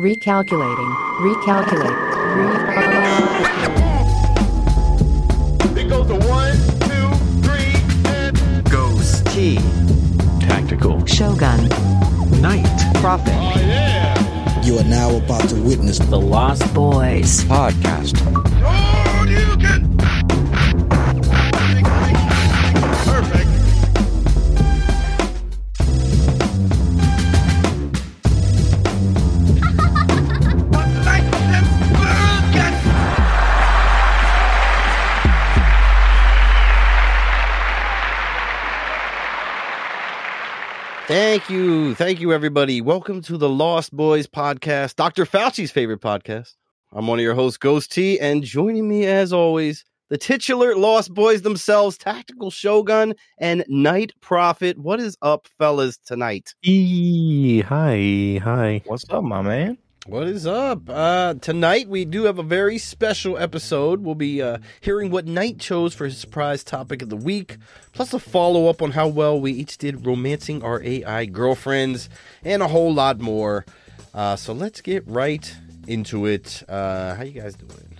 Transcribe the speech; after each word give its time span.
Recalculating. 0.00 0.90
Recalculate. 1.20 1.94
Re- 5.76 5.82
It 5.82 5.88
goes 5.90 6.06
to 6.06 6.14
one, 6.26 6.56
two, 6.88 7.10
three, 7.42 7.74
and 8.10 8.64
Ghost 8.70 9.26
T. 9.26 9.56
Tactical. 10.40 11.04
Shogun. 11.04 11.68
Night. 12.40 12.64
Prophet. 12.94 13.34
oh 13.34 13.52
yeah. 13.58 14.62
You 14.62 14.78
are 14.78 14.84
now 14.84 15.14
about 15.16 15.46
to 15.50 15.56
witness 15.56 15.98
The 15.98 16.18
Lost 16.18 16.72
Boys. 16.72 17.44
Podcast. 17.44 18.16
Thank 41.30 41.48
you. 41.48 41.94
Thank 41.94 42.18
you, 42.18 42.32
everybody. 42.32 42.80
Welcome 42.80 43.22
to 43.22 43.36
the 43.36 43.48
Lost 43.48 43.94
Boys 43.94 44.26
podcast, 44.26 44.96
Dr. 44.96 45.24
Fauci's 45.24 45.70
favorite 45.70 46.00
podcast. 46.00 46.56
I'm 46.90 47.06
one 47.06 47.20
of 47.20 47.22
your 47.22 47.36
hosts, 47.36 47.56
Ghost 47.56 47.92
T, 47.92 48.18
and 48.18 48.42
joining 48.42 48.88
me, 48.88 49.06
as 49.06 49.32
always, 49.32 49.84
the 50.08 50.18
titular 50.18 50.74
Lost 50.74 51.14
Boys 51.14 51.42
themselves, 51.42 51.96
Tactical 51.96 52.50
Shogun 52.50 53.14
and 53.38 53.64
Night 53.68 54.10
Prophet. 54.20 54.76
What 54.76 54.98
is 54.98 55.16
up, 55.22 55.46
fellas, 55.56 55.98
tonight? 55.98 56.52
E. 56.64 57.60
Hi. 57.60 58.40
Hi. 58.42 58.82
What's 58.86 59.08
up, 59.08 59.22
my 59.22 59.40
man? 59.40 59.78
What 60.06 60.26
is 60.28 60.46
up? 60.46 60.88
Uh, 60.88 61.34
tonight, 61.34 61.86
we 61.88 62.06
do 62.06 62.24
have 62.24 62.38
a 62.38 62.42
very 62.42 62.78
special 62.78 63.36
episode. 63.36 64.00
We'll 64.00 64.14
be 64.14 64.40
uh, 64.40 64.58
hearing 64.80 65.10
what 65.10 65.26
Night 65.26 65.58
chose 65.58 65.94
for 65.94 66.06
his 66.06 66.16
surprise 66.16 66.64
topic 66.64 67.02
of 67.02 67.10
the 67.10 67.16
week, 67.16 67.58
plus 67.92 68.14
a 68.14 68.18
follow 68.18 68.68
up 68.68 68.80
on 68.80 68.92
how 68.92 69.08
well 69.08 69.38
we 69.38 69.52
each 69.52 69.76
did 69.76 70.06
romancing 70.06 70.62
our 70.64 70.82
AI 70.82 71.26
girlfriends, 71.26 72.08
and 72.42 72.62
a 72.62 72.68
whole 72.68 72.92
lot 72.94 73.20
more. 73.20 73.66
Uh, 74.14 74.36
so 74.36 74.54
let's 74.54 74.80
get 74.80 75.06
right 75.06 75.54
into 75.86 76.24
it. 76.24 76.62
Uh, 76.66 77.14
how 77.14 77.22
you 77.22 77.38
guys 77.38 77.54
doing? 77.54 77.98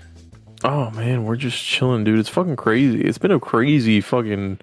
Oh 0.64 0.90
man, 0.92 1.24
we're 1.24 1.36
just 1.36 1.62
chilling, 1.62 2.04
dude. 2.04 2.18
It's 2.18 2.30
fucking 2.30 2.56
crazy. 2.56 3.02
It's 3.02 3.18
been 3.18 3.30
a 3.30 3.38
crazy 3.38 4.00
fucking 4.00 4.58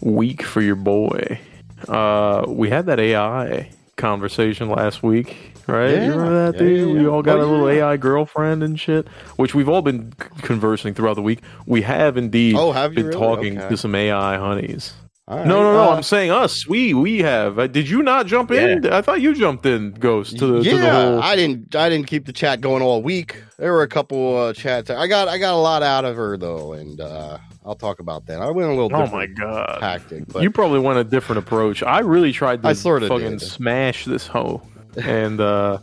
week 0.00 0.42
for 0.42 0.62
your 0.62 0.76
boy. 0.76 1.38
Uh, 1.86 2.44
we 2.48 2.70
had 2.70 2.86
that 2.86 2.98
AI 2.98 3.70
conversation 3.96 4.68
last 4.70 5.02
week, 5.02 5.51
right? 5.66 5.90
Yeah. 5.90 6.04
You 6.04 6.10
remember 6.12 6.52
that, 6.52 6.54
Yeah, 6.54 6.68
dude? 6.68 6.88
yeah, 6.96 7.02
We 7.02 7.08
all 7.08 7.22
got 7.22 7.38
Oh, 7.38 7.44
a 7.44 7.46
little 7.46 7.72
yeah. 7.72 7.88
AI 7.88 7.96
girlfriend 7.96 8.62
and 8.62 8.78
shit, 8.78 9.08
which 9.36 9.54
we've 9.54 9.68
all 9.68 9.82
been 9.82 10.12
conversing 10.42 10.94
throughout 10.94 11.14
the 11.14 11.22
week. 11.22 11.40
We 11.66 11.82
have 11.82 12.16
indeed 12.16 12.56
Oh, 12.56 12.72
have 12.72 12.92
you 12.92 12.96
been 12.96 13.06
really? 13.08 13.18
talking 13.20 13.58
Okay. 13.58 13.68
to 13.68 13.76
some 13.76 13.94
AI 13.94 14.36
honeys. 14.36 14.92
All 15.28 15.38
right, 15.38 15.46
No, 15.46 15.62
no, 15.62 15.72
no. 15.72 15.90
uh, 15.90 15.94
I'm 15.96 16.02
saying 16.02 16.32
us. 16.32 16.66
We 16.66 16.94
we 16.94 17.20
have. 17.20 17.56
Uh, 17.58 17.68
did 17.68 17.88
you 17.88 18.02
not 18.02 18.26
jump 18.26 18.50
in? 18.50 18.84
I 18.92 19.02
thought 19.02 19.20
you 19.20 19.32
jumped 19.34 19.64
in, 19.64 19.92
Ghost, 19.92 20.36
to 20.40 20.46
the, 20.46 20.60
yeah, 20.62 20.72
to 20.72 20.78
the 20.78 20.90
whole. 20.90 21.22
I 21.22 21.36
didn't. 21.36 21.76
I 21.76 21.88
didn't 21.88 22.08
keep 22.08 22.26
the 22.26 22.32
chat 22.32 22.60
going 22.60 22.82
all 22.82 23.00
week. 23.02 23.40
There 23.56 23.72
were 23.72 23.82
a 23.82 23.88
couple 23.88 24.36
uh, 24.36 24.52
chats. 24.52 24.90
I 24.90 25.06
got. 25.06 25.28
I 25.28 25.38
got 25.38 25.54
a 25.54 25.56
lot 25.62 25.84
out 25.84 26.04
of 26.04 26.16
her 26.16 26.36
though, 26.36 26.72
and 26.72 27.00
uh, 27.00 27.38
I'll 27.64 27.76
talk 27.76 28.00
about 28.00 28.26
that. 28.26 28.40
I 28.42 28.50
went 28.50 28.68
a 28.68 28.74
little. 28.74 28.86
oh 28.92 29.04
different 29.04 29.12
my 29.12 29.26
god. 29.26 29.78
Tactic, 29.78 30.24
but 30.26 30.42
you 30.42 30.50
probably 30.50 30.80
went 30.80 30.98
a 30.98 31.04
different 31.04 31.38
approach. 31.38 31.84
I 31.84 32.00
really 32.00 32.32
tried 32.32 32.60
to 32.64 32.68
I 32.68 32.72
sorta 32.72 33.06
fucking 33.06 33.30
did. 33.38 33.42
smash 33.42 34.04
this 34.04 34.26
hoe, 34.26 34.60
and 34.96 35.40
uh, 35.40 35.78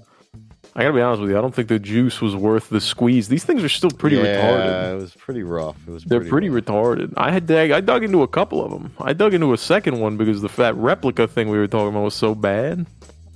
I 0.75 0.81
gotta 0.83 0.93
be 0.93 1.01
honest 1.01 1.21
with 1.21 1.31
you. 1.31 1.37
I 1.37 1.41
don't 1.41 1.53
think 1.53 1.67
the 1.67 1.79
juice 1.79 2.21
was 2.21 2.35
worth 2.35 2.69
the 2.69 2.79
squeeze. 2.81 3.27
These 3.27 3.43
things 3.43 3.63
are 3.63 3.69
still 3.69 3.91
pretty 3.91 4.17
yeah, 4.17 4.23
retarded. 4.23 4.91
It 4.93 5.01
was 5.01 5.11
pretty 5.15 5.43
rough. 5.43 5.75
It 5.87 5.91
was. 5.91 6.03
They're 6.03 6.23
pretty 6.23 6.49
rough. 6.49 6.65
retarded. 6.65 7.13
I 7.17 7.31
had 7.31 7.47
dug, 7.47 7.71
I 7.71 7.81
dug 7.81 8.03
into 8.03 8.21
a 8.21 8.27
couple 8.27 8.63
of 8.63 8.71
them. 8.71 8.93
I 8.99 9.13
dug 9.13 9.33
into 9.33 9.51
a 9.53 9.57
second 9.57 9.99
one 9.99 10.17
because 10.17 10.41
the 10.41 10.49
fat 10.49 10.75
Replika 10.75 11.29
thing 11.29 11.49
we 11.49 11.57
were 11.57 11.67
talking 11.67 11.89
about 11.89 12.03
was 12.03 12.13
so 12.15 12.35
bad. 12.35 12.85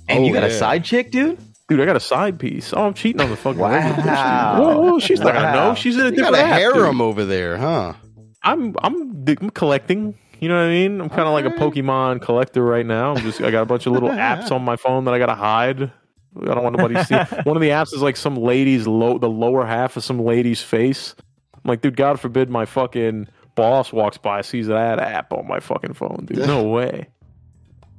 And 0.08 0.22
Oh, 0.22 0.26
you 0.26 0.32
got 0.32 0.42
yeah. 0.42 0.48
a 0.48 0.58
side 0.58 0.84
chick, 0.84 1.10
dude? 1.10 1.38
Dude, 1.68 1.80
I 1.80 1.86
got 1.86 1.96
a 1.96 2.00
side 2.00 2.38
piece. 2.38 2.74
Oh, 2.74 2.84
I'm 2.86 2.92
cheating 2.94 3.22
on 3.22 3.30
the 3.30 3.36
fucking 3.36 3.58
Wow. 3.58 3.70
regular 3.70 3.94
bitch, 3.96 4.56
dude. 4.56 4.66
Whoa, 4.66 4.80
whoa, 4.82 4.98
she's 4.98 5.20
not 5.20 5.32
gonna 5.32 5.52
know. 5.52 5.74
She's 5.74 5.96
in 5.96 6.02
a 6.02 6.04
You 6.10 6.16
got 6.16 6.32
different 6.32 6.36
a 6.36 6.40
app, 6.50 6.60
dude. 6.60 6.74
harem 6.76 7.00
over 7.00 7.24
there, 7.24 7.56
huh? 7.56 7.94
I'm 8.42 8.74
I'm 8.82 9.24
I'm 9.26 9.50
collecting. 9.50 10.14
You 10.44 10.48
know 10.48 10.56
what 10.56 10.66
I 10.66 10.68
mean? 10.72 11.00
I'm 11.00 11.08
kind 11.08 11.22
of 11.22 11.32
like 11.32 11.46
a 11.46 11.56
Pokemon 11.58 12.20
collector 12.20 12.62
right 12.62 12.84
now. 12.84 13.14
I'm 13.14 13.22
just 13.22 13.40
I 13.40 13.50
got 13.50 13.62
a 13.62 13.64
bunch 13.64 13.86
of 13.86 13.94
little 13.94 14.10
apps 14.10 14.52
on 14.52 14.62
my 14.62 14.76
phone 14.76 15.06
that 15.06 15.14
I 15.14 15.18
gotta 15.18 15.34
hide. 15.34 15.84
I 15.84 16.44
don't 16.44 16.62
want 16.62 16.76
nobody 16.76 16.96
to 16.96 17.04
see. 17.06 17.14
One 17.44 17.56
of 17.56 17.62
the 17.62 17.70
apps 17.70 17.94
is 17.94 18.02
like 18.02 18.18
some 18.18 18.36
lady's 18.36 18.86
low, 18.86 19.16
the 19.16 19.26
lower 19.26 19.64
half 19.64 19.96
of 19.96 20.04
some 20.04 20.18
lady's 20.18 20.60
face. 20.60 21.14
I'm 21.54 21.62
like, 21.64 21.80
dude, 21.80 21.96
God 21.96 22.20
forbid 22.20 22.50
my 22.50 22.66
fucking 22.66 23.28
boss 23.54 23.90
walks 23.90 24.18
by 24.18 24.42
sees 24.42 24.66
that 24.66 24.98
app 24.98 25.32
on 25.32 25.48
my 25.48 25.60
fucking 25.60 25.94
phone, 25.94 26.26
dude. 26.26 26.38
No 26.46 26.64
way. 26.64 27.08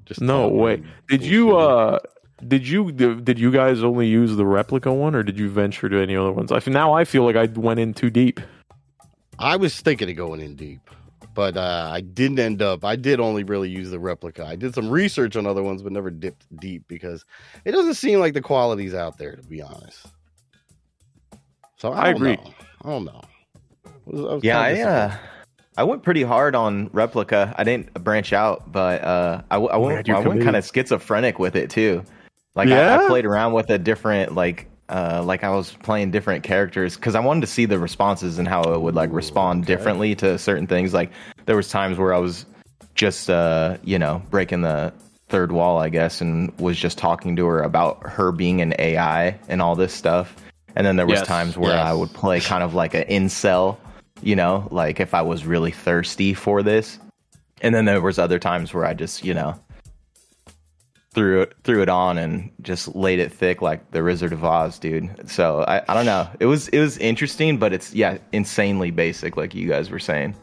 Just 0.06 0.22
No 0.22 0.48
way. 0.48 0.84
Did 1.08 1.24
you 1.24 1.58
uh 1.58 1.98
did 2.48 2.68
you 2.68 2.92
did 2.92 3.40
you 3.40 3.50
guys 3.50 3.82
only 3.82 4.06
use 4.06 4.36
the 4.36 4.44
Replika 4.44 4.96
one 4.96 5.16
or 5.16 5.24
did 5.24 5.40
you 5.40 5.50
venture 5.50 5.90
to 5.90 5.98
any 5.98 6.16
other 6.16 6.32
ones? 6.32 6.52
I 6.52 6.62
now 6.68 6.94
I 6.94 7.06
feel 7.06 7.24
like 7.24 7.36
I 7.36 7.46
went 7.46 7.80
in 7.80 7.96
too 7.96 8.12
deep. 8.12 8.40
I 9.40 9.56
was 9.56 9.82
thinking 9.82 10.12
of 10.12 10.16
going 10.16 10.42
in 10.42 10.56
deep, 10.56 10.92
but 11.36 11.56
uh, 11.58 11.92
I 11.94 12.02
didn't 12.02 12.40
end 12.40 12.62
up. 12.64 12.84
I 12.84 12.96
did 12.96 13.20
only 13.20 13.44
really 13.44 13.70
use 13.70 13.92
the 13.92 13.98
Replika. 13.98 14.46
I 14.46 14.56
did 14.56 14.74
some 14.74 14.90
research 14.90 15.36
on 15.36 15.46
other 15.46 15.62
ones, 15.62 15.84
but 15.84 15.92
never 15.92 16.10
dipped 16.10 16.48
deep 16.60 16.86
because 16.88 17.24
it 17.66 17.74
doesn't 17.74 17.94
seem 17.96 18.20
like 18.20 18.34
the 18.34 18.42
quality's 18.42 18.96
out 18.96 19.18
there, 19.20 19.36
to 19.36 19.44
be 19.44 19.62
honest. 19.62 20.08
So 21.78 21.92
I, 21.92 22.06
I 22.06 22.10
agree. 22.10 22.38
know. 22.38 22.54
I 22.84 22.90
don't 22.90 23.06
know. 23.06 23.22
I 23.86 23.90
was- 24.06 24.26
I 24.26 24.34
was 24.36 24.44
Yeah, 24.44 24.68
kinda 24.74 24.82
I 24.90 24.92
uh. 24.92 25.18
I 25.78 25.84
went 25.84 26.04
pretty 26.04 26.24
hard 26.24 26.56
on 26.56 26.90
Replika. 26.92 27.54
I 27.58 27.66
didn't 27.66 27.94
branch 28.02 28.32
out, 28.32 28.72
but 28.72 29.04
uh, 29.04 29.42
I, 29.52 29.56
w- 29.56 29.70
I 29.70 29.76
went 29.76 30.10
I 30.10 30.14
went 30.14 30.24
committed. 30.24 30.44
kind 30.44 30.56
of 30.56 30.66
schizophrenic 30.66 31.38
with 31.38 31.58
it 31.58 31.70
too. 31.70 32.02
Like 32.56 32.70
I, 32.70 32.72
Yeah? 32.72 32.98
I 33.04 33.08
played 33.10 33.26
around 33.26 33.52
with 33.52 33.70
a 33.70 33.78
different 33.78 34.36
like 34.36 34.70
uh, 34.90 35.24
like 35.26 35.44
I 35.44 35.50
was 35.50 35.72
playing 35.72 36.12
different 36.12 36.44
characters 36.44 36.96
because 36.96 37.16
I 37.16 37.20
wanted 37.20 37.42
to 37.42 37.48
see 37.48 37.66
the 37.66 37.80
responses 37.80 38.40
and 38.40 38.48
how 38.48 38.62
it 38.74 38.82
would 38.82 38.96
like 38.96 39.12
respond 39.12 39.64
okay. 39.64 39.74
differently 39.74 40.16
to 40.16 40.38
certain 40.38 40.68
things. 40.68 40.94
Like 40.94 41.12
there 41.46 41.56
was 41.56 41.70
times 41.70 41.98
where 41.98 42.14
I 42.14 42.20
was 42.20 42.46
just 42.94 43.30
uh, 43.30 43.78
you 43.84 44.00
know 44.00 44.22
breaking 44.30 44.62
the 44.62 44.94
third 45.30 45.52
wall, 45.52 45.80
I 45.80 45.90
guess, 45.90 46.22
and 46.22 46.58
was 46.60 46.78
just 46.78 46.98
talking 46.98 47.36
to 47.36 47.46
her 47.48 47.62
about 47.62 48.08
her 48.08 48.32
being 48.32 48.62
an 48.62 48.74
AI 48.78 49.40
and 49.48 49.62
all 49.62 49.76
this 49.76 49.94
stuff. 49.94 50.36
And 50.76 50.86
then 50.86 50.98
there 50.98 51.06
was 51.06 51.20
Yes, 51.20 51.28
times 51.28 51.58
where 51.58 51.76
yes. 51.76 51.86
I 51.86 51.94
would 51.94 52.14
play 52.14 52.40
kind 52.40 52.64
of 52.64 52.74
like 52.74 52.94
an 52.94 53.06
incel, 53.06 53.78
you 54.22 54.36
know, 54.36 54.68
like 54.72 55.00
if 55.00 55.14
I 55.14 55.22
was 55.22 55.46
really 55.46 55.72
thirsty 55.72 56.34
for 56.34 56.62
this. 56.62 57.00
And 57.62 57.74
then 57.74 57.86
there 57.86 58.02
was 58.02 58.20
other 58.20 58.38
times 58.38 58.74
where 58.74 58.86
I 58.86 58.94
just, 58.94 59.24
you 59.24 59.34
know, 59.34 59.60
threw 61.16 61.42
it 61.42 61.54
threw 61.64 61.82
it 61.82 61.90
on 61.90 62.18
and 62.20 62.52
just 62.62 62.94
laid 62.96 63.20
it 63.20 63.32
thick 63.32 63.62
like 63.64 63.90
the 63.92 64.04
Wizard 64.04 64.34
of 64.34 64.44
Oz, 64.46 64.78
dude. 64.78 65.10
So 65.30 65.62
I, 65.68 65.82
I 65.90 65.94
don't 65.96 66.06
know. 66.06 66.28
It 66.40 66.46
was 66.46 66.68
it 66.70 66.80
was 66.80 66.98
interesting, 67.00 67.58
but 67.58 67.74
it's 67.74 67.94
yeah, 67.94 68.20
insanely 68.34 68.92
basic, 68.92 69.38
like 69.38 69.56
you 69.56 69.68
guys 69.68 69.90
were 69.90 70.00
saying. 70.00 70.36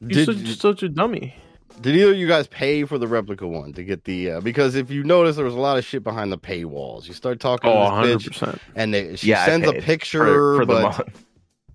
You're 0.00 0.26
Did, 0.26 0.46
such, 0.46 0.58
such 0.58 0.82
a 0.82 0.88
dummy. 0.90 1.34
did 1.80 1.96
either 1.96 2.10
of 2.12 2.16
you 2.18 2.26
guys 2.28 2.46
pay 2.48 2.84
for 2.84 2.98
the 2.98 3.06
Replika 3.06 3.48
one 3.48 3.72
to 3.74 3.84
get 3.84 4.04
the? 4.04 4.32
Uh, 4.32 4.40
because 4.40 4.74
if 4.74 4.90
you 4.90 5.04
notice, 5.04 5.36
there 5.36 5.44
was 5.44 5.54
a 5.54 5.58
lot 5.60 5.78
of 5.78 5.84
shit 5.84 6.02
behind 6.04 6.32
the 6.32 6.38
paywalls. 6.38 7.06
You 7.08 7.14
start 7.14 7.40
talking 7.40 7.70
Oh, 7.70 8.02
to 8.02 8.06
this 8.06 8.16
100%. 8.28 8.28
bitch, 8.28 8.58
and 8.74 8.92
they, 8.92 9.16
she 9.16 9.28
yeah, 9.28 9.44
sends 9.46 9.66
a 9.68 9.72
picture, 9.74 10.24
for, 10.24 10.56
for 10.58 10.66
the 10.66 10.72
but 10.74 10.82
month. 10.82 11.25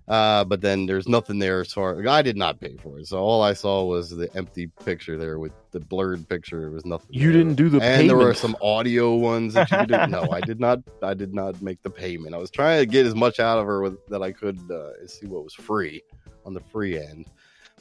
Uh, 0.08 0.44
but 0.44 0.60
then 0.60 0.86
there's 0.86 1.08
nothing 1.08 1.38
there 1.38 1.60
as 1.60 1.72
far. 1.72 2.06
I 2.08 2.22
did 2.22 2.36
not 2.36 2.60
pay 2.60 2.76
for 2.76 2.98
it, 2.98 3.06
so 3.06 3.18
all 3.18 3.40
I 3.42 3.52
saw 3.52 3.84
was 3.84 4.10
the 4.10 4.28
empty 4.36 4.66
picture 4.84 5.16
there 5.16 5.38
with 5.38 5.52
the 5.70 5.78
blurred 5.80 6.28
picture. 6.28 6.60
There 6.60 6.70
was 6.70 6.84
nothing. 6.84 7.06
You 7.10 7.28
there. 7.32 7.38
didn't 7.38 7.54
do 7.54 7.68
the 7.68 7.80
and 7.80 8.10
there 8.10 8.16
were 8.16 8.34
some 8.34 8.56
audio 8.60 9.14
ones 9.14 9.54
that 9.54 9.70
you 9.70 9.78
could 9.78 9.88
do. 9.88 10.06
no, 10.08 10.26
I 10.32 10.40
did 10.40 10.58
not. 10.58 10.80
I 11.02 11.14
did 11.14 11.32
not 11.32 11.62
make 11.62 11.82
the 11.82 11.90
payment. 11.90 12.34
I 12.34 12.38
was 12.38 12.50
trying 12.50 12.80
to 12.80 12.86
get 12.86 13.06
as 13.06 13.14
much 13.14 13.38
out 13.38 13.58
of 13.58 13.66
her 13.66 13.80
with, 13.80 13.96
that 14.08 14.22
I 14.22 14.32
could 14.32 14.58
uh, 14.70 15.06
see 15.06 15.26
what 15.26 15.44
was 15.44 15.54
free 15.54 16.02
on 16.44 16.52
the 16.52 16.60
free 16.72 16.98
end. 16.98 17.26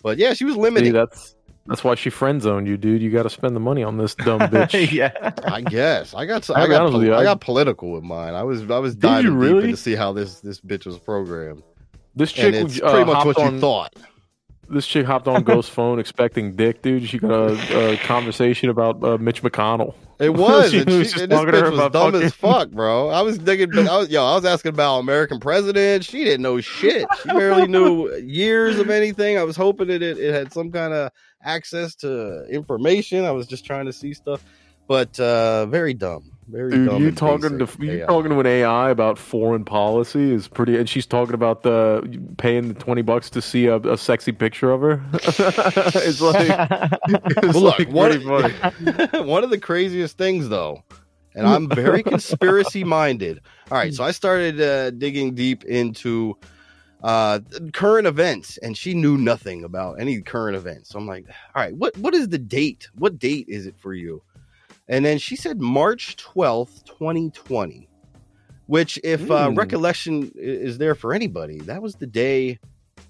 But 0.03 0.17
yeah, 0.19 0.33
she 0.33 0.45
was 0.45 0.53
See, 0.55 0.61
limited. 0.61 0.93
that's 0.93 1.35
that's 1.65 1.83
why 1.83 1.95
she 1.95 2.11
friend 2.11 2.39
zoned 2.41 2.67
you, 2.67 2.77
dude. 2.77 3.01
You 3.01 3.09
got 3.11 3.23
to 3.23 3.29
spend 3.31 3.55
the 3.55 3.59
money 3.59 3.83
on 3.83 3.97
this 3.97 4.13
dumb 4.15 4.39
bitch. 4.41 4.91
yeah. 4.91 5.31
I 5.43 5.61
guess 5.61 6.13
I 6.13 6.27
got. 6.27 6.47
I'll 6.51 6.57
I 6.57 6.65
be 6.65 6.69
got. 6.71 6.91
pol- 6.91 7.03
you, 7.03 7.13
I 7.13 7.21
I- 7.21 7.23
got 7.23 7.41
political 7.41 7.91
with 7.91 8.03
mine. 8.03 8.35
I 8.35 8.43
was. 8.43 8.69
I 8.69 8.77
was 8.77 8.95
diving 8.95 9.31
deep 9.31 9.39
really? 9.39 9.63
in 9.65 9.71
to 9.71 9.77
see 9.77 9.95
how 9.95 10.13
this 10.13 10.39
this 10.39 10.61
bitch 10.61 10.85
was 10.85 10.97
programmed, 10.99 11.63
This 12.15 12.37
and 12.37 12.53
chick 12.53 12.65
it's 12.65 12.81
uh, 12.81 12.91
pretty 12.91 13.05
much 13.05 13.15
hopped 13.23 13.37
what 13.37 13.53
you 13.53 13.59
thought. 13.59 13.95
This 14.69 14.87
chick 14.87 15.05
hopped 15.05 15.27
on 15.27 15.43
Ghost 15.45 15.71
phone 15.71 15.99
expecting 15.99 16.55
dick, 16.55 16.81
dude. 16.81 17.07
She 17.07 17.19
got 17.19 17.31
a, 17.31 17.93
a 17.93 17.97
conversation 17.97 18.69
about 18.69 19.03
uh, 19.03 19.17
Mitch 19.17 19.43
McConnell. 19.43 19.95
It 20.19 20.29
was. 20.33 20.71
She 20.71 20.79
and 20.79 20.89
she, 20.89 21.03
just 21.03 21.17
and 21.17 21.31
this 21.31 21.39
talking 21.39 21.53
to 21.53 21.59
her 21.59 21.65
bitch 21.67 21.71
was 21.71 21.79
about 21.79 22.11
dumb 22.13 22.21
as 22.21 22.33
fuck, 22.33 22.69
bro. 22.71 23.09
I 23.09 23.21
was 23.21 23.37
digging. 23.37 23.75
I 23.87 23.97
was, 23.97 24.09
yo, 24.09 24.23
I 24.23 24.35
was 24.35 24.45
asking 24.45 24.69
about 24.69 24.99
American 24.99 25.39
president. 25.39 26.05
She 26.05 26.23
didn't 26.23 26.41
know 26.41 26.61
shit. 26.61 27.07
She 27.21 27.29
barely 27.29 27.67
knew 27.67 28.13
years 28.15 28.77
of 28.77 28.89
anything. 28.89 29.37
I 29.37 29.43
was 29.43 29.55
hoping 29.55 29.87
that 29.87 30.01
it, 30.01 30.17
it 30.17 30.33
had 30.33 30.53
some 30.53 30.71
kind 30.71 30.93
of 30.93 31.11
access 31.43 31.95
to 31.95 32.45
information. 32.49 33.25
I 33.25 33.31
was 33.31 33.47
just 33.47 33.65
trying 33.65 33.85
to 33.87 33.93
see 33.93 34.13
stuff. 34.13 34.43
but 34.87 35.19
uh, 35.19 35.65
very 35.67 35.93
dumb. 35.93 36.30
Very 36.47 36.71
Dude, 36.71 36.89
dumb. 36.89 37.01
you 37.01 37.07
and 37.09 37.17
talking 37.17 37.59
to 37.59 37.65
basic 37.65 37.81
you 37.81 37.91
AI. 38.01 38.05
talking 38.07 38.31
to 38.31 38.39
an 38.39 38.45
AI 38.47 38.89
about 38.89 39.17
foreign 39.17 39.63
policy 39.63 40.33
is 40.33 40.47
pretty, 40.47 40.77
and 40.77 40.89
she's 40.89 41.05
talking 41.05 41.33
about 41.33 41.63
the 41.63 42.01
paying 42.37 42.67
the 42.69 42.73
twenty 42.73 43.01
bucks 43.03 43.29
to 43.31 43.41
see 43.41 43.67
a, 43.67 43.77
a 43.77 43.97
sexy 43.97 44.31
picture 44.33 44.71
of 44.71 44.81
her. 44.81 45.01
it's 45.13 45.39
like, 46.21 46.69
it's 47.07 47.53
Well, 47.53 47.63
look, 47.63 47.79
like 47.79 47.89
one, 47.89 48.11
pretty 48.11 48.25
funny. 48.25 49.23
one 49.27 49.43
of 49.43 49.49
the 49.49 49.59
craziest 49.59 50.17
things, 50.17 50.49
though, 50.49 50.83
and 51.35 51.47
I'm 51.47 51.69
very 51.69 52.03
conspiracy 52.03 52.83
minded. 52.83 53.39
All 53.69 53.77
right, 53.77 53.93
so 53.93 54.03
I 54.03 54.11
started 54.11 54.59
uh, 54.59 54.89
digging 54.91 55.33
deep 55.35 55.63
into 55.63 56.37
uh, 57.03 57.39
current 57.71 58.07
events, 58.07 58.57
and 58.57 58.75
she 58.75 58.93
knew 58.93 59.17
nothing 59.17 59.63
about 59.63 60.01
any 60.01 60.21
current 60.21 60.57
events. 60.57 60.89
So 60.89 60.99
I'm 60.99 61.07
like, 61.07 61.25
all 61.55 61.61
right, 61.61 61.75
what 61.75 61.95
what 61.97 62.13
is 62.13 62.27
the 62.29 62.37
date? 62.39 62.89
What 62.95 63.19
date 63.19 63.45
is 63.47 63.65
it 63.67 63.75
for 63.77 63.93
you? 63.93 64.21
And 64.91 65.05
then 65.05 65.17
she 65.17 65.37
said 65.37 65.61
March 65.61 66.17
12th, 66.17 66.83
2020, 66.83 67.87
which, 68.67 68.99
if 69.05 69.31
uh, 69.31 69.49
Hmm. 69.49 69.55
recollection 69.55 70.31
is 70.35 70.77
there 70.77 70.95
for 70.95 71.13
anybody, 71.13 71.59
that 71.61 71.81
was 71.81 71.95
the 71.95 72.05
day, 72.05 72.59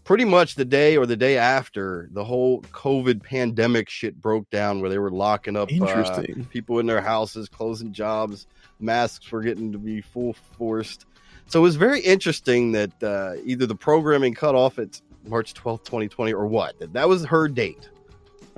pretty 0.03 0.23
much 0.23 0.53
the 0.53 0.63
day 0.63 0.95
or 0.95 1.07
the 1.07 1.17
day 1.17 1.39
after 1.39 2.07
the 2.13 2.23
whole 2.23 2.61
COVID 2.61 3.23
pandemic 3.23 3.89
shit 3.89 4.21
broke 4.21 4.47
down, 4.51 4.79
where 4.79 4.91
they 4.91 4.99
were 4.99 5.09
locking 5.09 5.57
up 5.57 5.69
uh, 5.71 6.21
people 6.51 6.77
in 6.77 6.85
their 6.85 7.01
houses, 7.01 7.49
closing 7.49 7.91
jobs, 7.91 8.45
masks 8.79 9.31
were 9.31 9.41
getting 9.41 9.71
to 9.71 9.79
be 9.79 10.01
full 10.01 10.33
forced. 10.57 11.07
So 11.47 11.59
it 11.59 11.63
was 11.63 11.77
very 11.77 12.01
interesting 12.01 12.73
that 12.73 13.03
uh, 13.03 13.33
either 13.43 13.65
the 13.65 13.75
programming 13.75 14.35
cut 14.35 14.53
off 14.53 14.77
at 14.77 15.01
March 15.25 15.55
12th, 15.55 15.83
2020, 15.83 16.31
or 16.31 16.45
what. 16.45 16.77
That, 16.77 16.93
that 16.93 17.09
was 17.09 17.25
her 17.25 17.47
date. 17.47 17.89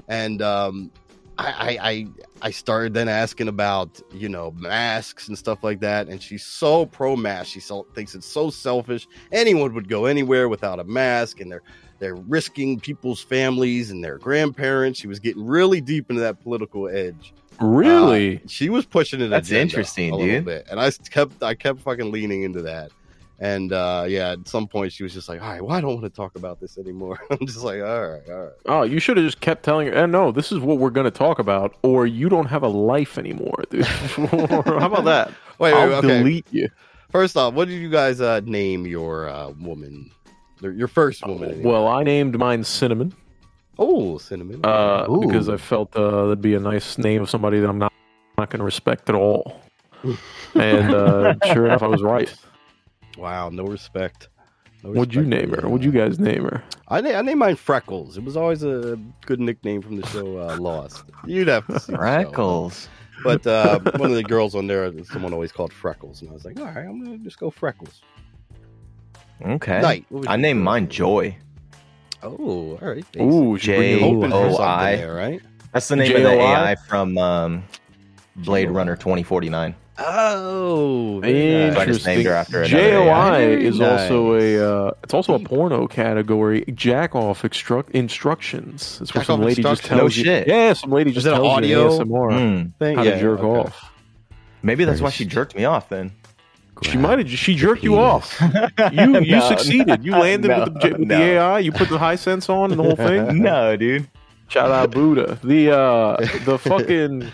And 0.09 0.41
um, 0.41 0.91
I, 1.37 1.47
I, 1.47 1.89
I, 1.89 2.07
I 2.43 2.51
started 2.51 2.93
then 2.93 3.07
asking 3.07 3.47
about, 3.47 4.01
you 4.11 4.29
know, 4.29 4.51
masks 4.51 5.27
and 5.27 5.37
stuff 5.37 5.63
like 5.63 5.79
that. 5.79 6.07
And 6.07 6.21
she's 6.21 6.45
so 6.45 6.85
pro 6.85 7.15
mask. 7.15 7.51
She 7.51 7.59
so, 7.59 7.87
thinks 7.95 8.15
it's 8.15 8.27
so 8.27 8.49
selfish. 8.49 9.07
Anyone 9.31 9.73
would 9.73 9.89
go 9.89 10.05
anywhere 10.05 10.47
without 10.49 10.79
a 10.79 10.83
mask, 10.83 11.39
and 11.39 11.51
they're 11.51 11.63
they're 11.99 12.15
risking 12.15 12.79
people's 12.79 13.21
families 13.21 13.89
and 13.89 14.03
their 14.03 14.17
grandparents. 14.17 14.99
She 14.99 15.07
was 15.07 15.19
getting 15.19 15.45
really 15.45 15.79
deep 15.79 16.09
into 16.09 16.21
that 16.21 16.41
political 16.43 16.87
edge. 16.89 17.33
Really? 17.59 18.37
Uh, 18.37 18.47
she 18.47 18.69
was 18.69 18.85
pushing 18.85 19.21
it. 19.21 19.29
That's 19.29 19.51
interesting, 19.51 20.17
dude. 20.17 20.45
Bit, 20.45 20.67
and 20.69 20.79
I 20.79 20.91
kept 20.91 21.41
I 21.41 21.55
kept 21.55 21.81
fucking 21.81 22.11
leaning 22.11 22.43
into 22.43 22.61
that. 22.63 22.91
And 23.39 23.73
uh, 23.73 24.05
yeah, 24.07 24.33
at 24.33 24.47
some 24.47 24.67
point 24.67 24.91
she 24.91 25.03
was 25.03 25.13
just 25.13 25.27
like, 25.27 25.41
"All 25.41 25.49
right, 25.49 25.61
well, 25.61 25.75
I 25.75 25.81
don't 25.81 25.93
want 25.93 26.03
to 26.03 26.09
talk 26.09 26.35
about 26.35 26.59
this 26.59 26.77
anymore." 26.77 27.19
I'm 27.31 27.45
just 27.45 27.63
like, 27.63 27.81
"All 27.81 28.09
right, 28.09 28.29
all 28.29 28.43
right." 28.43 28.53
Oh, 28.67 28.83
you 28.83 28.99
should 28.99 29.17
have 29.17 29.25
just 29.25 29.41
kept 29.41 29.63
telling 29.63 29.87
her, 29.87 29.93
eh, 29.93 30.05
no, 30.05 30.31
this 30.31 30.51
is 30.51 30.59
what 30.59 30.77
we're 30.77 30.91
going 30.91 31.05
to 31.05 31.11
talk 31.11 31.39
about, 31.39 31.75
or 31.81 32.05
you 32.05 32.29
don't 32.29 32.45
have 32.45 32.63
a 32.63 32.67
life 32.67 33.17
anymore, 33.17 33.63
dude. 33.69 33.85
How 33.85 34.85
about 34.85 35.05
that? 35.05 35.29
Wait, 35.59 35.73
wait, 35.73 35.73
I'll 35.73 35.93
okay. 35.95 36.07
delete 36.07 36.47
you. 36.51 36.69
First 37.09 37.35
off, 37.35 37.53
what 37.53 37.67
did 37.67 37.81
you 37.81 37.89
guys 37.89 38.21
uh, 38.21 38.41
name 38.45 38.87
your 38.87 39.29
uh, 39.29 39.49
woman? 39.49 40.11
Your 40.61 40.87
first 40.87 41.25
woman? 41.27 41.51
anyway? 41.51 41.65
Well, 41.65 41.87
I 41.87 42.03
named 42.03 42.37
mine 42.39 42.63
Cinnamon 42.63 43.13
oh, 43.77 44.17
cinnamon. 44.17 44.61
uh, 44.63 45.07
because 45.07 45.49
I 45.49 45.57
felt 45.57 45.95
uh, 45.95 46.27
that'd 46.27 46.41
be 46.41 46.55
a 46.55 46.59
nice 46.59 46.97
name 46.97 47.21
of 47.21 47.29
somebody 47.29 47.59
that 47.59 47.69
I'm 47.69 47.79
not, 47.79 47.93
not 48.37 48.49
going 48.49 48.59
to 48.59 48.65
respect 48.65 49.09
at 49.09 49.15
all. 49.15 49.61
and 50.55 50.93
uh, 50.93 51.35
sure 51.53 51.65
enough, 51.65 51.83
I 51.83 51.87
was 51.87 52.01
right. 52.01 52.33
Wow, 53.17 53.49
no 53.49 53.63
respect. 53.65 54.29
No 54.83 54.91
What'd 54.91 55.13
you 55.15 55.23
name 55.23 55.51
her? 55.53 55.67
What'd 55.69 55.85
you 55.85 55.91
guys 55.91 56.19
name 56.19 56.43
her? 56.43 56.61
I, 56.89 56.99
na- 57.01 57.11
I 57.17 57.21
named 57.21 57.39
mine 57.39 57.55
Freckles. 57.55 58.17
It 58.17 58.23
was 58.23 58.35
always 58.35 58.63
a 58.63 58.99
good 59.25 59.39
nickname 59.39 59.81
from 59.81 59.95
the 59.95 60.05
show 60.07 60.37
uh, 60.37 60.57
Lost. 60.57 61.05
You'd 61.25 61.47
have 61.47 61.65
to 61.67 61.79
see 61.79 61.93
the 61.93 61.97
show. 61.97 62.01
Freckles. 62.01 62.89
But 63.23 63.47
uh, 63.47 63.79
one 63.95 64.09
of 64.11 64.17
the 64.17 64.23
girls 64.23 64.55
on 64.55 64.67
there, 64.67 64.91
someone 65.05 65.31
always 65.33 65.53
called 65.53 65.71
Freckles, 65.71 66.21
and 66.21 66.29
I 66.29 66.33
was 66.33 66.43
like, 66.43 66.59
all 66.59 66.65
right, 66.65 66.79
I'm 66.85 67.01
gonna 67.01 67.17
just 67.19 67.39
go 67.39 67.49
Freckles. 67.49 68.01
Okay. 69.45 69.81
Night. 69.81 70.05
I 70.11 70.15
your 70.33 70.37
named 70.37 70.57
girl's 70.59 70.65
mine? 70.65 70.89
Joy. 70.89 71.37
Oh, 72.21 72.77
all 72.81 72.87
right. 72.87 73.05
basic. 73.11 73.21
Ooh, 73.21 73.57
she 73.57 73.67
bring 73.67 73.81
J- 73.81 73.91
you 73.93 73.99
hoping 73.99 74.29
for 74.31 74.35
O- 74.35 74.49
something 74.49 74.63
I. 74.65 74.95
there, 74.97 75.13
right? 75.13 75.41
That's 75.73 75.87
the 75.87 75.95
name 75.95 76.15
of 76.15 76.23
the 76.23 76.33
AI 76.39 76.75
from 76.75 77.17
um, 77.17 77.63
Blade 78.37 78.69
Runner 78.69 78.95
2049. 78.95 79.75
Oh, 79.97 81.19
very 81.21 81.69
nice. 81.69 81.77
I 81.77 81.85
just 81.85 82.05
named 82.05 82.25
her 82.25 82.33
after 82.33 82.63
JOI 82.65 83.07
AI. 83.09 83.39
is 83.41 83.79
also 83.79 84.33
a 84.35 84.87
uh, 84.87 84.91
it's 85.03 85.13
also 85.13 85.35
a 85.35 85.39
porno 85.39 85.87
category. 85.87 86.65
Jack 86.73 87.13
off 87.15 87.43
instruct 87.45 87.91
instructions. 87.91 88.99
It's 89.01 89.13
where 89.13 89.21
Jack 89.21 89.27
some 89.27 89.41
lady 89.41 89.61
just 89.61 89.83
tells 89.85 89.99
No 89.99 90.05
you. 90.05 90.09
shit. 90.23 90.47
Yeah, 90.47 90.73
some 90.73 90.91
lady 90.91 91.11
just 91.11 91.25
tells 91.27 91.45
audio? 91.45 91.93
you 91.93 92.01
in 92.01 92.07
ASMR. 92.07 92.71
Thing- 92.79 92.97
how 92.97 93.03
yeah, 93.03 93.11
to 93.15 93.19
jerk 93.19 93.39
okay. 93.41 93.59
off. 93.69 93.91
Maybe 94.63 94.83
that's 94.85 95.01
why 95.01 95.09
she 95.11 95.25
jerked 95.25 95.55
me 95.55 95.65
off 95.65 95.89
then. 95.89 96.11
She 96.81 96.97
might 96.97 97.19
have. 97.19 97.29
She 97.29 97.53
jerked 97.55 97.83
you 97.83 97.97
off. 97.99 98.41
You 98.91 99.19
you 99.21 99.35
No, 99.35 99.47
succeeded. 99.47 100.03
You 100.03 100.13
landed 100.13 100.47
no, 100.47 100.63
with 100.63 100.81
the, 100.81 100.89
with 100.89 100.99
no. 101.07 101.17
the 101.17 101.23
AI. 101.23 101.59
You 101.59 101.71
put 101.71 101.89
the 101.89 101.99
high 101.99 102.15
sense 102.15 102.49
on 102.49 102.71
and 102.71 102.79
the 102.79 102.83
whole 102.83 102.95
thing. 102.95 103.41
no, 103.43 103.77
dude. 103.77 104.09
Shout 104.47 104.71
out 104.71 104.89
Buddha. 104.91 105.37
The 105.43 105.71
uh 105.71 106.17
the 106.45 106.57
fucking 106.57 107.31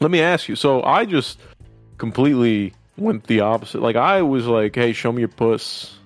Let 0.00 0.10
me 0.10 0.20
ask 0.20 0.48
you. 0.48 0.54
So 0.56 0.82
I 0.84 1.04
just 1.04 1.38
completely 2.04 2.72
went 2.96 3.26
the 3.26 3.40
opposite. 3.40 3.80
Like 3.82 3.96
I 3.96 4.22
was 4.22 4.46
like, 4.46 4.74
"Hey, 4.74 4.92
show 4.92 5.10
me 5.12 5.20
your 5.20 5.28
puss." 5.28 5.96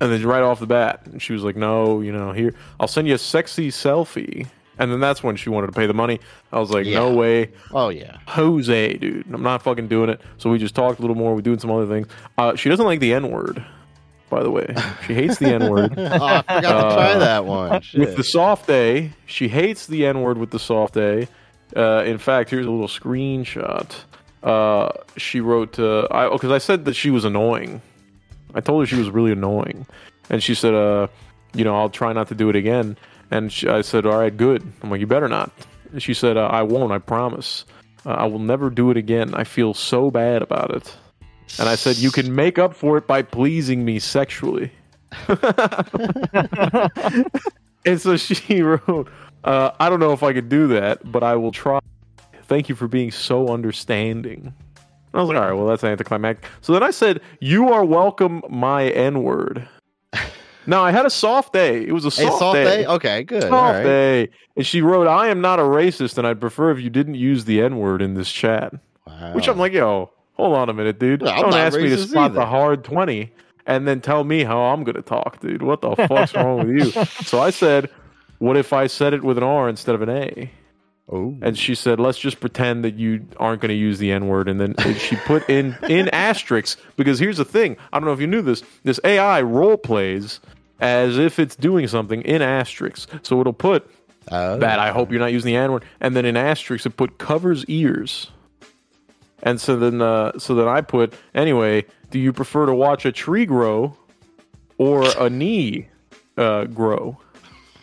And 0.00 0.10
then 0.10 0.24
right 0.26 0.42
off 0.42 0.60
the 0.60 0.66
bat, 0.66 1.02
and 1.06 1.20
she 1.20 1.32
was 1.34 1.42
like, 1.42 1.56
"No, 1.56 2.00
you 2.00 2.10
know, 2.12 2.32
here, 2.32 2.54
I'll 2.78 2.88
send 2.88 3.06
you 3.06 3.14
a 3.14 3.18
sexy 3.18 3.68
selfie." 3.70 4.46
And 4.78 4.90
then 4.90 4.98
that's 4.98 5.22
when 5.22 5.36
she 5.36 5.50
wanted 5.50 5.66
to 5.66 5.72
pay 5.74 5.86
the 5.86 5.92
money. 5.92 6.20
I 6.52 6.58
was 6.58 6.70
like, 6.70 6.86
"No 6.86 7.10
Yeah. 7.10 7.14
way." 7.16 7.50
Oh 7.72 7.90
yeah. 7.90 8.16
Jose, 8.28 8.94
dude. 8.96 9.26
I'm 9.32 9.42
not 9.42 9.62
fucking 9.62 9.88
doing 9.88 10.08
it. 10.08 10.20
So 10.38 10.48
we 10.50 10.58
just 10.58 10.74
talked 10.74 10.98
a 11.00 11.02
little 11.02 11.16
more. 11.16 11.34
We're 11.34 11.42
doing 11.42 11.58
some 11.58 11.70
other 11.70 11.86
things. 11.86 12.06
Uh, 12.38 12.56
she 12.56 12.70
doesn't 12.70 12.86
like 12.86 13.00
the 13.00 13.12
N 13.12 13.30
word, 13.30 13.62
by 14.30 14.42
the 14.42 14.50
way. 14.50 14.74
She 15.06 15.12
hates 15.12 15.36
the 15.38 15.52
N 15.52 15.68
word. 15.70 15.92
Oh, 15.98 16.02
I 16.02 16.42
forgot 16.42 16.88
to 16.88 16.94
try 16.96 17.18
that 17.18 17.44
one. 17.44 17.82
with 17.94 18.16
the 18.16 18.24
soft 18.24 18.70
A, 18.70 19.12
she 19.26 19.48
hates 19.48 19.86
the 19.86 20.06
N 20.06 20.22
word 20.22 20.38
with 20.38 20.50
the 20.50 20.58
soft 20.58 20.96
A. 20.96 21.28
Uh, 21.76 22.02
in 22.04 22.16
fact, 22.16 22.48
here's 22.48 22.64
a 22.66 22.70
little 22.70 22.88
screenshot. 22.88 23.94
Uh, 24.42 24.90
she 25.16 25.40
wrote, 25.40 25.78
uh, 25.78 26.08
I 26.10 26.28
because 26.30 26.50
I 26.50 26.58
said 26.58 26.84
that 26.86 26.94
she 26.94 27.10
was 27.10 27.24
annoying. 27.24 27.82
I 28.54 28.60
told 28.60 28.82
her 28.82 28.86
she 28.86 28.96
was 28.96 29.10
really 29.10 29.32
annoying, 29.32 29.86
and 30.28 30.42
she 30.42 30.54
said, 30.54 30.74
uh, 30.74 31.08
you 31.54 31.64
know, 31.64 31.76
I'll 31.76 31.90
try 31.90 32.12
not 32.12 32.28
to 32.28 32.34
do 32.34 32.48
it 32.48 32.56
again. 32.56 32.96
And 33.30 33.52
she, 33.52 33.68
I 33.68 33.82
said, 33.82 34.06
all 34.06 34.18
right, 34.18 34.36
good. 34.36 34.62
I'm 34.82 34.90
like, 34.90 35.00
you 35.00 35.06
better 35.06 35.28
not. 35.28 35.52
And 35.92 36.02
she 36.02 36.14
said, 36.14 36.36
uh, 36.36 36.46
I 36.46 36.62
won't. 36.62 36.92
I 36.92 36.98
promise. 36.98 37.64
Uh, 38.04 38.10
I 38.10 38.26
will 38.26 38.38
never 38.38 38.70
do 38.70 38.90
it 38.90 38.96
again. 38.96 39.34
I 39.34 39.44
feel 39.44 39.74
so 39.74 40.10
bad 40.10 40.42
about 40.42 40.70
it. 40.70 40.96
And 41.58 41.68
I 41.68 41.74
said, 41.74 41.96
you 41.96 42.10
can 42.10 42.34
make 42.34 42.58
up 42.58 42.74
for 42.74 42.96
it 42.96 43.06
by 43.06 43.22
pleasing 43.22 43.84
me 43.84 43.98
sexually. 43.98 44.72
and 47.84 48.00
so 48.00 48.16
she 48.16 48.62
wrote, 48.62 49.08
uh, 49.44 49.70
I 49.78 49.88
don't 49.88 50.00
know 50.00 50.12
if 50.12 50.22
I 50.22 50.32
could 50.32 50.48
do 50.48 50.68
that, 50.68 51.10
but 51.10 51.22
I 51.22 51.36
will 51.36 51.52
try. 51.52 51.80
Thank 52.50 52.68
you 52.68 52.74
for 52.74 52.88
being 52.88 53.12
so 53.12 53.46
understanding. 53.46 54.52
I 55.14 55.20
was 55.20 55.28
like, 55.28 55.38
all 55.38 55.44
right, 55.44 55.52
well, 55.52 55.66
that's 55.68 55.84
anticlimactic. 55.84 56.50
So 56.62 56.72
then 56.72 56.82
I 56.82 56.90
said, 56.90 57.20
You 57.40 57.68
are 57.72 57.84
welcome, 57.84 58.42
my 58.50 58.88
N 58.88 59.22
word. 59.22 59.68
now, 60.66 60.82
I 60.82 60.90
had 60.90 61.06
a 61.06 61.10
soft 61.10 61.52
day. 61.52 61.84
It 61.86 61.92
was 61.92 62.04
a 62.04 62.08
A 62.08 62.10
soft, 62.10 62.38
soft 62.40 62.54
day. 62.56 62.64
day? 62.64 62.86
Okay, 62.86 63.22
good. 63.22 63.42
Soft 63.42 63.52
All 63.54 63.72
right. 63.72 63.84
day. 63.84 64.28
And 64.56 64.66
she 64.66 64.82
wrote, 64.82 65.06
I 65.06 65.28
am 65.28 65.40
not 65.40 65.60
a 65.60 65.62
racist, 65.62 66.18
and 66.18 66.26
I'd 66.26 66.40
prefer 66.40 66.72
if 66.72 66.80
you 66.80 66.90
didn't 66.90 67.14
use 67.14 67.44
the 67.44 67.62
N 67.62 67.76
word 67.78 68.02
in 68.02 68.14
this 68.14 68.30
chat. 68.32 68.74
Wow. 69.06 69.32
Which 69.32 69.48
I'm 69.48 69.56
like, 69.58 69.72
yo, 69.72 70.10
hold 70.32 70.56
on 70.56 70.68
a 70.68 70.72
minute, 70.74 70.98
dude. 70.98 71.22
No, 71.22 71.34
Don't 71.36 71.54
ask 71.54 71.78
me 71.78 71.88
to 71.88 71.98
spot 71.98 72.32
either. 72.32 72.34
the 72.40 72.46
hard 72.46 72.82
20 72.82 73.32
and 73.66 73.86
then 73.86 74.00
tell 74.00 74.24
me 74.24 74.42
how 74.42 74.58
I'm 74.60 74.82
going 74.82 74.96
to 74.96 75.02
talk, 75.02 75.38
dude. 75.38 75.62
What 75.62 75.82
the 75.82 75.94
fuck's 75.94 76.34
wrong 76.34 76.66
with 76.66 76.76
you? 76.96 77.04
So 77.26 77.40
I 77.40 77.50
said, 77.50 77.90
what 78.38 78.56
if 78.56 78.72
I 78.72 78.88
said 78.88 79.14
it 79.14 79.22
with 79.22 79.38
an 79.38 79.44
R 79.44 79.68
instead 79.68 79.94
of 79.94 80.02
an 80.02 80.08
A? 80.08 80.50
Oh. 81.12 81.36
And 81.42 81.58
she 81.58 81.74
said, 81.74 81.98
let's 81.98 82.18
just 82.18 82.38
pretend 82.40 82.84
that 82.84 82.94
you 82.94 83.26
aren't 83.38 83.60
going 83.60 83.70
to 83.70 83.74
use 83.74 83.98
the 83.98 84.12
N 84.12 84.28
word. 84.28 84.48
And 84.48 84.60
then 84.60 84.74
she 84.94 85.16
put 85.16 85.48
in, 85.50 85.76
in 85.88 86.08
asterisks, 86.12 86.80
because 86.96 87.18
here's 87.18 87.38
the 87.38 87.44
thing. 87.44 87.76
I 87.92 87.98
don't 87.98 88.06
know 88.06 88.12
if 88.12 88.20
you 88.20 88.28
knew 88.28 88.42
this. 88.42 88.62
This 88.84 89.00
AI 89.02 89.42
role 89.42 89.76
plays 89.76 90.38
as 90.78 91.18
if 91.18 91.38
it's 91.40 91.56
doing 91.56 91.88
something 91.88 92.22
in 92.22 92.42
asterisks. 92.42 93.06
So 93.22 93.40
it'll 93.40 93.52
put 93.52 93.90
Oh. 94.30 94.58
that 94.58 94.78
I 94.78 94.92
hope 94.92 95.10
you're 95.10 95.18
not 95.18 95.32
using 95.32 95.48
the 95.52 95.56
N 95.56 95.72
word. 95.72 95.84
And 96.00 96.14
then 96.14 96.24
in 96.24 96.36
asterisks 96.36 96.86
it 96.86 96.96
put 96.96 97.18
covers 97.18 97.64
ears. 97.66 98.30
And 99.42 99.60
so 99.60 99.76
then 99.76 100.00
uh, 100.02 100.38
so 100.38 100.54
then 100.54 100.68
I 100.68 100.82
put 100.82 101.14
anyway, 101.34 101.86
do 102.10 102.18
you 102.20 102.32
prefer 102.32 102.66
to 102.66 102.74
watch 102.74 103.04
a 103.06 103.10
tree 103.12 103.46
grow 103.46 103.96
or 104.78 105.04
a 105.18 105.28
knee 105.30 105.88
uh, 106.36 106.64
grow? 106.66 107.18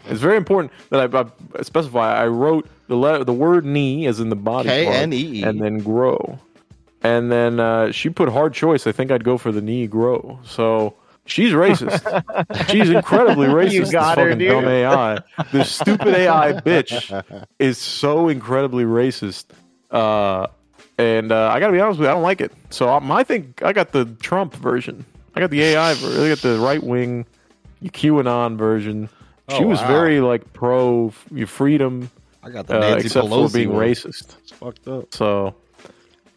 It's 0.06 0.22
very 0.22 0.38
important 0.38 0.72
that 0.90 1.14
I, 1.14 1.26
I 1.60 1.64
specify. 1.64 2.16
I 2.22 2.28
wrote 2.28 2.70
the 2.88 2.96
letter, 2.96 3.24
the 3.24 3.34
word 3.34 3.66
knee 3.66 4.06
is 4.06 4.20
in 4.20 4.30
the 4.30 4.36
body 4.36 4.70
part, 4.70 4.80
K-N-E-E. 4.96 5.44
and 5.44 5.62
then 5.62 5.80
grow. 5.80 6.40
And 7.04 7.32
then 7.32 7.60
uh, 7.60 7.92
she 7.92 8.10
put 8.10 8.30
hard 8.30 8.54
choice. 8.54 8.88
I 8.88 8.92
think 8.92 9.12
I'd 9.12 9.24
go 9.24 9.38
for 9.38 9.52
the 9.52 9.62
knee 9.62 9.88
grow. 9.88 10.40
So 10.44 10.96
she's 11.26 11.52
racist. 11.54 12.02
she's 12.72 12.90
incredibly 12.90 13.48
racist. 13.48 13.72
You 13.74 13.80
this 13.82 13.92
got 13.92 14.18
her, 14.18 14.24
fucking 14.26 14.40
dude. 14.40 14.50
dumb 14.50 14.66
AI. 14.68 15.20
This 15.52 15.72
stupid 15.72 16.08
AI 16.08 16.54
bitch 16.54 17.46
is 17.60 17.78
so 17.78 18.28
incredibly 18.30 18.84
racist 18.84 19.46
Uh, 19.92 20.48
and 20.98 21.32
uh, 21.32 21.50
I 21.54 21.60
gotta 21.60 21.72
be 21.74 21.80
honest 21.80 22.00
with 22.00 22.08
you, 22.08 22.12
I 22.12 22.14
don't 22.16 22.24
like 22.24 22.42
it. 22.42 22.52
So 22.72 22.90
um, 22.90 23.12
I 23.12 23.24
think 23.24 23.62
I 23.64 23.72
got 23.74 23.92
the 23.92 24.06
Trump 24.20 24.56
version. 24.56 25.06
I 25.36 25.40
got 25.40 25.52
the 25.52 25.62
AI 25.62 25.94
version. 25.94 26.24
I 26.24 26.30
got 26.30 26.40
the 26.40 26.58
right 26.58 26.82
wing 26.82 27.26
QAnon 27.84 28.58
version. 28.58 29.08
She 29.50 29.64
Oh, 29.64 29.68
was 29.68 29.80
wow. 29.82 29.88
very 29.88 30.20
like 30.20 30.52
pro 30.54 31.10
f- 31.10 31.26
your 31.32 31.46
freedom, 31.48 32.10
I 32.48 32.52
got 32.52 32.68
the 32.68 32.78
uh, 32.78 32.80
Nancy 32.80 33.08
except 33.08 33.28
Pelosi 33.28 33.48
for 33.52 33.54
being 33.58 33.74
one. 33.74 33.84
racist. 33.86 34.36
It's 34.42 34.52
fucked 34.52 34.88
up. 34.88 35.14
So, 35.14 35.54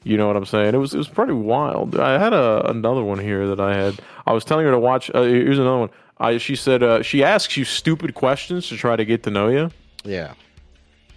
you 0.02 0.16
know 0.16 0.26
what 0.26 0.36
I'm 0.36 0.44
saying? 0.46 0.74
It 0.74 0.78
was 0.78 0.92
it 0.94 0.98
was 0.98 1.08
pretty 1.08 1.32
wild. 1.34 1.98
I 1.98 2.18
had 2.18 2.32
a, 2.32 2.68
another 2.68 3.02
one 3.02 3.18
here 3.18 3.46
that 3.48 3.60
I 3.60 3.76
had. 3.76 4.00
I 4.26 4.32
was 4.32 4.44
telling 4.44 4.64
her 4.66 4.72
to 4.72 4.78
watch. 4.78 5.10
Uh, 5.14 5.22
here's 5.22 5.58
another 5.58 5.78
one. 5.78 5.90
I, 6.18 6.38
she 6.38 6.56
said 6.56 6.82
uh, 6.82 7.02
she 7.02 7.22
asks 7.24 7.56
you 7.56 7.64
stupid 7.64 8.14
questions 8.14 8.68
to 8.68 8.76
try 8.76 8.96
to 8.96 9.04
get 9.04 9.22
to 9.22 9.30
know 9.30 9.48
you, 9.48 9.70
Yeah. 10.04 10.34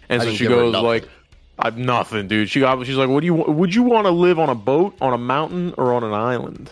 and 0.09 0.21
I 0.21 0.25
so 0.25 0.31
she 0.33 0.45
goes 0.47 0.73
like, 0.75 1.07
"I'm 1.59 1.83
nothing, 1.85 2.27
dude." 2.27 2.49
She 2.49 2.59
got. 2.61 2.85
She's 2.85 2.95
like, 2.95 3.09
"What 3.09 3.19
do 3.21 3.25
you? 3.25 3.33
Would 3.33 3.73
you 3.75 3.83
want 3.83 4.05
to 4.05 4.11
live 4.11 4.37
on 4.39 4.49
a 4.49 4.55
boat, 4.55 4.95
on 5.01 5.13
a 5.13 5.17
mountain, 5.17 5.73
or 5.77 5.93
on 5.93 6.03
an 6.03 6.13
island?" 6.13 6.71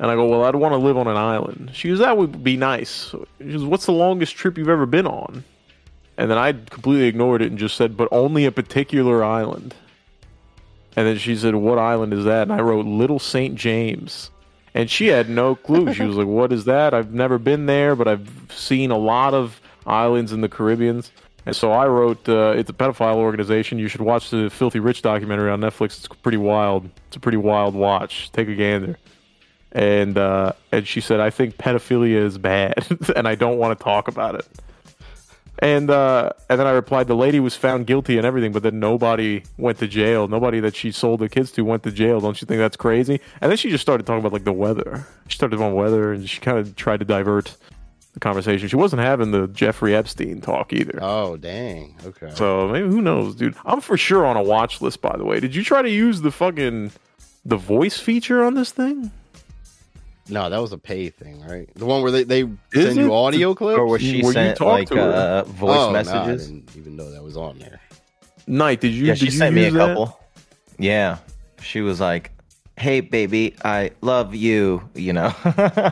And 0.00 0.10
I 0.10 0.14
go, 0.16 0.26
"Well, 0.26 0.44
I'd 0.44 0.56
want 0.56 0.72
to 0.72 0.78
live 0.78 0.96
on 0.96 1.06
an 1.06 1.16
island." 1.16 1.70
She 1.74 1.88
goes, 1.90 2.00
"That 2.00 2.16
would 2.16 2.42
be 2.42 2.56
nice." 2.56 3.14
She 3.38 3.52
goes, 3.52 3.64
"What's 3.64 3.86
the 3.86 3.92
longest 3.92 4.34
trip 4.34 4.58
you've 4.58 4.68
ever 4.68 4.86
been 4.86 5.06
on?" 5.06 5.44
And 6.16 6.30
then 6.30 6.38
I 6.38 6.52
completely 6.52 7.06
ignored 7.06 7.42
it 7.42 7.50
and 7.50 7.58
just 7.58 7.76
said, 7.76 7.96
"But 7.96 8.08
only 8.12 8.44
a 8.44 8.52
particular 8.52 9.24
island." 9.24 9.74
And 10.96 11.06
then 11.06 11.18
she 11.18 11.34
said, 11.36 11.54
"What 11.54 11.78
island 11.78 12.12
is 12.12 12.24
that?" 12.24 12.42
And 12.42 12.52
I 12.52 12.60
wrote 12.60 12.86
Little 12.86 13.18
St. 13.18 13.54
James. 13.56 14.30
And 14.74 14.90
she 14.90 15.06
had 15.06 15.28
no 15.28 15.54
clue. 15.54 15.92
She 15.92 16.02
was 16.02 16.16
like, 16.16 16.26
"What 16.26 16.52
is 16.52 16.64
that? 16.64 16.94
I've 16.94 17.12
never 17.12 17.38
been 17.38 17.66
there, 17.66 17.94
but 17.94 18.08
I've 18.08 18.28
seen 18.54 18.90
a 18.90 18.98
lot 18.98 19.32
of 19.34 19.60
islands 19.86 20.32
in 20.32 20.40
the 20.40 20.48
Caribbean." 20.48 21.02
And 21.46 21.54
so 21.54 21.72
I 21.72 21.86
wrote, 21.86 22.28
uh, 22.28 22.54
"It's 22.56 22.70
a 22.70 22.72
pedophile 22.72 23.16
organization. 23.16 23.78
You 23.78 23.88
should 23.88 24.00
watch 24.00 24.30
the 24.30 24.50
Filthy 24.50 24.80
Rich 24.80 25.02
documentary 25.02 25.50
on 25.50 25.60
Netflix. 25.60 25.98
It's 25.98 26.08
pretty 26.08 26.38
wild. 26.38 26.88
It's 27.08 27.16
a 27.16 27.20
pretty 27.20 27.38
wild 27.38 27.74
watch. 27.74 28.30
Take 28.32 28.48
a 28.48 28.54
gander." 28.54 28.96
And 29.72 30.16
uh, 30.16 30.52
and 30.72 30.86
she 30.86 31.00
said, 31.00 31.20
"I 31.20 31.30
think 31.30 31.56
pedophilia 31.56 32.16
is 32.16 32.38
bad, 32.38 32.86
and 33.16 33.28
I 33.28 33.34
don't 33.34 33.58
want 33.58 33.78
to 33.78 33.82
talk 33.82 34.08
about 34.08 34.36
it." 34.36 34.46
And 35.60 35.88
uh, 35.88 36.30
and 36.50 36.58
then 36.58 36.66
I 36.66 36.72
replied, 36.72 37.06
the 37.06 37.14
lady 37.14 37.38
was 37.38 37.54
found 37.54 37.86
guilty 37.86 38.16
and 38.16 38.26
everything, 38.26 38.52
but 38.52 38.62
then 38.62 38.80
nobody 38.80 39.44
went 39.56 39.78
to 39.78 39.86
jail. 39.86 40.26
Nobody 40.26 40.60
that 40.60 40.74
she 40.74 40.90
sold 40.90 41.20
the 41.20 41.28
kids 41.28 41.52
to 41.52 41.62
went 41.62 41.84
to 41.84 41.92
jail. 41.92 42.20
Don't 42.20 42.40
you 42.40 42.46
think 42.46 42.58
that's 42.58 42.76
crazy? 42.76 43.20
And 43.40 43.50
then 43.50 43.56
she 43.56 43.70
just 43.70 43.82
started 43.82 44.04
talking 44.04 44.20
about 44.20 44.32
like 44.32 44.44
the 44.44 44.52
weather. 44.52 45.06
She 45.28 45.36
started 45.36 45.60
on 45.60 45.74
weather, 45.74 46.12
and 46.12 46.28
she 46.28 46.40
kind 46.40 46.58
of 46.58 46.74
tried 46.74 47.00
to 47.00 47.04
divert 47.06 47.56
the 48.14 48.20
conversation. 48.20 48.68
She 48.68 48.76
wasn't 48.76 49.02
having 49.02 49.30
the 49.30 49.46
Jeffrey 49.48 49.94
Epstein 49.94 50.40
talk 50.40 50.72
either. 50.72 50.98
Oh, 51.00 51.36
dang. 51.36 51.96
Okay. 52.04 52.30
So 52.34 52.68
maybe 52.68 52.88
who 52.88 53.00
knows, 53.00 53.36
dude? 53.36 53.54
I'm 53.64 53.80
for 53.80 53.96
sure 53.96 54.26
on 54.26 54.36
a 54.36 54.42
watch 54.42 54.80
list. 54.80 55.00
By 55.02 55.16
the 55.16 55.24
way, 55.24 55.38
did 55.40 55.54
you 55.54 55.62
try 55.62 55.82
to 55.82 55.90
use 55.90 56.20
the 56.20 56.30
fucking 56.32 56.92
the 57.44 57.56
voice 57.56 57.98
feature 57.98 58.42
on 58.42 58.54
this 58.54 58.72
thing? 58.72 59.12
No, 60.28 60.48
that 60.50 60.58
was 60.60 60.72
a 60.72 60.78
pay 60.78 61.10
thing, 61.10 61.40
right? 61.46 61.68
The 61.74 61.84
one 61.86 62.02
where 62.02 62.10
they, 62.10 62.24
they 62.24 62.40
Is 62.42 62.48
send 62.72 62.96
you 62.96 63.12
it? 63.12 63.16
audio 63.16 63.54
clips? 63.54 63.78
Or 63.78 63.86
was 63.86 64.00
she 64.02 64.18
Were 64.22 64.28
you 64.28 64.32
sent 64.32 64.56
talk 64.56 64.66
like 64.68 64.88
to 64.88 64.96
her? 64.96 65.02
uh, 65.12 65.44
voice 65.44 65.70
oh, 65.78 65.90
No, 65.92 65.98
I 65.98 66.02
messages? 66.02 66.46
didn't 66.48 66.76
even 66.76 66.96
know 66.96 67.10
that 67.10 67.22
was 67.22 67.36
on 67.36 67.58
there. 67.58 67.80
Night, 68.46 68.80
did 68.80 68.92
you? 68.92 69.06
yeah, 69.06 69.14
she 69.14 69.26
did 69.26 69.32
you 69.34 69.38
sent 69.38 69.54
me 69.54 69.62
a 69.62 69.64
use 69.66 69.74
that? 69.74 69.88
couple. 69.88 70.18
Yeah, 70.78 71.18
she 71.62 71.80
was 71.80 72.00
like, 72.00 72.30
"Hey, 72.76 73.00
baby, 73.00 73.54
I 73.64 73.92
love 74.02 74.34
you." 74.34 74.82
You 74.94 75.12
know. 75.14 75.32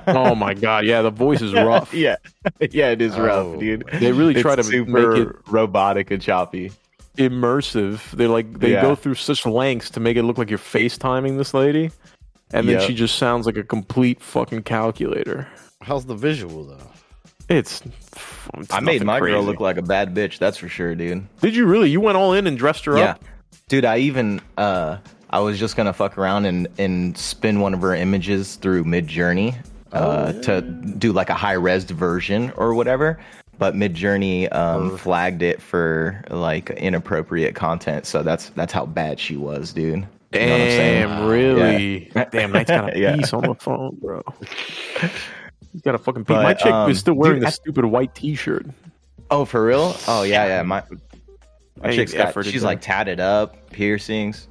Oh 0.08 0.34
my 0.34 0.52
god, 0.54 0.84
yeah, 0.84 1.00
the 1.02 1.10
voice 1.10 1.40
is 1.40 1.54
rough. 1.54 1.94
yeah, 1.94 2.16
yeah, 2.70 2.90
it 2.90 3.00
is 3.00 3.16
rough, 3.18 3.46
Oh, 3.46 3.56
dude. 3.60 3.84
They 4.00 4.12
really 4.12 4.34
try 4.34 4.56
to 4.56 4.62
super 4.64 4.90
make 4.90 5.26
it 5.28 5.36
robotic 5.48 6.10
and 6.10 6.20
choppy. 6.20 6.72
immersive. 7.16 8.10
They're 8.12 8.28
like 8.28 8.58
they 8.58 8.72
Yeah. 8.72 8.82
go 8.82 8.94
through 8.94 9.14
such 9.14 9.46
lengths 9.46 9.90
to 9.90 10.00
make 10.00 10.16
it 10.16 10.22
look 10.24 10.36
like 10.38 10.50
you're 10.50 10.58
FaceTiming 10.58 11.38
this 11.38 11.54
lady, 11.54 11.90
and 12.52 12.68
then 12.68 12.76
Yep. 12.78 12.82
she 12.86 12.94
just 12.94 13.16
sounds 13.16 13.46
like 13.46 13.56
a 13.56 13.62
complete 13.64 14.20
fucking 14.20 14.62
calculator. 14.62 15.46
How's 15.82 16.04
the 16.06 16.14
visual, 16.14 16.64
though? 16.64 16.90
It's. 17.48 17.82
it's 18.54 18.72
I 18.72 18.80
made 18.80 18.94
nothing 19.02 19.06
my 19.06 19.18
girl 19.20 19.34
crazy. 19.40 19.46
look 19.46 19.60
like 19.60 19.76
a 19.76 19.82
bad 19.82 20.14
bitch. 20.14 20.38
That's 20.38 20.56
for 20.56 20.68
sure, 20.68 20.94
dude. 20.94 21.26
Did 21.40 21.54
you 21.56 21.66
really? 21.66 21.90
You 21.90 22.00
went 22.00 22.16
all 22.16 22.32
in 22.34 22.46
and 22.46 22.56
dressed 22.56 22.84
her 22.86 22.96
Yeah, 22.96 23.10
up. 23.10 23.24
dude. 23.68 23.84
I 23.84 23.98
even 23.98 24.40
uh, 24.56 24.98
I 25.30 25.40
was 25.40 25.58
just 25.58 25.76
gonna 25.76 25.92
fuck 25.92 26.16
around 26.18 26.46
and 26.46 26.68
and 26.78 27.16
spin 27.18 27.60
one 27.60 27.74
of 27.74 27.80
her 27.82 27.94
images 27.94 28.56
through 28.56 28.84
Midjourney 28.84 29.56
uh, 29.92 30.32
to 30.42 30.62
do 30.62 31.12
like 31.12 31.30
a 31.30 31.34
high 31.34 31.52
res 31.54 31.84
version 31.84 32.52
or 32.56 32.74
whatever. 32.74 33.18
But 33.58 33.74
Midjourney 33.74 34.52
um, 34.54 34.96
flagged 34.96 35.42
it 35.42 35.60
for 35.60 36.24
like 36.30 36.70
inappropriate 36.70 37.54
content, 37.54 38.06
so 38.06 38.22
that's 38.22 38.48
that's 38.50 38.72
how 38.72 38.86
bad 38.86 39.20
she 39.20 39.36
was, 39.36 39.72
dude. 39.72 40.06
You 40.34 40.40
know 40.40 40.46
what 40.52 40.60
I'm 40.60 40.68
saying? 40.68 41.08
Damn, 41.08 41.26
really? 41.26 42.10
Yeah. 42.14 42.24
Damn, 42.30 42.52
Night's 42.52 42.70
got 42.70 42.94
a 42.96 42.98
Yeah. 43.00 43.16
piece 43.16 43.32
on 43.32 43.42
the 43.42 43.54
phone, 43.54 43.96
bro. 44.00 44.22
He's 45.72 45.82
got 45.82 45.94
a 45.94 45.98
fucking 45.98 46.24
piece. 46.24 46.36
But, 46.36 46.42
My 46.42 46.54
chick 46.54 46.72
um, 46.72 46.90
is 46.90 46.98
still 46.98 47.14
wearing 47.14 47.36
dude, 47.36 47.42
the 47.44 47.48
I- 47.48 47.50
stupid 47.50 47.84
white 47.86 48.14
T-shirt. 48.14 48.66
Oh, 49.30 49.44
for 49.44 49.64
real? 49.64 49.96
Oh 50.08 50.22
yeah, 50.24 50.46
yeah. 50.46 50.62
My 50.62 50.82
my 51.80 51.88
Hey, 51.90 51.96
chick's 51.96 52.12
got 52.12 52.44
she's 52.44 52.62
like 52.62 52.80
tatted 52.82 53.18
up, 53.20 53.70
piercings. 53.70 54.46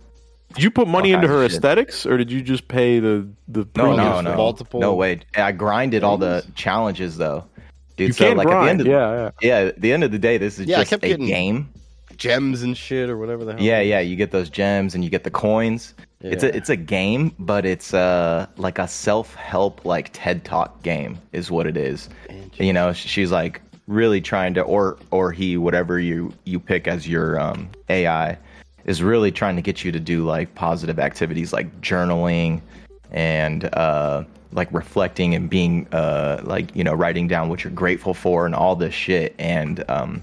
Did 0.56 0.64
you 0.64 0.72
put 0.72 0.88
money 0.88 1.14
All 1.14 1.22
into 1.22 1.28
her 1.32 1.44
shit. 1.44 1.54
aesthetics, 1.54 2.06
or 2.06 2.18
did 2.18 2.32
you 2.32 2.42
just 2.42 2.68
pay 2.68 3.00
the 3.00 3.28
the 3.48 3.66
No, 3.78 3.96
no, 3.96 4.22
no, 4.22 4.36
multiple 4.36 4.80
no 4.82 4.96
way. 4.96 5.22
I 5.36 5.52
grinded 5.52 6.04
all 6.04 6.18
the 6.18 6.44
challenges 6.56 7.18
though, 7.18 7.46
dude. 7.96 8.08
You 8.10 8.14
so 8.14 8.28
can 8.30 8.38
like 8.38 8.48
grind, 8.48 8.58
at 8.58 8.64
the 8.64 8.70
end 8.70 8.82
of 8.82 8.88
yeah, 8.88 9.32
yeah. 9.42 9.62
yeah, 9.64 9.68
at 9.70 9.80
the 9.82 9.94
end 9.94 10.04
of 10.04 10.12
the 10.12 10.20
day, 10.20 10.38
this 10.38 10.58
is 10.60 10.66
Yeah, 10.66 10.78
I 10.78 10.82
just 10.82 10.90
kept 10.90 11.04
a 11.04 11.08
getting- 11.10 11.28
game. 11.28 11.70
Gems 12.22 12.62
and 12.62 12.78
shit 12.78 13.10
or 13.10 13.18
whatever 13.18 13.44
the 13.44 13.54
hell. 13.54 13.62
Yeah, 13.62 13.82
yeah. 13.82 14.00
You 14.00 14.16
get 14.16 14.30
those 14.30 14.48
gems 14.48 14.94
and 14.94 15.04
you 15.04 15.10
get 15.10 15.24
the 15.24 15.32
coins. 15.32 15.96
It's 16.20 16.44
a 16.44 16.56
it's 16.56 16.70
a 16.70 16.76
game, 16.76 17.34
but 17.40 17.66
it's 17.66 17.96
uh 17.96 18.46
like 18.58 18.78
a 18.78 18.88
self 18.88 19.34
help 19.34 19.86
like 19.86 20.12
TED 20.14 20.46
Talk 20.46 20.84
game 20.84 21.18
is 21.32 21.50
what 21.50 21.66
it 21.66 21.76
is. 21.76 22.10
You 22.60 22.74
know, 22.74 22.94
she's 22.94 23.32
like 23.32 23.60
really 23.88 24.22
trying 24.22 24.54
to 24.54 24.62
or 24.62 25.00
or 25.10 25.32
he 25.32 25.58
whatever 25.58 26.00
you 26.00 26.32
you 26.44 26.60
pick 26.60 26.88
as 26.88 27.08
your 27.08 27.40
um 27.40 27.68
AI 27.90 28.38
is 28.86 29.02
really 29.02 29.32
trying 29.32 29.56
to 29.56 29.64
get 29.64 29.84
you 29.84 29.92
to 29.92 30.00
do 30.00 30.24
like 30.24 30.54
positive 30.54 31.00
activities 31.00 31.52
like 31.52 31.82
journaling 31.82 32.62
and 33.10 33.66
uh 33.74 34.24
like 34.52 34.72
reflecting 34.72 35.34
and 35.34 35.50
being 35.50 35.88
uh 35.92 36.40
like 36.44 36.76
you 36.76 36.84
know 36.84 36.94
writing 36.94 37.28
down 37.28 37.50
what 37.50 37.64
you're 37.64 37.74
grateful 37.74 38.14
for 38.14 38.46
and 38.46 38.54
all 38.54 38.76
this 38.76 38.94
shit 38.94 39.34
and 39.40 39.84
um 39.90 40.22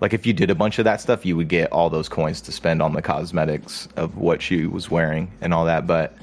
like 0.00 0.12
if 0.12 0.26
you 0.26 0.32
did 0.32 0.50
a 0.50 0.54
bunch 0.54 0.78
of 0.78 0.84
that 0.84 1.00
stuff 1.00 1.24
you 1.24 1.36
would 1.36 1.48
get 1.48 1.70
all 1.72 1.90
those 1.90 2.08
coins 2.08 2.40
to 2.40 2.52
spend 2.52 2.82
on 2.82 2.92
the 2.92 3.02
cosmetics 3.02 3.88
of 3.96 4.16
what 4.16 4.42
she 4.42 4.66
was 4.66 4.90
wearing 4.90 5.30
and 5.40 5.54
all 5.54 5.64
that 5.64 5.86
but 5.86 6.14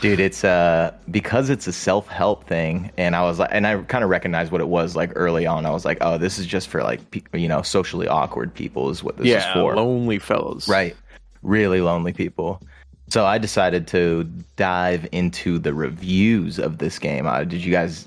dude 0.00 0.20
it's 0.20 0.44
uh 0.44 0.92
because 1.10 1.50
it's 1.50 1.66
a 1.66 1.72
self-help 1.72 2.44
thing 2.44 2.90
and 2.96 3.14
i 3.14 3.22
was 3.22 3.38
like 3.38 3.50
and 3.52 3.66
i 3.66 3.76
kind 3.82 4.02
of 4.04 4.10
recognized 4.10 4.50
what 4.52 4.60
it 4.60 4.68
was 4.68 4.96
like 4.96 5.12
early 5.14 5.46
on 5.46 5.66
i 5.66 5.70
was 5.70 5.84
like 5.84 5.98
oh 6.00 6.16
this 6.18 6.38
is 6.38 6.46
just 6.46 6.68
for 6.68 6.82
like 6.82 7.10
pe- 7.10 7.38
you 7.38 7.48
know 7.48 7.62
socially 7.62 8.08
awkward 8.08 8.52
people 8.54 8.90
is 8.90 9.02
what 9.02 9.16
this 9.16 9.26
is 9.26 9.32
yeah, 9.32 9.52
for 9.52 9.76
lonely 9.76 10.18
fellas. 10.18 10.68
right 10.68 10.96
really 11.42 11.80
lonely 11.80 12.12
people 12.12 12.62
so 13.08 13.26
i 13.26 13.36
decided 13.36 13.86
to 13.86 14.24
dive 14.56 15.06
into 15.12 15.58
the 15.58 15.74
reviews 15.74 16.58
of 16.58 16.78
this 16.78 16.98
game 16.98 17.26
uh, 17.26 17.44
did 17.44 17.62
you 17.64 17.72
guys 17.72 18.06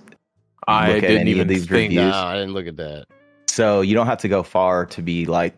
I 0.67 0.88
look 0.93 0.97
at 0.97 1.07
didn't 1.07 1.21
any 1.21 1.31
of 1.31 1.38
even 1.38 1.47
these 1.47 1.67
think. 1.67 1.91
reviews? 1.91 2.12
No, 2.12 2.17
I 2.17 2.35
didn't 2.35 2.53
look 2.53 2.67
at 2.67 2.77
that. 2.77 3.05
So 3.53 3.81
you 3.81 3.93
don't 3.93 4.07
have 4.07 4.17
to 4.17 4.27
go 4.27 4.41
far 4.41 4.83
to 4.88 5.01
be 5.03 5.27
like 5.27 5.53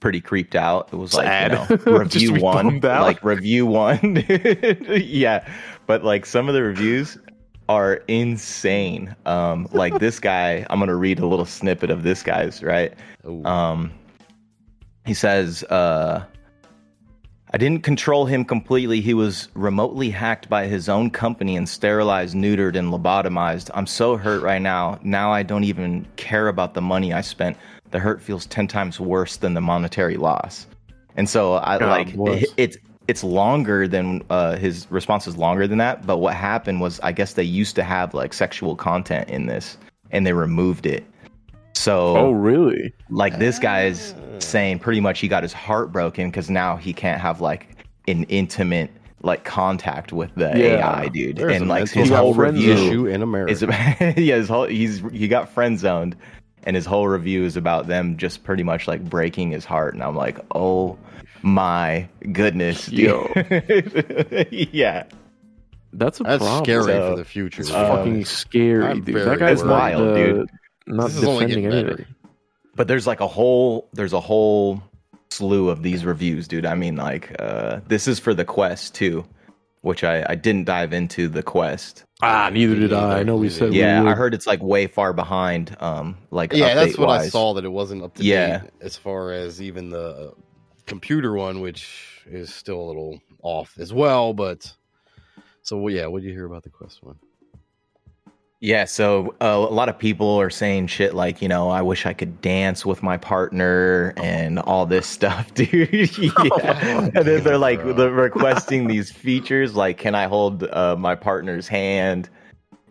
pretty 0.00 0.18
creeped 0.18 0.54
out. 0.54 0.88
It 0.92 0.96
was 0.96 1.12
like 1.12 1.26
you 1.42 1.58
know, 1.58 1.98
review 1.98 2.40
one, 2.40 2.80
like 2.80 3.22
review 3.22 3.66
one. 3.66 4.24
yeah, 4.88 5.46
but 5.86 6.04
like 6.04 6.24
some 6.24 6.48
of 6.48 6.54
the 6.54 6.62
reviews 6.62 7.18
are 7.68 7.96
insane. 8.08 9.14
Um, 9.26 9.68
like 9.72 9.98
this 9.98 10.18
guy, 10.18 10.66
I'm 10.70 10.78
gonna 10.78 10.96
read 10.96 11.18
a 11.18 11.26
little 11.26 11.44
snippet 11.44 11.90
of 11.90 12.02
this 12.02 12.22
guy's 12.22 12.62
right. 12.62 12.94
Um, 13.44 13.92
he 15.04 15.12
says, 15.12 15.64
uh, 15.64 16.24
I 17.54 17.58
didn't 17.58 17.82
control 17.82 18.24
him 18.24 18.46
completely. 18.46 19.02
He 19.02 19.12
was 19.12 19.48
remotely 19.54 20.08
hacked 20.08 20.48
by 20.48 20.66
his 20.66 20.88
own 20.88 21.10
company 21.10 21.54
and 21.56 21.68
sterilized, 21.68 22.34
neutered, 22.34 22.76
and 22.76 22.90
lobotomized. 22.90 23.70
I'm 23.74 23.86
so 23.86 24.16
hurt 24.16 24.42
right 24.42 24.62
now. 24.62 24.98
Now 25.02 25.32
I 25.32 25.42
don't 25.42 25.64
even 25.64 26.06
care 26.16 26.48
about 26.48 26.72
the 26.72 26.80
money 26.80 27.12
I 27.12 27.20
spent. 27.20 27.58
The 27.90 27.98
hurt 27.98 28.22
feels 28.22 28.46
10 28.46 28.68
times 28.68 28.98
worse 28.98 29.36
than 29.36 29.52
the 29.52 29.60
monetary 29.60 30.16
loss. 30.16 30.66
And 31.16 31.28
so 31.28 31.54
I 31.56 31.78
God 31.78 32.14
like 32.16 32.42
it, 32.42 32.48
it's 32.56 32.76
it's 33.06 33.22
longer 33.22 33.86
than 33.86 34.22
uh, 34.30 34.56
his 34.56 34.86
response 34.90 35.26
is 35.26 35.36
longer 35.36 35.66
than 35.66 35.76
that. 35.76 36.06
But 36.06 36.18
what 36.18 36.34
happened 36.34 36.80
was 36.80 37.00
I 37.00 37.12
guess 37.12 37.34
they 37.34 37.42
used 37.42 37.76
to 37.76 37.82
have 37.82 38.14
like 38.14 38.32
sexual 38.32 38.76
content 38.76 39.28
in 39.28 39.44
this 39.44 39.76
and 40.10 40.26
they 40.26 40.32
removed 40.32 40.86
it. 40.86 41.04
So 41.82 42.16
Oh, 42.16 42.30
really? 42.32 42.92
like 43.10 43.38
this 43.38 43.58
guy's 43.58 44.14
saying 44.38 44.78
pretty 44.78 45.00
much 45.00 45.18
he 45.20 45.26
got 45.28 45.42
his 45.42 45.52
heart 45.52 45.90
broken 45.92 46.28
because 46.30 46.48
now 46.48 46.76
he 46.76 46.92
can't 46.92 47.20
have 47.20 47.40
like 47.40 47.76
an 48.08 48.24
intimate 48.24 48.90
like 49.22 49.44
contact 49.44 50.12
with 50.12 50.34
the 50.36 50.50
Yeah. 50.56 51.00
AI 51.00 51.08
dude, 51.08 51.36
There's 51.36 51.52
and 51.60 51.68
like 51.68 51.88
his 51.88 52.08
whole 52.08 52.34
health 52.34 52.36
review 52.36 52.72
issue 52.72 53.06
in 53.06 53.22
America. 53.22 53.52
is 53.52 53.62
yeah 54.16 54.36
his 54.36 54.48
whole 54.48 54.66
he's 54.66 55.00
he 55.12 55.26
got 55.28 55.48
friend 55.48 55.78
zoned, 55.78 56.16
and 56.64 56.76
his 56.76 56.86
whole 56.86 57.08
review 57.08 57.44
is 57.44 57.56
about 57.56 57.86
them 57.88 58.16
just 58.16 58.42
pretty 58.44 58.62
much 58.62 58.86
like 58.88 59.04
breaking 59.08 59.50
his 59.50 59.64
heart, 59.64 59.94
and 59.94 60.02
I'm 60.02 60.14
like, 60.16 60.38
oh 60.54 60.98
my 61.42 62.08
goodness, 62.32 62.86
dude. 62.86 62.98
Yo. 63.00 63.32
yeah. 64.50 65.04
That's 65.92 66.20
a 66.20 66.22
That's 66.22 66.42
problem. 66.42 66.64
scary 66.64 66.84
So- 66.84 67.10
for 67.10 67.16
the 67.16 67.24
future. 67.24 67.62
It's 67.62 67.70
man. 67.72 67.96
fucking 67.96 68.24
scary, 68.24 69.00
dude. 69.00 69.14
That 69.26 69.38
guy's 69.38 69.62
wild, 69.64 70.08
uh, 70.08 70.14
dude. 70.14 70.50
Not 70.86 71.08
This 71.08 71.18
is 71.18 71.24
only 71.24 71.46
defending 71.46 71.64
getting 71.64 71.78
anything. 71.78 71.96
better. 72.06 72.16
But 72.74 72.88
there's 72.88 73.06
like 73.06 73.20
a 73.20 73.26
whole 73.28 73.88
there's 73.92 74.12
a 74.12 74.20
whole 74.20 74.82
slew 75.30 75.68
of 75.68 75.82
these 75.82 76.04
reviews, 76.04 76.48
dude. 76.48 76.66
I 76.66 76.74
mean, 76.74 76.96
like 76.96 77.34
uh, 77.38 77.80
this 77.86 78.08
is 78.08 78.18
for 78.18 78.32
the 78.34 78.44
Quest 78.44 78.94
too, 78.94 79.24
which 79.82 80.04
I 80.04 80.24
I 80.28 80.34
didn't 80.34 80.64
dive 80.64 80.92
into 80.92 81.28
the 81.28 81.42
Quest. 81.42 82.04
Ah, 82.22 82.48
neither 82.52 82.76
did 82.76 82.92
I. 82.92 83.20
I 83.20 83.22
know 83.24 83.36
we 83.36 83.50
said 83.50 83.74
Yeah, 83.74 84.02
we 84.04 84.10
I 84.10 84.14
heard 84.14 84.32
it's 84.32 84.46
like 84.46 84.62
way 84.62 84.86
far 84.86 85.12
behind. 85.12 85.76
Um, 85.80 86.16
like 86.30 86.52
Yeah, 86.52 86.74
that's 86.74 86.96
what 86.96 87.10
I 87.10 87.28
saw. 87.28 87.52
That 87.54 87.64
it 87.64 87.72
wasn't 87.72 88.02
up 88.02 88.14
to 88.16 88.24
Yeah. 88.24 88.60
date 88.60 88.70
as 88.80 88.96
far 88.96 89.32
as 89.32 89.60
even 89.60 89.90
the 89.90 90.32
computer 90.86 91.34
one, 91.34 91.60
which 91.60 92.22
is 92.26 92.52
still 92.54 92.80
a 92.80 92.86
little 92.86 93.20
off 93.42 93.74
as 93.78 93.92
well. 93.92 94.32
But 94.32 94.72
so 95.62 95.76
well, 95.78 95.92
yeah, 95.92 96.06
what 96.06 96.22
did 96.22 96.28
you 96.28 96.34
hear 96.34 96.46
about 96.46 96.62
the 96.62 96.70
Quest 96.70 97.02
one? 97.02 97.16
Yeah, 98.62 98.84
so 98.84 99.34
uh, 99.40 99.66
a 99.68 99.74
lot 99.74 99.88
of 99.88 99.98
people 99.98 100.40
are 100.40 100.48
saying 100.48 100.86
shit 100.86 101.14
like, 101.14 101.42
you 101.42 101.48
know, 101.48 101.68
I 101.68 101.82
wish 101.82 102.06
I 102.06 102.12
could 102.12 102.40
dance 102.40 102.86
with 102.86 103.02
my 103.02 103.16
partner 103.16 104.14
and 104.16 104.60
all 104.60 104.86
this 104.86 105.04
stuff, 105.04 105.52
dude. 105.54 106.16
yeah. 106.18 107.10
and 107.12 107.26
then 107.26 107.42
they're 107.42 107.58
like 107.58 107.82
they're 107.82 108.12
requesting 108.12 108.86
these 108.86 109.10
features 109.10 109.74
like, 109.74 109.98
can 109.98 110.14
I 110.14 110.28
hold 110.28 110.62
uh, 110.62 110.94
my 110.96 111.16
partner's 111.16 111.66
hand? 111.66 112.28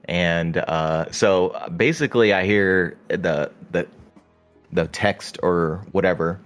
And 0.09 0.57
uh, 0.57 1.09
so 1.09 1.55
basically, 1.77 2.33
I 2.33 2.43
hear 2.43 2.97
the 3.07 3.49
the 3.71 3.87
the 4.73 4.87
text 4.87 5.39
or 5.41 5.85
whatever 5.93 6.41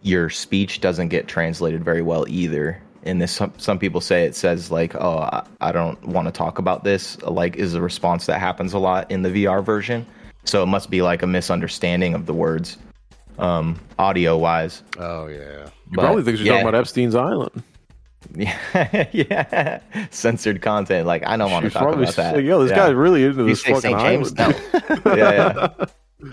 your 0.00 0.30
speech 0.30 0.80
doesn't 0.80 1.08
get 1.08 1.28
translated 1.28 1.84
very 1.84 2.00
well 2.00 2.24
either. 2.26 2.80
And 3.04 3.20
this 3.20 3.32
some, 3.32 3.52
some 3.56 3.78
people 3.78 4.00
say 4.00 4.24
it 4.24 4.36
says 4.36 4.70
like, 4.70 4.94
"Oh, 4.94 5.18
I, 5.18 5.44
I 5.60 5.72
don't 5.72 6.02
want 6.06 6.28
to 6.28 6.32
talk 6.32 6.58
about 6.58 6.84
this." 6.84 7.20
Like, 7.22 7.56
is 7.56 7.74
a 7.74 7.80
response 7.80 8.26
that 8.26 8.38
happens 8.38 8.72
a 8.74 8.78
lot 8.78 9.10
in 9.10 9.22
the 9.22 9.28
VR 9.30 9.64
version. 9.64 10.06
So 10.44 10.62
it 10.62 10.66
must 10.66 10.90
be 10.90 11.02
like 11.02 11.22
a 11.22 11.26
misunderstanding 11.26 12.14
of 12.14 12.26
the 12.26 12.34
words, 12.34 12.78
um, 13.38 13.78
audio 13.98 14.36
wise. 14.38 14.82
Oh 14.98 15.26
yeah, 15.26 15.66
You 15.90 15.94
probably 15.94 16.22
think 16.22 16.38
you're 16.38 16.48
talking 16.48 16.68
about 16.68 16.78
Epstein's 16.78 17.14
Island. 17.14 17.62
Yeah, 18.36 19.08
yeah, 19.12 19.80
censored 20.10 20.62
content. 20.62 21.06
Like, 21.06 21.26
I 21.26 21.36
don't 21.36 21.50
want 21.50 21.64
to 21.64 21.70
talk 21.70 21.94
about 21.94 22.14
that. 22.14 22.36
like, 22.36 22.44
Yo, 22.44 22.60
this 22.62 22.70
Yeah. 22.70 22.76
guy's 22.76 22.94
really 22.94 23.24
into 23.24 23.42
You 23.42 23.48
this 23.50 23.62
say 23.62 23.72
fucking 23.74 23.98
St. 23.98 24.00
James? 24.00 24.32
No. 24.34 24.52
yeah, 25.16 25.64
yeah, 26.22 26.30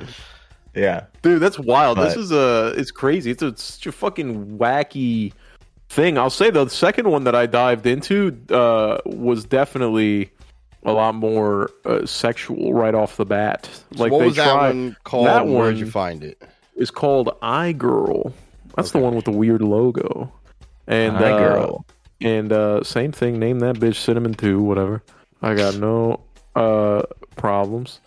yeah. 0.76 1.06
Dude, 1.22 1.42
that's 1.42 1.60
wild. 1.60 1.98
this 1.98 2.16
is 2.16 2.32
a 2.32 2.74
it's 2.78 2.92
crazy. 2.92 3.32
It's, 3.32 3.42
a, 3.42 3.48
it's 3.48 3.64
such 3.64 3.88
a 3.88 3.92
fucking 3.92 4.58
wacky 4.60 5.34
thing. 5.90 6.18
I'll 6.18 6.30
say 6.30 6.50
though, 6.50 6.66
the 6.66 6.70
second 6.70 7.10
one 7.10 7.26
that 7.26 7.36
I 7.36 7.46
dived 7.46 7.86
into 7.86 8.38
uh, 8.50 9.00
was 9.06 9.46
definitely 9.46 10.32
a 10.84 10.94
lot 10.94 11.16
more 11.16 11.72
uh, 11.86 12.06
sexual 12.06 12.74
right 12.74 12.96
off 12.96 13.18
the 13.18 13.26
bat. 13.26 13.70
Like 13.92 14.12
what 14.12 14.20
they 14.20 14.26
was 14.28 14.36
that 14.38 14.56
one 14.56 14.96
called? 15.04 15.28
that 15.28 15.42
and 15.44 15.56
Where'd 15.56 15.78
you 15.78 15.90
find 15.90 16.24
it? 16.24 16.42
It's 16.76 16.92
called 16.92 17.28
iGirl. 17.42 18.32
That's 18.76 18.92
the 18.92 19.00
one 19.00 19.16
with 19.16 19.26
the 19.26 19.32
weird 19.32 19.62
logo. 19.62 20.32
And 20.88 21.18
Hi, 21.18 21.32
uh, 21.32 21.38
girl. 21.38 21.86
and 22.22 22.52
uh, 22.54 22.84
same 22.84 23.12
thing. 23.12 23.40
Name 23.40 23.60
that 23.60 23.76
bitch 23.76 23.98
Cinnamon 23.98 24.34
Two. 24.34 24.62
Whatever. 24.62 25.04
I 25.42 25.56
got 25.56 25.76
no 25.76 26.22
uh, 26.56 27.04
problems. 27.36 28.00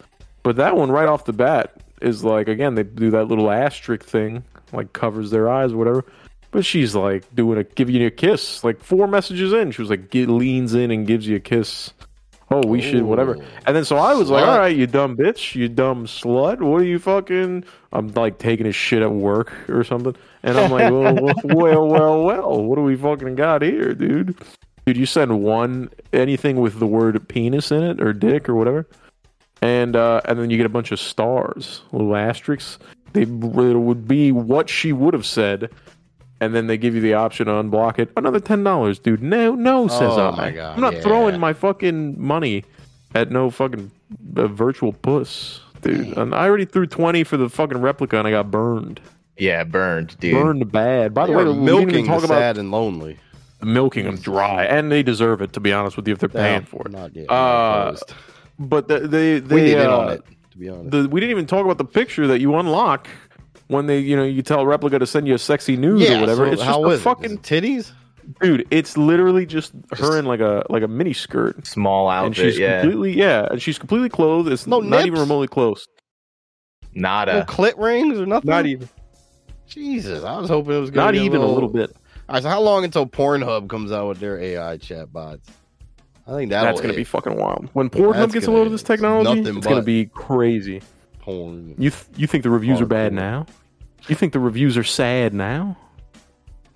But 0.43 0.57
that 0.57 0.77
one 0.77 0.91
right 0.91 1.09
off 1.09 1.25
the 1.25 1.33
bat 1.33 1.77
is 2.01 2.25
like 2.25 2.49
again 2.49 2.75
they 2.75 2.83
do 2.83 3.11
that 3.11 3.27
little 3.27 3.51
asterisk 3.51 4.05
thing, 4.05 4.43
like 4.73 4.93
covers 4.93 5.31
their 5.31 5.49
eyes, 5.49 5.75
whatever. 5.75 6.05
But 6.53 6.67
she's 6.67 6.95
like 6.95 7.35
doing 7.35 7.59
a 7.59 7.65
giving 7.65 7.97
you 7.97 8.07
a 8.07 8.11
kiss, 8.11 8.63
like 8.63 8.81
four 8.81 9.09
messages 9.09 9.53
in. 9.53 9.73
She 9.73 9.83
was 9.83 9.91
like 9.91 10.11
get, 10.11 10.29
leans 10.29 10.75
in 10.75 10.91
and 10.91 11.07
gives 11.07 11.27
you 11.27 11.37
a 11.37 11.41
kiss. 11.41 11.93
Oh, 12.51 12.61
we 12.67 12.83
should 12.83 13.03
whatever. 13.05 13.39
And 13.67 13.75
then 13.75 13.87
so 13.87 13.97
I 13.97 14.13
was 14.13 14.29
like, 14.29 14.47
all 14.47 14.59
right, 14.59 14.77
you 14.77 14.87
dumb 14.87 15.17
bitch, 15.17 15.55
you 15.55 15.71
dumb 15.71 16.05
slut. 16.05 16.61
What 16.61 16.83
are 16.83 16.85
you 16.85 16.99
fucking? 16.99 17.65
I'm 17.95 18.09
like 18.09 18.39
taking 18.39 18.67
his 18.67 18.77
shit 18.77 19.01
at 19.01 19.11
work 19.11 19.55
or 19.71 19.83
something. 19.83 20.15
And 20.43 20.59
I'm 20.59 20.71
like, 20.71 20.93
well, 20.93 21.15
well, 21.15 21.35
well, 21.45 21.89
well, 21.89 22.23
well, 22.23 22.63
what 22.63 22.77
do 22.77 22.83
we 22.83 22.97
fucking 22.97 23.37
got 23.37 23.63
here, 23.63 23.95
dude? 23.95 24.37
Dude, 24.85 24.97
you 24.99 25.07
send 25.07 25.43
one 25.43 25.89
anything 26.13 26.61
with 26.61 26.79
the 26.79 26.87
word 26.87 27.27
penis 27.29 27.71
in 27.71 27.83
it 27.83 28.03
or 28.03 28.13
dick 28.13 28.49
or 28.49 28.55
whatever, 28.55 28.87
and 29.63 29.97
uh, 29.97 30.21
and 30.27 30.39
then 30.39 30.51
you 30.51 30.59
get 30.59 30.67
a 30.67 30.71
bunch 30.71 30.93
of 30.93 31.01
stars, 31.01 31.83
little 31.93 32.15
asterisks. 32.15 32.79
They 33.13 33.23
it 33.23 33.29
would 33.29 34.09
be 34.09 34.33
what 34.33 34.69
she 34.69 34.93
would 34.93 35.15
have 35.15 35.27
said, 35.27 35.71
and 36.43 36.53
then 36.55 36.67
they 36.67 36.77
give 36.77 36.93
you 36.97 37.01
the 37.01 37.15
option 37.15 37.47
to 37.47 37.53
unblock 37.53 38.01
it. 38.01 38.11
Another 38.17 38.41
ten 38.41 38.65
dollars, 38.65 38.99
dude. 38.99 39.23
No, 39.23 39.55
no, 39.55 39.87
says 39.87 40.01
Oh 40.03 40.31
I. 40.33 40.37
my 40.37 40.51
God, 40.51 40.75
I'm 40.75 40.81
not 40.81 40.95
yeah. 40.95 41.01
throwing 41.01 41.39
my 41.39 41.53
fucking 41.53 42.21
money 42.21 42.65
at 43.15 43.31
no 43.31 43.49
fucking 43.49 43.93
uh, 44.37 44.49
virtual 44.49 44.93
puss, 44.93 45.61
dude. 45.83 46.17
And 46.19 46.35
I 46.35 46.47
already 46.47 46.65
threw 46.65 46.87
twenty 46.87 47.23
for 47.23 47.37
the 47.37 47.49
fucking 47.49 47.79
Replika, 47.79 48.19
and 48.19 48.27
I 48.27 48.33
got 48.33 48.51
burned. 48.51 49.01
Yeah, 49.39 49.63
burned, 49.63 50.19
dude. 50.19 50.35
Burned 50.35 50.73
bad. 50.73 51.15
By 51.15 51.27
the 51.27 51.33
way, 51.33 51.45
we 51.45 51.51
didn't 51.51 51.63
even 51.63 51.87
milking 51.87 52.07
talk 52.07 52.21
the 52.21 52.27
about 52.27 52.39
sad 52.39 52.59
and 52.59 52.73
lonely. 52.73 53.19
milking 53.63 54.05
them 54.07 54.17
dry, 54.17 54.65
and 54.65 54.91
they 54.91 55.05
deserve 55.05 55.41
it. 55.43 55.53
To 55.53 55.61
be 55.61 55.73
honest 55.73 55.97
with 55.97 56.09
you, 56.09 56.15
if 56.15 56.19
they're 56.19 56.29
paying 56.29 56.63
for 56.65 56.83
it. 56.87 56.93
Not 56.93 57.15
yet. 57.15 57.31
Uh. 57.31 57.95
But 58.59 58.89
the, 58.89 59.01
they 59.01 59.39
they 59.39 59.55
we 59.55 59.63
need 59.63 59.79
in 59.79 59.87
uh, 59.87 59.97
on 59.99 60.09
it. 60.11 60.23
To 60.51 60.59
be 60.59 60.69
honest, 60.69 60.91
the 60.91 61.09
we 61.09 61.21
didn't 61.21 61.31
even 61.31 61.47
talk 61.47 61.65
about 61.65 61.79
the 61.79 61.85
picture 61.85 62.27
that 62.27 62.41
you 62.41 62.55
unlock 62.57 63.09
when 63.73 63.87
they 63.87 63.99
you 63.99 64.17
know 64.17 64.25
you 64.25 64.43
tell 64.43 64.65
Replika 64.65 64.99
to 64.99 65.07
send 65.07 65.27
you 65.27 65.35
a 65.35 65.39
sexy 65.39 65.77
news 65.77 66.03
yeah. 66.03 66.17
or 66.17 66.21
whatever. 66.21 66.47
so 66.47 66.53
it's 66.53 66.63
just 66.63 66.71
how 66.71 66.85
a 66.85 66.99
fucking 66.99 67.33
it 67.33 67.43
titties? 67.43 67.93
dude. 68.41 68.67
It's 68.71 68.97
literally 68.97 69.47
just, 69.47 69.73
her 69.93 70.19
in 70.19 70.25
like 70.25 70.41
a 70.41 70.65
like 70.69 70.83
a 70.83 70.89
mini 70.89 71.13
skirt, 71.13 71.67
Small 71.67 72.09
outfit, 72.09 72.27
and 72.27 72.37
she's 72.37 72.59
yeah, 72.59 72.81
completely 72.81 73.19
yeah, 73.19 73.49
and 73.51 73.61
she's 73.61 73.79
completely 73.79 74.09
clothed. 74.09 74.51
It's 74.51 74.67
No 74.67 74.81
not 74.81 75.07
even 75.07 75.21
remotely 75.21 75.49
close. 75.49 75.87
No 76.95 77.03
nada. 77.03 77.47
clit 77.49 77.79
rings 77.79 78.19
or 78.19 78.27
nothing. 78.27 78.51
Not 78.51 78.67
even. 78.67 78.89
Jesus, 79.67 80.25
I 80.25 80.39
was 80.39 80.51
hoping 80.51 80.75
it 80.75 80.81
was 80.81 80.91
gonna 80.91 81.07
Not 81.07 81.15
get 81.15 81.23
even 81.23 81.41
a 81.41 81.47
little 81.47 81.69
bit. 81.69 81.95
All 82.29 82.35
right, 82.35 82.43
so 82.43 82.49
how 82.49 82.61
long 82.61 82.85
until 82.85 83.07
Pornhub 83.07 83.69
comes 83.69 83.91
out 83.91 84.09
with 84.09 84.21
their 84.21 84.39
AI 84.39 84.77
chatbots? 84.79 85.49
I 86.27 86.33
think 86.33 86.51
That's 86.51 86.81
gonna 86.81 86.95
be 86.95 87.05
fucking 87.05 87.37
wild. 87.37 87.69
When 87.73 87.91
Pornhub 87.91 88.15
That's 88.15 88.33
gets 88.35 88.45
a 88.45 88.49
gonna 88.49 88.59
load 88.59 88.67
of 88.67 88.73
this 88.73 88.83
technology, 88.83 89.41
it's 89.41 89.67
gonna 89.67 89.83
be 89.83 90.07
crazy. 90.07 90.83
porn. 91.21 91.75
You 91.79 91.91
th- 91.91 92.05
you 92.17 92.27
think 92.27 92.43
the 92.43 92.51
reviews 92.51 92.81
are 92.81 92.87
bad 92.87 93.13
Hardcore. 93.13 93.17
now? 93.17 93.47
You 94.09 94.15
think 94.15 94.33
the 94.33 94.41
reviews 94.41 94.77
are 94.77 94.85
sad 94.85 95.33
now? 95.35 95.77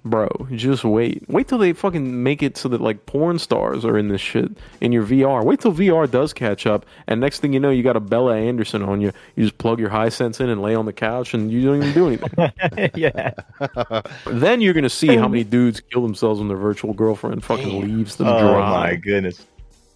Bro, 0.05 0.29
just 0.53 0.85
wait. 0.85 1.29
Wait 1.29 1.49
till 1.49 1.59
they 1.59 1.73
fucking 1.73 2.23
make 2.23 2.41
it 2.41 2.57
so 2.57 2.69
that 2.69 2.81
like 2.81 3.07
porn 3.07 3.41
stars 3.41 3.85
are 3.85 3.99
in 3.99 4.07
this 4.07 4.21
shit 4.21 4.53
in 4.81 4.93
your 4.93 5.03
VR. 5.05 5.45
Wait 5.45 5.59
till 5.59 5.73
VR 5.73 6.09
does 6.09 6.33
catch 6.33 6.65
up, 6.65 6.87
and 7.09 7.21
next 7.21 7.41
thing 7.41 7.53
you 7.53 7.59
know, 7.59 7.71
you 7.71 7.83
got 7.83 7.97
a 7.97 8.01
Bella 8.01 8.37
Anderson 8.37 8.85
on 8.85 9.01
you. 9.01 9.11
You 9.35 9.43
just 9.43 9.59
plug 9.59 9.81
your 9.81 9.89
high 9.89 10.11
sense 10.11 10.39
in 10.41 10.49
and 10.49 10.63
lay 10.63 10.77
on 10.77 10.87
the 10.87 10.93
couch, 10.93 11.35
and 11.35 11.51
you 11.51 11.65
don't 11.65 11.83
even 11.83 11.93
do 11.93 12.07
anything. 12.07 12.91
yeah, 12.95 13.33
then 14.27 14.61
you're 14.61 14.75
gonna 14.75 14.89
see 14.89 15.17
how 15.17 15.27
many 15.27 15.43
dudes 15.43 15.81
kill 15.81 16.03
themselves 16.03 16.39
when 16.39 16.47
their 16.47 16.57
virtual 16.57 16.95
girlfriend 16.95 17.43
fucking 17.43 17.81
leaves 17.81 18.15
them 18.15 18.29
Oh 18.29 18.39
dry. 18.39 18.61
my 18.91 18.95
goodness! 18.95 19.45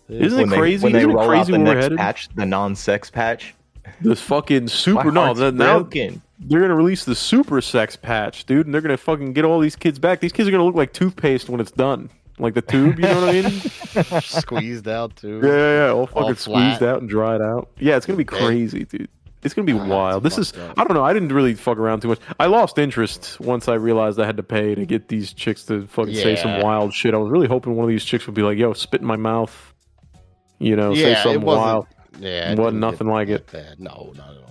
Isn't 0.08 0.40
it 0.40 0.42
When 0.42 0.48
they- 0.50 0.56
crazy? 0.56 0.82
when 0.82 0.92
they 0.92 0.98
Isn't 0.98 1.10
it 1.10 1.14
roll 1.14 1.22
out 1.22 1.28
crazy 1.28 1.52
the 1.52 1.60
where 1.60 1.74
next 1.88 1.96
patch, 1.96 2.28
the 2.34 2.46
non-sex 2.46 3.10
patch? 3.10 3.54
This 4.00 4.20
fucking 4.20 4.64
My 4.64 4.68
super 4.68 5.12
no, 5.12 5.26
heart's 5.26 5.38
that 5.38 5.54
now 5.54 5.78
broken. 5.80 6.20
They're 6.40 6.60
gonna 6.60 6.74
release 6.74 7.04
the 7.04 7.14
super 7.14 7.60
sex 7.60 7.96
patch, 7.96 8.44
dude, 8.46 8.66
and 8.66 8.74
they're 8.74 8.80
gonna 8.80 8.96
fucking 8.96 9.32
get 9.32 9.44
all 9.44 9.60
these 9.60 9.76
kids 9.76 9.98
back. 9.98 10.20
These 10.20 10.32
kids 10.32 10.48
are 10.48 10.52
gonna 10.52 10.64
look 10.64 10.74
like 10.74 10.92
toothpaste 10.92 11.48
when 11.48 11.60
it's 11.60 11.70
done, 11.70 12.10
like 12.38 12.54
the 12.54 12.62
tube. 12.62 12.98
You 12.98 13.04
know 13.06 13.20
what 13.26 13.34
I 13.34 13.42
mean? 13.42 13.50
Squeezed 14.22 14.88
out 14.88 15.16
too. 15.16 15.40
Yeah, 15.42 15.50
yeah, 15.50 15.86
yeah. 15.86 15.92
All 15.92 16.06
fucking 16.06 16.22
All 16.24 16.34
squeezed 16.34 16.82
out 16.82 17.00
and 17.00 17.08
dried 17.10 17.40
out. 17.40 17.68
Yeah, 17.78 17.96
it's 17.96 18.06
gonna 18.06 18.16
be 18.16 18.24
crazy, 18.24 18.84
dude. 18.84 19.08
It's 19.42 19.54
gonna 19.54 19.64
be 19.66 19.72
Ah, 19.72 19.86
wild. 19.86 20.22
This 20.22 20.36
is 20.36 20.52
up. 20.54 20.78
I 20.78 20.84
don't 20.84 20.94
know. 20.94 21.04
I 21.04 21.12
didn't 21.14 21.30
really 21.32 21.54
fuck 21.54 21.78
around 21.78 22.00
too 22.02 22.08
much. 22.08 22.18
I 22.38 22.46
lost 22.46 22.76
interest 22.78 23.38
once 23.40 23.68
I 23.68 23.74
realized 23.74 24.20
I 24.20 24.26
had 24.26 24.36
to 24.36 24.42
pay 24.42 24.74
to 24.74 24.84
get 24.84 25.08
these 25.08 25.32
chicks 25.32 25.64
to 25.64 25.86
fucking 25.86 26.14
say 26.14 26.36
some 26.36 26.60
wild 26.60 26.92
shit. 26.92 27.14
I 27.14 27.16
was 27.16 27.30
really 27.30 27.48
hoping 27.48 27.74
one 27.74 27.84
of 27.84 27.88
these 27.88 28.04
chicks 28.04 28.26
would 28.26 28.34
be 28.34 28.42
like, 28.42 28.58
"Yo, 28.58 28.74
spit 28.74 29.00
in 29.00 29.06
my 29.06 29.16
mouth," 29.16 29.72
you 30.58 30.76
know, 30.76 30.94
say 30.94 31.00
Yeah, 31.12 31.20
it 31.20 31.22
something 31.22 31.40
wild. 31.42 31.86
Yeah, 32.18 32.52
it 32.52 32.58
Wasn't 32.58 32.80
nothing 32.80 33.06
like 33.06 33.28
it. 33.28 33.50
Bad. 33.50 33.80
No, 33.80 34.12
not 34.14 34.30
at 34.36 34.42
all. 34.42 34.49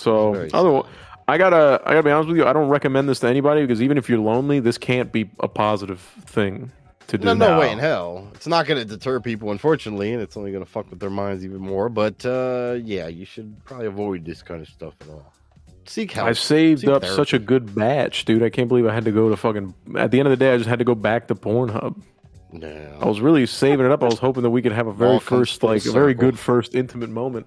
So 0.00 0.48
other. 0.52 0.88
I 1.28 1.38
gotta 1.38 1.80
I 1.84 1.90
gotta 1.92 2.02
be 2.02 2.10
honest 2.10 2.28
with 2.28 2.38
you. 2.38 2.46
I 2.46 2.52
don't 2.52 2.68
recommend 2.68 3.08
this 3.08 3.20
to 3.20 3.28
anybody 3.28 3.60
because 3.62 3.80
even 3.82 3.98
if 3.98 4.08
you're 4.08 4.18
lonely, 4.18 4.58
this 4.60 4.78
can't 4.78 5.12
be 5.12 5.30
a 5.38 5.46
positive 5.48 6.00
thing 6.26 6.72
to 7.06 7.18
do. 7.18 7.24
No, 7.24 7.34
no 7.34 7.50
No. 7.54 7.58
way 7.60 7.70
in 7.70 7.78
hell. 7.78 8.28
It's 8.34 8.46
not 8.48 8.66
going 8.66 8.78
to 8.80 8.84
deter 8.84 9.20
people, 9.20 9.50
unfortunately, 9.52 10.12
and 10.12 10.20
it's 10.22 10.36
only 10.36 10.50
going 10.52 10.64
to 10.64 10.70
fuck 10.70 10.90
with 10.90 10.98
their 11.00 11.10
minds 11.10 11.44
even 11.44 11.58
more. 11.60 11.88
But 11.88 12.24
uh, 12.26 12.78
yeah, 12.82 13.06
you 13.08 13.24
should 13.24 13.64
probably 13.64 13.86
avoid 13.86 14.24
this 14.24 14.42
kind 14.42 14.60
of 14.60 14.68
stuff 14.68 14.94
at 15.02 15.08
all. 15.08 15.32
Seek 15.86 16.12
help. 16.12 16.28
I 16.28 16.32
saved 16.34 16.80
Seek 16.80 16.90
up 16.90 17.02
therapy. 17.02 17.16
such 17.16 17.32
a 17.32 17.38
good 17.38 17.74
batch, 17.74 18.24
dude. 18.24 18.42
I 18.42 18.50
can't 18.50 18.68
believe 18.68 18.86
I 18.86 18.94
had 18.94 19.04
to 19.04 19.12
go 19.12 19.28
to 19.28 19.36
fucking. 19.36 19.74
At 19.96 20.10
the 20.10 20.18
end 20.20 20.26
of 20.28 20.30
the 20.30 20.36
day, 20.44 20.52
I 20.52 20.56
just 20.56 20.68
had 20.68 20.78
to 20.80 20.84
go 20.84 20.94
back 20.94 21.28
to 21.28 21.34
Pornhub. 21.34 22.00
No. 22.52 22.98
I 23.00 23.06
was 23.06 23.20
really 23.20 23.46
saving 23.46 23.86
it 23.86 23.92
up. 23.92 24.02
I 24.02 24.06
was 24.06 24.18
hoping 24.18 24.42
that 24.42 24.50
we 24.50 24.62
could 24.62 24.72
have 24.72 24.88
a 24.88 24.92
very 24.92 25.12
All 25.12 25.20
first, 25.20 25.60
full 25.60 25.70
like, 25.70 25.84
a 25.86 25.92
very 25.92 26.14
good 26.14 26.36
first 26.38 26.74
intimate 26.74 27.10
moment. 27.10 27.46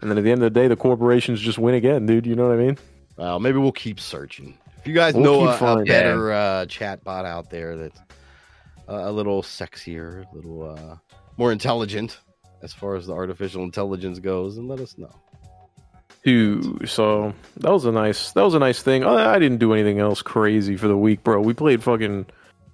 And 0.00 0.10
then 0.10 0.18
at 0.18 0.24
the 0.24 0.30
end 0.30 0.42
of 0.42 0.52
the 0.52 0.60
day, 0.60 0.68
the 0.68 0.76
corporations 0.76 1.40
just 1.40 1.58
win 1.58 1.74
again, 1.74 2.06
dude. 2.06 2.26
You 2.26 2.36
know 2.36 2.48
what 2.48 2.58
I 2.58 2.62
mean? 2.62 2.78
Well, 3.16 3.40
maybe 3.40 3.58
we'll 3.58 3.72
keep 3.72 3.98
searching. 3.98 4.58
If 4.78 4.86
you 4.86 4.94
guys 4.94 5.14
We'll 5.14 5.24
know 5.24 5.48
a, 5.48 5.80
a 5.80 5.84
better 5.84 6.32
uh, 6.32 6.66
chat 6.66 7.02
bot 7.02 7.24
out 7.24 7.50
there 7.50 7.76
that's 7.76 8.00
a 8.88 9.10
little 9.10 9.42
sexier, 9.42 10.30
a 10.30 10.36
little 10.36 10.76
uh, 10.76 10.96
more 11.36 11.50
intelligent 11.50 12.18
as 12.62 12.72
far 12.72 12.94
as 12.94 13.06
the 13.06 13.12
artificial 13.12 13.62
intelligence 13.62 14.18
goes, 14.18 14.56
then 14.56 14.68
let 14.68 14.80
us 14.80 14.96
know. 14.98 15.10
So 16.84 17.32
that 17.58 17.70
was 17.70 17.84
a 17.84 17.92
nice 17.92 18.32
that 18.32 18.42
was 18.42 18.54
a 18.54 18.58
nice 18.58 18.82
thing. 18.82 19.04
Oh, 19.04 19.16
I 19.16 19.38
didn't 19.38 19.58
do 19.58 19.72
anything 19.72 20.00
else 20.00 20.22
crazy 20.22 20.76
for 20.76 20.88
the 20.88 20.96
week, 20.96 21.22
bro. 21.22 21.40
We 21.40 21.54
played 21.54 21.84
fucking 21.84 22.26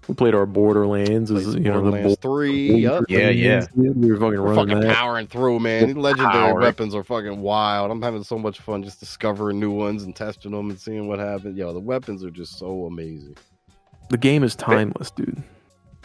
we 0.08 0.14
played 0.14 0.34
our 0.34 0.46
Borderlands, 0.46 1.30
as 1.30 1.44
Played 1.44 1.54
some 1.54 1.62
you 1.64 1.70
know, 1.70 1.84
the 1.84 1.90
Borderlands 1.90 2.18
3. 2.20 2.74
Yep. 2.74 3.04
Yeah, 3.08 3.30
yeah. 3.30 3.66
We 3.74 4.10
were 4.10 4.16
fucking 4.18 4.40
running 4.40 4.54
fucking 4.56 4.80
that. 4.80 4.96
powering 4.96 5.26
through, 5.28 5.60
man. 5.60 5.86
These 5.86 5.96
legendary 5.96 6.32
Power. 6.32 6.60
weapons 6.60 6.94
are 6.94 7.04
fucking 7.04 7.40
wild. 7.40 7.90
I'm 7.90 8.02
having 8.02 8.24
so 8.24 8.38
much 8.38 8.60
fun 8.60 8.82
just 8.82 8.98
discovering 8.98 9.60
new 9.60 9.70
ones 9.70 10.02
and 10.02 10.14
testing 10.14 10.52
them 10.52 10.70
and 10.70 10.80
seeing 10.80 11.06
what 11.06 11.18
happens. 11.20 11.56
Yo, 11.56 11.72
the 11.72 11.80
weapons 11.80 12.24
are 12.24 12.30
just 12.30 12.58
so 12.58 12.86
amazing. 12.86 13.36
The 14.10 14.18
game 14.18 14.42
is 14.42 14.56
timeless, 14.56 15.10
dude. 15.10 15.42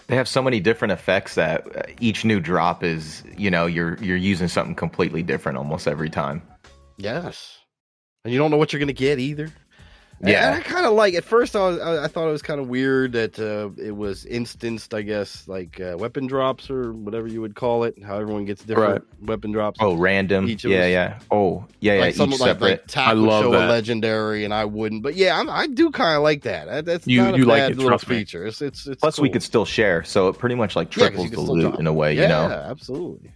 They 0.07 0.15
have 0.15 0.27
so 0.27 0.41
many 0.41 0.59
different 0.59 0.93
effects 0.93 1.35
that 1.35 1.75
uh, 1.75 1.81
each 1.99 2.23
new 2.23 2.39
drop 2.39 2.83
is, 2.83 3.23
you 3.37 3.51
know, 3.51 3.65
you're 3.65 3.97
you're 3.97 4.15
using 4.15 4.47
something 4.47 4.75
completely 4.75 5.21
different 5.21 5.57
almost 5.57 5.87
every 5.87 6.09
time. 6.09 6.41
Yes, 6.97 7.57
and 8.23 8.31
you 8.31 8.39
don't 8.39 8.49
know 8.49 8.55
what 8.57 8.71
you're 8.71 8.79
gonna 8.79 8.93
get 8.93 9.19
either. 9.19 9.49
And- 10.19 10.29
Yeah. 10.29 10.47
and 10.47 10.55
I 10.55 10.61
kind 10.67 10.85
of 10.85 10.93
like. 10.93 11.13
At 11.13 11.23
first, 11.23 11.55
I, 11.55 11.59
was, 11.59 11.79
I, 11.79 12.05
I 12.05 12.07
thought 12.07 12.27
it 12.27 12.31
was 12.31 12.41
kind 12.41 12.59
of 12.59 12.67
weird 12.67 13.11
that 13.13 13.37
uh, 13.39 13.69
it 13.81 13.95
was 13.95 14.25
instanced. 14.25 14.93
I 14.93 15.01
guess 15.03 15.47
like 15.47 15.79
uh, 15.79 15.95
weapon 15.99 16.25
drops 16.27 16.69
or 16.71 16.91
whatever 16.91 17.27
you 17.27 17.39
would 17.41 17.55
call 17.55 17.83
it. 17.83 18.01
How 18.03 18.17
everyone 18.17 18.45
gets 18.45 18.63
different 18.63 19.05
weapon 19.21 19.51
drops. 19.51 19.77
Oh, 19.81 19.93
random. 19.95 20.47
Each 20.49 20.65
of 20.65 20.71
yeah, 20.71 20.79
us- 20.79 20.89
yeah. 20.91 21.19
Oh, 21.29 21.65
yeah, 21.81 21.93
yeah. 21.95 22.01
like 22.01 22.15
some 22.15 22.31
each 22.33 22.39
like, 22.39 22.49
separate. 22.49 22.69
like 22.71 22.87
Tack 22.87 23.07
I 23.09 23.13
love 23.13 23.43
show 23.43 23.51
that. 23.51 23.67
a 23.67 23.71
legendary, 23.71 24.43
and 24.43 24.53
I 24.53 24.65
wouldn't. 24.65 25.03
But 25.03 25.15
yeah, 25.15 25.39
I'm, 25.39 25.49
I 25.49 25.67
do 25.67 25.91
kind 25.91 26.17
of 26.17 26.23
like 26.23 26.43
that. 26.43 26.65
That- 26.67 26.85
That's 26.85 27.05
You- 27.07 27.21
not 27.21 27.35
a 27.35 27.37
you 27.37 27.45
like 27.45 27.61
it, 27.71 27.75
little 27.77 27.89
trust 27.89 28.09
me. 28.09 28.17
feature. 28.17 28.45
It's 28.47 28.61
it's, 28.61 28.87
it's 28.87 28.99
Plus, 29.01 29.19
we 29.19 29.29
could 29.29 29.43
still 29.43 29.65
share, 29.65 30.03
so 30.03 30.29
it 30.29 30.37
pretty 30.39 30.55
much 30.55 30.75
like 30.75 30.87
Yeah, 30.95 31.09
'cause 31.09 31.09
triples 31.09 31.29
you 31.29 31.35
the 31.35 31.41
loot 31.41 31.61
drop. 31.61 31.79
in 31.79 31.85
a 31.87 31.93
way. 31.93 32.15
yeah, 32.15 32.21
You 32.23 32.27
know. 32.29 32.55
Absolutely. 32.69 33.31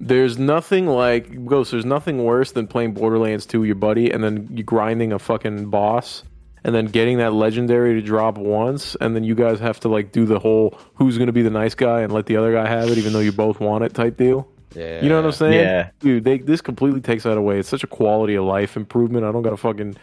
There's 0.00 0.38
nothing 0.38 0.86
like 0.86 1.44
Ghost. 1.44 1.72
There's 1.72 1.84
nothing 1.84 2.24
worse 2.24 2.52
than 2.52 2.66
playing 2.66 2.92
Borderlands 2.94 3.46
2 3.46 3.60
with 3.60 3.66
your 3.66 3.74
buddy 3.76 4.10
and 4.10 4.22
then 4.22 4.48
you 4.52 4.62
grinding 4.62 5.12
a 5.12 5.18
fucking 5.18 5.70
boss 5.70 6.22
and 6.64 6.74
then 6.74 6.86
getting 6.86 7.18
that 7.18 7.32
legendary 7.32 7.94
to 7.94 8.00
drop 8.00 8.38
once 8.38 8.94
and 9.00 9.16
then 9.16 9.24
you 9.24 9.34
guys 9.34 9.58
have 9.58 9.80
to 9.80 9.88
like 9.88 10.12
do 10.12 10.24
the 10.24 10.38
whole 10.38 10.78
who's 10.94 11.18
gonna 11.18 11.32
be 11.32 11.42
the 11.42 11.50
nice 11.50 11.74
guy 11.74 12.02
and 12.02 12.12
let 12.12 12.26
the 12.26 12.36
other 12.36 12.52
guy 12.52 12.68
have 12.68 12.88
it 12.90 12.98
even 12.98 13.12
though 13.12 13.20
you 13.20 13.32
both 13.32 13.58
want 13.60 13.84
it 13.84 13.94
type 13.94 14.16
deal. 14.16 14.48
Yeah, 14.74 15.02
You 15.02 15.08
know 15.08 15.16
what 15.16 15.24
I'm 15.24 15.32
saying? 15.32 15.54
Yeah. 15.54 15.90
Dude, 15.98 16.24
they, 16.24 16.38
this 16.38 16.60
completely 16.60 17.00
takes 17.00 17.24
that 17.24 17.38
away. 17.38 17.58
It's 17.58 17.68
such 17.68 17.82
a 17.84 17.86
quality 17.86 18.34
of 18.34 18.44
life 18.44 18.76
improvement. 18.76 19.24
I 19.24 19.32
don't 19.32 19.42
gotta 19.42 19.56
fucking 19.56 19.96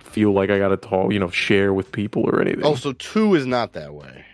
feel 0.00 0.32
like 0.32 0.50
I 0.50 0.58
gotta 0.58 0.76
talk, 0.76 1.12
you 1.12 1.18
know, 1.18 1.30
share 1.30 1.72
with 1.72 1.92
people 1.92 2.24
or 2.24 2.40
anything. 2.40 2.64
Oh, 2.64 2.74
so 2.74 2.92
two 2.92 3.34
is 3.34 3.46
not 3.46 3.74
that 3.74 3.94
way. 3.94 4.24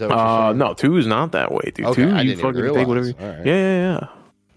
Uh, 0.00 0.48
saying? 0.48 0.58
no, 0.58 0.74
two 0.74 0.96
is 0.96 1.06
not 1.06 1.32
that 1.32 1.52
way, 1.52 1.72
dude. 1.74 1.86
Okay, 1.86 2.04
two, 2.04 2.10
I 2.14 2.22
you 2.22 2.30
didn't 2.34 2.42
fucking 2.42 2.74
take 2.74 2.86
whatever. 2.88 3.06
You, 3.08 3.14
All 3.20 3.26
right. 3.28 3.46
Yeah, 3.46 3.54
yeah, 3.54 3.98
yeah. 4.00 4.08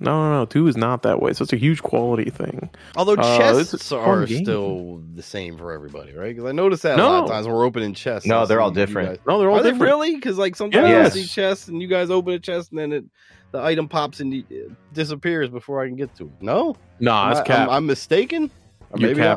No, 0.02 0.12
no, 0.30 0.40
no. 0.40 0.46
Two 0.46 0.68
is 0.68 0.78
not 0.78 1.02
that 1.04 1.22
way. 1.22 1.34
So 1.34 1.44
it's 1.44 1.52
a 1.52 1.58
huge 1.58 1.82
quality 1.84 2.30
thing. 2.30 2.70
Although 2.96 3.16
Uh, 3.16 3.38
chests 3.38 3.74
it's 3.74 3.92
a 3.92 3.96
fun 4.00 4.08
are 4.08 4.26
game. 4.26 4.46
still 4.46 5.02
the 5.14 5.22
same 5.22 5.58
for 5.58 5.74
everybody, 5.74 6.14
right? 6.16 6.34
Because 6.34 6.48
I 6.48 6.54
noticed 6.54 6.84
that 6.84 6.98
a 6.98 7.04
lot 7.04 7.24
of 7.26 7.30
times 7.30 7.48
when 7.48 7.56
we're 7.58 7.66
opening 7.66 7.94
chests. 7.94 8.26
No, 8.26 8.46
they're 8.46 8.62
all 8.62 8.72
different. 8.72 9.10
guys- 9.10 9.20
No, 9.28 9.40
they're 9.40 9.50
all 9.50 9.58
Are 9.60 9.64
they 9.64 9.72
different. 9.72 9.92
really? 9.92 10.16
Because 10.16 10.38
like 10.38 10.56
sometimes 10.56 10.88
Yes. 10.88 11.12
I 11.16 11.20
see 11.20 11.26
chests 11.26 11.68
and 11.68 11.82
you 11.82 11.90
guys 11.90 12.10
open 12.10 12.34
a 12.34 12.40
chest 12.40 12.72
and 12.72 12.80
then 12.80 12.94
it 12.94 13.06
the 13.52 13.62
item 13.62 13.90
pops 13.90 14.22
and 14.22 14.34
it 14.34 14.46
disappears 14.94 15.50
before 15.50 15.84
I 15.84 15.88
can 15.88 15.98
get 15.98 16.16
to 16.18 16.26
it. 16.28 16.32
No, 16.40 16.78
Nah, 17.02 17.24
Am 17.24 17.30
that's 17.34 17.40
I, 17.42 17.44
cap. 17.44 17.68
I'm, 17.68 17.70
I'm 17.76 17.86
mistaken. 17.88 18.52
Or 18.92 19.00
You're 19.00 19.10
maybe 19.10 19.22
I- 19.28 19.34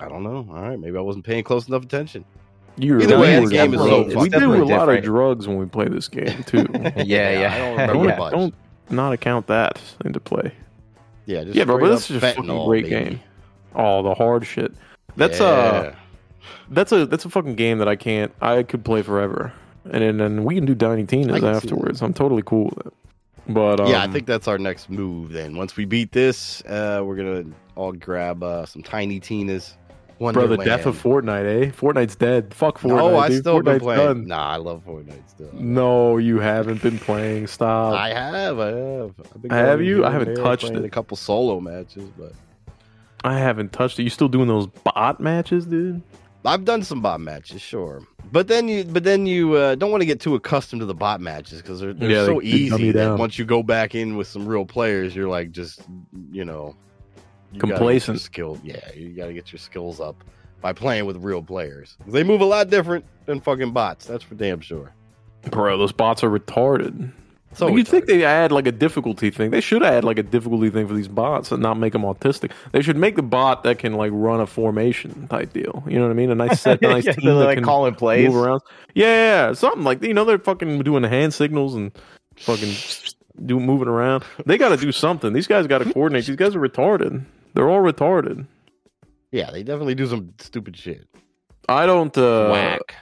I, 0.00 0.08
don't 0.08 0.22
know. 0.22 0.46
All 0.50 0.62
right, 0.62 0.78
maybe 0.78 0.98
I 0.98 1.00
wasn't 1.00 1.24
paying 1.24 1.44
close 1.44 1.66
enough 1.68 1.82
attention. 1.84 2.24
You're 2.82 3.00
Either 3.02 3.18
way, 3.18 3.38
we 3.38 3.46
the 3.46 3.52
game 3.52 3.74
is 3.74 3.80
so 3.80 4.04
fun. 4.10 4.22
we 4.22 4.28
do 4.28 4.36
a 4.36 4.40
definitely 4.40 4.74
lot 4.74 4.88
of 4.88 5.04
drugs 5.04 5.46
when 5.46 5.56
we 5.58 5.66
play 5.66 5.86
this 5.88 6.08
game 6.08 6.42
too. 6.44 6.66
Yeah, 6.96 7.30
yeah. 7.30 7.54
I 7.54 7.58
don't 7.58 7.70
remember 7.78 7.92
don't, 8.08 8.18
much. 8.18 8.32
don't 8.32 8.54
not 8.90 9.12
account 9.12 9.46
that 9.46 9.80
into 10.04 10.20
play. 10.20 10.52
yeah, 11.26 11.44
just 11.44 11.54
Yeah, 11.56 11.64
bro, 11.64 11.78
but 11.78 11.88
this 11.90 12.10
is 12.10 12.16
up 12.16 12.22
just 12.22 12.32
a 12.38 12.42
fucking 12.42 12.66
great 12.66 12.84
baby. 12.90 13.10
game. 13.10 13.20
Oh, 13.74 14.02
the 14.02 14.14
hard 14.14 14.44
shit. 14.46 14.72
That's 15.16 15.40
uh 15.40 15.92
Yeah. 15.94 15.98
that's 16.70 16.90
a 16.92 17.06
that's 17.06 17.24
a 17.24 17.30
fucking 17.30 17.54
game 17.54 17.78
that 17.78 17.88
I 17.88 17.96
can't 17.96 18.32
I 18.40 18.62
could 18.64 18.84
play 18.84 19.02
forever. 19.02 19.52
And 19.84 20.02
then, 20.02 20.16
then 20.18 20.44
we 20.44 20.54
can 20.54 20.64
do 20.64 20.74
Tiny 20.74 21.02
I 21.02 21.06
Tina's 21.06 21.26
can 21.26 21.34
see 21.36 21.40
that. 21.40 21.56
afterwards. 21.56 22.02
I'm 22.02 22.12
totally 22.14 22.42
cool 22.44 22.72
with 22.76 22.86
it. 22.86 22.92
But 23.48 23.80
um, 23.80 23.88
yeah, 23.88 24.02
I 24.02 24.06
think 24.08 24.26
that's 24.26 24.46
our 24.46 24.58
next 24.58 24.88
move. 24.88 25.32
Then 25.32 25.56
once 25.56 25.76
we 25.76 25.84
beat 25.84 26.12
this, 26.12 26.62
uh, 26.66 27.02
we're 27.04 27.16
gonna 27.16 27.44
all 27.74 27.92
grab 27.92 28.42
uh, 28.44 28.64
some 28.66 28.82
tiny 28.82 29.18
Tinas. 29.18 29.74
Bro, 30.30 30.46
the 30.46 30.56
death 30.58 30.86
of 30.86 31.00
Fortnite, 31.02 31.66
eh? 31.66 31.70
Fortnite's 31.72 32.16
dead. 32.16 32.54
Fuck 32.54 32.78
Fortnite. 32.78 32.96
No, 32.96 33.16
I 33.18 33.28
dude. 33.28 33.40
still 33.40 33.62
been 33.62 33.74
Fortnite's 33.76 33.82
playing. 33.82 34.06
done. 34.06 34.26
Nah, 34.28 34.50
I 34.52 34.56
love 34.56 34.82
Fortnite 34.86 35.28
still. 35.28 35.50
No, 35.54 36.18
you 36.18 36.38
haven't 36.38 36.82
been 36.82 36.98
playing. 36.98 37.46
Stop. 37.48 37.94
I 37.94 38.10
have, 38.10 38.58
I 38.60 38.66
have. 38.68 39.16
Been 39.42 39.50
Have 39.50 39.82
you? 39.82 40.04
I 40.04 40.10
haven't 40.12 40.36
touched 40.36 40.64
it. 40.70 40.84
A 40.84 40.88
couple 40.88 41.16
solo 41.16 41.60
matches, 41.60 42.08
but 42.18 42.32
I 43.24 43.38
haven't 43.38 43.72
touched 43.72 43.98
it. 43.98 44.04
You 44.04 44.10
still 44.10 44.28
doing 44.28 44.48
those 44.48 44.66
bot 44.66 45.20
matches, 45.20 45.66
dude? 45.66 46.02
I've 46.44 46.64
done 46.64 46.82
some 46.82 47.00
bot 47.00 47.20
matches, 47.20 47.60
sure. 47.62 48.02
But 48.32 48.48
then 48.48 48.66
you, 48.66 48.82
but 48.82 49.04
then 49.04 49.26
you 49.26 49.52
uh, 49.54 49.74
don't 49.76 49.92
want 49.92 50.00
to 50.00 50.06
get 50.06 50.18
too 50.20 50.34
accustomed 50.34 50.80
to 50.80 50.86
the 50.86 50.94
bot 50.94 51.20
matches 51.20 51.62
because 51.62 51.78
they're, 51.80 51.92
they're 51.92 52.10
Yeah, 52.10 52.24
so 52.24 52.40
they- 52.40 52.50
they 52.50 52.56
easy. 52.56 52.82
you 52.86 52.92
That 52.92 53.04
down. 53.04 53.18
once 53.18 53.38
you 53.38 53.44
go 53.44 53.62
back 53.62 53.94
in 53.94 54.16
with 54.16 54.26
some 54.26 54.44
real 54.46 54.64
players, 54.64 55.14
you're 55.14 55.28
like 55.28 55.52
just, 55.52 55.82
you 56.32 56.44
know, 56.44 56.74
you 57.52 57.58
gotta 57.60 57.66
get 57.66 57.68
your 57.68 57.76
Complacent. 57.78 58.20
Skill, 58.20 58.58
yeah, 58.62 58.92
you 58.94 59.10
got 59.10 59.26
to 59.26 59.32
get 59.32 59.52
your 59.52 59.58
skills 59.58 60.00
up 60.00 60.22
by 60.60 60.72
playing 60.72 61.06
with 61.06 61.16
real 61.18 61.42
players. 61.42 61.96
They 62.06 62.22
move 62.22 62.40
a 62.40 62.44
lot 62.46 62.70
different 62.70 63.04
than 63.26 63.40
fucking 63.40 63.72
bots. 63.72 64.06
That's 64.06 64.24
for 64.24 64.34
damn 64.34 64.60
sure. 64.60 64.92
Bro, 65.50 65.78
those 65.78 65.92
bots 65.92 66.22
are 66.24 66.30
retarded. 66.30 67.12
So 67.54 67.66
Like, 67.66 67.76
you'd 67.76 67.88
think 67.88 68.06
they 68.06 68.24
add 68.24 68.50
like 68.50 68.66
a 68.66 68.72
difficulty 68.72 69.28
thing. 69.30 69.50
They 69.50 69.60
should 69.60 69.82
add 69.82 70.04
like 70.04 70.18
a 70.18 70.22
difficulty 70.22 70.70
thing 70.70 70.88
for 70.88 70.94
these 70.94 71.08
bots 71.08 71.52
and 71.52 71.60
not 71.62 71.76
make 71.76 71.92
them 71.92 72.00
autistic. 72.02 72.50
They 72.70 72.80
should 72.80 72.96
make 72.96 73.16
the 73.16 73.22
bot 73.22 73.62
that 73.64 73.78
can 73.78 73.92
like 73.92 74.10
run 74.14 74.40
a 74.40 74.46
formation 74.46 75.28
type 75.28 75.52
deal. 75.52 75.82
You 75.86 75.96
know 75.98 76.04
what 76.06 76.12
I 76.12 76.14
mean? 76.14 76.30
A 76.30 76.34
nice 76.34 76.60
set, 76.62 76.82
a 76.82 76.88
nice 76.88 77.04
Yeah, 77.04 77.12
team 77.12 77.26
that 77.26 77.44
like 77.44 77.56
can 77.58 77.64
calling 77.64 77.94
plays. 77.94 78.28
move 78.30 78.42
around. 78.42 78.62
Yeah, 78.94 79.06
yeah, 79.06 79.48
yeah, 79.48 79.52
something 79.52 79.82
like 79.82 80.02
you 80.02 80.14
know 80.14 80.24
they're 80.24 80.38
fucking 80.38 80.78
doing 80.82 81.02
hand 81.02 81.34
signals 81.34 81.74
and 81.74 81.92
fucking 82.36 82.72
do 83.44 83.60
moving 83.60 83.88
around. 83.88 84.24
They 84.46 84.56
got 84.56 84.70
to 84.70 84.78
do 84.78 84.90
something. 84.92 85.34
These 85.34 85.46
guys 85.46 85.66
got 85.66 85.78
to 85.78 85.92
coordinate. 85.92 86.24
These 86.24 86.36
guys 86.36 86.54
are 86.56 86.60
retarded. 86.60 87.22
They're 87.54 87.68
all 87.68 87.80
retarded. 87.82 88.46
yeah, 89.30 89.50
they 89.50 89.62
definitely 89.62 89.94
do 89.94 90.06
some 90.06 90.34
stupid 90.38 90.76
shit. 90.76 91.06
I 91.68 91.86
don't. 91.86 92.16
uh 92.16 92.48
Whack. 92.50 92.94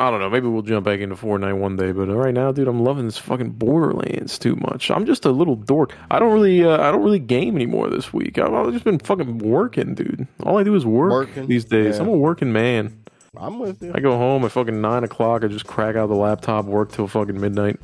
I 0.00 0.12
don't 0.12 0.20
know. 0.20 0.30
Maybe 0.30 0.46
we'll 0.46 0.62
jump 0.62 0.84
back 0.84 1.00
into 1.00 1.16
Fortnite 1.16 1.58
one 1.58 1.74
day. 1.76 1.90
But 1.90 2.06
right 2.08 2.32
now, 2.32 2.52
dude, 2.52 2.68
I'm 2.68 2.84
loving 2.84 3.06
this 3.06 3.18
fucking 3.18 3.50
Borderlands 3.50 4.38
too 4.38 4.54
much. 4.54 4.92
I'm 4.92 5.04
just 5.06 5.24
a 5.24 5.30
little 5.32 5.56
dork. 5.56 5.92
I 6.08 6.20
don't 6.20 6.32
really, 6.32 6.62
uh, 6.64 6.80
I 6.80 6.92
don't 6.92 7.02
really 7.02 7.18
game 7.18 7.56
anymore 7.56 7.90
this 7.90 8.12
week. 8.12 8.38
I've, 8.38 8.54
I've 8.54 8.72
just 8.72 8.84
been 8.84 9.00
fucking 9.00 9.38
working, 9.38 9.96
dude. 9.96 10.28
All 10.44 10.56
I 10.56 10.62
do 10.62 10.76
is 10.76 10.86
work 10.86 11.10
Working? 11.10 11.48
these 11.48 11.64
days. 11.64 11.96
Yeah. 11.96 12.02
I'm 12.02 12.08
a 12.08 12.12
working 12.16 12.52
man. 12.52 12.96
I'm 13.36 13.58
with 13.58 13.82
you. 13.82 13.90
I 13.92 13.98
go 13.98 14.16
home 14.16 14.44
at 14.44 14.52
fucking 14.52 14.80
nine 14.80 15.02
o'clock. 15.02 15.42
I 15.42 15.48
just 15.48 15.66
crack 15.66 15.96
out 15.96 16.06
the 16.08 16.14
laptop, 16.14 16.66
work 16.66 16.92
till 16.92 17.08
fucking 17.08 17.40
midnight. 17.40 17.80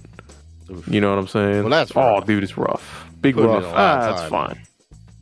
Oof. 0.70 0.86
You 0.86 1.00
know 1.00 1.10
what 1.10 1.18
I'm 1.18 1.26
saying? 1.28 1.62
Well, 1.64 1.70
that's 1.70 1.92
oh, 1.96 2.20
dude, 2.20 2.44
it's 2.44 2.56
rough. 2.56 3.06
Big 3.20 3.34
Putting 3.34 3.50
in 3.50 3.56
rough. 3.56 3.64
a 3.64 3.66
lot 3.66 3.74
of 3.74 3.76
Ah, 3.76 4.16
that's 4.16 4.30
fine. 4.30 4.60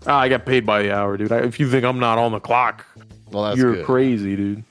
Ah, 0.06 0.18
I 0.20 0.28
got 0.28 0.44
paid 0.46 0.66
by 0.66 0.82
the 0.82 0.94
hour, 0.94 1.16
dude. 1.16 1.32
I, 1.32 1.38
if 1.38 1.60
you 1.60 1.68
think 1.70 1.84
I'm 1.84 1.98
not 1.98 2.18
on 2.18 2.32
the 2.32 2.40
clock, 2.40 2.84
Well, 3.30 3.44
that's 3.44 3.58
you're 3.58 3.74
good. 3.76 3.86
crazy, 3.86 4.36
dude. 4.36 4.64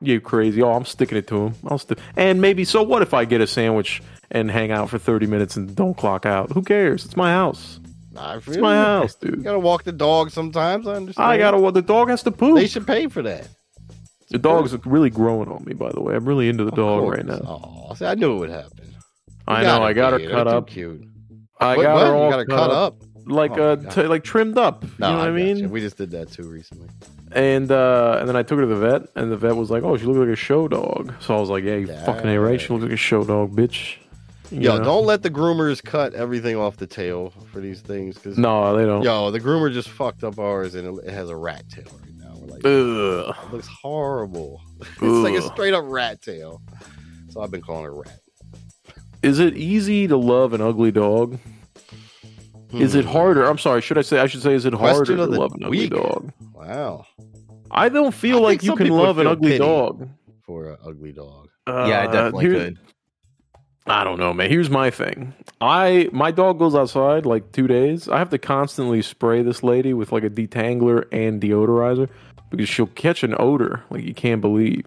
You're 0.00 0.20
crazy. 0.20 0.62
Oh, 0.62 0.72
I'm 0.72 0.84
sticking 0.84 1.16
it 1.18 1.26
to 1.28 1.46
him. 1.46 1.54
I'll 1.66 1.78
stick. 1.78 1.98
And 2.16 2.40
maybe 2.40 2.64
so. 2.64 2.82
What 2.82 3.02
if 3.02 3.14
I 3.14 3.24
get 3.24 3.40
a 3.40 3.46
sandwich 3.46 4.02
and 4.30 4.50
hang 4.50 4.70
out 4.70 4.90
for 4.90 4.98
30 4.98 5.26
minutes 5.26 5.56
and 5.56 5.74
don't 5.74 5.96
clock 5.96 6.26
out? 6.26 6.52
Who 6.52 6.62
cares? 6.62 7.04
It's 7.04 7.16
my 7.16 7.32
house. 7.32 7.80
I 8.16 8.36
It's 8.36 8.56
my 8.58 8.74
you. 8.78 8.84
house, 8.84 9.16
You 9.22 9.30
dude. 9.30 9.44
gotta 9.44 9.58
walk 9.58 9.84
the 9.84 9.92
dog 9.92 10.30
sometimes. 10.30 10.86
I 10.86 10.94
understand. 10.94 11.26
I 11.28 11.38
gotta. 11.38 11.58
What 11.58 11.74
the 11.74 11.82
dog 11.82 12.08
has 12.10 12.22
to 12.24 12.30
poop. 12.30 12.56
They 12.56 12.66
should 12.66 12.86
pay 12.86 13.08
for 13.08 13.22
that. 13.22 13.48
the 14.30 14.38
dog's 14.38 14.74
really 14.86 15.10
growing 15.10 15.48
on 15.50 15.64
me. 15.64 15.72
By 15.74 15.90
the 15.92 16.00
way, 16.00 16.14
I'm 16.14 16.24
really 16.26 16.48
into 16.48 16.64
the 16.64 16.70
dog 16.72 17.02
Of 17.04 17.08
right 17.10 17.24
now. 17.26 17.40
Oh, 17.44 17.94
see, 17.94 18.04
I 18.06 18.14
knew 18.14 18.34
it 18.36 18.38
would 18.38 18.50
happen. 18.50 18.94
I 19.48 19.62
know. 19.64 19.82
I 19.82 19.92
got 19.92 20.12
her 20.12 20.18
cut 20.18 20.44
They're 20.44 20.54
up. 20.56 20.66
Cute. 20.68 21.02
I 21.60 21.76
got 21.76 21.94
what? 21.94 22.06
her 22.06 22.14
all 22.14 22.24
you 22.24 22.30
got 22.30 22.38
her 22.38 22.44
cut 22.46 22.70
up. 22.70 22.96
Like 23.26 23.52
Oh, 23.58 23.72
uh, 23.72 23.76
t- 23.76 24.02
like 24.06 24.24
trimmed 24.24 24.56
up. 24.58 24.84
No, 24.98 25.08
you 25.08 25.12
know 25.14 25.18
what 25.18 25.28
I 25.28 25.30
mean? 25.32 25.56
you. 25.58 25.68
We 25.68 25.80
just 25.80 25.96
did 25.98 26.10
that 26.12 26.30
too 26.32 26.44
recently. 26.48 26.88
And 27.32 27.70
uh, 27.70 28.18
and 28.20 28.28
then 28.28 28.36
I 28.36 28.42
took 28.42 28.56
her 28.58 28.62
to 28.62 28.66
the 28.68 28.76
vet, 28.76 29.02
and 29.16 29.30
the 29.30 29.36
vet 29.36 29.56
was 29.56 29.70
like, 29.70 29.82
"Oh, 29.82 29.96
she 29.96 30.04
looks 30.06 30.18
like 30.18 30.28
a 30.28 30.36
show 30.36 30.68
dog." 30.68 31.12
So 31.20 31.36
I 31.36 31.40
was 31.40 31.50
like, 31.50 31.64
"Yeah, 31.64 31.74
you 31.76 31.86
fucking 31.88 32.28
a 32.30 32.40
right. 32.40 32.60
She 32.60 32.68
looks 32.72 32.84
like 32.84 32.92
a 32.92 32.96
show 32.96 33.24
dog, 33.24 33.54
bitch." 33.56 33.96
You 34.52 34.60
Yo, 34.60 34.78
know? 34.78 34.84
don't 34.84 35.06
let 35.06 35.22
the 35.24 35.30
groomers 35.30 35.82
cut 35.82 36.14
everything 36.14 36.54
off 36.56 36.76
the 36.76 36.86
tail 36.86 37.32
for 37.52 37.58
these 37.58 37.80
things. 37.80 38.16
Cause, 38.16 38.38
No, 38.38 38.76
they 38.76 38.84
don't. 38.84 39.02
Yo, 39.02 39.32
the 39.32 39.40
groomer 39.40 39.72
just 39.72 39.88
fucked 39.88 40.22
up 40.22 40.38
ours 40.38 40.76
and 40.76 40.98
it, 41.00 41.06
it 41.06 41.10
has 41.12 41.30
a 41.30 41.36
rat 41.36 41.68
tail 41.68 41.86
right 42.00 42.14
now. 42.16 42.32
We're 42.36 42.46
like, 42.46 42.64
Ugh. 42.64 43.34
it 43.48 43.52
looks 43.52 43.66
horrible. 43.66 44.62
it's 44.80 45.00
like 45.02 45.34
a 45.34 45.42
straight 45.42 45.74
up 45.74 45.82
rat 45.88 46.22
tail. 46.22 46.62
So 47.30 47.40
I've 47.40 47.50
been 47.50 47.60
calling 47.60 47.86
her 47.86 47.92
rat. 47.94 48.20
Is 49.20 49.40
it 49.40 49.56
easy 49.56 50.06
to 50.06 50.16
love 50.16 50.52
an 50.52 50.60
ugly 50.60 50.92
dog? 50.92 51.40
Is 52.80 52.94
it 52.94 53.04
Hmm. 53.04 53.10
harder? 53.12 53.44
I'm 53.44 53.58
sorry. 53.58 53.80
Should 53.82 53.98
I 53.98 54.02
say? 54.02 54.18
I 54.20 54.26
should 54.26 54.42
say. 54.42 54.54
Is 54.54 54.64
it 54.66 54.74
harder 54.74 55.16
to 55.16 55.26
love 55.26 55.54
an 55.54 55.64
ugly 55.64 55.88
dog? 55.88 56.32
Wow. 56.54 57.06
I 57.70 57.88
don't 57.88 58.14
feel 58.14 58.38
I 58.38 58.40
like 58.40 58.50
think 58.60 58.62
you 58.62 58.68
some 58.68 58.76
can 58.78 58.84
people 58.86 58.98
would 58.98 59.04
love 59.06 59.18
an 59.18 59.24
feel 59.24 59.32
ugly 59.32 59.50
pity. 59.52 59.58
dog. 59.58 60.08
for 60.44 60.70
an 60.70 60.76
ugly 60.86 61.12
dog. 61.12 61.48
yeah, 61.66 61.72
I 61.74 62.06
Uh, 62.06 62.12
definitely 62.12 62.44
here's- 62.44 62.64
could. 62.64 62.78
I 63.88 64.02
don't 64.04 64.18
know, 64.18 64.32
man. 64.32 64.50
Here's 64.50 64.70
my 64.70 64.90
thing. 64.90 65.32
I 65.60 66.08
my 66.12 66.30
dog 66.32 66.58
goes 66.58 66.74
outside 66.74 67.24
like 67.26 67.52
two 67.52 67.66
days. 67.66 68.08
I 68.08 68.18
have 68.18 68.30
to 68.30 68.38
constantly 68.38 69.00
spray 69.02 69.42
this 69.42 69.62
lady 69.62 69.92
with 69.94 70.10
like 70.12 70.24
a 70.24 70.30
detangler 70.30 71.04
and 71.12 71.40
deodorizer 71.40 72.08
because 72.50 72.68
she'll 72.68 72.86
catch 72.86 73.22
an 73.22 73.34
odor 73.38 73.82
like 73.90 74.04
you 74.04 74.14
can't 74.14 74.40
believe. 74.40 74.86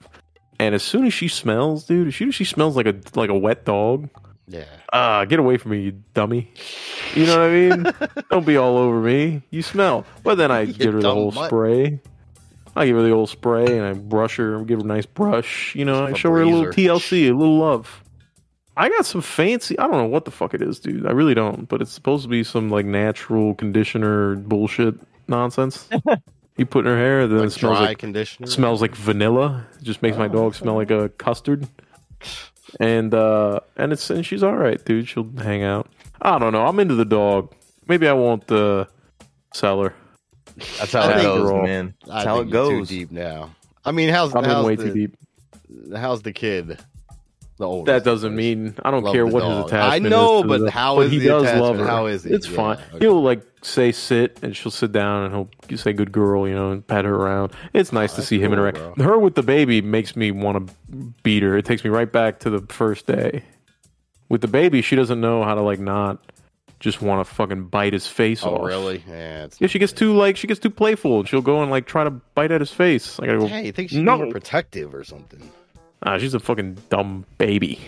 And 0.60 0.76
as 0.76 0.84
soon 0.84 1.06
as 1.06 1.14
she 1.14 1.30
smells, 1.30 1.86
dude, 1.86 2.08
as 2.10 2.16
soon 2.16 2.28
as 2.30 2.36
she 2.36 2.44
smells 2.44 2.76
like 2.76 2.88
a 2.88 2.96
like 3.16 3.30
a 3.30 3.38
wet 3.38 3.64
dog, 3.66 4.10
Yeah. 4.52 4.64
ah, 4.92 5.26
get 5.26 5.38
away 5.40 5.58
from 5.58 5.72
me, 5.72 5.82
you 5.82 5.92
dummy. 6.16 6.52
You 7.14 7.28
know 7.28 7.38
what 7.38 7.50
I 7.50 7.54
mean? 7.54 8.24
Don't 8.32 8.46
be 8.48 8.58
all 8.58 8.78
over 8.78 9.00
me. 9.00 9.44
You 9.52 9.62
smell. 9.62 10.06
But 10.24 10.36
then 10.36 10.50
I 10.52 10.66
give 10.66 10.94
her 10.94 11.02
the 11.02 11.14
whole 11.14 11.32
mutt. 11.32 11.48
spray. 11.50 12.00
I 12.76 12.86
give 12.88 12.96
her 12.96 13.04
the 13.04 13.12
old 13.12 13.30
spray 13.30 13.78
and 13.78 13.86
I 13.86 13.94
brush 13.94 14.38
her, 14.38 14.60
give 14.64 14.80
her 14.80 14.86
a 14.86 14.88
nice 14.88 15.06
brush. 15.06 15.76
You 15.76 15.86
know, 15.86 16.06
I 16.06 16.14
show 16.14 16.32
her 16.32 16.42
a 16.42 16.46
little 16.46 16.66
TLC, 16.74 17.30
a 17.30 17.34
little 17.34 17.58
love. 17.60 18.04
I 18.78 18.90
got 18.90 19.06
some 19.06 19.22
fancy. 19.22 19.78
I 19.78 19.84
don't 19.84 19.98
know 19.98 20.06
what 20.08 20.26
the 20.26 20.32
fuck 20.32 20.54
it 20.54 20.62
is, 20.62 20.80
dude. 20.80 21.06
I 21.06 21.12
really 21.12 21.34
don't. 21.34 21.68
But 21.68 21.82
it's 21.82 21.92
supposed 21.92 22.24
to 22.24 22.30
be 22.30 22.44
some 22.44 22.70
like 22.70 22.86
natural 22.86 23.54
conditioner 23.54 24.36
bullshit 24.36 24.96
nonsense. 25.28 25.90
you 26.58 26.66
put 26.66 26.86
in 26.86 26.92
her 26.92 26.98
hair, 26.98 27.22
and 27.22 27.32
then 27.32 27.40
Like 27.40 27.48
it 27.48 27.52
smells 27.52 27.78
dry 27.78 27.86
like 27.88 27.98
conditioner. 28.00 28.48
smells 28.48 28.82
like 28.82 28.96
vanilla. 28.96 29.68
It 29.80 29.84
just 29.84 30.02
makes 30.02 30.18
my 30.18 30.28
dog 30.30 30.56
smell 30.56 30.76
like 30.76 30.92
a 30.92 31.10
custard. 31.10 31.68
And 32.80 33.14
uh 33.14 33.60
and 33.78 33.92
it's 33.94 34.10
and 34.10 34.26
she's 34.26 34.44
all 34.44 34.56
right, 34.56 34.84
dude. 34.86 35.08
She'll 35.08 35.30
hang 35.38 35.64
out. 35.64 35.88
I 36.22 36.38
don't 36.40 36.52
know. 36.54 36.66
I'm 36.66 36.80
into 36.80 36.96
the 36.96 37.06
dog. 37.06 37.54
Maybe 37.88 38.08
I 38.08 38.14
want 38.14 38.48
the 38.48 38.88
seller. 39.54 39.94
That's 40.78 40.92
how 40.94 41.02
I 41.02 41.20
it 41.20 41.22
goes, 41.24 41.48
they're 41.48 41.56
all- 41.58 41.64
man. 41.64 41.94
I 42.12 42.24
how 42.24 42.40
it 42.42 42.50
goes. 42.50 42.90
Too 42.90 42.98
deep 43.00 43.12
now. 43.12 43.52
I 43.86 43.92
mean, 43.92 44.10
how's 44.10 44.36
I'm 44.36 44.44
how's 44.44 44.66
way 44.66 44.76
the, 44.76 44.86
too 44.86 44.94
deep. 44.94 45.18
How's 45.96 46.22
the 46.22 46.34
kid? 46.34 46.80
The 47.58 47.66
oldest. 47.68 47.86
That 47.88 48.04
doesn't 48.10 48.36
mean 48.36 48.76
I 48.84 48.92
don't 48.92 49.04
Love 49.04 49.14
care 49.14 49.26
what 49.26 49.42
dog. 49.42 49.64
his 49.64 49.66
attachment 49.72 50.06
I 50.06 50.10
know, 50.10 50.40
is. 50.42 50.48
but 50.48 50.60
the- 50.62 50.72
how 50.72 50.96
but 50.98 51.06
is 51.08 51.12
he 51.12 51.20
the 51.20 51.26
does 51.28 51.44
attachment? 51.44 51.64
love 51.66 51.78
her. 51.80 51.86
How 51.88 52.06
is 52.06 52.26
it? 52.26 52.34
It's 52.34 52.48
Yeah, 52.50 52.56
fine. 52.56 52.78
okay. 52.94 53.00
He'll 53.00 53.22
like 53.22 53.42
say 53.62 53.92
sit, 53.92 54.40
and 54.42 54.56
she'll 54.56 54.72
sit 54.72 54.92
down, 54.92 55.26
and 55.32 55.48
he'll 55.68 55.78
say 55.78 55.94
good 55.94 56.12
girl, 56.12 56.48
you 56.48 56.54
know, 56.56 56.72
and 56.72 56.86
pat 56.86 57.06
her 57.06 57.14
around. 57.16 57.52
It's 57.74 57.92
nice 57.92 58.12
to 58.12 58.18
that's 58.18 58.28
see 58.28 58.40
him 58.40 58.54
interact. 58.54 58.78
bro. 58.78 58.94
Her 59.06 59.18
with 59.18 59.36
the 59.36 59.44
baby 59.44 59.82
makes 59.82 60.16
me 60.16 60.32
want 60.32 60.68
to 60.68 60.74
beat 61.24 61.44
her. 61.44 61.58
It 61.58 61.66
takes 61.66 61.84
me 61.84 61.90
right 61.90 62.12
back 62.12 62.40
to 62.42 62.50
the 62.50 62.60
first 62.74 63.06
day. 63.08 63.44
With 64.30 64.42
the 64.42 64.48
baby, 64.48 64.82
she 64.82 64.96
doesn't 64.96 65.20
know 65.20 65.44
how 65.44 65.56
to 65.56 65.62
like 65.62 65.80
not 65.80 66.20
just 66.80 67.02
want 67.02 67.26
to 67.28 67.34
fucking 67.34 67.66
bite 67.66 67.92
his 67.92 68.08
face 68.08 68.42
Oh, 68.44 68.56
off. 68.56 68.66
really? 68.68 69.04
Yeah. 69.08 69.48
Yeah, 69.60 69.68
she 69.68 69.80
gets 69.80 69.92
too 69.92 70.14
like 70.16 70.38
she 70.38 70.48
gets 70.48 70.60
too 70.60 70.70
playful, 70.70 71.20
and 71.20 71.28
she'll 71.28 71.42
go 71.42 71.62
and 71.62 71.70
like 71.72 71.86
try 71.88 72.04
to 72.04 72.12
bite 72.12 72.52
at 72.52 72.62
his 72.62 72.72
face. 72.72 73.20
I 73.20 73.26
gotta 73.26 73.40
go. 73.40 73.48
Hey, 73.48 73.66
you 73.66 73.72
think 73.72 73.90
she's 73.90 74.00
no, 74.00 74.18
being 74.18 74.32
protective 74.32 74.94
or 74.96 75.04
something? 75.04 75.50
ah, 76.04 76.18
she's 76.18 76.34
a 76.34 76.40
fucking 76.40 76.78
dumb 76.90 77.26
baby, 77.38 77.80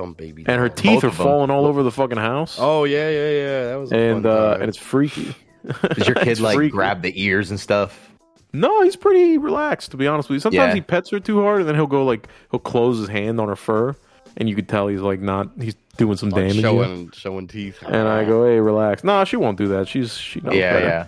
Dumb 0.00 0.12
baby. 0.14 0.44
and 0.46 0.60
her 0.60 0.68
dog. 0.68 0.76
teeth 0.76 1.02
Both 1.02 1.04
are 1.04 1.10
falling 1.10 1.50
all 1.50 1.66
over 1.66 1.82
the 1.82 1.90
fucking 1.90 2.16
house. 2.18 2.56
Oh 2.58 2.84
yeah, 2.84 3.08
yeah, 3.10 3.30
yeah. 3.30 3.64
That 3.68 3.76
was 3.76 3.92
and 3.92 4.26
uh, 4.26 4.58
and 4.60 4.68
it's 4.68 4.78
freaky. 4.78 5.34
Does 5.94 6.06
your 6.08 6.14
kid 6.16 6.40
like 6.40 6.56
freaky. 6.56 6.70
grab 6.72 7.02
the 7.02 7.12
ears 7.22 7.50
and 7.50 7.60
stuff? 7.60 8.08
No, 8.52 8.82
he's 8.82 8.96
pretty 8.96 9.38
relaxed 9.38 9.90
to 9.92 9.96
be 9.96 10.06
honest 10.06 10.28
with 10.28 10.36
you. 10.36 10.40
Sometimes 10.40 10.70
Yeah. 10.70 10.74
he 10.74 10.80
pets 10.80 11.10
her 11.10 11.20
too 11.20 11.40
hard, 11.42 11.60
and 11.60 11.68
then 11.68 11.74
he'll 11.76 11.86
go 11.86 12.04
like 12.04 12.28
he'll 12.50 12.60
close 12.60 12.98
his 12.98 13.08
hand 13.08 13.38
on 13.40 13.48
her 13.48 13.56
fur, 13.56 13.94
and 14.36 14.48
you 14.48 14.54
could 14.56 14.68
tell 14.68 14.88
he's 14.88 15.00
like 15.02 15.20
not 15.20 15.50
he's 15.60 15.76
doing 15.98 16.16
some 16.16 16.30
Like 16.30 16.36
damage. 16.48 16.54
here. 16.54 16.62
showing 16.62 17.10
showing 17.12 17.46
teeth. 17.46 17.82
And 17.86 18.08
I 18.08 18.24
go, 18.24 18.44
hey, 18.46 18.58
relax. 18.58 19.04
Nah, 19.04 19.24
she 19.24 19.36
won't 19.36 19.58
do 19.58 19.68
that. 19.68 19.86
She's 19.86 20.16
she 20.16 20.40
knows 20.40 20.54
yeah, 20.54 20.72
better. 20.72 20.86
yeah. 20.86 21.06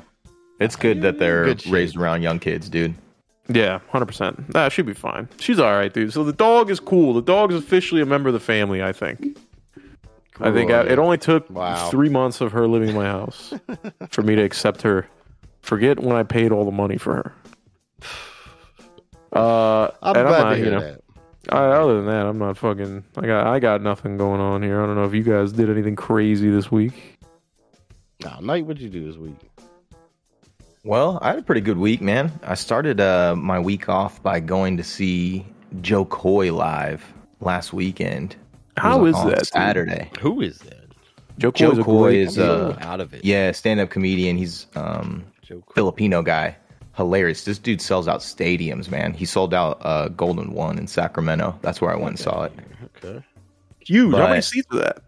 It's 0.61 0.76
good 0.76 1.02
that 1.02 1.18
they're 1.18 1.46
Good 1.46 1.66
raised 1.66 1.96
around 1.96 2.22
young 2.22 2.38
kids, 2.38 2.68
dude. 2.68 2.94
Yeah, 3.48 3.81
hundred 3.88 4.07
percent. 4.07 4.55
Nah, 4.55 4.68
she'll 4.68 4.85
be 4.85 4.94
fine. 4.94 5.28
She's 5.38 5.59
all 5.59 5.72
right, 5.72 5.92
dude. 5.92 6.12
So 6.12 6.22
the 6.24 6.33
dog 6.33 6.70
is 6.70 6.78
cool. 6.81 7.12
The 7.14 7.22
dog 7.22 7.52
is 7.52 7.59
officially 7.59 8.00
a 8.00 8.07
member 8.07 8.28
of 8.28 8.33
the 8.35 8.40
family. 8.40 8.83
I 8.83 8.92
think. 8.92 9.38
I 10.40 10.50
think 10.50 10.70
I, 10.70 10.83
it 10.83 10.98
only 10.98 11.18
took 11.18 11.48
Wow. 11.50 11.90
three 11.90 12.09
months 12.09 12.40
of 12.40 12.52
her 12.52 12.66
living 12.66 12.88
in 12.88 12.94
my 12.94 13.05
house 13.05 13.52
for 14.11 14.22
me 14.22 14.35
to 14.35 14.42
accept 14.42 14.83
her. 14.83 15.07
Forget 15.61 16.00
when 16.00 16.16
I 16.16 16.22
paid 16.22 16.50
all 16.52 16.64
the 16.64 16.72
money 16.72 16.96
for 16.96 17.14
her. 17.14 17.35
Uh, 19.33 19.90
I'm 20.02 20.12
glad 20.14 20.24
not, 20.24 20.50
to 20.50 20.59
you 20.59 20.64
hear 20.64 20.72
know, 20.72 20.81
that. 20.81 21.00
I, 21.50 21.59
other 21.64 21.96
than 21.96 22.07
that, 22.07 22.26
I'm 22.26 22.38
not 22.38 22.57
fucking. 22.59 23.05
I 23.16 23.26
got 23.26 23.46
I 23.46 23.59
got 23.59 23.83
nothing 23.83 24.16
going 24.16 24.40
on 24.40 24.62
here. 24.62 24.83
I 24.83 24.87
don't 24.87 24.94
know 24.96 25.05
if 25.05 25.14
you 25.14 25.22
guys 25.22 25.52
did 25.52 25.68
anything 25.70 25.96
crazy 25.96 26.50
this 26.50 26.70
week. 26.70 27.18
Now, 28.24 28.38
Night, 28.40 28.64
what'd 28.66 28.81
you 28.83 28.88
do 28.88 29.05
this 29.05 29.16
week? 29.16 29.37
Well, 30.84 31.18
I 31.22 31.28
had 31.28 31.38
a 31.38 31.42
pretty 31.42 31.60
good 31.60 31.78
week, 31.78 32.00
man. 32.00 32.32
I 32.42 32.54
started 32.54 33.00
uh, 33.00 33.36
my 33.36 33.60
week 33.60 33.88
off 33.88 34.20
by 34.22 34.40
going 34.40 34.76
to 34.78 34.84
see 34.84 35.46
Jo 35.80 36.04
Koy 36.04 36.52
live 36.52 37.04
last 37.40 37.72
weekend. 37.72 38.32
It 38.32 38.80
How 38.80 38.98
was 38.98 39.14
that, 39.24 39.36
dude? 39.36 39.46
Saturday? 39.46 40.10
Who 40.20 40.40
is 40.40 40.58
that? 40.60 40.86
Joe 41.38 41.52
Jo 41.52 41.70
Koy's 41.70 41.78
a 41.78 41.82
Koy 41.84 42.14
is 42.16 42.38
I'm 42.38 42.44
a 42.44 42.52
little 42.52 42.72
uh, 42.72 42.76
out 42.80 43.00
of 43.00 43.14
it. 43.14 43.24
yeah, 43.24 43.52
stand-up 43.52 43.90
comedian. 43.90 44.36
He's 44.36 44.66
um, 44.74 45.24
Jo 45.42 45.60
Koy. 45.60 45.72
Filipino 45.74 46.20
guy. 46.20 46.56
Hilarious. 46.96 47.44
This 47.44 47.58
dude 47.58 47.80
sells 47.80 48.08
out 48.08 48.20
stadiums, 48.20 48.90
man. 48.90 49.14
He 49.14 49.24
sold 49.24 49.54
out 49.54 49.78
uh, 49.82 50.08
Golden 50.08 50.52
One 50.52 50.78
in 50.78 50.88
Sacramento. 50.88 51.58
That's 51.62 51.80
where 51.80 51.92
I 51.92 51.96
went 51.96 52.08
and 52.10 52.18
saw 52.18 52.42
it. 52.42 52.52
Okay. 52.96 53.24
huge. 53.80 54.14
How 54.14 54.28
many 54.28 54.42
seats 54.42 54.66
are 54.72 54.78
that? 54.78 55.02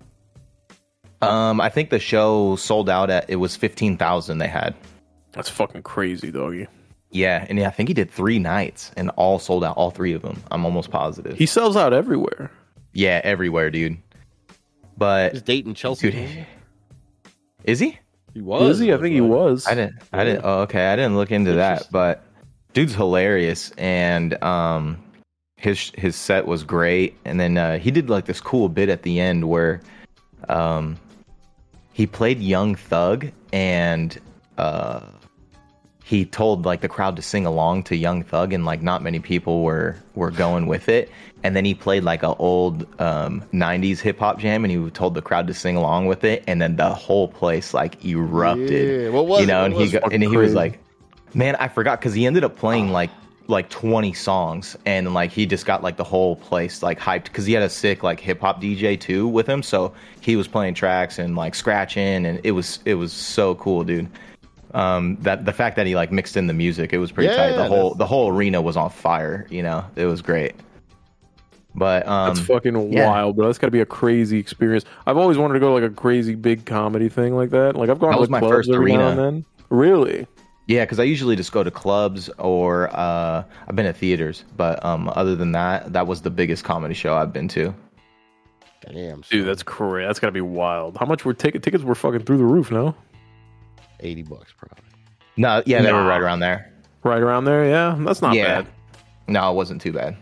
Um, 1.21 1.61
I 1.61 1.69
think 1.69 1.91
the 1.91 1.99
show 1.99 2.57
sold 2.57 2.89
out 2.89 3.11
at 3.11 3.29
it 3.29 3.37
was 3.37 3.57
fifteen 3.57 3.97
thousand. 3.99 4.39
They 4.39 4.49
had. 4.49 4.75
That's 5.35 5.49
fucking 5.49 5.83
crazy, 5.83 6.31
doggy. 6.31 6.67
Yeah, 7.11 7.47
and 7.49 7.61
I 7.61 7.71
think 7.71 7.89
he 7.89 7.95
did 7.95 8.11
three 8.11 8.39
nights 8.39 8.91
and 8.97 9.11
all 9.11 9.39
sold 9.39 9.63
out. 9.65 9.77
All 9.77 9.91
three 9.91 10.13
of 10.15 10.23
them. 10.23 10.43
I'm 10.51 10.65
almost 10.65 10.91
positive. 10.91 11.37
He 11.37 11.47
sells 11.47 11.77
out 11.77 11.93
everywhere. 11.93 12.51
yeah, 12.93 13.21
everywhere, 13.23 13.71
dude. 13.71 13.97
But 14.97 15.33
He's 15.33 15.43
dating 15.43 15.75
Chelsea. 15.75 16.11
dude, 16.11 16.47
is 17.65 17.79
he? 17.81 17.99
He 18.33 18.41
was. 18.41 18.71
Is 18.71 18.79
he? 18.81 18.93
I 18.93 18.97
think 18.97 19.15
he 19.15 19.21
was. 19.21 19.67
I 19.67 19.75
didn't. 19.75 19.97
I 20.13 20.25
didn't. 20.25 20.45
Oh, 20.45 20.61
okay. 20.63 20.87
I 20.89 20.97
didn't 20.97 21.17
look 21.17 21.31
into 21.31 21.53
that, 21.53 21.87
but 21.91 22.25
dude's 22.73 22.95
hilarious, 22.95 23.71
and 23.79 24.41
um, 24.43 25.01
his 25.57 25.93
his 25.97 26.17
set 26.17 26.47
was 26.47 26.65
great. 26.65 27.17
And 27.25 27.39
then 27.39 27.59
uh, 27.59 27.79
he 27.79 27.91
did 27.93 28.11
like 28.11 28.25
this 28.27 28.41
cool 28.41 28.69
bit 28.69 28.89
at 28.89 29.03
the 29.03 29.21
end 29.21 29.49
where, 29.49 29.81
um, 30.49 30.97
he 31.93 32.07
played 32.09 32.41
Young 32.41 32.75
Thug, 32.75 33.29
and 33.53 34.19
uh, 34.59 35.01
he 36.05 36.27
told 36.27 36.67
like 36.67 36.83
the 36.83 36.89
crowd 36.89 37.17
to 37.17 37.23
sing 37.23 37.47
along 37.47 37.85
to 37.85 37.97
Young 37.97 38.23
Thug, 38.23 38.53
and 38.53 38.67
like 38.67 38.83
not 38.83 39.03
many 39.03 39.21
people 39.21 39.63
were 39.63 39.97
were 40.15 40.31
going 40.31 40.67
with 40.67 40.91
it. 40.91 41.11
And 41.43 41.57
then 41.57 41.65
he 41.65 41.75
played 41.75 42.05
like 42.05 42.23
a 42.23 42.35
old 42.37 42.83
um, 43.01 43.43
'90s 43.55 44.01
hip 44.01 44.19
hop 44.19 44.39
jam, 44.39 44.67
and 44.67 44.71
he 44.71 44.91
told 44.91 45.15
the 45.15 45.23
crowd 45.23 45.47
to 45.47 45.55
sing 45.55 45.77
along 45.77 46.05
with 46.07 46.23
it. 46.23 46.45
And 46.47 46.61
then 46.61 46.77
the 46.77 46.91
whole 46.91 47.27
place 47.29 47.73
like 47.73 48.05
erupted. 48.05 49.05
Yeah, 49.05 49.09
what 49.09 49.27
was 49.27 49.41
you 49.41 49.45
it? 49.45 49.47
know? 49.49 49.63
What 49.63 49.65
And 49.65 49.75
he 49.75 49.81
was 49.81 49.93
go, 49.93 49.99
it? 49.99 50.13
and 50.13 50.23
he 50.23 50.37
was 50.37 50.53
like, 50.53 50.79
"Man, 51.33 51.57
I 51.57 51.69
forgot," 51.69 52.01
because 52.01 52.13
he 52.13 52.27
ended 52.27 52.45
up 52.45 52.55
playing 52.55 52.93
like 52.93 53.11
like 53.47 53.71
20 53.71 54.13
songs, 54.13 54.77
and 54.85 55.15
like 55.15 55.31
he 55.31 55.47
just 55.47 55.65
got 55.65 55.83
like 55.83 55.97
the 55.97 56.05
whole 56.05 56.37
place 56.37 56.83
like 56.83 57.01
hyped 57.01 57.25
because 57.25 57.47
he 57.47 57.55
had 57.55 57.63
a 57.63 57.71
sick 57.71 58.03
like 58.03 58.21
hip 58.21 58.43
hop 58.43 58.61
DJ 58.61 59.01
too 59.01 59.27
with 59.27 59.47
him, 59.49 59.63
so 59.63 59.95
he 60.21 60.37
was 60.37 60.49
playing 60.49 60.75
tracks 60.75 61.19
and 61.19 61.35
like 61.35 61.55
scratching, 61.55 62.27
and 62.27 62.43
it 62.45 62.51
was 62.51 62.81
it 62.85 62.97
was 62.97 63.11
so 63.11 63.55
cool, 63.55 63.85
dude 63.85 64.11
um 64.75 65.17
that 65.21 65.45
the 65.45 65.53
fact 65.53 65.77
that 65.77 65.87
he 65.87 65.95
like 65.95 66.11
mixed 66.13 66.37
in 66.37 66.47
the 66.47 66.53
music 66.53 66.93
it 66.93 66.99
was 66.99 67.11
pretty 67.13 67.35
tight 67.35 67.53
the 67.53 67.65
whole 67.67 67.91
that's- 67.91 67.99
the 67.99 68.07
whole 68.07 68.29
arena 68.29 68.61
was 68.61 68.77
on 68.77 68.91
fire 68.91 69.47
you 69.51 69.63
know 69.63 69.85
it 69.97 70.07
was 70.07 70.21
great 70.23 70.55
but 71.77 72.07
um 72.07 72.35
That's 72.35 72.47
fucking 72.47 72.93
yeah. 72.93 73.09
wild, 73.09 73.37
but 73.37 73.47
that's 73.47 73.59
got 73.59 73.67
to 73.67 73.73
be 73.73 73.81
a 73.81 73.87
crazy 73.87 74.39
experience. 74.39 74.85
I've 75.09 75.17
always 75.17 75.37
wanted 75.39 75.55
to 75.55 75.59
go 75.61 75.69
to, 75.77 75.83
like 75.85 75.91
a 75.91 75.93
crazy 75.93 76.37
big 76.37 76.67
comedy 76.67 77.09
thing 77.09 77.35
like 77.35 77.51
that. 77.51 77.75
Like 77.75 77.91
I've 77.91 77.99
gone 77.99 78.11
That 78.11 78.17
to 78.19 78.21
was 78.21 78.29
the 78.29 78.33
my 78.33 78.39
clubs 78.39 78.55
first 78.55 78.71
every 78.71 78.93
now 78.93 79.09
arena. 79.09 79.11
and 79.11 79.19
then. 79.19 79.45
Really? 79.71 80.27
yeah 80.67 80.85
because 80.85 80.99
i 80.99 81.03
usually 81.03 81.37
just 81.37 81.53
go 81.53 81.63
to 81.63 81.71
clubs 81.71 82.31
or 82.39 82.89
uh 82.97 83.43
i've 83.69 83.77
been 83.77 83.85
at 83.87 83.97
theaters 83.97 84.45
but 84.57 84.83
um 84.83 85.11
other 85.15 85.35
than 85.37 85.53
that 85.53 85.93
that 85.93 86.07
was 86.07 86.23
the 86.23 86.31
biggest 86.31 86.65
comedy 86.65 86.95
show 86.95 87.15
i've 87.17 87.33
been 87.35 87.49
to 87.49 87.75
Damn. 88.93 89.23
Dude, 89.31 89.47
that's 89.47 89.63
crazy. 89.63 90.07
That's 90.07 90.19
got 90.21 90.27
to 90.29 90.33
be 90.33 90.43
wild. 90.43 90.97
How 90.99 91.07
much 91.07 91.25
were 91.25 91.33
ticket 91.33 91.63
tickets? 91.63 91.83
Were 91.83 91.95
fucking 91.95 92.21
through 92.25 92.37
the 92.37 92.45
roof, 92.45 92.71
no? 92.71 92.95
80 94.05 94.23
bucks 94.23 94.53
probably. 94.57 94.85
no 95.37 95.63
yeah 95.67 95.83
they 95.83 95.93
were 95.93 96.05
right 96.05 96.21
around 96.21 96.41
there 96.41 96.71
Right 97.03 97.21
around 97.21 97.45
there, 97.45 97.67
yeah. 97.69 97.97
That's 97.99 98.23
not 98.23 98.35
yeah 98.35 98.63
bad. 98.63 98.67
no 99.29 99.51
it 99.51 99.55
wasn't 99.55 99.81
too 99.83 99.93
bad 99.93 100.17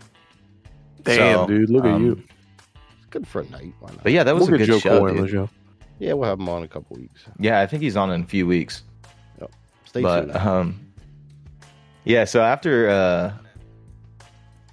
Damn, 1.05 1.39
So, 1.39 1.47
dude, 1.47 1.71
look 1.71 1.85
at 1.85 1.93
um, 1.93 2.05
you. 2.05 2.23
It's 2.99 3.07
good 3.11 3.27
for 3.27 3.41
a 3.43 3.49
night. 3.51 3.73
Why 3.81 3.91
not? 3.91 4.03
but 4.03 4.13
yeah 4.13 4.25
that 4.25 4.35
was 4.35 4.47
We'll 4.49 4.55
a 4.55 4.59
good 4.59 4.67
Joe 4.67 4.79
show 4.81 4.99
Coy 5.01 5.11
on 5.11 5.17
the 5.17 5.23
dude. 5.23 5.31
show. 5.31 5.49
Yeah, 5.99 6.15
we'll 6.15 6.29
have 6.29 6.41
him 6.41 6.49
on 6.49 6.59
in 6.59 6.65
a 6.65 6.69
couple 6.69 6.97
weeks. 6.97 7.23
yeah 7.39 7.61
i 7.61 7.67
think 7.67 7.83
he's 7.83 7.97
on 7.97 8.11
in 8.11 8.23
a 8.23 8.27
few 8.27 8.47
weeks 8.47 8.83
Stay 9.85 10.01
but 10.03 10.23
tuned. 10.23 10.37
um 10.37 10.81
yeah 12.05 12.25
so 12.25 12.41
after 12.43 12.89
uh 12.89 13.33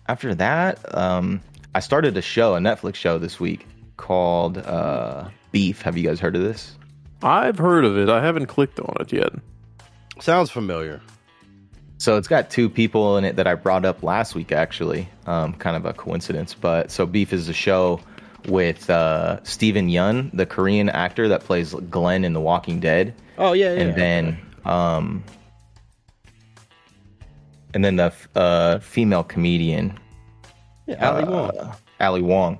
after 0.07 0.33
that 0.33 0.79
um 0.97 1.41
i 1.75 1.79
started 1.79 2.15
a 2.17 2.21
show 2.21 2.55
a 2.55 2.59
netflix 2.59 2.95
show 2.95 3.17
this 3.19 3.39
week 3.39 3.67
called 3.97 4.57
uh 4.59 5.27
beef 5.51 5.81
have 5.81 5.97
you 5.97 6.03
guys 6.07 6.19
heard 6.19 6.35
of 6.35 6.41
this 6.41 6.77
I've 7.21 7.57
heard 7.57 7.85
of 7.85 7.97
it. 7.97 8.09
I 8.09 8.21
haven't 8.23 8.45
clicked 8.47 8.79
on 8.79 8.95
it 8.99 9.11
yet. 9.11 9.33
Sounds 10.19 10.49
familiar. 10.49 11.01
So 11.97 12.15
it's 12.17 12.27
got 12.29 12.49
two 12.49 12.69
people 12.69 13.17
in 13.17 13.25
it 13.25 13.35
that 13.35 13.45
I 13.47 13.55
brought 13.55 13.83
up 13.83 14.03
last 14.03 14.33
week, 14.35 14.51
actually. 14.53 15.09
Um, 15.25 15.53
kind 15.53 15.75
of 15.75 15.85
a 15.85 15.91
coincidence, 15.93 16.53
but 16.53 16.91
so 16.91 17.05
Beef 17.05 17.33
is 17.33 17.49
a 17.49 17.53
show 17.53 17.99
with 18.47 18.89
uh, 18.89 19.43
Steven 19.43 19.89
Yeun, 19.89 20.29
the 20.33 20.45
Korean 20.45 20.87
actor 20.87 21.27
that 21.27 21.41
plays 21.41 21.73
Glenn 21.73 22.23
in 22.23 22.31
The 22.33 22.39
Walking 22.39 22.79
Dead, 22.79 23.13
Oh 23.37 23.51
yeah, 23.51 23.73
yeah. 23.73 23.81
and 23.81 23.95
then 23.95 24.37
um, 24.63 25.23
and 27.73 27.83
then 27.83 27.97
the 27.97 28.13
uh, 28.35 28.79
female 28.79 29.23
comedian 29.25 29.99
yeah, 30.87 31.09
Ali 31.11 31.23
Wong. 31.25 31.57
uh, 31.57 31.75
Ali 31.99 32.21
Wong. 32.21 32.57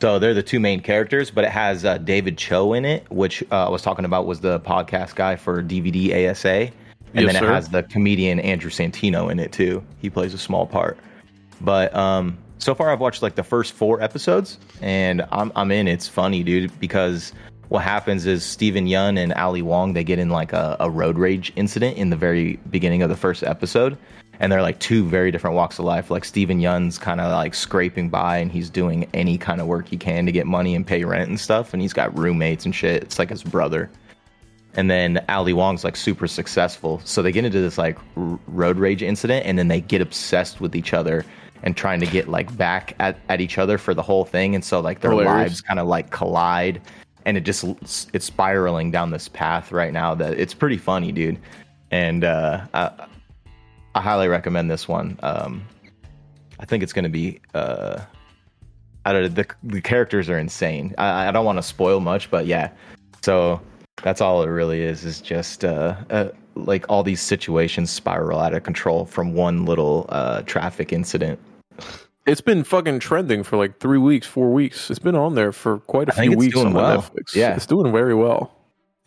So 0.00 0.18
they're 0.18 0.34
the 0.34 0.42
two 0.42 0.60
main 0.60 0.80
characters, 0.80 1.30
but 1.30 1.44
it 1.44 1.50
has 1.50 1.84
uh, 1.84 1.98
David 1.98 2.38
Choe 2.38 2.72
in 2.72 2.84
it, 2.84 3.10
which 3.10 3.42
uh, 3.50 3.66
I 3.66 3.68
was 3.68 3.82
talking 3.82 4.04
about 4.04 4.26
was 4.26 4.40
the 4.40 4.60
podcast 4.60 5.16
guy 5.16 5.34
for 5.34 5.62
DVDASA, 5.62 6.66
and 6.66 6.72
Yes, 7.14 7.26
then 7.26 7.36
it 7.36 7.38
sir. 7.40 7.52
has 7.52 7.68
the 7.70 7.82
comedian 7.82 8.38
Andrew 8.40 8.70
Santino 8.70 9.30
in 9.30 9.40
it 9.40 9.50
too. 9.50 9.82
He 10.00 10.08
plays 10.08 10.34
a 10.34 10.38
small 10.38 10.66
part. 10.66 10.98
But 11.60 11.94
um, 11.96 12.38
so 12.58 12.74
far, 12.76 12.90
I've 12.90 13.00
watched 13.00 13.22
like 13.22 13.34
the 13.34 13.42
first 13.42 13.72
four 13.72 14.00
episodes, 14.00 14.58
and 14.80 15.26
I'm 15.32 15.50
I'm 15.56 15.72
in. 15.72 15.88
It's 15.88 16.06
funny, 16.06 16.44
dude, 16.44 16.78
because 16.78 17.32
what 17.68 17.82
happens 17.82 18.24
is 18.24 18.44
Steven 18.44 18.86
Yeun 18.86 19.18
and 19.18 19.32
Ali 19.34 19.62
Wong 19.62 19.94
they 19.94 20.04
get 20.04 20.18
in 20.20 20.30
like 20.30 20.52
a, 20.52 20.76
a 20.78 20.88
road 20.88 21.18
rage 21.18 21.52
incident 21.56 21.96
in 21.96 22.10
the 22.10 22.16
very 22.16 22.56
beginning 22.70 23.02
of 23.02 23.08
the 23.10 23.16
first 23.16 23.42
episode, 23.42 23.98
and 24.40 24.52
they're 24.52 24.62
like 24.62 24.78
two 24.78 25.04
very 25.04 25.30
different 25.30 25.56
walks 25.56 25.78
of 25.78 25.84
life. 25.84 26.10
Like 26.10 26.24
Steven 26.24 26.60
Yeun's 26.60 26.98
kind 26.98 27.20
of 27.20 27.30
like 27.32 27.54
scraping 27.54 28.08
by, 28.08 28.38
and 28.38 28.50
he's 28.50 28.70
doing 28.70 29.08
any 29.14 29.38
kind 29.38 29.60
of 29.60 29.66
work 29.66 29.88
he 29.88 29.96
can 29.96 30.26
to 30.26 30.32
get 30.32 30.46
money 30.46 30.74
and 30.74 30.86
pay 30.86 31.04
rent 31.04 31.28
and 31.28 31.38
stuff, 31.38 31.72
and 31.72 31.82
he's 31.82 31.92
got 31.92 32.16
roommates 32.16 32.64
and 32.64 32.74
shit. 32.74 33.02
It's 33.02 33.18
like 33.18 33.30
his 33.30 33.42
brother. 33.42 33.90
And 34.74 34.90
then 34.90 35.24
Ali 35.28 35.52
Wong's 35.52 35.82
like 35.82 35.96
super 35.96 36.28
successful. 36.28 37.00
So 37.04 37.22
they 37.22 37.32
get 37.32 37.44
into 37.44 37.60
this 37.60 37.78
like 37.78 37.98
r- 38.16 38.38
road 38.46 38.78
rage 38.78 39.02
incident 39.02 39.44
and 39.44 39.58
then 39.58 39.66
they 39.66 39.80
get 39.80 40.00
obsessed 40.00 40.60
with 40.60 40.76
each 40.76 40.92
other 40.92 41.24
and 41.64 41.76
trying 41.76 41.98
to 41.98 42.06
get 42.06 42.28
like 42.28 42.54
back 42.56 42.94
at, 43.00 43.18
at 43.28 43.40
each 43.40 43.58
other 43.58 43.76
for 43.76 43.92
the 43.92 44.02
whole 44.02 44.24
thing. 44.24 44.54
And 44.54 44.64
so 44.64 44.78
like 44.78 45.00
their 45.00 45.10
Hilarious. 45.10 45.50
lives 45.50 45.60
kind 45.62 45.80
of 45.80 45.88
like 45.88 46.10
collide 46.10 46.80
and 47.24 47.36
it 47.36 47.40
just 47.40 47.64
it's 48.14 48.24
spiraling 48.24 48.90
down 48.90 49.10
this 49.10 49.26
path 49.26 49.72
right 49.72 49.92
now 49.92 50.14
that 50.14 50.38
it's 50.38 50.54
pretty 50.54 50.78
funny, 50.78 51.12
dude. 51.12 51.38
And 51.90 52.22
uh, 52.22 52.66
I, 52.72 53.06
I 53.94 54.00
highly 54.00 54.28
recommend 54.28 54.70
this 54.70 54.86
one. 54.86 55.18
Um, 55.22 55.64
I 56.60 56.64
think 56.66 56.82
it's 56.82 56.92
going 56.92 57.04
to 57.04 57.08
be. 57.08 57.40
Uh, 57.54 58.00
I 59.04 59.12
don't. 59.12 59.34
The, 59.34 59.46
the 59.62 59.80
characters 59.80 60.28
are 60.28 60.38
insane. 60.38 60.94
I, 60.98 61.28
I 61.28 61.30
don't 61.30 61.44
want 61.44 61.58
to 61.58 61.62
spoil 61.62 62.00
much, 62.00 62.30
but 62.30 62.46
yeah. 62.46 62.70
So 63.22 63.60
that's 64.02 64.20
all 64.20 64.42
it 64.42 64.48
really 64.48 64.82
is. 64.82 65.04
Is 65.04 65.20
just 65.20 65.64
uh, 65.64 65.96
uh, 66.10 66.28
like 66.54 66.84
all 66.88 67.02
these 67.02 67.20
situations 67.20 67.90
spiral 67.90 68.38
out 68.40 68.54
of 68.54 68.62
control 68.62 69.06
from 69.06 69.32
one 69.34 69.64
little 69.64 70.06
uh, 70.10 70.42
traffic 70.42 70.92
incident. 70.92 71.38
It's 72.26 72.42
been 72.42 72.62
fucking 72.62 72.98
trending 73.00 73.42
for 73.42 73.56
like 73.56 73.78
three 73.80 73.96
weeks, 73.98 74.26
four 74.26 74.52
weeks. 74.52 74.90
It's 74.90 74.98
been 74.98 75.14
on 75.14 75.34
there 75.34 75.50
for 75.50 75.78
quite 75.80 76.10
a 76.10 76.12
I 76.20 76.26
few 76.28 76.36
weeks 76.36 76.56
on 76.58 76.74
well. 76.74 77.00
Netflix. 77.02 77.34
Yeah. 77.34 77.54
it's 77.56 77.64
doing 77.64 77.90
very 77.90 78.14
well. 78.14 78.52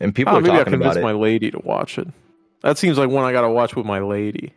And 0.00 0.12
people 0.12 0.32
Oh, 0.32 0.38
are 0.38 0.40
maybe 0.40 0.54
I 0.54 0.58
talking 0.58 0.72
convince 0.72 0.96
about 0.96 1.00
it. 1.00 1.04
my 1.04 1.12
lady 1.12 1.50
to 1.52 1.60
watch 1.60 1.98
it. 1.98 2.08
That 2.62 2.78
seems 2.78 2.98
like 2.98 3.10
one 3.10 3.24
I 3.24 3.30
got 3.30 3.42
to 3.42 3.50
watch 3.50 3.76
with 3.76 3.86
my 3.86 4.00
lady. 4.00 4.52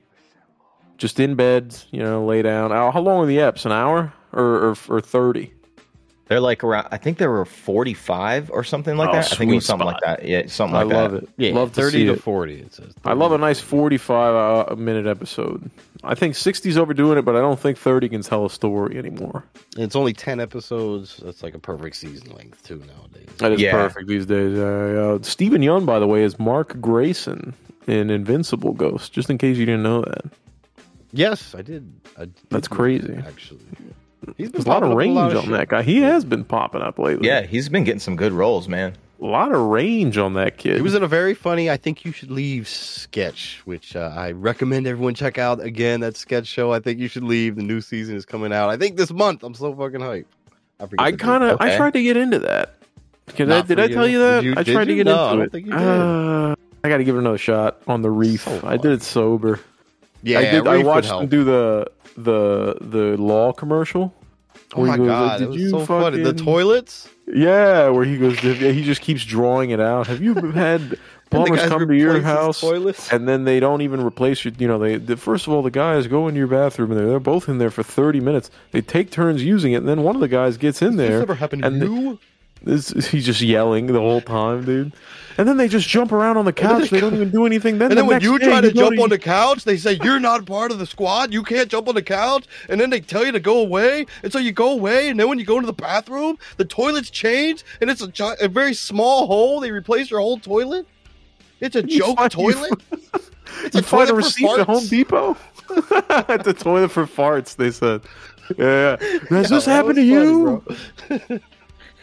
Just 0.98 1.20
in 1.20 1.36
bed, 1.36 1.76
you 1.92 2.00
know, 2.02 2.26
lay 2.26 2.42
down. 2.42 2.72
How 2.72 2.92
how 2.92 3.02
long 3.02 3.24
are 3.24 3.26
the 3.28 3.38
eps? 3.38 3.66
An 3.66 3.72
hour 3.72 4.14
or 4.34 4.44
or, 4.72 4.78
or 4.90 5.02
thirty? 5.02 5.52
They're 6.28 6.40
like 6.40 6.64
around. 6.64 6.88
I 6.92 6.98
think 6.98 7.20
they 7.20 7.28
were 7.28 7.46
forty-five 7.46 8.50
or 8.50 8.64
something 8.64 8.98
like 8.98 9.10
Oh, 9.10 9.14
that. 9.14 9.32
I 9.32 9.36
think 9.36 9.52
it 9.52 9.56
was 9.56 9.64
sweet 9.66 9.68
something 9.68 9.88
spot. 9.90 10.02
like 10.08 10.20
that. 10.22 10.28
Yeah, 10.28 10.48
something 10.48 10.74
like 10.74 10.88
that. 10.90 10.96
I 10.96 11.02
love 11.02 11.12
that. 11.12 11.24
it. 11.24 11.30
Yeah, 11.38 11.54
love 11.54 11.72
thirty 11.74 11.98
see 12.00 12.06
to 12.06 12.14
it. 12.14 12.22
forty. 12.24 12.62
It 12.62 12.74
says. 12.74 12.94
I 13.04 13.14
love 13.14 13.32
a 13.32 13.38
nice 13.38 13.60
forty-five 13.60 14.72
uh, 14.72 14.76
minute 14.76 15.06
episode. 15.06 15.70
I 16.04 16.14
think 16.14 16.36
60's 16.36 16.78
overdoing 16.78 17.18
it, 17.18 17.24
but 17.26 17.36
I 17.36 17.40
don't 17.40 17.60
think 17.60 17.78
thirty 17.78 18.10
can 18.10 18.22
tell 18.22 18.46
a 18.46 18.50
story 18.50 18.98
anymore. 18.98 19.44
It's 19.78 19.96
only 19.96 20.14
ten 20.14 20.40
episodes. 20.40 21.18
That's 21.18 21.44
like 21.44 21.54
a 21.54 21.60
perfect 21.60 21.96
season 21.96 22.34
length 22.36 22.64
too 22.64 22.78
nowadays. 22.88 23.28
That 23.38 23.52
is 23.52 23.62
Yeah. 23.62 23.72
perfect 23.74 24.08
these 24.08 24.26
days. 24.26 24.58
Uh, 24.58 25.18
uh, 25.20 25.24
Steven 25.24 25.62
Yeun, 25.62 25.86
by 25.86 26.00
the 26.00 26.08
way, 26.08 26.24
is 26.24 26.40
Mark 26.40 26.80
Grayson 26.82 27.54
in 27.86 28.10
Invincible 28.10 28.74
Ghost. 28.74 29.14
Just 29.14 29.30
in 29.30 29.38
case 29.38 29.58
you 29.58 29.66
didn't 29.68 29.84
know 29.84 30.02
that. 30.02 30.26
Yes, 31.16 31.56
I 31.56 31.62
did. 31.62 31.92
I 32.18 32.26
did 32.26 32.34
That's 32.50 32.68
crazy. 32.68 33.14
Actually, 33.28 33.62
he's 34.38 34.50
been 34.50 34.52
There's 34.52 34.66
a 34.66 34.70
lot 34.70 34.84
of 34.84 34.92
range 34.94 35.16
lot 35.16 35.32
of 35.32 35.38
on 35.38 35.44
shit. 35.46 35.52
that 35.54 35.68
guy. 35.70 35.82
He 35.84 36.02
has 36.02 36.26
been 36.26 36.44
popping 36.44 36.82
up 36.82 37.00
lately. 37.00 37.28
Yeah, 37.28 37.42
he's 37.44 37.70
been 37.70 37.84
getting 37.84 38.00
some 38.00 38.16
good 38.16 38.32
roles, 38.34 38.68
man. 38.68 38.94
a 39.22 39.26
lot 39.26 39.52
of 39.54 39.62
range 39.62 40.18
on 40.18 40.34
that 40.34 40.58
kid. 40.58 40.76
He 40.76 40.82
was 40.82 40.94
in 40.96 41.04
a 41.04 41.08
very 41.08 41.34
funny 41.34 41.70
"I 41.70 41.78
Think 41.78 42.04
You 42.06 42.12
Should 42.12 42.32
Leave" 42.32 42.68
sketch, 42.68 43.62
which 43.66 43.96
uh, 43.96 44.12
I 44.16 44.32
recommend 44.32 44.88
everyone 44.88 45.14
check 45.16 45.38
out. 45.38 45.62
Again, 45.62 46.02
that 46.02 46.18
sketch 46.18 46.48
show. 46.48 46.74
I 46.74 46.80
think 46.80 47.00
you 47.00 47.08
should 47.08 47.24
leave. 47.24 47.56
The 47.56 47.64
new 47.64 47.82
season 47.82 48.16
is 48.16 48.26
coming 48.26 48.52
out. 48.54 48.70
I 48.70 48.78
think 48.78 48.98
this 48.98 49.12
month. 49.12 49.44
I'm 49.44 49.54
so 49.54 49.74
fucking 49.76 50.02
hyped. 50.02 50.26
I, 50.80 51.06
I 51.06 51.12
kind 51.14 51.44
of 51.44 51.62
I 51.62 51.78
tried 51.78 51.94
to 51.94 52.04
get 52.04 52.18
into 52.18 52.40
that. 52.40 52.76
Did, 53.38 53.50
I, 53.52 53.62
did 53.62 53.80
I 53.80 53.88
tell 53.88 54.08
you 54.08 54.20
that? 54.20 54.44
you- 54.44 54.54
I 54.58 54.64
did 54.64 54.74
tried 54.74 54.86
to 54.86 54.96
get 54.96 55.06
No, 55.06 55.14
into 55.14 55.24
I 55.24 55.32
don't 55.32 55.42
it. 55.44 55.52
think 55.52 55.66
you 55.68 55.72
did. 55.72 55.82
Uh, 55.82 56.56
I 56.84 56.90
got 56.90 56.98
to 56.98 57.04
give 57.04 57.16
it 57.16 57.20
another 57.20 57.38
shot 57.40 57.82
on 57.88 58.02
the 58.04 58.12
reef. 58.12 58.44
So 58.44 58.60
I 58.64 58.78
did 58.78 58.92
it 58.92 59.02
sober. 59.02 59.60
Yeah, 60.26 60.40
I 60.40 60.42
did. 60.52 60.68
I 60.68 60.84
watched 60.84 61.10
him 61.12 61.28
do 61.28 61.44
the 61.44 61.90
the 62.18 62.78
the 62.82 63.18
law 63.22 63.54
commercial. 63.54 64.14
Oh 64.76 64.86
my 64.86 64.98
goes, 64.98 65.08
god, 65.08 65.40
"Did 65.40 65.44
it 65.46 65.50
was 65.50 65.62
you 65.62 65.70
so 65.70 65.86
funny. 65.86 66.22
The 66.22 66.34
toilets. 66.34 67.08
Yeah, 67.28 67.90
where 67.90 68.04
he 68.06 68.18
goes. 68.18 68.38
He 68.40 68.84
just 68.84 69.02
keeps 69.02 69.24
drawing 69.24 69.70
it 69.72 69.80
out. 69.80 70.08
Have 70.08 70.22
you 70.22 70.34
had 70.52 70.98
plumbers 71.30 71.62
come 71.64 71.88
to 71.88 71.96
your 71.96 72.22
house 72.22 72.62
and 73.12 73.28
then 73.28 73.46
they 73.46 73.60
don't 73.60 73.82
even 73.82 74.04
replace 74.06 74.44
your? 74.46 74.54
You 74.58 74.68
know, 74.68 74.78
they 74.80 74.98
the, 74.98 75.18
first 75.18 75.48
of 75.48 75.54
all 75.54 75.62
the 75.62 75.72
guys 75.72 76.08
go 76.08 76.28
into 76.28 76.38
your 76.40 76.48
bathroom 76.48 76.92
and 76.92 77.00
they're, 77.00 77.08
they're 77.08 77.20
both 77.20 77.48
in 77.50 77.58
there 77.58 77.72
for 77.72 77.84
thirty 77.84 78.20
minutes. 78.20 78.52
They 78.72 78.82
take 78.82 79.12
turns 79.12 79.44
using 79.44 79.74
it, 79.74 79.78
and 79.78 79.88
then 79.88 80.04
one 80.04 80.16
of 80.16 80.22
the 80.22 80.28
guys 80.28 80.58
gets 80.58 80.82
in 80.82 80.98
This 80.98 81.10
there. 81.10 81.20
never 81.20 81.36
happened 81.36 81.64
to 81.64 81.70
the- 81.70 81.86
you. 81.86 82.20
This, 82.64 82.90
he's 83.12 83.28
just 83.28 83.42
yelling 83.42 83.86
the 83.88 84.00
whole 84.00 84.22
time, 84.22 84.66
dude. 84.66 84.92
And 85.38 85.48
then 85.48 85.58
they 85.58 85.68
just 85.68 85.88
jump 85.88 86.12
around 86.12 86.38
on 86.38 86.46
the 86.46 86.54
couch. 86.54 86.90
They 86.90 87.00
don't 87.02 87.14
even 87.14 87.30
do 87.30 87.46
anything. 87.46 87.78
Then 87.78 87.92
And 87.92 87.98
the 87.98 88.04
then 88.04 88.08
when 88.08 88.22
you 88.22 88.40
try 88.40 88.62
to 88.62 88.72
jump 88.72 89.00
on 89.00 89.10
the 89.10 89.20
couch, 89.20 89.64
they 89.66 89.76
say 89.78 90.00
you're 90.04 90.20
not 90.20 90.46
part 90.46 90.72
of 90.72 90.80
the 90.80 90.86
squad. 90.86 91.34
You 91.34 91.44
can't 91.44 91.70
jump 91.70 91.88
on 91.90 91.96
the 91.96 92.02
couch. 92.02 92.46
And 92.70 92.80
then 92.80 92.90
they 92.90 93.02
tell 93.02 93.26
you 93.26 93.32
to 93.34 93.40
go 93.40 93.60
away. 93.60 94.06
And 94.24 94.32
so 94.32 94.40
you 94.40 94.52
go 94.54 94.72
away. 94.72 95.10
And 95.10 95.20
then 95.20 95.28
when 95.28 95.38
you 95.38 95.46
go 95.46 95.56
into 95.56 95.68
the 95.68 95.74
bathroom, 95.74 96.38
the 96.58 96.66
toilet's 96.66 97.10
changed. 97.10 97.64
And 97.82 97.90
it's 97.90 98.02
a, 98.02 98.08
gi- 98.08 98.36
a 98.42 98.48
very 98.48 98.74
small 98.74 99.28
hole. 99.28 99.60
They 99.60 99.72
replace 99.72 100.10
your 100.10 100.22
whole 100.22 100.38
toilet. 100.40 100.88
It's 101.60 101.76
a 101.76 101.82
You 101.86 102.00
joke 102.00 102.18
find- 102.18 102.34
you 102.34 102.54
toilet. 102.54 102.82
It's 103.64 103.74
You 103.76 103.80
a 103.82 103.84
find 103.84 104.10
a 104.10 104.14
receipt 104.14 104.50
at. 104.60 104.68
Home 104.68 104.86
Depot. 104.88 105.38
at 106.30 106.44
the 106.44 106.54
toilet 106.54 106.90
for 106.92 107.06
farts, 107.06 107.56
they 107.56 107.72
said. 107.72 108.02
Yeah. 108.58 108.98
Has 109.30 109.50
this 109.50 109.66
that 109.66 109.72
happened 109.72 109.96
to 109.96 110.02
was 110.02 110.62
you? 111.20 111.42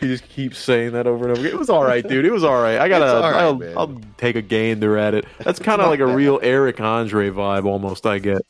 Funny, 0.02 0.08
bro. 0.08 0.08
He 0.08 0.14
just 0.14 0.28
keeps 0.28 0.58
saying 0.58 0.92
that 0.92 1.06
over 1.06 1.28
and 1.28 1.32
over 1.32 1.40
again. 1.40 1.52
It 1.54 1.58
was 1.58 1.70
all 1.70 1.84
right, 1.84 2.06
dude. 2.06 2.24
It 2.24 2.32
was 2.32 2.44
all 2.44 2.60
right. 2.60 2.78
I 2.78 2.88
gotta. 2.88 3.04
It's 3.04 3.14
all 3.14 3.30
right, 3.30 3.42
I'll, 3.42 3.54
man. 3.56 3.74
I'll 3.76 4.00
take 4.18 4.36
a 4.36 4.42
gander 4.42 4.98
at 4.98 5.14
it. 5.14 5.24
That's 5.38 5.58
kind 5.58 5.80
of 5.80 5.88
like 5.88 6.00
a 6.00 6.06
real 6.06 6.40
Eric 6.42 6.80
Andre 6.80 7.30
vibe, 7.30 7.64
almost. 7.64 8.06
I 8.06 8.18
get. 8.18 8.42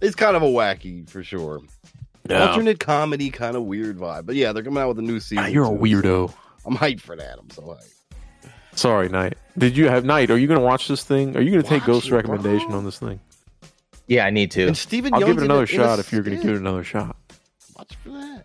It's 0.00 0.14
kind 0.14 0.36
of 0.36 0.42
a 0.42 0.46
wacky 0.46 1.08
for 1.08 1.22
sure. 1.22 1.60
Alternate 2.30 2.78
comedy, 2.78 3.30
kind 3.30 3.56
of 3.56 3.64
weird 3.64 3.96
vibe. 3.96 4.26
But 4.26 4.36
yeah, 4.36 4.52
they're 4.52 4.62
coming 4.62 4.82
out 4.82 4.88
with 4.88 4.98
a 4.98 5.02
new 5.02 5.18
season. 5.18 5.44
Ah, 5.44 5.46
you're 5.48 5.64
a 5.64 5.68
too. 5.70 5.76
weirdo. 5.76 6.32
I'm 6.66 6.76
hyped 6.76 7.00
for 7.00 7.16
that. 7.16 7.38
I'm 7.38 7.50
so 7.50 7.62
hyped. 7.62 7.94
Sorry, 8.74 9.08
Night. 9.08 9.34
Did 9.56 9.76
you 9.76 9.88
have 9.88 10.04
Night? 10.04 10.30
Are 10.30 10.38
you 10.38 10.46
gonna 10.46 10.60
watch 10.60 10.86
this 10.88 11.02
thing? 11.02 11.36
Are 11.36 11.40
you 11.40 11.50
gonna 11.50 11.62
take 11.62 11.80
Watch 11.82 11.86
Ghost 11.86 12.10
recommendation 12.10 12.68
bro. 12.68 12.78
on 12.78 12.84
this 12.84 12.98
thing? 12.98 13.18
Yeah, 14.06 14.24
I 14.26 14.30
need 14.30 14.50
to. 14.52 14.66
And 14.68 14.76
Stephen 14.76 15.12
I'll 15.14 15.20
Young's 15.20 15.34
give 15.34 15.42
it 15.42 15.46
another 15.46 15.64
a 15.64 15.66
shot 15.66 15.98
if 15.98 16.12
you're 16.12 16.22
gonna 16.22 16.36
give 16.36 16.50
it 16.50 16.56
another 16.58 16.84
shot. 16.84 17.16
Watch 17.76 17.96
for 17.96 18.10
that. 18.10 18.44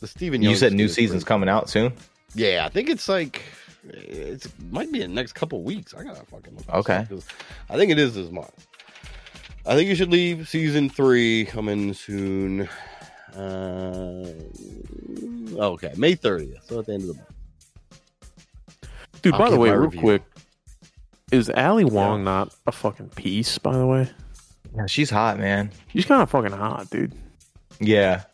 The 0.00 0.06
Stephen 0.06 0.42
You 0.42 0.54
said 0.54 0.72
new 0.72 0.88
season's 0.88 1.22
pretty- 1.24 1.28
coming 1.28 1.48
out 1.48 1.68
soon. 1.68 1.92
Yeah, 2.34 2.64
I 2.66 2.68
think 2.68 2.88
it's 2.88 3.08
like 3.08 3.42
it's 3.84 4.46
it 4.46 4.52
might 4.70 4.92
be 4.92 5.02
in 5.02 5.10
the 5.10 5.14
next 5.14 5.32
couple 5.32 5.62
weeks. 5.62 5.94
I 5.94 6.04
gotta 6.04 6.24
fucking 6.26 6.56
look. 6.56 6.74
Okay. 6.74 7.06
I 7.70 7.76
think 7.76 7.90
it 7.90 7.98
is 7.98 8.14
this 8.14 8.30
month. 8.30 8.66
I 9.66 9.74
think 9.74 9.88
you 9.88 9.94
should 9.94 10.10
leave 10.10 10.48
season 10.48 10.88
three 10.88 11.44
coming 11.46 11.92
soon. 11.94 12.68
Uh, 13.36 14.24
okay, 15.56 15.92
May 15.96 16.14
thirtieth. 16.14 16.64
So 16.66 16.78
at 16.80 16.86
the 16.86 16.94
end 16.94 17.02
of 17.02 17.08
the 17.08 17.14
month. 17.14 17.28
Dude, 19.22 19.34
I'll 19.34 19.38
by 19.40 19.50
the 19.50 19.56
way, 19.58 19.70
real 19.70 19.80
review. 19.80 20.00
quick, 20.00 20.22
is 21.32 21.50
Ali 21.50 21.84
Wong 21.84 22.24
not 22.24 22.54
a 22.66 22.72
fucking 22.72 23.10
piece? 23.10 23.58
By 23.58 23.76
the 23.76 23.86
way, 23.86 24.08
Yeah, 24.76 24.86
she's 24.86 25.10
hot, 25.10 25.38
man. 25.38 25.70
she's 25.92 26.04
kind 26.06 26.22
of 26.22 26.30
fucking 26.30 26.52
hot, 26.52 26.88
dude. 26.90 27.12
Yeah. 27.80 28.24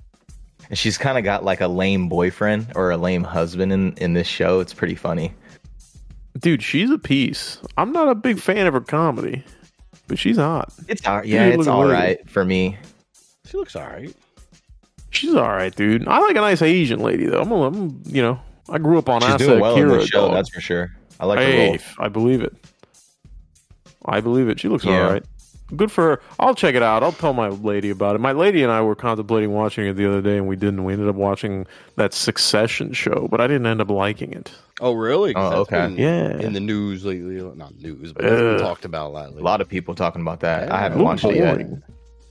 And 0.70 0.78
she's 0.78 0.96
kind 0.98 1.18
of 1.18 1.24
got 1.24 1.44
like 1.44 1.60
a 1.60 1.68
lame 1.68 2.08
boyfriend 2.08 2.72
or 2.74 2.90
a 2.90 2.96
lame 2.96 3.22
husband 3.24 3.72
in, 3.72 3.92
in 3.94 4.14
this 4.14 4.26
show. 4.26 4.60
It's 4.60 4.74
pretty 4.74 4.94
funny. 4.94 5.32
Dude, 6.40 6.62
she's 6.62 6.90
a 6.90 6.98
piece. 6.98 7.58
I'm 7.76 7.92
not 7.92 8.08
a 8.08 8.14
big 8.14 8.38
fan 8.40 8.66
of 8.66 8.74
her 8.74 8.80
comedy, 8.80 9.44
but 10.08 10.18
she's 10.18 10.36
hot. 10.36 10.72
It's 10.88 11.06
all, 11.06 11.24
yeah, 11.24 11.50
Good 11.50 11.60
it's 11.60 11.68
all 11.68 11.84
right 11.84 12.18
lady. 12.18 12.22
for 12.30 12.44
me. 12.44 12.76
She 13.46 13.56
looks 13.56 13.76
all 13.76 13.86
right. 13.86 14.12
She's 15.10 15.34
all 15.34 15.48
right, 15.48 15.74
dude. 15.74 16.08
I 16.08 16.18
like 16.18 16.34
a 16.36 16.40
nice 16.40 16.60
Asian 16.60 16.98
lady, 17.00 17.26
though. 17.26 17.42
I'm, 17.42 17.52
a, 17.52 17.62
I'm 17.66 18.02
you 18.06 18.20
know, 18.20 18.40
I 18.68 18.78
grew 18.78 18.98
up 18.98 19.08
on 19.08 19.20
She's 19.20 19.30
Asa 19.30 19.46
doing 19.46 19.60
well 19.60 19.76
in 19.76 19.84
Akira, 19.84 19.98
this 20.00 20.08
show, 20.08 20.26
dog. 20.26 20.34
that's 20.34 20.48
for 20.48 20.60
sure. 20.60 20.90
I 21.20 21.26
like 21.26 21.38
her 21.38 21.66
role. 21.68 21.76
I 22.00 22.08
believe 22.08 22.42
it. 22.42 22.56
I 24.06 24.20
believe 24.20 24.48
it. 24.48 24.58
She 24.58 24.68
looks 24.68 24.84
Yeah. 24.84 25.04
all 25.04 25.12
right. 25.12 25.24
Good 25.76 25.90
for 25.92 26.02
her. 26.04 26.20
I'll 26.38 26.54
check 26.54 26.74
it 26.74 26.82
out. 26.82 27.02
I'll 27.02 27.12
tell 27.12 27.32
my 27.32 27.48
lady 27.48 27.90
about 27.90 28.14
it. 28.16 28.20
My 28.20 28.32
lady 28.32 28.62
and 28.62 28.70
I 28.72 28.80
were 28.82 28.94
contemplating 28.94 29.52
watching 29.52 29.86
it 29.86 29.94
the 29.94 30.06
other 30.06 30.20
day, 30.22 30.36
and 30.36 30.46
we 30.46 30.56
didn't. 30.56 30.84
We 30.84 30.92
ended 30.92 31.08
up 31.08 31.16
watching 31.16 31.66
that 31.96 32.12
Succession 32.14 32.92
show, 32.92 33.28
but 33.30 33.40
I 33.40 33.46
didn't 33.46 33.66
end 33.66 33.80
up 33.80 33.90
liking 33.90 34.32
it. 34.32 34.52
Oh, 34.80 34.92
really? 34.92 35.34
Oh, 35.34 35.50
that's 35.50 35.60
okay. 35.72 35.86
been 35.86 35.96
Yeah. 35.96 36.38
In 36.40 36.52
the 36.52 36.60
news 36.60 37.04
lately, 37.04 37.36
not 37.56 37.74
news, 37.76 38.12
but 38.12 38.24
it's 38.24 38.40
been 38.40 38.58
talked 38.58 38.84
about 38.84 39.08
a 39.08 39.10
lot. 39.10 39.26
Lately. 39.26 39.40
A 39.40 39.44
lot 39.44 39.60
of 39.60 39.68
people 39.68 39.94
talking 39.94 40.20
about 40.22 40.40
that. 40.40 40.68
Yeah. 40.68 40.74
I 40.74 40.78
haven't 40.80 41.00
Ooh, 41.00 41.04
watched 41.04 41.24
it 41.24 41.36
yet. 41.36 41.54
boring. 41.54 41.82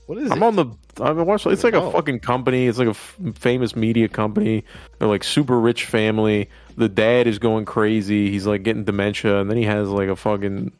What 0.06 0.18
is 0.18 0.30
I'm 0.30 0.42
it? 0.42 0.46
on 0.46 0.56
the. 0.56 0.66
I've 1.02 1.16
watched. 1.16 1.46
It's 1.46 1.64
like 1.64 1.72
Oh. 1.72 1.88
a 1.88 1.90
fucking 1.92 2.20
company. 2.20 2.66
It's 2.66 2.76
like 2.76 2.88
a 2.88 2.90
f- 2.90 3.18
famous 3.36 3.74
media 3.74 4.06
company. 4.06 4.62
They're 4.98 5.08
like 5.08 5.24
super 5.24 5.58
rich 5.58 5.86
family. 5.86 6.50
The 6.76 6.90
dad 6.90 7.26
is 7.26 7.38
going 7.38 7.64
crazy. 7.64 8.30
He's 8.30 8.46
like 8.46 8.62
getting 8.64 8.84
dementia, 8.84 9.40
and 9.40 9.48
then 9.50 9.56
he 9.56 9.64
has 9.64 9.88
like 9.88 10.10
a 10.10 10.16
fucking. 10.16 10.72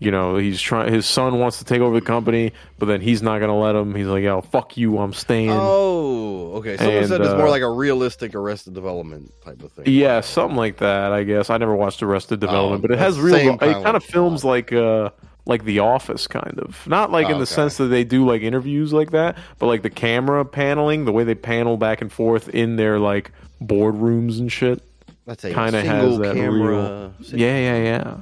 You 0.00 0.10
know, 0.10 0.36
he's 0.36 0.60
trying. 0.60 0.92
His 0.92 1.06
son 1.06 1.38
wants 1.38 1.58
to 1.60 1.64
take 1.64 1.80
over 1.80 1.98
the 1.98 2.04
company, 2.04 2.52
but 2.78 2.86
then 2.86 3.00
he's 3.00 3.22
not 3.22 3.38
gonna 3.38 3.58
let 3.58 3.76
him. 3.76 3.94
He's 3.94 4.06
like, 4.08 4.24
"Yo, 4.24 4.40
fuck 4.42 4.76
you, 4.76 4.98
I'm 4.98 5.12
staying." 5.12 5.50
Oh, 5.52 6.54
okay. 6.56 6.76
Someone 6.76 6.96
And, 6.96 7.06
said 7.06 7.20
it's 7.20 7.30
more 7.30 7.46
uh, 7.46 7.50
like 7.50 7.62
a 7.62 7.70
realistic 7.70 8.34
Arrested 8.34 8.74
Development 8.74 9.30
type 9.44 9.62
of 9.62 9.72
thing. 9.72 9.84
Yeah, 9.86 10.20
something 10.20 10.56
like 10.56 10.78
that. 10.78 11.12
I 11.12 11.22
guess 11.22 11.48
I 11.48 11.58
never 11.58 11.74
watched 11.76 12.02
Arrested 12.02 12.40
Development, 12.40 12.80
Oh, 12.84 12.88
but 12.88 12.90
it 12.90 12.98
has 12.98 13.18
real. 13.20 13.54
It 13.54 13.58
kind 13.60 13.96
of 13.96 14.04
films 14.04 14.44
like 14.44 14.72
uh 14.72 15.10
like 15.46 15.64
The 15.64 15.78
Office, 15.78 16.26
kind 16.26 16.58
of. 16.58 16.86
Not 16.88 17.12
like 17.12 17.26
Oh, 17.26 17.30
in 17.32 17.36
the 17.36 17.42
okay. 17.42 17.52
sense 17.54 17.76
that 17.76 17.86
they 17.86 18.02
do 18.02 18.26
like 18.26 18.42
interviews 18.42 18.92
like 18.92 19.12
that, 19.12 19.38
but 19.58 19.66
like 19.66 19.82
the 19.82 19.90
camera 19.90 20.44
paneling, 20.44 21.04
the 21.04 21.12
way 21.12 21.22
they 21.24 21.34
panel 21.36 21.76
back 21.76 22.00
and 22.02 22.12
forth 22.12 22.48
in 22.48 22.76
their 22.76 22.98
like 22.98 23.30
boardrooms 23.62 24.38
and 24.40 24.50
shit. 24.50 24.82
That's 25.24 25.44
a 25.44 25.52
Kind 25.54 25.76
of 25.76 25.82
single 25.84 26.10
has 26.10 26.18
that 26.18 26.34
camera. 26.34 26.68
real. 26.68 27.14
Yeah, 27.38 27.58
yeah, 27.58 27.82
yeah. 27.82 28.16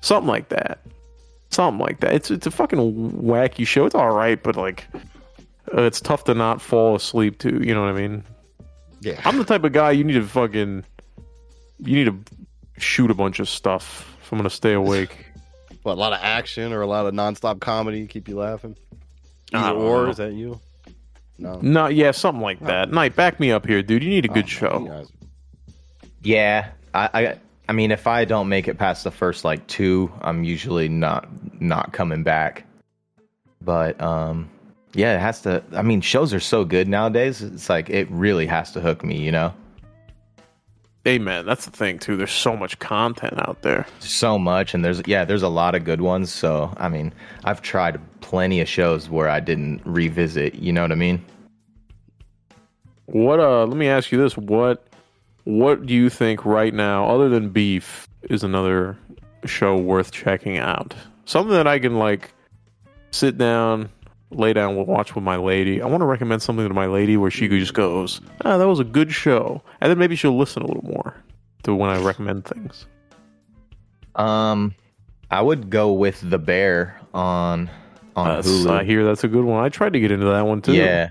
Something 0.00 0.28
like 0.28 0.48
that. 0.50 0.80
Something 1.52 1.78
like 1.78 2.00
that. 2.00 2.14
It's 2.14 2.30
it's 2.30 2.46
a 2.46 2.50
fucking 2.50 3.12
wacky 3.12 3.66
show. 3.66 3.84
It's 3.86 3.94
all 3.94 4.10
right, 4.14 4.42
but 4.42 4.56
like. 4.56 4.86
Uh, 5.74 5.82
it's 5.82 6.00
tough 6.00 6.24
to 6.24 6.34
not 6.34 6.60
fall 6.60 6.94
asleep 6.96 7.38
to, 7.38 7.48
you 7.64 7.72
know 7.72 7.80
what 7.82 7.88
I 7.88 7.92
mean? 7.98 8.24
Yeah. 9.00 9.18
I'm 9.24 9.38
the 9.38 9.44
type 9.44 9.64
of 9.64 9.72
guy 9.72 9.92
you 9.92 10.04
need 10.04 10.14
to 10.14 10.22
fucking 10.26 10.84
you 11.78 11.94
need 11.94 12.04
to 12.06 12.18
shoot 12.78 13.10
a 13.10 13.14
bunch 13.14 13.38
of 13.40 13.48
stuff 13.48 14.14
if 14.20 14.30
I'm 14.32 14.38
gonna 14.38 14.50
stay 14.50 14.72
awake. 14.72 15.26
What, 15.82 15.94
a 15.94 16.00
lot 16.00 16.12
of 16.12 16.18
action 16.22 16.72
or 16.72 16.82
a 16.82 16.86
lot 16.86 17.06
of 17.06 17.14
nonstop 17.14 17.60
comedy 17.60 18.06
keep 18.06 18.28
you 18.28 18.36
laughing? 18.36 18.76
I 19.54 19.70
Either 19.70 19.78
or 19.78 20.04
know. 20.04 20.10
is 20.10 20.16
that 20.18 20.32
you? 20.32 20.60
No. 21.38 21.58
no, 21.62 21.86
yeah, 21.88 22.10
something 22.12 22.42
like 22.42 22.60
that. 22.60 22.92
Night, 22.92 23.16
back 23.16 23.40
me 23.40 23.50
up 23.50 23.66
here, 23.66 23.82
dude. 23.82 24.02
You 24.04 24.10
need 24.10 24.24
a 24.24 24.28
good 24.28 24.44
Oh, 24.44 24.46
show. 24.46 25.06
Yeah, 26.22 26.68
I, 26.94 27.08
I 27.14 27.38
I 27.72 27.74
mean, 27.74 27.90
if 27.90 28.06
I 28.06 28.26
don't 28.26 28.50
make 28.50 28.68
it 28.68 28.76
past 28.76 29.02
the 29.02 29.10
first 29.10 29.46
like 29.46 29.66
two, 29.66 30.12
I'm 30.20 30.44
usually 30.44 30.90
not 30.90 31.26
not 31.58 31.94
coming 31.94 32.22
back. 32.22 32.66
But 33.62 33.98
um, 33.98 34.50
yeah, 34.92 35.16
it 35.16 35.20
has 35.20 35.40
to. 35.44 35.64
I 35.72 35.80
mean, 35.80 36.02
shows 36.02 36.34
are 36.34 36.40
so 36.40 36.66
good 36.66 36.86
nowadays. 36.86 37.40
It's 37.40 37.70
like 37.70 37.88
it 37.88 38.10
really 38.10 38.44
has 38.44 38.72
to 38.72 38.82
hook 38.82 39.02
me. 39.02 39.22
You 39.22 39.32
know, 39.32 39.54
Hey 41.02 41.18
man, 41.18 41.46
that's 41.46 41.64
the 41.64 41.70
thing 41.70 41.98
too. 41.98 42.14
There's 42.18 42.30
so 42.30 42.58
much 42.58 42.78
content 42.78 43.38
out 43.38 43.62
there. 43.62 43.86
so 44.00 44.38
much, 44.38 44.74
and 44.74 44.84
there's 44.84 45.00
yeah, 45.06 45.24
there's 45.24 45.42
a 45.42 45.48
lot 45.48 45.74
of 45.74 45.82
good 45.82 46.02
ones. 46.02 46.30
So 46.30 46.74
I 46.76 46.90
mean, 46.90 47.10
I've 47.44 47.62
tried 47.62 47.98
plenty 48.20 48.60
of 48.60 48.68
shows 48.68 49.08
where 49.08 49.30
I 49.30 49.40
didn't 49.40 49.80
revisit. 49.86 50.56
You 50.56 50.74
know 50.74 50.82
what 50.82 50.92
I 50.92 50.96
mean? 50.96 51.24
What 53.06 53.40
uh 53.40 53.64
let 53.64 53.78
me 53.78 53.88
ask 53.88 54.12
you 54.12 54.18
this. 54.18 54.36
What 54.36 54.86
what 55.44 55.86
do 55.86 55.94
you 55.94 56.08
think 56.10 56.44
right 56.44 56.72
now, 56.72 57.08
other 57.08 57.28
than 57.28 57.50
beef, 57.50 58.08
is 58.30 58.44
another 58.44 58.96
show 59.44 59.76
worth 59.76 60.10
checking 60.12 60.58
out? 60.58 60.94
Something 61.24 61.52
that 61.54 61.66
I 61.66 61.78
can 61.78 61.98
like 61.98 62.32
sit 63.10 63.36
down, 63.38 63.90
lay 64.30 64.52
down, 64.52 64.74
watch 64.86 65.14
with 65.14 65.24
my 65.24 65.36
lady. 65.36 65.82
I 65.82 65.86
want 65.86 66.00
to 66.00 66.06
recommend 66.06 66.42
something 66.42 66.66
to 66.66 66.74
my 66.74 66.86
lady 66.86 67.16
where 67.16 67.30
she 67.30 67.48
just 67.48 67.74
goes, 67.74 68.20
Ah, 68.44 68.56
that 68.58 68.66
was 68.68 68.80
a 68.80 68.84
good 68.84 69.12
show. 69.12 69.62
And 69.80 69.90
then 69.90 69.98
maybe 69.98 70.16
she'll 70.16 70.36
listen 70.38 70.62
a 70.62 70.66
little 70.66 70.84
more 70.84 71.14
to 71.64 71.74
when 71.74 71.90
I 71.90 72.00
recommend 72.02 72.44
things. 72.44 72.86
Um, 74.14 74.74
I 75.30 75.40
would 75.40 75.70
go 75.70 75.92
with 75.92 76.20
the 76.28 76.38
Bear 76.38 77.00
on 77.14 77.70
on 78.14 78.26
That's- 78.28 78.46
Hulu. 78.46 78.70
I 78.70 78.84
hear 78.84 79.04
that's 79.04 79.24
a 79.24 79.28
good 79.28 79.44
one. 79.44 79.64
I 79.64 79.68
tried 79.70 79.94
to 79.94 80.00
get 80.00 80.10
into 80.10 80.26
that 80.26 80.46
one 80.46 80.60
too. 80.60 80.74
yeah, 80.74 81.08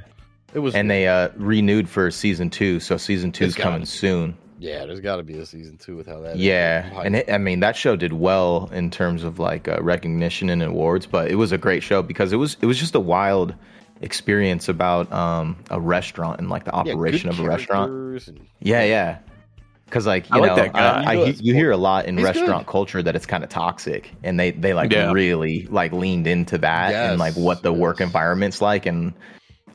It 0.53 0.59
was, 0.59 0.75
and 0.75 0.89
they 0.89 1.07
uh 1.07 1.29
renewed 1.37 1.87
for 1.89 2.11
season 2.11 2.49
two, 2.49 2.79
so 2.79 2.97
season 2.97 3.31
two's 3.31 3.49
It's 3.49 3.57
coming 3.57 3.83
it. 3.83 3.87
soon. 3.87 4.35
yeah, 4.59 4.85
there's 4.85 4.99
got 4.99 5.15
to 5.17 5.23
be 5.23 5.37
a 5.37 5.45
season 5.45 5.77
two 5.77 5.95
with 5.95 6.07
how 6.07 6.19
that. 6.21 6.35
is. 6.35 6.41
Yeah, 6.41 6.81
Hype. 6.89 7.05
and 7.05 7.15
it, 7.17 7.31
I 7.31 7.37
mean 7.37 7.61
that 7.61 7.75
show 7.75 7.95
did 7.95 8.13
well 8.13 8.69
in 8.73 8.89
terms 8.91 9.23
of 9.23 9.39
like 9.39 9.67
uh, 9.67 9.81
recognition 9.81 10.49
and 10.49 10.61
awards, 10.61 11.05
but 11.05 11.31
it 11.31 11.35
was 11.35 11.51
a 11.51 11.57
great 11.57 11.83
show 11.83 12.01
because 12.01 12.33
it 12.33 12.37
was 12.37 12.57
it 12.61 12.65
was 12.65 12.77
just 12.77 12.95
a 12.95 12.99
wild 12.99 13.55
experience 14.01 14.67
about 14.67 15.11
um 15.13 15.55
a 15.69 15.79
restaurant 15.79 16.39
and 16.39 16.49
like 16.49 16.63
the 16.65 16.71
operation 16.73 17.29
good 17.29 17.39
of 17.39 17.45
a 17.45 17.47
restaurant. 17.49 17.91
and- 17.91 18.47
Yeah, 18.59 18.83
yeah. 18.83 19.17
Because 19.85 20.07
like 20.07 20.29
you 20.29 20.37
I 20.37 20.39
like 20.39 20.49
know, 20.49 20.55
that 20.55 20.73
guy. 20.73 20.79
I, 20.79 21.01
You 21.01 21.07
I, 21.09 21.15
know, 21.15 21.25
you, 21.25 21.33
you 21.41 21.53
hear 21.53 21.71
a 21.71 21.77
lot 21.77 22.05
in 22.05 22.17
He's 22.17 22.23
restaurant 22.23 22.65
good. 22.65 22.71
culture 22.71 23.03
that 23.03 23.13
it's 23.15 23.25
kind 23.25 23.43
of 23.43 23.49
toxic, 23.49 24.09
and 24.23 24.39
they 24.39 24.51
they 24.51 24.73
like 24.73 24.91
Yeah. 24.91 25.11
really 25.11 25.65
like 25.69 25.91
leaned 25.91 26.27
into 26.27 26.57
that 26.59 26.93
and 26.93 27.19
like 27.19 27.33
what 27.35 27.61
the 27.63 27.73
work 27.73 27.99
environment's 27.99 28.61
like, 28.61 28.85
and 28.85 29.13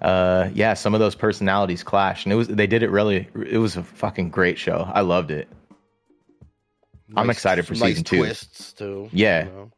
uh 0.02 0.48
yeah, 0.54 0.74
some 0.74 0.94
of 0.94 1.00
those 1.00 1.14
personalities 1.14 1.82
clash, 1.82 2.24
and 2.24 2.32
it 2.32 2.36
was 2.36 2.48
they 2.48 2.66
did 2.66 2.82
it 2.82 2.90
really. 2.90 3.28
It 3.46 3.58
was 3.58 3.76
a 3.76 3.82
fucking 3.82 4.30
great 4.30 4.58
show. 4.58 4.90
I 4.92 5.00
loved 5.00 5.30
it. 5.30 5.48
I'm 7.16 7.30
excited 7.30 7.66
for 7.66 7.74
some 7.74 7.86
nice 7.86 7.92
season 7.96 8.04
two. 8.04 8.18
Twists 8.18 8.72
too. 8.72 9.08
Yeah. 9.12 9.44
you 9.44 9.50
know. 9.50 9.70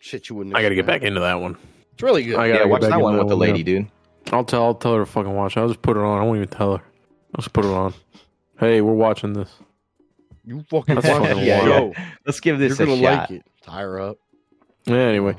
Shit, 0.00 0.28
you 0.28 0.34
wouldn't. 0.36 0.56
I 0.56 0.62
got 0.62 0.70
to 0.70 0.74
get 0.74 0.80
expect. 0.80 1.02
back 1.02 1.06
into 1.08 1.20
that 1.20 1.34
one. 1.40 1.56
It's 1.92 2.02
really 2.02 2.24
good. 2.24 2.36
I 2.36 2.48
gotta 2.48 2.60
get 2.60 2.68
watch 2.68 2.80
that 2.82 3.00
one 3.00 3.18
with 3.18 3.28
the 3.28 3.36
lady, 3.36 3.58
yeah. 3.58 3.64
dude. 3.64 3.90
I'll 4.32 4.44
tell 4.44 4.64
I'll 4.64 4.74
tell 4.74 4.94
her 4.94 5.00
to 5.00 5.06
fucking 5.06 5.34
watch 5.34 5.56
it. 5.56 5.60
I'll 5.60 5.68
just 5.68 5.82
put 5.82 5.96
it 5.96 6.00
on. 6.00 6.20
I 6.20 6.24
won't 6.24 6.36
even 6.38 6.48
tell 6.48 6.76
her. 6.78 6.82
I'll 7.34 7.42
just 7.42 7.52
put 7.52 7.64
it 7.64 7.70
on. 7.70 7.94
Hey, 8.58 8.80
we're 8.80 8.92
watching 8.94 9.32
this. 9.32 9.50
You 10.44 10.62
fucking 10.70 10.94
That's 10.96 11.06
watch 11.08 11.22
fucking 11.28 11.42
it. 11.42 11.46
yeah, 11.46 11.90
Let's 12.26 12.40
give 12.40 12.58
You're 12.58 12.68
this 12.70 12.80
a 12.80 12.86
gonna 12.86 12.96
shot. 13.00 13.30
like 13.30 13.30
it. 13.30 13.46
Tie 13.62 13.80
her 13.82 14.00
up. 14.00 14.16
Anyway, 14.86 15.36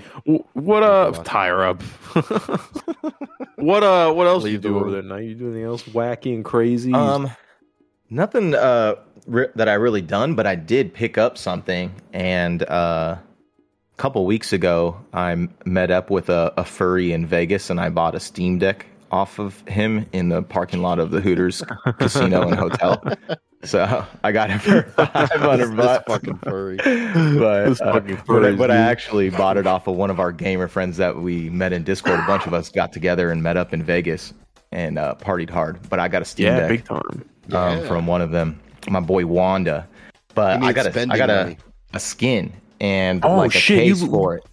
what 0.53 0.83
uh, 0.83 1.11
Watch 1.11 1.19
it. 1.21 1.25
tie 1.25 1.47
her 1.47 1.63
up. 1.63 1.81
what 3.55 3.83
uh, 3.83 4.11
what 4.13 4.27
else 4.27 4.43
do 4.43 4.51
you 4.51 4.57
do 4.57 4.77
over 4.77 4.91
there? 4.91 5.01
Now 5.01 5.17
you 5.17 5.35
do 5.35 5.47
anything 5.47 5.63
else 5.65 5.83
wacky 5.83 6.33
and 6.33 6.45
crazy? 6.45 6.93
Um, 6.93 7.29
nothing 8.09 8.53
uh 8.53 8.95
re- 9.25 9.49
that 9.55 9.67
I 9.67 9.73
really 9.73 10.01
done, 10.01 10.35
but 10.35 10.45
I 10.47 10.55
did 10.55 10.93
pick 10.93 11.17
up 11.17 11.37
something, 11.37 11.91
and 12.13 12.61
uh, 12.63 13.17
a 13.17 13.97
couple 13.97 14.25
weeks 14.25 14.53
ago, 14.53 14.99
I 15.13 15.47
met 15.65 15.91
up 15.91 16.09
with 16.09 16.29
a, 16.29 16.53
a 16.57 16.63
furry 16.63 17.11
in 17.11 17.25
Vegas, 17.25 17.69
and 17.69 17.79
I 17.79 17.89
bought 17.89 18.15
a 18.15 18.19
Steam 18.19 18.59
Deck 18.59 18.85
off 19.11 19.39
of 19.39 19.59
him 19.67 20.05
in 20.13 20.29
the 20.29 20.41
parking 20.41 20.81
lot 20.81 20.99
of 20.99 21.11
the 21.11 21.19
Hooters 21.19 21.63
Casino 21.99 22.47
and 22.47 22.55
Hotel. 22.55 23.03
So 23.64 24.05
I 24.24 24.32
got 24.32 24.49
it 24.49 24.59
for 24.59 24.82
five 24.95 25.30
hundred 25.32 25.68
This 25.68 25.76
bucks. 25.76 26.03
fucking 26.07 26.38
furry. 26.39 26.78
but, 26.78 27.70
This 27.70 27.82
uh, 27.82 27.93
fucking 27.93 28.16
but, 28.28 28.43
I- 28.45 28.49
furries, 28.51 28.57
but 28.57 28.72
I 28.72 28.76
actually 28.78 29.30
bought 29.30 29.57
it 29.57 29.68
off 29.68 29.88
of 29.88 29.95
one 29.95 30.09
of 30.09 30.20
our 30.20 30.32
gamer 30.32 30.68
friends 30.68 30.97
that 30.97 31.18
we 31.18 31.49
met 31.49 31.72
in 31.74 31.84
Discord. 31.84 32.20
A 32.20 32.26
bunch 32.26 32.47
of 32.47 32.53
us 32.53 32.70
got 32.70 32.91
together 32.91 33.30
and 33.32 33.43
met 33.43 33.57
up 33.57 33.74
in 33.74 33.84
Vegas 33.84 34.34
and 34.72 34.97
uh, 34.97 35.16
partied 35.16 35.49
hard. 35.49 35.80
But 35.89 35.99
I 35.99 36.07
got 36.07 36.22
a 36.22 36.26
Steam 36.26 36.47
yeah, 36.47 36.59
Deck 36.62 36.70
big 36.70 36.86
time. 36.86 37.01
um, 37.51 37.78
Yeah. 37.80 37.88
from 37.88 38.07
one 38.07 38.22
of 38.22 38.32
them, 38.32 38.59
my 38.89 38.99
boy 38.99 39.26
Wanda. 39.26 39.88
But 40.34 40.64
I 40.64 40.74
got 40.74 40.88
a, 40.88 40.91
spending 40.91 41.12
I 41.12 41.18
got 41.18 41.30
a, 41.30 41.55
a 41.93 41.99
skin 41.99 42.51
and 42.80 43.24
Oh, 43.24 43.36
like 43.38 43.53
a 43.53 43.59
shit, 43.59 43.80
case 43.80 44.01
you- 44.01 44.09
for 44.09 44.36
it. 44.38 44.43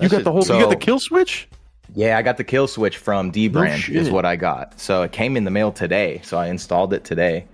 You 0.00 0.08
got 0.08 0.16
shit- 0.18 0.24
the 0.24 0.32
whole. 0.32 0.42
so- 0.42 0.54
you 0.58 0.64
got 0.64 0.70
the 0.70 0.76
kill 0.76 0.98
switch. 0.98 1.48
Yeah, 1.94 2.18
I 2.18 2.22
got 2.22 2.36
the 2.36 2.44
kill 2.44 2.66
switch 2.66 2.96
from 2.96 3.30
dbrand 3.30 3.76
shit. 3.76 3.94
is 3.94 4.10
what 4.10 4.24
I 4.24 4.34
got. 4.34 4.78
So 4.80 5.02
it 5.02 5.12
came 5.12 5.36
in 5.36 5.44
the 5.44 5.50
mail 5.52 5.70
today. 5.70 6.20
So 6.24 6.36
I 6.36 6.48
installed 6.48 6.92
it 6.92 7.04
today, 7.04 7.44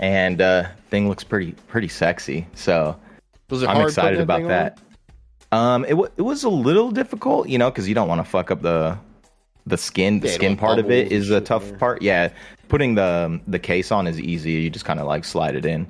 and 0.00 0.40
uh, 0.40 0.66
thing 0.90 1.08
looks 1.08 1.22
pretty 1.22 1.52
pretty 1.68 1.88
sexy. 1.88 2.46
So 2.54 2.96
Was 3.50 3.62
it 3.62 3.68
I'm 3.68 3.76
hard 3.76 3.88
excited 3.88 4.18
about 4.20 4.38
thing 4.40 4.48
that. 4.48 4.80
Um, 5.52 5.84
it 5.84 5.90
w- 5.90 6.10
it 6.16 6.22
was 6.22 6.42
a 6.44 6.48
little 6.48 6.90
difficult, 6.90 7.48
you 7.48 7.58
know, 7.58 7.70
because 7.70 7.88
you 7.88 7.94
don't 7.94 8.08
want 8.08 8.20
to 8.24 8.28
fuck 8.28 8.50
up 8.50 8.62
the 8.62 8.98
the 9.66 9.76
skin. 9.76 10.20
The 10.20 10.28
Yeah, 10.28 10.34
skin 10.34 10.56
part 10.56 10.78
of 10.78 10.86
it 10.90 11.04
bubbles 11.04 11.12
and 11.12 11.22
is 11.22 11.30
a 11.30 11.40
tough 11.40 11.68
there. 11.68 11.78
part. 11.78 12.02
Yeah, 12.02 12.30
putting 12.68 12.94
the 12.94 13.40
the 13.46 13.58
case 13.58 13.92
on 13.92 14.06
is 14.06 14.18
easy. 14.20 14.52
You 14.52 14.70
just 14.70 14.84
kind 14.84 14.98
of 15.00 15.06
like 15.06 15.24
slide 15.24 15.56
it 15.56 15.66
in, 15.66 15.86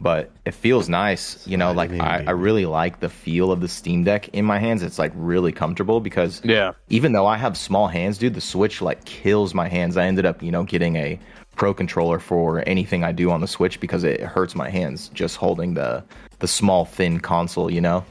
but 0.00 0.30
it 0.46 0.54
feels 0.54 0.88
nice. 0.88 1.46
You 1.46 1.56
know, 1.58 1.72
like 1.72 1.90
it 1.90 1.96
in, 1.96 2.00
I, 2.00 2.24
I 2.26 2.30
really 2.30 2.64
like 2.66 3.00
the 3.00 3.10
feel 3.10 3.52
of 3.52 3.60
the 3.60 3.68
Steam 3.68 4.02
Deck 4.02 4.28
in 4.30 4.44
my 4.46 4.58
hands. 4.58 4.82
It's 4.82 4.98
like 4.98 5.12
really 5.14 5.52
comfortable 5.52 6.00
because 6.00 6.40
Yeah. 6.42 6.72
even 6.88 7.12
though 7.12 7.26
I 7.26 7.36
have 7.36 7.56
small 7.56 7.86
hands, 7.88 8.16
dude, 8.18 8.32
the 8.34 8.40
Switch 8.40 8.80
like 8.80 9.04
kills 9.04 9.52
my 9.54 9.68
hands. 9.68 9.96
I 9.98 10.06
ended 10.06 10.24
up, 10.26 10.42
you 10.42 10.50
know, 10.50 10.64
getting 10.64 10.96
a 10.96 11.20
pro 11.62 11.72
controller 11.72 12.18
for 12.18 12.64
anything 12.68 13.04
I 13.04 13.12
do 13.12 13.30
on 13.30 13.40
the 13.40 13.46
Switch 13.46 13.78
because 13.78 14.02
it 14.02 14.20
hurts 14.20 14.56
my 14.56 14.68
hands 14.68 15.10
just 15.14 15.36
holding 15.36 15.74
the 15.74 16.02
the 16.40 16.48
small 16.48 16.84
thin 16.84 17.20
console, 17.20 17.70
you 17.70 17.80
know. 17.80 18.04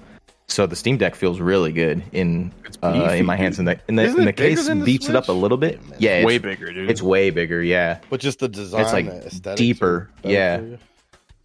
So 0.48 0.66
the 0.66 0.78
Steam 0.78 0.96
Deck 0.96 1.16
feels 1.16 1.42
really 1.42 1.74
good 1.74 2.02
in 2.14 2.54
uh, 2.82 3.14
in 3.14 3.26
my 3.26 3.36
hands, 3.36 3.60
and 3.60 3.68
the 3.68 3.78
in 3.90 3.98
the, 3.98 4.06
in 4.06 4.24
the 4.24 4.32
case 4.32 4.68
than 4.68 4.80
the 4.80 4.86
beefs 4.86 5.10
it 5.10 5.18
up 5.18 5.28
a 5.28 5.34
little 5.34 5.58
bit. 5.58 5.82
Yeah, 5.82 5.90
man. 5.90 5.98
Yeah, 6.00 6.12
it's 6.12 6.26
Way 6.28 6.38
bigger, 6.38 6.72
dude. 6.72 6.90
It's 6.90 7.02
way 7.02 7.30
bigger. 7.30 7.62
Yeah, 7.62 8.00
But 8.10 8.22
just 8.22 8.40
the 8.40 8.48
design, 8.48 8.84
It's, 8.84 8.94
like, 8.94 9.44
the 9.44 9.56
deeper, 9.56 10.10
yeah. 10.24 10.62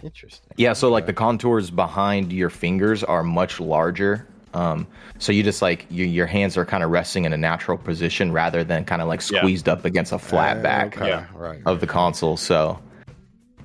Interesting. 0.01 0.53
yeah. 0.57 0.75
So 0.75 0.89
like 0.91 1.07
the 1.07 1.13
contours 1.13 1.73
behind 1.73 2.33
your 2.33 2.51
fingers 2.51 3.03
are 3.03 3.25
much 3.25 3.59
larger 3.59 4.29
Um, 4.57 4.87
so 5.19 5.33
you 5.33 5.43
just 5.43 5.61
like 5.61 5.87
you, 5.91 6.05
your 6.07 6.27
hands 6.27 6.57
are 6.57 6.65
kind 6.65 6.83
of 6.83 6.91
resting 6.91 7.25
in 7.27 7.33
a 7.33 7.37
natural 7.37 7.77
position 7.77 8.33
rather 8.33 8.65
than 8.65 8.85
kind 8.87 9.03
of 9.03 9.09
like 9.09 9.21
Yeah. 9.31 9.41
squeezed 9.41 9.69
up 9.69 9.85
against 9.85 10.13
a 10.13 10.19
flat 10.19 10.59
Uh, 10.59 10.63
back 10.63 10.97
okay, 10.97 11.09
Yeah. 11.09 11.25
right. 11.35 11.61
of 11.67 11.81
the 11.81 11.87
console. 11.87 12.37
So, 12.37 12.79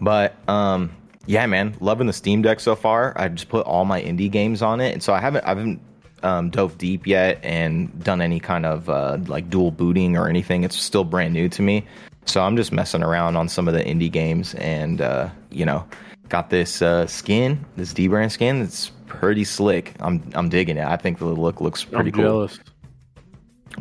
but 0.02 0.36
um, 0.50 0.92
yeah, 1.28 1.46
man, 1.46 1.76
loving 1.80 2.08
the 2.08 2.14
Steam 2.14 2.42
Deck 2.42 2.60
so 2.60 2.76
far. 2.76 3.14
I 3.16 3.30
just 3.30 3.50
put 3.50 3.66
all 3.66 3.86
my 3.86 4.02
indie 4.02 4.30
games 4.32 4.62
on 4.62 4.82
it, 4.82 4.92
and 4.94 5.02
so 5.02 5.14
I 5.14 5.20
haven't 5.22 5.46
I 5.46 5.50
haven't 5.50 5.80
um, 6.24 6.50
dove 6.50 6.78
deep 6.78 7.08
yet 7.08 7.40
and 7.44 8.04
done 8.04 8.22
any 8.22 8.40
kind 8.40 8.66
of 8.66 8.90
uh, 8.90 9.18
like 9.28 9.50
dual 9.50 9.72
booting 9.72 10.18
or 10.18 10.28
anything. 10.28 10.64
It's 10.64 10.76
still 10.76 11.04
brand 11.04 11.34
new 11.34 11.48
to 11.50 11.62
me, 11.62 11.86
so 12.26 12.42
I'm 12.42 12.56
just 12.58 12.72
messing 12.72 13.02
around 13.04 13.38
on 13.38 13.48
some 13.50 13.68
of 13.68 13.74
the 13.74 13.84
indie 13.84 14.12
games, 14.12 14.56
and 14.56 15.00
uh, 15.02 15.30
you 15.52 15.66
know, 15.66 15.86
got 16.30 16.50
this 16.50 16.82
uh, 16.82 17.08
skin, 17.08 17.64
this 17.78 17.94
dbrand 17.94 18.32
skin. 18.32 18.62
It's 18.62 18.92
pretty 19.22 19.44
slick. 19.44 19.94
I'm 20.00 20.22
I'm 20.34 20.50
digging 20.50 20.78
it. 20.78 20.84
I 20.86 20.98
think 20.98 21.20
the 21.20 21.26
look 21.26 21.62
looks 21.62 21.84
pretty 21.84 22.10
I'm 22.10 22.12
cool. 22.14 22.24
jealous. 22.24 22.60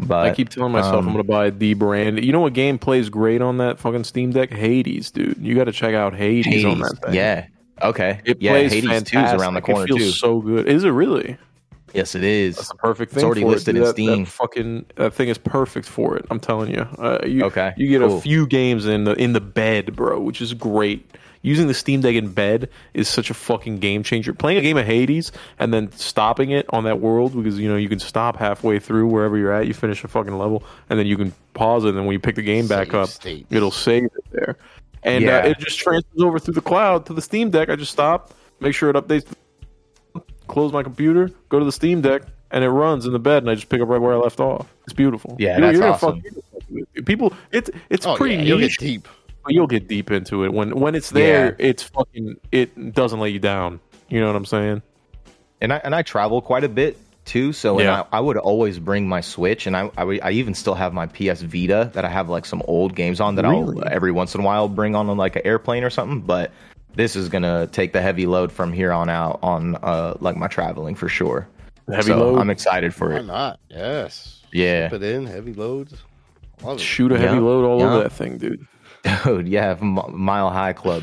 But 0.06 0.26
I 0.26 0.34
keep 0.34 0.50
telling 0.50 0.70
myself 0.72 0.96
um, 0.96 1.06
I'm 1.08 1.12
gonna 1.14 1.24
buy 1.24 1.50
the 1.50 1.74
brand. 1.74 2.22
You 2.24 2.30
know 2.32 2.40
what 2.40 2.52
game 2.52 2.78
plays 2.78 3.08
great 3.08 3.40
on 3.42 3.58
that 3.58 3.78
fucking 3.78 4.04
Steam 4.04 4.30
Deck? 4.30 4.50
Hades, 4.52 5.10
dude. 5.10 5.36
You 5.40 5.54
got 5.56 5.64
to 5.64 5.72
check 5.72 5.94
out 5.94 6.14
Hades, 6.14 6.64
on 6.64 6.78
that 6.80 6.98
thing. 7.04 7.14
yeah. 7.14 7.46
Okay. 7.82 8.20
It 8.24 8.40
yeah, 8.40 8.52
plays 8.52 8.72
Hades 8.72 9.02
2 9.04 9.18
is 9.18 9.32
around 9.32 9.54
the 9.54 9.62
corner 9.62 9.84
it 9.84 9.88
feels 9.88 10.00
too. 10.00 10.10
so 10.10 10.40
good. 10.40 10.68
Is 10.68 10.84
it 10.84 10.90
really? 10.90 11.36
Yes, 11.94 12.14
it 12.14 12.22
is. 12.22 12.54
That's 12.56 12.68
the 12.68 12.74
perfect 12.76 13.10
thing. 13.12 13.18
It's 13.20 13.24
already 13.24 13.40
for 13.40 13.46
it, 13.48 13.50
listed 13.50 13.74
dude. 13.74 13.82
in 13.82 13.86
That- 13.86 13.92
Steam. 13.94 14.24
That 14.24 14.30
fucking 14.30 14.86
that 14.96 15.14
thing 15.14 15.28
is 15.28 15.38
perfect 15.38 15.88
for 15.88 16.16
it. 16.16 16.24
I'm 16.30 16.38
telling 16.38 16.70
you. 16.70 16.82
Uh, 16.98 17.18
you 17.26 17.42
Okay, 17.46 17.72
You 17.76 17.88
get 17.88 18.00
cool. 18.06 18.18
a 18.18 18.20
few 18.20 18.46
games 18.46 18.86
in 18.86 19.04
the 19.04 19.14
in 19.14 19.32
the 19.32 19.40
bed, 19.40 19.96
bro, 19.96 20.20
which 20.20 20.40
is 20.40 20.54
great. 20.54 21.10
Using 21.42 21.68
the 21.68 21.74
Steam 21.74 22.02
Deck 22.02 22.14
in 22.16 22.32
bed 22.32 22.68
is 22.92 23.08
such 23.08 23.30
a 23.30 23.34
fucking 23.34 23.78
game 23.78 24.02
changer. 24.02 24.34
Playing 24.34 24.58
a 24.58 24.60
game 24.60 24.76
of 24.76 24.84
Hades 24.84 25.32
and 25.58 25.72
then 25.72 25.90
stopping 25.92 26.50
it 26.50 26.66
on 26.68 26.84
that 26.84 27.00
world 27.00 27.34
because 27.34 27.58
you 27.58 27.66
know 27.68 27.76
you 27.76 27.88
can 27.88 27.98
stop 27.98 28.36
halfway 28.36 28.78
through 28.78 29.06
wherever 29.06 29.38
you're 29.38 29.52
at. 29.52 29.66
You 29.66 29.72
finish 29.72 30.04
a 30.04 30.08
fucking 30.08 30.36
level 30.36 30.62
and 30.90 30.98
then 30.98 31.06
you 31.06 31.16
can 31.16 31.32
pause 31.54 31.84
it. 31.84 31.88
And 31.90 31.96
then 31.98 32.04
when 32.04 32.12
you 32.12 32.20
pick 32.20 32.34
the 32.34 32.42
game 32.42 32.66
back 32.66 32.92
up, 32.92 33.08
states. 33.08 33.46
it'll 33.50 33.70
save 33.70 34.04
it 34.04 34.30
there. 34.32 34.56
And 35.02 35.24
Yeah. 35.24 35.38
uh, 35.38 35.46
it 35.48 35.58
just 35.58 35.78
transfers 35.78 36.20
over 36.22 36.38
through 36.38 36.54
the 36.54 36.60
cloud 36.60 37.06
to 37.06 37.14
the 37.14 37.22
Steam 37.22 37.48
Deck. 37.48 37.70
I 37.70 37.76
just 37.76 37.92
stop, 37.92 38.34
make 38.60 38.74
sure 38.74 38.90
it 38.90 38.96
updates 38.96 39.24
close 40.46 40.72
my 40.72 40.82
computer, 40.82 41.30
go 41.48 41.58
to 41.58 41.64
the 41.64 41.72
Steam 41.72 42.00
Deck, 42.00 42.22
and 42.50 42.64
it 42.64 42.68
runs 42.68 43.06
in 43.06 43.12
the 43.12 43.18
bed, 43.18 43.42
and 43.44 43.50
I 43.50 43.54
just 43.54 43.68
pick 43.68 43.80
up 43.80 43.88
right 43.88 44.00
where 44.00 44.12
I 44.12 44.16
left 44.16 44.40
off. 44.40 44.66
It's 44.84 44.92
beautiful. 44.92 45.36
Yeah, 45.38 45.56
You're- 45.56 45.60
that's 45.68 45.78
you're 45.78 45.88
awesome. 45.88 46.20
fuck- 46.22 47.04
people, 47.06 47.32
it's 47.52 47.70
it's 47.88 48.06
Oh, 48.06 48.16
pretty 48.16 48.34
yeah, 48.36 48.42
you'll 48.42 48.58
niche, 48.58 48.78
get 48.78 48.84
deep. 48.86 49.08
But 49.44 49.52
you'll 49.52 49.66
get 49.66 49.88
deep 49.88 50.10
into 50.10 50.44
it 50.44 50.52
when 50.52 50.78
when 50.78 50.94
it's 50.94 51.10
there. 51.10 51.56
It's 51.58 51.82
fucking. 51.82 52.36
It 52.52 52.92
doesn't 52.94 53.20
let 53.20 53.32
you 53.32 53.38
down. 53.38 53.80
You 54.08 54.20
know 54.20 54.26
what 54.26 54.36
I'm 54.36 54.46
saying? 54.46 54.82
and 55.62 55.72
I 55.72 55.76
and 55.84 55.94
I 55.94 56.02
travel 56.02 56.40
quite 56.40 56.64
a 56.64 56.68
bit 56.68 56.96
too. 57.26 57.52
So 57.52 57.78
and 57.78 57.84
Yeah. 57.84 58.04
I, 58.12 58.16
I 58.18 58.20
would 58.20 58.36
always 58.38 58.78
bring 58.78 59.06
my 59.08 59.20
Switch, 59.20 59.66
and 59.66 59.76
I 59.76 59.90
I, 59.96 60.04
would- 60.04 60.20
I 60.22 60.30
even 60.32 60.54
still 60.54 60.74
have 60.74 60.92
my 60.92 61.06
PS 61.06 61.42
Vita 61.42 61.90
that 61.94 62.04
I 62.04 62.08
have 62.08 62.28
like 62.30 62.44
some 62.46 62.62
old 62.66 62.94
games 62.96 63.20
on 63.20 63.34
that 63.36 63.44
Really? 63.44 63.82
I'll 63.82 63.92
every 63.92 64.10
once 64.12 64.34
in 64.34 64.40
a 64.40 64.44
while 64.44 64.68
bring 64.68 64.94
on 64.94 65.06
like 65.16 65.36
an 65.36 65.42
airplane 65.44 65.84
or 65.84 65.90
something. 65.90 66.20
But 66.22 66.50
this 66.94 67.14
is 67.16 67.28
gonna 67.28 67.66
take 67.68 67.92
the 67.92 68.00
heavy 68.00 68.26
load 68.26 68.50
from 68.50 68.72
here 68.72 68.92
on 68.92 69.08
out 69.10 69.38
on 69.42 69.76
uh 69.82 70.14
like 70.20 70.36
my 70.36 70.48
traveling 70.48 70.94
for 70.94 71.08
sure. 71.08 71.46
Heavy 71.88 72.02
So 72.08 72.18
load. 72.18 72.38
I'm 72.38 72.50
excited 72.50 72.94
for 72.94 73.10
it. 73.10 73.14
Why 73.14 73.20
it. 73.20 73.26
not? 73.26 73.60
Yes. 73.68 74.40
Yeah. 74.52 74.88
Put 74.88 75.02
in 75.02 75.26
heavy 75.26 75.52
loads. 75.52 75.94
Shoot 76.78 77.12
a 77.12 77.18
heavy 77.18 77.36
Yeah. 77.36 77.40
load 77.42 77.64
all 77.64 77.82
over 77.82 78.02
that 78.02 78.12
thing, 78.12 78.38
dude. 78.38 78.66
Dude, 79.24 79.48
yeah, 79.48 79.76
M- 79.80 79.98
Mile 80.12 80.50
High 80.50 80.72
Club. 80.72 81.02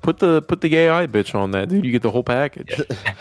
Put 0.00 0.18
the 0.18 0.42
put 0.42 0.60
the 0.62 0.74
AI 0.76 1.06
bitch 1.06 1.32
on 1.34 1.52
that, 1.52 1.68
dude. 1.68 1.84
You 1.84 1.92
get 1.92 2.02
the 2.02 2.10
whole 2.10 2.24
package. 2.24 2.74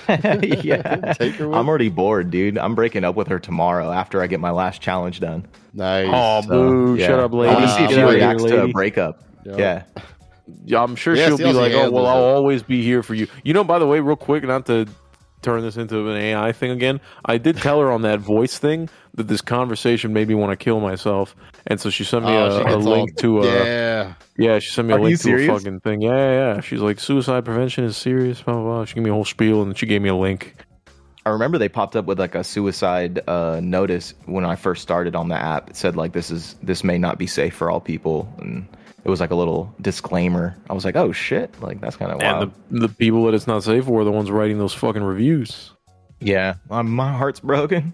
yeah, 0.07 1.13
Take 1.17 1.35
her 1.35 1.47
with 1.47 1.57
I'm 1.57 1.69
already 1.69 1.89
bored, 1.89 2.31
dude. 2.31 2.57
I'm 2.57 2.73
breaking 2.73 3.03
up 3.03 3.15
with 3.15 3.27
her 3.27 3.37
tomorrow 3.39 3.91
after 3.91 4.21
I 4.21 4.27
get 4.27 4.39
my 4.39 4.49
last 4.49 4.81
challenge 4.81 5.19
done. 5.19 5.45
Nice. 5.73 6.07
Oh, 6.11 6.41
So, 6.41 6.47
boo! 6.49 6.95
yeah. 6.95 7.07
Shut 7.07 7.19
up, 7.19 7.33
lady. 7.33 7.53
want 7.53 7.65
to 7.65 7.75
see 7.75 7.83
if 7.83 7.91
she 7.91 7.99
out 7.99 8.09
of 8.09 8.15
reacts 8.15 8.43
to 8.45 8.63
a 8.63 8.67
breakup. 8.69 9.23
Yeah. 9.45 9.55
Yeah. 9.57 9.83
Yeah, 10.65 10.83
I'm 10.83 10.95
sure 10.95 11.15
Yeah, 11.15 11.27
she'll 11.27 11.37
be 11.37 11.53
like, 11.53 11.71
"Oh, 11.73 11.91
well, 11.91 12.07
I'll 12.07 12.17
it. 12.23 12.33
always 12.33 12.63
be 12.63 12.81
here 12.83 13.03
for 13.03 13.13
you." 13.13 13.27
You 13.43 13.53
know, 13.53 13.63
by 13.63 13.77
the 13.79 13.85
way, 13.87 13.99
real 13.99 14.15
quick, 14.17 14.43
not 14.43 14.65
to 14.65 14.87
turn 15.41 15.61
this 15.61 15.77
into 15.77 16.09
an 16.09 16.17
AI 16.17 16.51
thing 16.51 16.71
again. 16.71 16.99
I 17.25 17.37
did 17.37 17.57
tell 17.57 17.79
her 17.79 17.91
on 17.91 18.01
that 18.01 18.19
voice 18.19 18.57
thing 18.57 18.89
that 19.13 19.27
this 19.27 19.39
conversation 19.41 20.13
made 20.13 20.27
me 20.27 20.35
want 20.35 20.51
to 20.51 20.61
kill 20.61 20.79
myself, 20.79 21.35
and 21.67 21.79
so 21.79 21.89
she 21.89 22.03
sent 22.03 22.25
me 22.25 22.31
Oh, 22.31 22.61
a, 22.65 22.75
a 22.75 22.77
link 22.77 23.11
all- 23.11 23.15
to 23.21 23.41
a 23.41 23.45
yeah. 23.45 24.13
Yeah. 24.37 24.59
She 24.59 24.71
sent 24.71 24.87
me 24.87 24.93
a 24.93 24.97
Are 24.97 25.01
link 25.01 25.19
to 25.21 25.35
a 25.35 25.47
fucking 25.47 25.79
thing. 25.81 26.01
Yeah, 26.01 26.11
yeah, 26.15 26.55
yeah. 26.55 26.61
She's 26.61 26.81
like, 26.81 26.99
suicide 26.99 27.45
prevention 27.45 27.83
is 27.83 27.97
serious. 27.97 28.41
Blah 28.41 28.53
blah 28.55 28.63
blah. 28.63 28.85
She 28.85 28.95
gave 28.95 29.03
me 29.03 29.09
a 29.09 29.13
whole 29.13 29.25
spiel, 29.25 29.61
and 29.61 29.71
then 29.71 29.75
she 29.75 29.85
gave 29.85 30.01
me 30.01 30.09
a 30.09 30.15
link. 30.15 30.55
I 31.23 31.29
remember 31.29 31.59
they 31.59 31.69
popped 31.69 31.95
up 31.95 32.05
with 32.05 32.19
like 32.19 32.33
a 32.33 32.43
suicide 32.43 33.21
uh, 33.27 33.59
notice 33.61 34.15
when 34.25 34.43
I 34.43 34.55
first 34.55 34.81
started 34.81 35.15
on 35.15 35.29
the 35.29 35.35
app. 35.35 35.69
It 35.69 35.75
said 35.75 35.95
like 35.95 36.13
this 36.13 36.31
is 36.31 36.55
this 36.63 36.83
may 36.83 36.97
not 36.97 37.19
be 37.19 37.27
safe 37.27 37.53
for 37.55 37.69
all 37.69 37.79
people, 37.79 38.27
and 38.39 38.67
it 39.03 39.09
was 39.09 39.19
like 39.19 39.29
a 39.29 39.35
little 39.35 39.71
disclaimer. 39.81 40.55
I 40.67 40.73
was 40.73 40.83
like, 40.83 40.95
oh 40.95 41.11
shit, 41.11 41.61
like 41.61 41.79
that's 41.79 41.95
kind 41.95 42.11
of 42.11 42.19
wild. 42.21 42.51
And 42.71 42.81
the 42.81 42.87
the 42.87 42.93
people 42.95 43.25
that 43.25 43.35
it's 43.35 43.45
not 43.45 43.63
safe 43.63 43.85
for 43.85 44.01
are 44.01 44.03
the 44.03 44.11
ones 44.11 44.31
writing 44.31 44.57
those 44.57 44.73
fucking 44.73 45.03
reviews. 45.03 45.71
yeah, 46.19 46.55
my, 46.69 46.81
my 46.81 47.11
heart's 47.13 47.39
broken. 47.39 47.93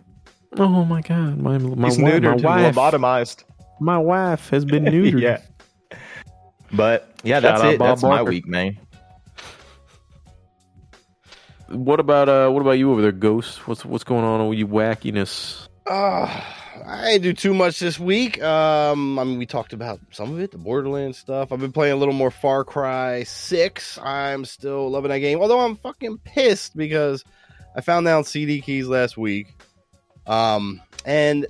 Oh 0.57 0.85
my 0.85 1.01
god, 1.01 1.37
my 1.37 1.57
my, 1.57 1.87
He's 1.89 1.97
wife, 1.99 2.13
my 2.13 2.19
neutered, 2.19 2.43
wife, 2.43 2.75
lobotomized. 2.75 3.43
My 3.79 3.97
wife 3.97 4.49
has 4.49 4.65
been 4.65 4.83
neutered. 4.85 5.21
yeah. 5.21 5.41
But 6.71 7.09
yeah, 7.23 7.35
Shout 7.35 7.43
that's 7.43 7.61
out 7.61 7.73
it. 7.73 7.79
Bob 7.79 7.87
That's 7.89 8.03
my 8.03 8.23
week, 8.23 8.45
man. 8.47 8.77
What 11.69 11.99
about 11.99 12.29
uh? 12.29 12.49
What 12.49 12.61
about 12.61 12.71
you 12.71 12.91
over 12.91 13.01
there, 13.01 13.11
Ghost? 13.11 13.67
What's 13.67 13.83
what's 13.83 14.03
going 14.03 14.23
on 14.23 14.47
with 14.47 14.57
you 14.57 14.67
wackiness? 14.67 15.67
Uh, 15.85 16.41
I 16.85 17.11
didn't 17.11 17.23
do 17.23 17.33
too 17.33 17.53
much 17.53 17.79
this 17.79 17.99
week. 17.99 18.41
Um, 18.41 19.17
I 19.19 19.23
mean, 19.23 19.37
we 19.37 19.45
talked 19.45 19.73
about 19.73 19.99
some 20.11 20.33
of 20.33 20.39
it, 20.39 20.51
the 20.51 20.57
Borderlands 20.57 21.17
stuff. 21.17 21.51
I've 21.51 21.59
been 21.59 21.71
playing 21.71 21.93
a 21.93 21.97
little 21.97 22.13
more 22.13 22.31
Far 22.31 22.63
Cry 22.63 23.23
6. 23.23 23.97
I'm 24.01 24.45
still 24.45 24.89
loving 24.89 25.09
that 25.09 25.19
game, 25.19 25.39
although 25.39 25.59
I'm 25.59 25.75
fucking 25.77 26.19
pissed 26.19 26.75
because 26.75 27.23
I 27.75 27.81
found 27.81 28.07
out 28.07 28.25
CD 28.27 28.61
keys 28.61 28.87
last 28.87 29.17
week. 29.17 29.47
Um, 30.25 30.81
and 31.05 31.47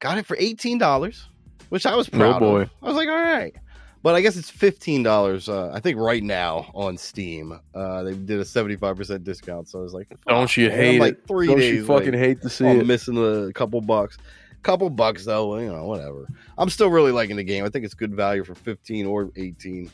got 0.00 0.18
it 0.18 0.26
for 0.26 0.36
$18, 0.36 1.24
which 1.70 1.86
I 1.86 1.96
was 1.96 2.08
proud. 2.08 2.36
Oh, 2.36 2.38
boy. 2.40 2.60
of. 2.62 2.70
I 2.82 2.86
was 2.86 2.96
like, 2.96 3.08
all 3.08 3.16
right. 3.16 3.54
But 4.02 4.14
I 4.14 4.22
guess 4.22 4.36
it's 4.36 4.50
$15, 4.50 5.48
uh, 5.48 5.72
I 5.74 5.80
think 5.80 5.98
right 5.98 6.22
now 6.22 6.70
on 6.74 6.96
Steam. 6.96 7.58
Uh, 7.74 8.02
they 8.02 8.14
did 8.14 8.40
a 8.40 8.44
75% 8.44 9.24
discount. 9.24 9.68
So 9.68 9.78
I 9.80 9.82
was 9.82 9.92
like, 9.92 10.08
Don't 10.26 10.56
you 10.56 10.70
hate 10.70 10.94
I'm 10.94 11.00
like 11.00 11.14
it? 11.14 11.26
three 11.28 11.46
Don't 11.48 11.58
days 11.58 11.74
you 11.74 11.84
fucking 11.86 12.14
hate 12.14 12.40
to 12.42 12.48
see 12.48 12.66
I'm 12.66 12.80
it? 12.80 12.86
missing 12.86 13.18
a 13.18 13.52
couple 13.52 13.80
bucks. 13.82 14.16
Couple 14.62 14.88
bucks 14.90 15.24
though, 15.24 15.58
you 15.58 15.70
know, 15.72 15.84
whatever. 15.86 16.26
I'm 16.58 16.68
still 16.70 16.88
really 16.90 17.12
liking 17.12 17.36
the 17.36 17.44
game. 17.44 17.64
I 17.64 17.68
think 17.70 17.84
it's 17.84 17.94
good 17.94 18.14
value 18.14 18.44
for 18.44 18.54
15 18.54 19.06
or 19.06 19.30
18. 19.36 19.90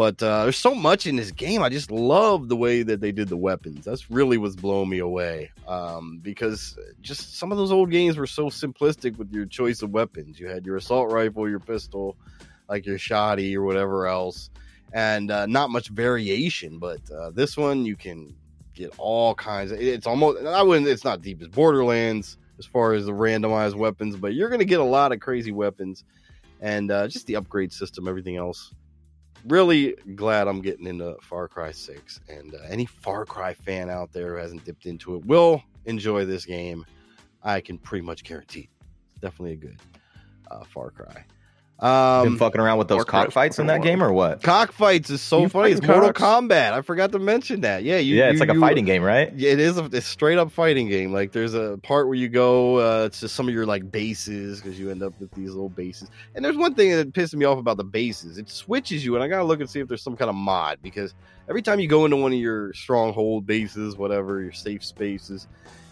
But 0.00 0.22
uh, 0.22 0.44
there's 0.44 0.56
so 0.56 0.74
much 0.74 1.06
in 1.06 1.16
this 1.16 1.30
game. 1.30 1.62
I 1.62 1.68
just 1.68 1.90
love 1.90 2.48
the 2.48 2.56
way 2.56 2.82
that 2.82 3.02
they 3.02 3.12
did 3.12 3.28
the 3.28 3.36
weapons. 3.36 3.84
That's 3.84 4.10
really 4.10 4.38
what's 4.38 4.56
blowing 4.56 4.88
me 4.88 5.00
away. 5.00 5.50
Um, 5.68 6.20
because 6.22 6.78
just 7.02 7.36
some 7.36 7.52
of 7.52 7.58
those 7.58 7.70
old 7.70 7.90
games 7.90 8.16
were 8.16 8.26
so 8.26 8.46
simplistic 8.46 9.18
with 9.18 9.30
your 9.30 9.44
choice 9.44 9.82
of 9.82 9.90
weapons. 9.90 10.40
You 10.40 10.48
had 10.48 10.64
your 10.64 10.76
assault 10.76 11.12
rifle, 11.12 11.50
your 11.50 11.60
pistol, 11.60 12.16
like 12.66 12.86
your 12.86 12.96
shoddy 12.96 13.54
or 13.54 13.62
whatever 13.62 14.06
else, 14.06 14.48
and 14.94 15.30
uh, 15.30 15.44
not 15.44 15.68
much 15.68 15.88
variation. 15.88 16.78
But 16.78 17.00
uh, 17.10 17.28
this 17.32 17.58
one, 17.58 17.84
you 17.84 17.94
can 17.94 18.34
get 18.72 18.94
all 18.96 19.34
kinds 19.34 19.70
of. 19.70 19.82
It's 19.82 20.06
almost. 20.06 20.46
I 20.46 20.62
wouldn't. 20.62 20.88
It's 20.88 21.04
not 21.04 21.20
deep 21.20 21.42
as 21.42 21.48
Borderlands 21.48 22.38
as 22.58 22.64
far 22.64 22.94
as 22.94 23.04
the 23.04 23.12
randomized 23.12 23.74
weapons, 23.74 24.16
but 24.16 24.32
you're 24.32 24.48
to 24.48 24.64
get 24.64 24.80
a 24.80 24.82
lot 24.82 25.12
of 25.12 25.20
crazy 25.20 25.52
weapons, 25.52 26.04
and 26.62 26.90
uh, 26.90 27.06
just 27.06 27.26
the 27.26 27.36
upgrade 27.36 27.70
system, 27.70 28.08
everything 28.08 28.38
else. 28.38 28.72
Really 29.46 29.94
glad 30.14 30.48
I'm 30.48 30.60
getting 30.60 30.86
into 30.86 31.16
Far 31.22 31.48
Cry 31.48 31.72
6. 31.72 32.20
And 32.28 32.54
uh, 32.54 32.58
any 32.68 32.84
Far 32.84 33.24
Cry 33.24 33.54
fan 33.54 33.88
out 33.88 34.12
there 34.12 34.34
who 34.34 34.40
hasn't 34.40 34.64
dipped 34.64 34.86
into 34.86 35.16
it 35.16 35.24
will 35.24 35.62
enjoy 35.86 36.24
this 36.24 36.44
game. 36.44 36.84
I 37.42 37.60
can 37.60 37.78
pretty 37.78 38.04
much 38.04 38.22
guarantee. 38.22 38.68
It's 39.12 39.20
definitely 39.20 39.52
a 39.52 39.56
good 39.56 39.80
uh, 40.50 40.64
Far 40.64 40.90
Cry. 40.90 41.24
Been 41.80 41.88
Um, 41.88 42.36
fucking 42.38 42.60
around 42.60 42.76
with 42.76 42.88
those 42.88 43.04
cockfights 43.06 43.58
in 43.58 43.66
that 43.68 43.78
fucking 43.78 43.84
game 43.90 44.02
or 44.02 44.12
what? 44.12 44.42
cockfights 44.42 45.08
is 45.08 45.22
so 45.22 45.40
You 45.42 45.48
funny. 45.48 45.70
It's 45.72 45.80
fighting 45.80 46.02
Mortal? 46.02 46.12
Kombat. 46.12 46.72
I 46.74 46.82
forgot 46.82 47.10
to 47.12 47.18
mention 47.18 47.62
that. 47.62 47.84
Yeah, 47.84 47.96
you, 47.96 48.16
yeah, 48.16 48.26
it's 48.26 48.34
you- 48.34 48.40
like 48.40 48.50
a 48.50 48.54
you- 48.54 48.60
fighting 48.60 48.84
game, 48.84 49.02
right? 49.02 49.32
Yeah, 49.34 49.52
it 49.52 49.60
is 49.60 49.78
a 49.78 49.84
it's 49.92 50.04
straight 50.06 50.36
up 50.36 50.52
fighting 50.52 50.88
game. 50.90 51.10
Like 51.12 51.32
there's 51.32 51.54
a 51.54 51.78
part 51.82 52.06
where 52.06 52.16
you 52.16 52.28
go 52.28 52.76
uh, 52.76 53.08
to 53.08 53.28
some 53.28 53.48
of 53.48 53.54
your 53.54 53.64
like 53.64 53.90
bases 53.90 54.60
because 54.60 54.78
you 54.78 54.90
end 54.90 55.02
up 55.02 55.18
with 55.18 55.30
these 55.32 55.50
little 55.50 55.70
bases. 55.70 56.10
And 56.34 56.44
there's 56.44 56.56
one 56.56 56.74
thing 56.74 56.90
that 56.92 57.12
pisses 57.14 57.34
me 57.34 57.46
off 57.46 57.58
about 57.58 57.78
the 57.78 57.84
bases. 57.84 58.36
It 58.36 58.50
switches 58.50 59.02
you, 59.04 59.14
and 59.14 59.24
I 59.24 59.28
gotta 59.28 59.44
look 59.44 59.60
and 59.60 59.70
see 59.70 59.80
if 59.80 59.88
there's 59.88 60.02
some 60.02 60.16
kind 60.16 60.28
of 60.28 60.34
mod 60.34 60.80
because 60.82 61.14
every 61.48 61.62
time 61.62 61.80
you 61.80 61.88
go 61.88 62.04
into 62.04 62.18
one 62.18 62.32
of 62.34 62.38
your 62.38 62.74
stronghold 62.74 63.46
bases, 63.46 63.96
whatever 63.96 64.42
your 64.42 64.52
safe 64.52 64.84
spaces, 64.84 65.48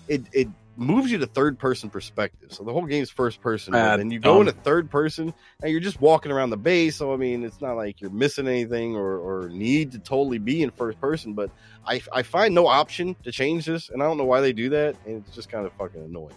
it 0.09 0.23
it 0.33 0.49
moves 0.77 1.11
you 1.11 1.19
to 1.19 1.27
third 1.27 1.59
person 1.59 1.91
perspective. 1.91 2.53
So 2.53 2.63
the 2.63 2.73
whole 2.73 2.87
game's 2.87 3.11
first 3.11 3.41
person, 3.41 3.75
Ah, 3.75 3.95
and 3.95 4.13
you 4.13 4.21
go 4.21 4.35
dumb. 4.39 4.49
into 4.49 4.61
third 4.63 4.89
person, 4.91 5.35
and 5.61 5.73
you're 5.73 5.81
just 5.81 6.01
walking 6.01 6.31
around 6.31 6.51
the 6.51 6.57
base. 6.57 6.97
So 6.97 7.13
I 7.13 7.17
mean, 7.17 7.45
it's 7.45 7.61
not 7.61 7.75
like 7.77 8.01
you're 8.01 8.11
missing 8.11 8.47
anything 8.47 8.95
or 8.97 9.19
or 9.19 9.49
need 9.49 9.93
to 9.93 9.99
totally 9.99 10.39
be 10.39 10.63
in 10.63 10.71
first 10.71 11.01
person. 11.01 11.35
But 11.35 11.51
I 11.87 12.01
I 12.13 12.23
find 12.23 12.55
no 12.55 12.67
option 12.67 13.17
to 13.25 13.33
change 13.33 13.67
this, 13.67 13.91
and 13.91 14.03
I 14.03 14.07
don't 14.07 14.19
know 14.19 14.25
why 14.25 14.41
they 14.41 14.53
do 14.53 14.69
that, 14.71 14.97
and 15.07 15.17
it's 15.27 15.35
just 15.35 15.49
kind 15.49 15.67
of 15.67 15.73
fucking 15.75 16.01
annoying. 16.03 16.35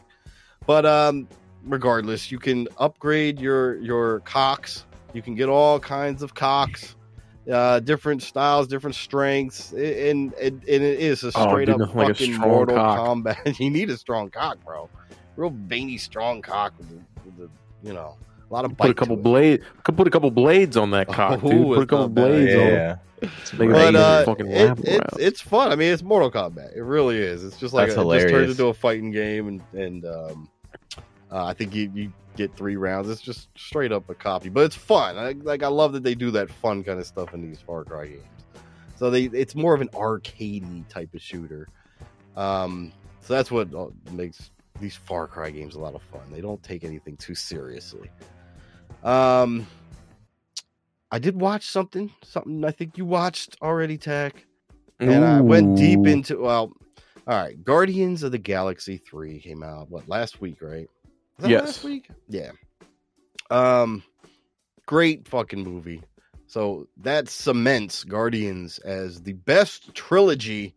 But 0.66 0.86
um, 0.86 1.28
regardless, 1.64 2.32
you 2.32 2.40
can 2.40 2.68
upgrade 2.78 3.40
your 3.40 3.78
your 3.78 4.22
cocks. 4.22 4.86
You 5.14 5.22
can 5.22 5.36
get 5.36 5.50
all 5.50 5.80
kinds 5.80 6.24
of 6.24 6.34
cocks, 6.34 6.96
uh, 7.50 7.80
different 7.80 8.22
styles, 8.24 8.68
different 8.68 8.96
strengths, 8.96 9.72
and 9.72 10.34
and, 10.34 10.34
and 10.34 10.64
it 10.64 11.00
is 11.00 11.24
a 11.24 11.32
Oh, 11.36 11.50
straight 11.50 11.66
dude, 11.66 11.82
up 11.82 11.96
like 11.96 12.10
fucking 12.10 12.34
strong 12.34 12.50
Mortal 12.50 12.76
cock. 12.76 13.00
Kombat. 13.00 13.60
you 13.60 13.70
need 13.70 13.90
a 13.90 13.98
strong 13.98 14.30
cock, 14.30 14.58
bro. 14.66 14.90
Real 15.36 15.50
veiny, 15.52 15.98
strong 15.98 16.42
cock 16.42 16.74
with 16.78 16.90
the, 16.90 16.96
with 17.26 17.38
the 17.38 17.50
you 17.88 17.94
know 17.94 18.18
a 18.50 18.54
lot 18.54 18.66
of 18.66 18.76
bite 18.76 18.88
Put 18.88 18.92
a 18.92 18.94
couple 18.96 19.16
to 19.16 19.20
it. 19.22 19.24
blade. 19.24 19.62
Could 19.84 19.96
put 19.98 20.08
a 20.08 20.12
couple 20.12 20.30
blades 20.30 20.76
on 20.78 20.92
that 20.92 21.08
cock, 21.10 21.40
Oh, 21.44 21.50
dude. 21.50 21.68
Put 21.68 21.78
a 21.78 21.82
it's 21.82 21.90
couple 21.90 22.08
not 22.10 22.14
bad. 22.16 22.28
blades 22.28 22.56
on. 22.56 22.68
Yeah. 22.68 22.96
Make 23.58 23.70
But 23.70 23.96
uh, 23.96 24.26
fucking 24.26 24.48
it, 24.48 24.80
it's 24.84 25.18
it's 25.20 25.42
fun. 25.42 25.72
I 25.72 25.76
mean, 25.76 25.94
it's 25.94 26.02
Mortal 26.02 26.32
Kombat. 26.32 26.76
It 26.76 26.82
really 26.82 27.18
is. 27.20 27.44
It's 27.44 27.56
just 27.60 27.72
like 27.74 27.90
That's 27.90 28.00
a, 28.00 28.10
it 28.10 28.20
just 28.20 28.30
turns 28.30 28.52
into 28.52 28.66
a 28.68 28.74
fighting 28.74 29.12
game, 29.12 29.48
and 29.48 29.62
and 29.74 30.06
um, 30.06 30.50
uh, 31.32 31.46
I 31.46 31.54
think 31.54 31.76
you, 31.76 31.92
you 31.94 32.14
get 32.36 32.56
three 32.56 32.76
rounds. 32.76 33.10
It's 33.10 33.22
just 33.22 33.50
straight 33.58 33.92
up 33.92 34.10
a 34.10 34.16
copy, 34.16 34.50
but 34.50 34.66
it's 34.66 34.76
fun. 34.76 35.18
I, 35.18 35.34
like 35.34 35.64
I 35.64 35.68
love 35.68 35.94
that 35.94 36.04
they 36.04 36.16
do 36.16 36.32
that 36.32 36.50
fun 36.50 36.84
kind 36.84 37.00
of 37.00 37.06
stuff 37.06 37.34
in 37.34 37.42
these 37.42 37.60
Far 37.60 37.84
Cry 37.84 38.08
games. 38.08 38.24
So 38.96 39.10
they 39.10 39.24
it's 39.24 39.56
more 39.56 39.74
of 39.74 39.82
an 39.82 39.90
arcadey 39.90 40.88
type 40.88 41.14
of 41.14 41.22
shooter. 41.22 41.68
Um, 42.36 42.92
so 43.22 43.34
that's 43.34 43.52
what 43.52 43.74
uh, 43.74 43.88
makes 44.12 44.52
these 44.80 44.96
Far 44.96 45.28
Cry 45.28 45.50
games 45.50 45.76
a 45.76 45.80
lot 45.80 45.96
of 45.96 46.02
fun. 46.04 46.22
They 46.32 46.42
don't 46.42 46.62
take 46.64 46.84
anything 46.84 47.18
too 47.18 47.36
seriously. 47.36 48.10
Um, 49.04 49.68
I 51.12 51.20
did 51.20 51.40
watch 51.40 51.68
something, 51.68 52.12
something 52.24 52.64
I 52.64 52.72
think 52.72 52.98
you 52.98 53.06
watched 53.06 53.58
already, 53.62 53.98
Tech, 53.98 54.46
and 55.00 55.26
I 55.26 55.42
went 55.42 55.78
deep 55.78 56.06
into 56.06 56.42
well. 56.42 56.72
All 57.28 57.38
right, 57.38 57.64
Guardians 57.64 58.24
of 58.24 58.32
the 58.32 58.40
Galaxy 58.40 58.98
three 58.98 59.40
came 59.40 59.62
out 59.62 59.90
what 59.90 60.08
last 60.08 60.42
week, 60.42 60.62
right? 60.62 60.90
Was 61.38 61.44
that 61.44 61.50
Yes. 61.50 61.64
last 61.66 61.84
week. 61.84 62.10
Yeah. 62.28 62.52
Um, 63.50 64.04
great 64.86 65.28
fucking 65.28 65.64
movie. 65.64 66.02
So 66.48 66.88
that 66.98 67.30
cements 67.30 68.04
Guardians 68.04 68.80
as 68.80 69.22
the 69.22 69.34
best 69.34 69.94
trilogy 69.94 70.74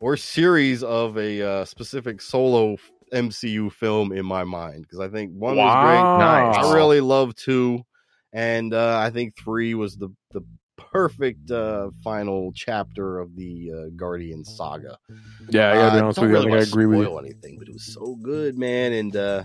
or 0.00 0.16
series 0.16 0.82
of 0.82 1.18
a 1.18 1.42
uh, 1.42 1.64
specific 1.64 2.20
solo 2.22 2.76
MCU 3.12 3.70
film 3.72 4.12
in 4.12 4.24
my 4.24 4.44
mind 4.44 4.82
because 4.82 5.00
I 5.00 5.08
think 5.08 5.32
one 5.32 5.56
was 5.56 5.74
great. 5.76 6.18
Nice. 6.18 6.56
I 6.56 6.74
really 6.74 7.00
love 7.00 7.34
two, 7.34 7.84
and 8.32 8.72
uh, 8.74 8.98
I 8.98 9.10
think 9.10 9.36
three 9.36 9.74
was 9.74 9.96
the 9.96 10.08
the 10.32 10.42
perfect 10.78 11.50
uh, 11.50 11.90
final 12.02 12.52
chapter 12.54 13.18
of 13.18 13.36
the 13.36 13.70
uh, 13.72 13.84
Guardian 13.96 14.44
saga. 14.44 14.96
Yeah, 15.50 15.70
I 15.70 15.74
gotta 15.74 15.90
be 15.92 15.98
Uh, 15.98 16.02
honest 16.04 16.20
with 16.20 16.30
you. 16.30 16.36
I 16.36 16.40
really 16.40 16.44
think 16.44 16.52
I 16.52 16.56
wanna 16.56 16.62
agree 16.70 16.86
with 16.86 17.08
you. 17.08 17.18
anything, 17.18 17.58
but 17.58 17.68
it 17.68 17.72
was 17.74 17.84
so 17.84 18.16
good, 18.22 18.56
man. 18.58 18.92
And 18.92 19.16
uh, 19.16 19.44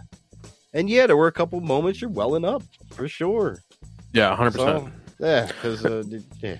and 0.73 0.89
yeah, 0.89 1.07
there 1.07 1.17
were 1.17 1.27
a 1.27 1.31
couple 1.31 1.59
moments 1.61 2.01
you're 2.01 2.09
welling 2.09 2.45
up 2.45 2.63
for 2.91 3.07
sure. 3.07 3.59
Yeah, 4.13 4.35
hundred 4.35 4.53
So, 4.53 4.79
percent. 4.81 4.93
yeah, 5.19 5.47
because 5.47 5.85
uh, 5.85 6.03
yeah, 6.41 6.57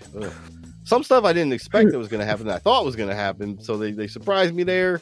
some 0.84 1.04
stuff 1.04 1.24
I 1.24 1.34
didn't 1.34 1.54
expect 1.54 1.92
that 1.92 1.98
was 1.98 2.08
going 2.08 2.20
to 2.20 2.26
happen. 2.26 2.48
That 2.48 2.56
I 2.56 2.60
thought 2.60 2.86
was 2.86 2.96
going 2.96 3.10
to 3.10 3.16
happen, 3.16 3.62
so 3.62 3.78
they, 3.78 3.92
they 3.92 4.08
surprised 4.08 4.54
me 4.54 4.64
there. 4.64 5.02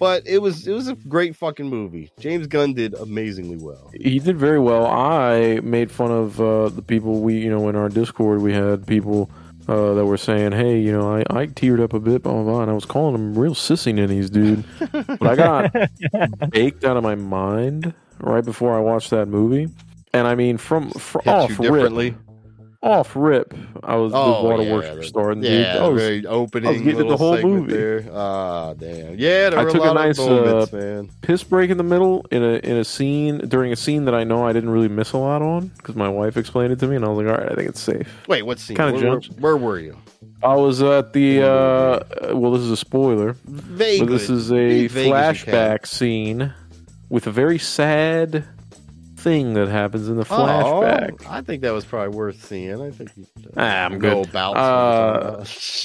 But 0.00 0.26
it 0.26 0.38
was 0.38 0.66
it 0.66 0.72
was 0.72 0.88
a 0.88 0.94
great 0.96 1.36
fucking 1.36 1.68
movie. 1.68 2.10
James 2.18 2.46
Gunn 2.46 2.72
did 2.72 2.94
amazingly 2.94 3.58
well. 3.58 3.90
He 3.92 4.18
did 4.18 4.38
very 4.38 4.58
well. 4.58 4.86
I 4.86 5.60
made 5.62 5.92
fun 5.92 6.10
of 6.10 6.40
uh, 6.40 6.70
the 6.70 6.80
people 6.82 7.20
we, 7.20 7.38
you 7.38 7.50
know, 7.50 7.68
in 7.68 7.76
our 7.76 7.90
Discord, 7.90 8.40
we 8.40 8.54
had 8.54 8.86
people 8.86 9.30
uh, 9.68 9.92
that 9.92 10.06
were 10.06 10.16
saying, 10.16 10.52
"Hey, 10.52 10.80
you 10.80 10.90
know, 10.90 11.14
I, 11.14 11.20
I 11.28 11.46
teared 11.48 11.82
up 11.82 11.92
a 11.92 12.00
bit, 12.00 12.22
blah 12.22 12.32
blah 12.32 12.42
blah," 12.44 12.62
and 12.62 12.70
I 12.70 12.74
was 12.74 12.86
calling 12.86 13.12
them 13.12 13.38
real 13.38 13.54
sissy 13.54 13.94
ninnies, 13.94 14.30
dude. 14.30 14.64
but 14.90 15.22
I 15.22 15.36
got 15.36 16.50
baked 16.50 16.82
out 16.84 16.96
of 16.96 17.02
my 17.02 17.14
mind 17.14 17.92
right 18.20 18.44
before 18.44 18.74
I 18.74 18.80
watched 18.80 19.10
that 19.10 19.26
movie. 19.28 19.68
And 20.14 20.26
I 20.26 20.34
mean, 20.34 20.56
from 20.56 20.90
fr- 20.92 21.20
Hit 21.24 21.28
off 21.32 21.50
you 21.50 21.56
rip, 21.56 21.72
differently. 21.74 22.16
Off 22.82 23.14
rip, 23.14 23.52
I 23.84 23.96
was 23.96 24.12
Oh, 24.14 24.42
the 24.42 24.48
waterworks 24.48 24.86
yeah, 24.88 24.94
the- 24.94 25.02
starting. 25.04 25.42
dude. 25.42 25.52
Yeah, 25.52 25.84
I 25.84 25.88
was, 25.88 26.02
very 26.02 26.24
opening. 26.26 26.68
I 26.68 26.72
was 26.72 26.80
getting 26.80 27.08
the 27.08 27.16
whole 27.16 27.40
movie. 27.42 27.72
There. 27.74 28.04
Ah, 28.12 28.72
damn. 28.72 29.18
Yeah, 29.18 29.50
there 29.50 29.58
I 29.58 29.64
took 29.70 29.84
a 29.84 29.90
a 29.90 29.94
nice, 29.94 30.18
of 30.18 30.28
moments, 30.30 30.72
uh, 30.72 30.76
man. 30.76 31.10
piss 31.20 31.44
break 31.44 31.70
in 31.70 31.76
the 31.76 31.82
middle 31.84 32.24
in 32.30 32.42
a 32.42 32.54
in 32.54 32.76
a 32.78 32.84
scene 32.84 33.38
during 33.48 33.70
a 33.72 33.76
scene 33.76 34.06
that 34.06 34.14
I 34.14 34.24
know 34.24 34.46
I 34.46 34.52
didn't 34.54 34.70
really 34.70 34.88
miss 34.88 35.12
a 35.12 35.18
lot 35.18 35.42
on 35.42 35.68
because 35.76 35.94
my 35.94 36.08
wife 36.08 36.36
explained 36.38 36.72
it 36.72 36.78
to 36.78 36.86
me 36.86 36.96
and 36.96 37.04
I 37.04 37.08
was 37.08 37.18
like, 37.18 37.26
all 37.26 37.38
right, 37.42 37.52
I 37.52 37.54
think 37.54 37.68
it's 37.68 37.80
safe. 37.80 38.08
Wait, 38.28 38.42
what 38.46 38.58
scene? 38.58 38.76
kinda 38.78 38.94
Where, 38.94 39.10
where, 39.10 39.20
where 39.38 39.56
were 39.58 39.78
you? 39.78 39.98
I 40.42 40.54
was 40.54 40.80
at 40.80 41.12
the 41.12 41.42
uh, 41.42 42.34
well, 42.34 42.52
this 42.52 42.62
is 42.62 42.70
a 42.70 42.76
spoiler, 42.78 43.36
Vaguely. 43.44 44.06
this 44.06 44.30
is 44.30 44.50
a 44.50 44.54
Be 44.54 44.86
vague 44.88 45.12
as 45.12 45.38
you 45.40 45.44
can. 45.44 45.54
flashback 45.54 45.86
scene 45.86 46.54
with 47.10 47.26
a 47.26 47.30
very 47.30 47.58
sad 47.58 48.44
thing 49.20 49.54
that 49.54 49.68
happens 49.68 50.08
in 50.08 50.16
the 50.16 50.24
flashback. 50.24 51.24
Oh, 51.24 51.30
I 51.30 51.42
think 51.42 51.62
that 51.62 51.72
was 51.72 51.84
probably 51.84 52.16
worth 52.16 52.44
seeing. 52.44 52.80
I 52.80 52.90
think 52.90 53.10
you 53.16 53.26
Ah, 53.56 53.84
I'm 53.84 53.98
go 53.98 54.22
good. 54.22 54.30
about. 54.30 54.56
Uh, 54.56 55.36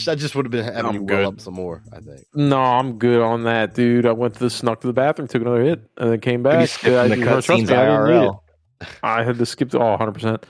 that 0.05 0.15
just 0.17 0.35
would 0.35 0.45
have 0.45 0.51
been 0.51 0.63
having 0.65 0.85
I'm 0.85 0.93
you 0.95 1.03
good. 1.03 1.19
well 1.19 1.27
up 1.29 1.39
some 1.41 1.53
more. 1.55 1.83
I 1.93 1.99
think. 1.99 2.21
No, 2.33 2.59
I'm 2.59 2.97
good 2.97 3.21
on 3.21 3.43
that, 3.43 3.73
dude. 3.73 4.05
I 4.05 4.11
went 4.11 4.33
to 4.35 4.39
the 4.39 4.49
snuck 4.49 4.81
to 4.81 4.87
the 4.87 4.93
bathroom, 4.93 5.27
took 5.27 5.41
another 5.41 5.63
hit, 5.63 5.81
and 5.97 6.11
then 6.11 6.19
came 6.19 6.43
back. 6.43 6.61
you 6.61 6.67
skipped 6.67 7.09
the 7.09 7.15
trust 7.23 7.47
cutscenes 7.49 7.67
me, 7.69 7.75
I 7.75 7.85
didn't 7.85 8.05
need 8.07 8.25
it. 8.25 8.29
IRL. 8.29 8.39
I 9.03 9.23
had 9.23 9.37
to 9.37 9.45
skip 9.45 9.69
to 9.71 9.79
oh, 9.79 9.91
100 9.91 10.11
percent, 10.11 10.45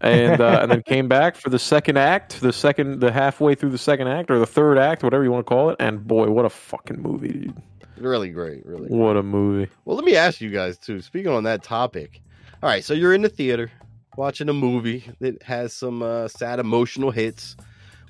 and 0.00 0.40
uh, 0.40 0.60
and 0.62 0.70
then 0.70 0.82
came 0.82 1.08
back 1.08 1.36
for 1.36 1.50
the 1.50 1.58
second 1.58 1.96
act, 1.98 2.40
the 2.40 2.52
second, 2.52 3.00
the 3.00 3.10
halfway 3.12 3.54
through 3.54 3.70
the 3.70 3.78
second 3.78 4.08
act 4.08 4.30
or 4.30 4.38
the 4.38 4.46
third 4.46 4.78
act, 4.78 5.02
whatever 5.02 5.24
you 5.24 5.30
want 5.32 5.46
to 5.46 5.48
call 5.48 5.70
it. 5.70 5.76
And 5.80 6.06
boy, 6.06 6.30
what 6.30 6.44
a 6.44 6.50
fucking 6.50 7.00
movie, 7.00 7.28
dude! 7.28 7.62
Really 7.98 8.28
great. 8.30 8.64
Really. 8.66 8.88
Great. 8.88 8.98
What 8.98 9.16
a 9.16 9.22
movie! 9.22 9.70
Well, 9.84 9.96
let 9.96 10.04
me 10.04 10.14
ask 10.16 10.40
you 10.40 10.50
guys 10.50 10.76
too. 10.78 11.00
Speaking 11.00 11.30
on 11.32 11.44
that 11.44 11.62
topic, 11.62 12.20
all 12.62 12.68
right. 12.68 12.84
So 12.84 12.94
you're 12.94 13.14
in 13.14 13.22
the 13.22 13.28
theater 13.28 13.70
watching 14.16 14.48
a 14.48 14.52
movie 14.52 15.04
that 15.20 15.42
has 15.42 15.72
some 15.72 16.02
uh, 16.02 16.28
sad 16.28 16.58
emotional 16.58 17.10
hits. 17.10 17.56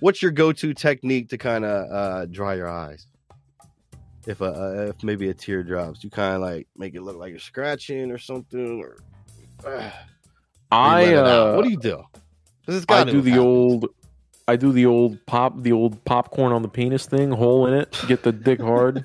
What's 0.01 0.23
your 0.23 0.31
go-to 0.31 0.75
technique 0.75 1.29
to 1.29 1.39
kind 1.39 1.65
of 1.65 1.91
uh, 1.91 2.27
dry 2.27 2.55
your 2.55 2.69
eyes? 2.69 3.07
If 4.27 4.41
a 4.41 4.45
uh, 4.45 4.87
if 4.91 5.03
maybe 5.03 5.29
a 5.31 5.35
tear 5.35 5.63
drops, 5.63 6.05
you 6.05 6.11
kind 6.11 6.35
of 6.35 6.43
like 6.43 6.69
make 6.77 6.95
it 6.95 7.03
look 7.03 7.17
like 7.17 7.31
you're 7.31 7.39
scratching 7.39 8.11
or 8.11 8.19
something, 8.19 8.81
or 8.81 8.99
uh, 9.65 9.91
I 10.71 11.05
let 11.05 11.13
it 11.13 11.19
out. 11.19 11.27
uh, 11.27 11.55
what 11.55 11.65
do 11.65 11.71
you 11.71 11.79
do? 11.79 12.03
I 12.89 13.05
do 13.05 13.21
the 13.21 13.31
happened. 13.31 13.47
old. 13.47 13.87
I 14.47 14.57
do 14.57 14.73
the 14.73 14.87
old 14.87 15.25
pop, 15.27 15.63
the 15.63 15.73
old 15.73 16.05
popcorn 16.05 16.53
on 16.53 16.63
the 16.63 16.69
penis 16.69 17.07
thing, 17.07 17.31
hole 17.31 17.67
in 17.67 17.75
it, 17.75 17.97
get 18.09 18.23
the 18.25 18.33
dick 18.33 18.61
hard, 18.61 19.05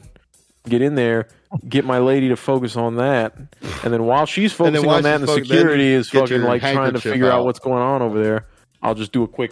get 0.67 0.81
in 0.81 0.95
there, 0.95 1.27
get 1.67 1.85
my 1.85 1.99
lady 1.99 2.29
to 2.29 2.35
focus 2.35 2.75
on 2.75 2.95
that, 2.97 3.35
and 3.83 3.93
then 3.93 4.03
while 4.05 4.25
she's 4.25 4.53
focusing 4.53 4.85
while 4.85 4.97
on 4.97 5.03
that, 5.03 5.15
and 5.15 5.23
the 5.23 5.27
fo- 5.27 5.35
security 5.37 5.87
is 5.93 6.09
fucking 6.09 6.41
like 6.41 6.61
trying 6.61 6.93
to 6.93 6.99
figure 7.01 7.27
out 7.27 7.39
out. 7.39 7.45
what's 7.45 7.59
going 7.59 7.81
on 7.81 8.01
over 8.01 8.21
there, 8.23 8.47
I'll 8.81 8.95
just 8.95 9.11
do 9.11 9.23
a 9.23 9.27
quick 9.27 9.51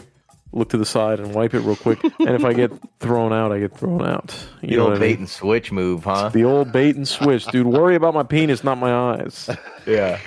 look 0.51 0.69
to 0.69 0.77
the 0.77 0.85
side 0.85 1.19
and 1.19 1.33
wipe 1.33 1.53
it 1.55 1.61
real 1.61 1.75
quick. 1.75 2.03
and 2.03 2.29
if 2.29 2.45
I 2.45 2.53
get 2.53 2.71
thrown 2.99 3.33
out, 3.33 3.51
I 3.51 3.59
get 3.59 3.75
thrown 3.75 4.05
out. 4.05 4.35
You 4.61 4.69
You 4.69 4.77
know 4.77 4.83
know, 4.83 4.89
what 4.89 4.97
I 4.97 4.99
bait 4.99 5.07
mean? 5.13 5.17
and 5.21 5.29
switch 5.29 5.71
move, 5.71 6.03
huh? 6.03 6.29
The 6.29 6.43
old 6.43 6.71
bait 6.71 6.95
and 6.95 7.07
switch, 7.07 7.45
dude. 7.47 7.65
Worry 7.65 7.95
about 7.95 8.13
my 8.13 8.21
penis, 8.23 8.63
not 8.63 8.77
my 8.77 8.93
eyes. 8.93 9.49
Yeah. 9.87 10.19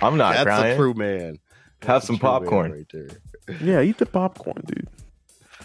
I'm 0.00 0.16
not 0.16 0.34
That's 0.34 0.44
crying. 0.44 0.72
a 0.72 0.76
true 0.76 0.94
man. 0.94 1.26
Have 1.26 1.38
That's 1.80 2.04
a 2.04 2.06
some 2.06 2.18
popcorn. 2.18 2.72
right 2.72 2.86
there. 2.92 3.08
Yeah, 3.60 3.80
eat 3.82 3.98
the 3.98 4.06
popcorn, 4.06 4.62
dude. 4.66 4.88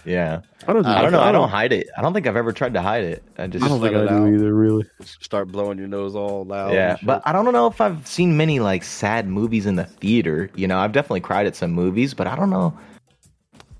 Yeah. 0.06 0.41
I 0.68 0.74
don't. 0.74 0.84
Do 0.84 0.89
I 0.89 1.02
don't 1.02 1.12
know. 1.12 1.20
I 1.20 1.32
don't 1.32 1.41
don't. 1.41 1.50
hide 1.50 1.74
it. 1.74 1.88
I 1.97 2.02
don't 2.02 2.14
think 2.14 2.26
I've 2.28 2.36
ever 2.38 2.52
tried 2.54 2.74
to 2.76 2.82
hide 2.82 3.04
it. 3.04 3.24
I 3.38 3.47
just 3.47 3.64
I 3.66 3.68
don't 3.68 3.82
let 3.82 3.91
think 3.93 4.04
I 4.04 4.08
do 4.14 4.24
out. 4.24 4.34
either. 4.34 4.54
Really. 4.54 4.86
Start 5.02 5.50
blowing 5.50 5.78
your 5.78 5.88
nose 5.88 6.16
all 6.16 6.45
loud. 6.45 6.74
yeah, 6.74 6.97
but 7.04 7.22
I 7.26 7.32
don't 7.32 7.52
know 7.52 7.68
if 7.68 7.80
I've 7.82 8.06
seen 8.08 8.38
many 8.38 8.60
like 8.60 8.84
sad 8.84 9.28
movies 9.28 9.66
in 9.66 9.76
the 9.76 9.86
theater. 9.86 10.50
You 10.56 10.68
know, 10.68 10.80
I've 10.80 10.91
definitely 10.91 11.22
cried 11.22 11.47
at 11.47 11.56
some 11.56 11.72
movies, 11.72 12.14
but 12.14 12.28
I 12.28 12.36
don't 12.36 12.50
know. 12.50 12.78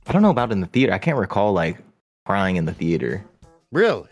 I 0.08 0.12
don't 0.12 0.22
know 0.22 0.30
about 0.32 0.52
in 0.52 0.62
the 0.62 0.68
theater. 0.68 0.92
I 0.94 0.98
can't 0.98 1.18
recall 1.18 1.54
like 1.54 1.78
crying 2.26 2.56
in 2.58 2.66
the 2.66 2.74
theater. 2.74 3.24
really, 3.72 4.08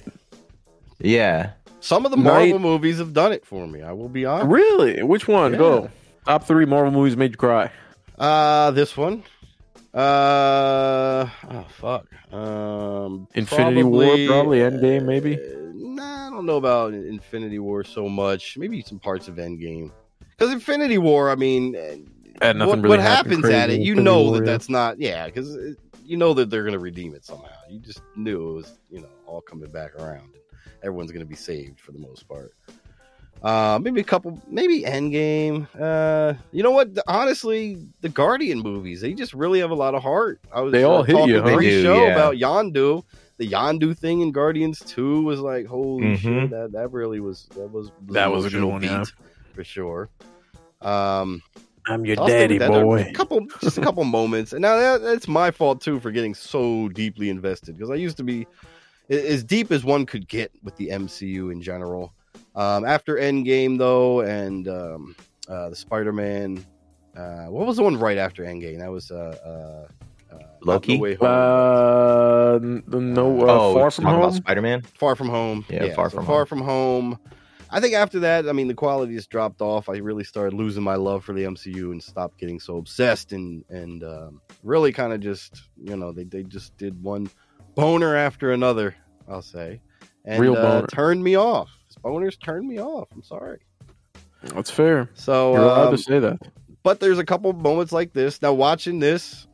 Yeah, 0.99 1.51
some 1.79 2.05
of 2.05 2.11
the 2.11 2.17
Night- 2.17 2.51
Marvel 2.51 2.59
movies 2.59 2.99
have 2.99 3.13
done 3.13 3.31
it 3.31 3.45
for 3.45 3.67
me. 3.67 3.81
I 3.81 3.91
will 3.93 4.09
be 4.09 4.25
honest. 4.25 4.47
Really? 4.49 5.01
Which 5.03 5.27
one? 5.27 5.53
Yeah. 5.53 5.57
Go. 5.59 5.89
Top 6.25 6.43
three 6.45 6.65
Marvel 6.65 6.91
movies 6.91 7.15
made 7.17 7.31
you 7.31 7.37
cry. 7.37 7.71
Uh 8.19 8.71
this 8.71 8.95
one. 8.97 9.23
Uh 9.97 11.27
oh 11.49 11.65
fuck. 11.69 12.05
Um 12.33 13.27
Infinity 13.33 13.83
War, 13.83 14.15
probably. 14.27 14.59
Endgame, 14.59 15.05
maybe? 15.05 15.35
uh, 15.35 15.71
nah, 15.73 16.27
I 16.27 16.29
don't 16.29 16.45
know 16.45 16.57
about 16.57 16.93
Infinity 16.93 17.59
War 17.59 17.83
so 17.83 18.07
much. 18.07 18.57
Maybe 18.57 18.81
some 18.81 18.99
parts 18.99 19.27
of 19.27 19.35
Endgame. 19.35 19.91
Because 20.37 20.53
Infinity 20.53 20.99
War, 20.99 21.31
I 21.31 21.35
mean, 21.35 21.75
uh, 22.41 22.53
nothing 22.53 22.67
what, 22.67 22.77
really 22.77 22.89
what 22.89 22.99
happens 22.99 23.41
crazy 23.41 23.55
at 23.55 23.69
it, 23.71 23.81
you 23.81 23.93
Infinity 23.93 24.03
know 24.03 24.23
War, 24.23 24.33
that 24.33 24.45
yeah. 24.45 24.51
that's 24.51 24.69
not. 24.69 24.99
Yeah, 24.99 25.25
because 25.25 25.57
you 26.03 26.17
know 26.17 26.33
that 26.35 26.51
they're 26.51 26.63
gonna 26.63 26.77
redeem 26.77 27.15
it 27.15 27.25
somehow. 27.25 27.47
You 27.67 27.79
just 27.79 28.01
knew 28.15 28.51
it 28.51 28.53
was, 28.53 28.77
you 28.91 29.01
know, 29.01 29.09
all 29.25 29.41
coming 29.41 29.71
back 29.71 29.95
around. 29.95 30.35
everyone's 30.83 31.11
going 31.11 31.25
to 31.25 31.29
be 31.29 31.35
saved 31.35 31.79
for 31.79 31.91
the 31.91 31.99
most 31.99 32.27
part. 32.27 32.53
Uh, 33.43 33.79
maybe 33.81 34.01
a 34.01 34.03
couple, 34.03 34.41
maybe 34.49 34.81
Endgame. 34.83 35.67
Uh, 35.79 36.33
you 36.51 36.63
know 36.63 36.71
what? 36.71 36.89
Honestly, 37.07 37.77
the 38.01 38.09
Guardian 38.09 38.59
movies 38.59 39.01
they 39.01 39.13
just 39.13 39.33
really 39.33 39.59
have 39.59 39.71
a 39.71 39.75
lot 39.75 39.93
of 39.95 40.01
heart. 40.01 40.39
I 40.53 40.61
was 40.61 40.71
They 40.71 40.83
all 40.83 40.99
uh, 40.99 41.03
hit 41.03 41.27
you, 41.27 41.39
huh? 41.39 41.45
They 41.45 41.51
do, 41.51 41.57
pre-show 41.57 42.05
yeah. 42.05 42.13
about 42.13 42.35
Yondu. 42.35 43.03
The 43.37 43.47
Yondu 43.47 43.95
thing 43.95 44.21
in 44.21 44.31
Guardians 44.31 44.79
Two 44.79 45.21
was 45.23 45.39
like, 45.39 45.67
holy 45.67 46.15
Mhm. 46.15 46.17
shit! 46.17 46.49
That 46.49 46.71
that 46.71 46.91
really 46.91 47.19
was 47.19 47.47
that 47.55 47.71
was, 47.71 47.91
was 48.05 48.13
That 48.15 48.31
was 48.31 48.45
a 48.45 48.49
good 48.49 48.63
one, 48.63 48.81
yeah. 48.81 49.03
for 49.53 49.63
sure. 49.63 50.09
Um, 50.81 51.41
I'm 51.85 52.03
your 52.05 52.19
I'll 52.19 52.27
daddy, 52.27 52.57
that. 52.57 52.71
There 52.71 52.85
were 52.85 52.97
boy. 53.03 53.09
A 53.09 53.13
couple, 53.13 53.45
just 53.61 53.77
a 53.77 53.81
couple 53.81 54.03
moments, 54.19 54.53
and 54.53 54.61
now 54.61 54.75
that, 54.77 55.01
that's 55.03 55.27
my 55.27 55.51
fault 55.51 55.81
too 55.81 55.99
for 55.99 56.11
getting 56.11 56.33
so 56.33 56.89
deeply 56.89 57.29
invested 57.29 57.77
because 57.77 57.91
I 57.91 57.95
used 57.95 58.17
to 58.17 58.23
be 58.23 58.47
as 59.09 59.43
deep 59.43 59.71
as 59.71 59.83
one 59.85 60.05
could 60.07 60.27
get 60.27 60.51
with 60.63 60.75
the 60.77 60.89
MCU 60.89 61.51
in 61.51 61.61
general. 61.61 62.13
Um, 62.57 62.85
after 62.85 63.15
Endgame, 63.15 63.77
though, 63.77 64.21
and 64.21 64.67
um, 64.67 65.15
uh, 65.47 65.69
the 65.69 65.75
Spider-Man, 65.75 66.65
uh, 67.15 67.45
what 67.45 67.67
was 67.67 67.77
the 67.77 67.83
one 67.83 67.97
right 67.97 68.17
after 68.17 68.43
Endgame? 68.43 68.79
That 68.79 68.91
was 68.91 69.11
uh, 69.11 69.87
uh, 70.31 70.33
uh, 70.35 70.39
Loki? 70.63 70.95
No 70.97 71.01
Way 71.03 71.13
Home. 71.15 71.27
Uh, 71.29 72.55
n- 72.55 73.13
no, 73.13 73.41
uh, 73.41 73.45
oh, 73.47 73.73
far 73.75 73.91
from 73.91 74.03
talking 74.05 74.17
about 74.19 74.29
home. 74.31 74.37
Spider-Man. 74.37 74.81
Far 74.81 75.15
from 75.15 75.29
home. 75.29 75.65
Yeah, 75.69 75.93
Far 75.93 76.09
so 76.09 76.17
From 76.17 76.25
Far 76.25 76.37
Home. 76.39 76.45
from 76.47 76.61
home. 76.61 77.19
I 77.69 77.79
think 77.81 77.93
after 77.95 78.19
that, 78.21 78.47
I 78.49 78.53
mean, 78.53 78.67
the 78.69 78.73
quality 78.73 79.13
just 79.15 79.29
dropped 79.29 79.61
off. 79.61 79.89
I 79.89 79.97
really 79.97 80.23
started 80.23 80.55
losing 80.55 80.83
my 80.83 80.95
love 80.95 81.23
for 81.25 81.33
the 81.33 81.43
MCU 81.43 81.91
and 81.91 82.01
stopped 82.01 82.39
getting 82.39 82.59
so 82.59 82.77
obsessed 82.77 83.33
and 83.33 83.63
and 83.69 84.03
um, 84.03 84.41
really 84.63 84.93
kind 84.93 85.11
of 85.13 85.19
just 85.19 85.61
you 85.83 85.95
know 85.97 86.11
they 86.13 86.23
they 86.23 86.43
just 86.43 86.75
did 86.77 87.03
one 87.03 87.29
boner 87.75 88.15
after 88.15 88.51
another. 88.51 88.95
I'll 89.29 89.41
say, 89.41 89.81
and 90.23 90.39
Real 90.41 90.55
uh, 90.55 90.61
boner. 90.61 90.87
turned 90.87 91.21
me 91.23 91.35
off. 91.35 91.69
Boners 92.03 92.39
turned 92.41 92.67
me 92.67 92.79
off. 92.79 93.07
I'm 93.13 93.23
sorry. 93.23 93.59
That's 94.43 94.71
fair. 94.71 95.09
So, 95.13 95.53
You're 95.53 95.63
allowed 95.63 95.87
um, 95.87 95.95
to 95.95 95.97
say 95.97 96.19
that. 96.19 96.37
but 96.83 96.99
there's 96.99 97.19
a 97.19 97.25
couple 97.25 97.51
moments 97.53 97.91
like 97.91 98.13
this. 98.13 98.41
Now 98.41 98.53
watching 98.53 98.99
this, 98.99 99.47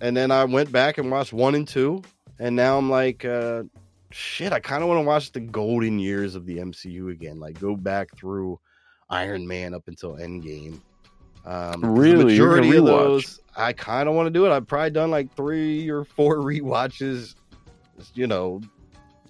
and 0.00 0.16
then 0.16 0.30
I 0.30 0.44
went 0.44 0.70
back 0.72 0.98
and 0.98 1.10
watched 1.10 1.32
one 1.32 1.54
and 1.54 1.66
two, 1.66 2.02
and 2.38 2.54
now 2.56 2.78
I'm 2.78 2.88
like, 2.90 3.24
uh, 3.24 3.64
shit, 4.10 4.52
I 4.52 4.60
kind 4.60 4.82
of 4.82 4.88
want 4.88 4.98
to 4.98 5.04
watch 5.06 5.32
the 5.32 5.40
golden 5.40 5.98
years 5.98 6.34
of 6.36 6.46
the 6.46 6.58
MCU 6.58 7.10
again. 7.10 7.40
Like 7.40 7.58
go 7.60 7.74
back 7.76 8.16
through 8.16 8.60
Iron 9.10 9.46
Man 9.46 9.74
up 9.74 9.88
until 9.88 10.14
Endgame. 10.16 10.80
Um, 11.44 11.80
Really? 11.82 12.24
majority 12.24 12.76
of 12.76 12.84
those, 12.84 13.40
I 13.56 13.72
kind 13.72 14.08
of 14.08 14.14
want 14.14 14.26
to 14.26 14.30
do 14.30 14.46
it. 14.46 14.50
I've 14.50 14.66
probably 14.66 14.90
done 14.90 15.10
like 15.10 15.34
three 15.34 15.88
or 15.88 16.04
four 16.04 16.36
rewatches, 16.38 17.34
you 18.14 18.26
know, 18.26 18.60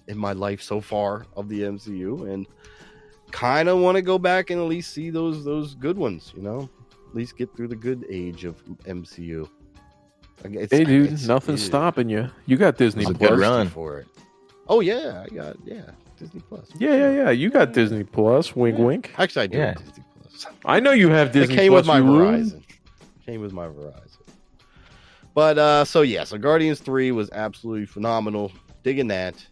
in 0.09 0.17
my 0.17 0.33
life 0.33 0.61
so 0.61 0.81
far 0.81 1.25
of 1.37 1.47
the 1.47 1.61
MCU, 1.61 2.29
and 2.33 2.45
kind 3.31 3.69
of 3.69 3.79
want 3.79 3.95
to 3.95 4.01
go 4.01 4.17
back 4.19 4.49
and 4.49 4.59
at 4.59 4.67
least 4.67 4.91
see 4.93 5.09
those 5.09 5.45
those 5.45 5.75
good 5.75 5.97
ones. 5.97 6.33
You 6.35 6.41
know, 6.43 6.69
at 7.09 7.15
least 7.15 7.37
get 7.37 7.55
through 7.55 7.69
the 7.69 7.75
good 7.77 8.05
age 8.09 8.43
of 8.43 8.61
MCU. 8.85 9.47
It's- 10.43 10.69
Hey, 10.71 10.83
dude, 10.83 11.05
it's- 11.05 11.25
nothing's 11.27 11.61
it- 11.61 11.65
stopping 11.65 12.09
you. 12.09 12.29
You 12.45 12.57
got 12.57 12.77
Disney 12.77 13.03
It's 13.03 13.11
a 13.11 13.13
Plus. 13.13 13.39
run. 13.39 13.67
for 13.69 13.99
it. 13.99 14.07
Oh 14.67 14.81
yeah, 14.81 15.25
I 15.25 15.33
got 15.33 15.55
yeah 15.65 15.91
Disney 16.17 16.41
Plus. 16.41 16.69
Yeah, 16.77 16.95
yeah, 16.95 17.11
yeah. 17.11 17.29
You 17.31 17.49
got 17.49 17.73
Disney 17.73 18.03
Plus. 18.03 18.55
Wink, 18.55 18.77
Yeah. 18.77 18.85
wink. 18.85 19.11
Actually, 19.17 19.43
I 19.43 19.47
do 19.47 19.57
Yeah. 19.57 19.73
Disney 19.73 20.03
Plus. 20.13 20.45
I 20.65 20.79
know 20.79 20.91
you 20.91 21.09
have 21.09 21.31
Disney 21.31 21.55
it 21.55 21.57
came 21.57 21.71
Plus. 21.71 21.81
with 21.81 21.87
my 21.87 21.97
you 21.99 22.05
rude. 22.17 22.45
Verizon. 22.45 22.63
Came 23.25 23.41
with 23.41 23.53
my 23.53 23.67
Verizon. 23.67 24.05
But 25.35 25.57
uh 25.57 25.85
so 25.85 26.01
yeah, 26.01 26.23
so 26.23 26.37
Guardians 26.37 26.79
3 26.79 27.11
was 27.11 27.29
absolutely 27.31 27.85
phenomenal. 27.85 28.51
Digging 28.83 29.07
that. 29.07 29.45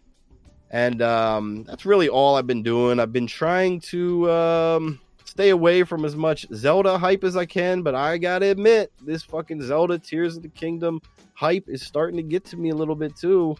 And 0.70 1.00
um 1.00 1.64
that's 1.64 1.86
really 1.86 2.08
all 2.08 2.36
I've 2.36 2.46
been 2.46 2.62
doing. 2.62 3.00
I've 3.00 3.12
been 3.12 3.26
trying 3.26 3.80
to 3.80 4.30
um 4.30 5.00
stay 5.24 5.50
away 5.50 5.84
from 5.84 6.04
as 6.04 6.16
much 6.16 6.46
Zelda 6.54 6.98
hype 6.98 7.24
as 7.24 7.36
I 7.36 7.46
can, 7.46 7.82
but 7.82 7.94
I 7.94 8.18
got 8.18 8.40
to 8.40 8.46
admit, 8.46 8.92
this 9.00 9.22
fucking 9.22 9.62
Zelda 9.62 9.98
Tears 9.98 10.36
of 10.36 10.42
the 10.42 10.48
Kingdom 10.48 11.00
hype 11.34 11.68
is 11.68 11.82
starting 11.82 12.16
to 12.16 12.22
get 12.22 12.44
to 12.46 12.56
me 12.56 12.70
a 12.70 12.74
little 12.74 12.96
bit 12.96 13.16
too. 13.16 13.56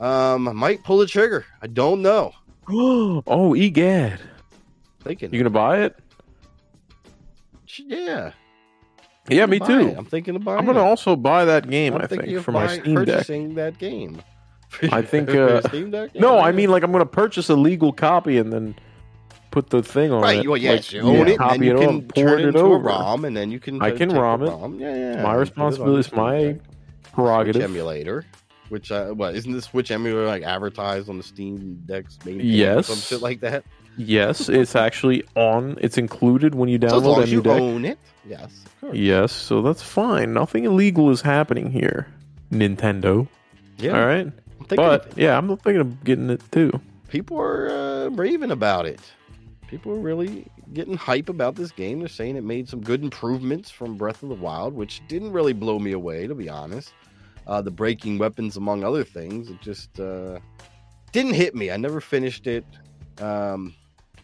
Um 0.00 0.48
I 0.48 0.52
might 0.52 0.82
pull 0.84 0.98
the 0.98 1.06
trigger. 1.06 1.46
I 1.62 1.66
don't 1.66 2.02
know. 2.02 2.32
oh, 2.70 3.54
egad. 3.54 4.20
Thinking. 5.02 5.32
You 5.32 5.38
gonna 5.40 5.50
buy 5.50 5.82
it? 5.82 5.96
yeah. 7.78 8.32
Yeah, 9.28 9.46
me 9.46 9.58
too. 9.58 9.88
it. 9.88 9.96
I'm 9.96 10.04
thinking 10.04 10.36
about 10.36 10.58
I'm 10.58 10.66
gonna 10.66 10.82
also 10.82 11.16
buy 11.16 11.46
that 11.46 11.70
game. 11.70 11.94
I'm 11.94 12.02
I 12.02 12.06
think 12.06 12.40
for 12.40 12.52
my 12.52 12.66
Steam 12.66 12.96
Deck. 12.96 13.06
purchasing 13.06 13.54
that 13.54 13.78
game. 13.78 14.20
I 14.90 15.02
think, 15.12 15.30
uh, 15.30 15.62
Steam 15.68 15.90
Deck? 15.90 16.14
No, 16.14 16.38
I 16.38 16.52
mean 16.52 16.70
like 16.70 16.82
I'm 16.82 16.92
gonna 16.92 17.06
purchase 17.06 17.48
a 17.48 17.56
legal 17.56 17.92
copy 17.92 18.38
and 18.38 18.52
then 18.52 18.74
put 19.50 19.70
the 19.70 19.82
thing 19.82 20.12
on 20.12 20.22
right. 20.22 20.38
it. 20.44 20.48
Well, 20.48 20.56
yes, 20.56 20.92
like, 20.92 20.92
you 20.92 21.00
own 21.02 21.28
it, 21.28 21.40
and 21.40 21.64
you 21.64 21.76
it 21.76 21.80
can 21.80 22.08
turn 22.08 22.40
it 22.40 22.46
into 22.48 22.58
over. 22.60 22.76
a 22.76 22.78
ROM, 22.78 23.24
and 23.24 23.36
then 23.36 23.50
you 23.50 23.60
can. 23.60 23.80
I 23.80 23.92
can 23.92 24.10
ROM 24.10 24.42
it. 24.42 24.50
ROM. 24.50 24.80
Yeah, 24.80 24.94
yeah. 24.94 24.94
My 24.94 25.06
and 25.06 25.14
put 25.14 25.22
it 25.22 25.26
on 25.28 25.36
responsibility 25.38 26.00
is 26.00 26.12
my. 26.12 26.42
Switch 26.42 26.60
prerogative. 27.14 27.62
emulator. 27.62 28.26
Which 28.70 28.90
uh, 28.90 29.10
what 29.10 29.34
isn't 29.36 29.52
this 29.52 29.66
Switch 29.66 29.90
emulator 29.90 30.26
like 30.26 30.42
advertised 30.42 31.08
on 31.08 31.18
the 31.18 31.22
Steam 31.22 31.82
Deck's 31.86 32.18
main 32.24 32.40
Yes. 32.40 32.86
some 32.88 32.96
shit 32.96 33.20
like 33.22 33.40
that? 33.40 33.64
Yes, 33.96 34.48
it's 34.48 34.74
actually 34.74 35.22
on. 35.36 35.78
It's 35.80 35.98
included 35.98 36.54
when 36.54 36.68
you 36.68 36.78
So 36.80 36.96
as 36.96 37.02
long 37.04 37.20
download 37.20 37.22
as 37.22 37.32
you 37.32 37.42
Deck. 37.42 37.60
own 37.60 37.84
it, 37.84 37.98
yes. 38.26 38.64
of. 38.82 38.96
Yes, 38.96 39.32
so 39.32 39.62
that's 39.62 39.82
fine. 39.82 40.32
Nothing 40.32 40.64
illegal 40.64 41.10
is 41.10 41.20
happening 41.20 41.70
here. 41.70 42.08
Nintendo. 42.50 43.28
Yeah, 43.78 43.98
All 43.98 44.06
right. 44.06 44.32
I'm 44.64 44.68
thinking 44.68 44.86
But 44.86 45.06
of- 45.12 45.18
yeah, 45.18 45.36
I'm 45.36 45.48
thinking 45.58 45.80
of 45.80 46.04
getting 46.04 46.30
it 46.30 46.40
too. 46.50 46.80
people 47.08 47.38
are 47.38 47.68
uh, 47.68 48.08
raving 48.10 48.50
about 48.50 48.86
it. 48.86 49.00
People 49.68 49.92
are 49.92 49.98
really 50.00 50.46
getting 50.72 50.96
hype 50.96 51.28
about 51.28 51.54
this 51.54 51.70
game. 51.70 51.98
They're 51.98 52.08
saying 52.08 52.36
it 52.36 52.44
made 52.44 52.68
some 52.68 52.80
good 52.80 53.02
improvements 53.02 53.70
from 53.70 53.96
Breath 53.96 54.22
of 54.22 54.28
the 54.30 54.34
Wild, 54.36 54.72
which 54.74 55.02
didn't 55.08 55.32
really 55.32 55.52
blow 55.52 55.78
me 55.78 55.92
away, 55.92 56.26
to 56.26 56.34
be 56.34 56.48
honest. 56.48 56.92
Uh, 57.46 57.60
the 57.60 57.70
breaking 57.70 58.18
weapons, 58.18 58.56
among 58.56 58.84
other 58.84 59.04
things, 59.04 59.50
it 59.50 59.60
just 59.60 60.00
uh, 60.00 60.38
didn't 61.12 61.34
hit 61.34 61.54
me. 61.54 61.70
I 61.70 61.76
never 61.76 62.00
finished 62.00 62.46
it. 62.46 62.64
Um, 63.18 63.74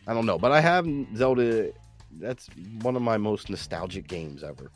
I 0.06 0.14
don't 0.14 0.24
know, 0.26 0.38
but 0.38 0.52
I 0.52 0.60
have 0.60 0.86
Zelda. 1.16 1.70
That's 2.18 2.48
one 2.82 2.96
of 2.96 3.02
my 3.02 3.18
most 3.18 3.50
nostalgic 3.50 4.08
games 4.08 4.42
ever. 4.42 4.70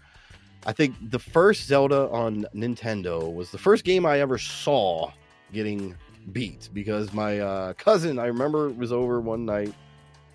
I 0.67 0.73
think 0.73 0.95
the 1.11 1.19
first 1.19 1.67
Zelda 1.67 2.09
on 2.11 2.47
Nintendo 2.55 3.33
was 3.33 3.51
the 3.51 3.59
first 3.59 3.85
game 3.85 4.05
I 4.07 4.21
ever 4.21 4.39
saw 4.39 5.11
getting 5.55 5.97
beat 6.33 6.69
because 6.75 7.13
my 7.13 7.41
uh, 7.41 7.73
cousin, 7.75 8.19
I 8.19 8.27
remember, 8.27 8.69
was 8.69 8.93
over 8.93 9.21
one 9.21 9.47
night 9.47 9.73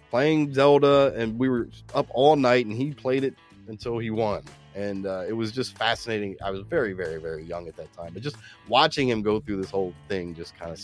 playing 0.09 0.53
Zelda, 0.53 1.13
and 1.15 1.37
we 1.37 1.49
were 1.49 1.67
up 1.93 2.07
all 2.09 2.35
night, 2.35 2.65
and 2.65 2.75
he 2.75 2.93
played 2.93 3.23
it 3.23 3.35
until 3.67 3.99
he 3.99 4.09
won. 4.09 4.41
And 4.75 5.05
uh, 5.05 5.25
it 5.27 5.33
was 5.33 5.51
just 5.51 5.77
fascinating. 5.77 6.35
I 6.43 6.51
was 6.51 6.61
very, 6.61 6.93
very, 6.93 7.19
very 7.19 7.43
young 7.43 7.67
at 7.67 7.75
that 7.75 7.91
time, 7.93 8.11
but 8.13 8.23
just 8.23 8.37
watching 8.67 9.07
him 9.07 9.21
go 9.21 9.39
through 9.39 9.57
this 9.57 9.69
whole 9.69 9.93
thing 10.07 10.33
just 10.33 10.57
kind 10.57 10.71
of 10.71 10.79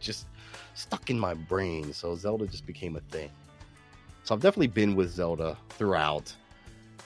just 0.00 0.26
stuck 0.74 1.10
in 1.10 1.18
my 1.18 1.34
brain. 1.34 1.92
So 1.92 2.16
Zelda 2.16 2.46
just 2.46 2.66
became 2.66 2.96
a 2.96 3.00
thing. 3.00 3.30
So 4.24 4.34
I've 4.34 4.40
definitely 4.40 4.68
been 4.68 4.94
with 4.94 5.10
Zelda 5.10 5.58
throughout. 5.70 6.34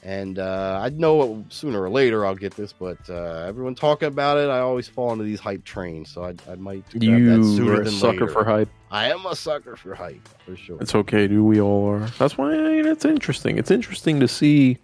And 0.02 0.38
uh, 0.38 0.78
I 0.82 0.90
know 0.90 1.44
sooner 1.48 1.82
or 1.82 1.90
later 1.90 2.24
I'll 2.24 2.36
get 2.36 2.54
this, 2.54 2.72
but 2.72 2.98
uh, 3.10 3.44
everyone 3.48 3.74
talking 3.74 4.06
about 4.06 4.38
it, 4.38 4.48
I 4.48 4.60
always 4.60 4.86
fall 4.86 5.10
into 5.12 5.24
these 5.24 5.40
hype 5.40 5.64
trains. 5.64 6.10
So 6.10 6.22
I, 6.22 6.34
I 6.48 6.54
might 6.54 6.88
grab 6.90 7.00
that 7.00 7.04
You 7.04 7.42
sooner 7.56 7.72
are 7.72 7.80
a 7.80 7.84
than 7.84 7.92
sucker 7.92 8.12
later. 8.20 8.28
for 8.28 8.44
hype. 8.44 8.68
I 8.90 9.10
am 9.10 9.26
a 9.26 9.34
sucker 9.34 9.74
for 9.74 9.94
hype 9.96 10.28
for 10.44 10.56
sure. 10.56 10.78
It's 10.80 10.94
okay, 10.94 11.26
dude. 11.26 11.42
We 11.42 11.60
all 11.60 11.88
are. 11.90 12.06
That's 12.18 12.38
why 12.38 12.52
I 12.54 12.56
mean, 12.76 12.86
it's 12.86 13.04
interesting. 13.04 13.58
It's 13.58 13.72
interesting 13.72 14.20
to 14.20 14.28
see 14.28 14.78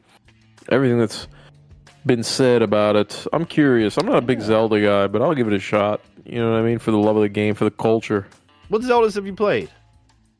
everything 0.70 0.98
that's 0.98 1.28
been 2.04 2.24
said 2.24 2.62
about 2.62 2.96
it. 2.96 3.24
I'm 3.32 3.44
curious. 3.44 3.96
I'm 3.98 4.06
not 4.06 4.16
a 4.16 4.22
big 4.22 4.40
Zelda 4.40 4.80
guy, 4.82 5.06
but 5.06 5.22
I'll 5.22 5.34
give 5.36 5.46
it 5.46 5.52
a 5.54 5.60
shot. 5.60 6.00
You 6.24 6.40
know 6.40 6.50
what 6.50 6.58
I 6.58 6.62
mean? 6.62 6.80
For 6.80 6.90
the 6.90 6.98
love 6.98 7.14
of 7.16 7.22
the 7.22 7.28
game, 7.28 7.54
for 7.54 7.64
the 7.64 7.70
culture. 7.70 8.26
What 8.70 8.82
Zeldas 8.82 9.14
have 9.14 9.26
you 9.26 9.34
played? 9.34 9.70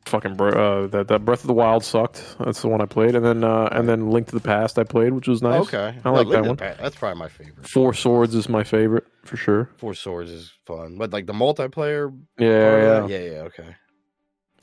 Fucking 0.05 0.39
uh, 0.39 0.87
that 0.87 1.07
that 1.07 1.25
Breath 1.25 1.41
of 1.41 1.47
the 1.47 1.53
Wild 1.53 1.83
sucked. 1.83 2.35
That's 2.39 2.61
the 2.61 2.67
one 2.67 2.81
I 2.81 2.85
played, 2.85 3.15
and 3.15 3.25
then 3.25 3.43
uh, 3.43 3.69
and 3.71 3.87
then 3.87 4.09
Link 4.11 4.27
to 4.27 4.35
the 4.35 4.41
Past 4.41 4.77
I 4.77 4.83
played, 4.83 5.13
which 5.13 5.27
was 5.27 5.41
nice. 5.41 5.61
Okay, 5.61 5.97
I 5.97 6.01
No, 6.03 6.13
like 6.13 6.27
Link 6.27 6.43
that 6.43 6.47
one. 6.49 6.57
Past, 6.57 6.79
That's 6.81 6.95
probably 6.95 7.19
my 7.19 7.29
favorite. 7.29 7.67
Four 7.67 7.93
Swords 7.93 8.35
is 8.35 8.49
my 8.49 8.63
favorite 8.63 9.05
for 9.23 9.37
sure. 9.37 9.69
Four 9.77 9.93
Swords 9.93 10.29
is 10.29 10.51
fun, 10.65 10.97
but 10.97 11.11
like 11.13 11.25
the 11.25 11.33
multiplayer. 11.33 12.13
Yeah, 12.37 12.47
yeah. 12.47 13.07
yeah, 13.07 13.17
yeah. 13.31 13.37
Okay. 13.43 13.75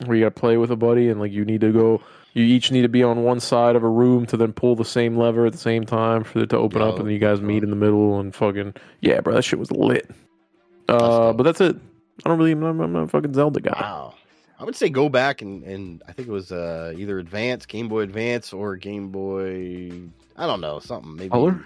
Where 0.05 0.15
you 0.17 0.23
got 0.25 0.35
to 0.35 0.39
play 0.39 0.57
with 0.57 0.71
a 0.71 0.75
buddy, 0.75 1.09
and 1.09 1.19
like 1.19 1.31
you 1.31 1.43
need 1.43 1.61
to 1.61 1.71
go. 1.71 2.01
You 2.33 2.43
each 2.45 2.71
need 2.71 2.83
to 2.83 2.89
be 2.89 3.03
on 3.03 3.23
one 3.23 3.39
side 3.39 3.75
of 3.75 3.83
a 3.83 3.89
room 3.89 4.25
to 4.27 4.37
then 4.37 4.53
pull 4.53 4.75
the 4.75 4.85
same 4.85 5.17
lever 5.17 5.45
at 5.45 5.51
the 5.51 5.57
same 5.57 5.85
time 5.85 6.23
for 6.23 6.39
it 6.39 6.49
to 6.51 6.57
open 6.57 6.81
up, 6.81 6.95
and 6.97 7.05
then 7.07 7.13
you 7.13 7.19
guys 7.19 7.41
meet 7.41 7.63
in 7.63 7.69
the 7.71 7.75
middle 7.75 8.19
and 8.19 8.33
fucking 8.33 8.73
yeah, 9.01 9.19
bro. 9.21 9.33
That 9.33 9.41
shit 9.43 9.59
was 9.59 9.71
lit. 9.71 10.09
Uh, 10.87 10.97
dope. 10.97 11.37
but 11.37 11.43
that's 11.43 11.61
it. 11.61 11.75
I 12.23 12.29
don't 12.29 12.37
really. 12.37 12.51
I'm, 12.51 12.59
not- 12.61 12.79
I'm 12.83 12.93
not 12.93 13.03
a 13.03 13.07
fucking 13.07 13.33
Zelda 13.33 13.59
guy. 13.59 13.77
Wow. 13.79 14.13
I 14.61 14.63
would 14.63 14.75
say 14.75 14.89
go 14.89 15.09
back 15.09 15.41
and, 15.41 15.63
and 15.63 16.03
I 16.07 16.11
think 16.11 16.27
it 16.27 16.31
was 16.31 16.51
uh, 16.51 16.93
either 16.95 17.17
Advance, 17.17 17.65
Game 17.65 17.87
Boy 17.87 18.01
Advance, 18.01 18.53
or 18.53 18.75
Game 18.75 19.09
Boy. 19.09 19.91
I 20.37 20.45
don't 20.45 20.61
know 20.61 20.77
something 20.77 21.15
maybe. 21.15 21.29
Color. 21.29 21.65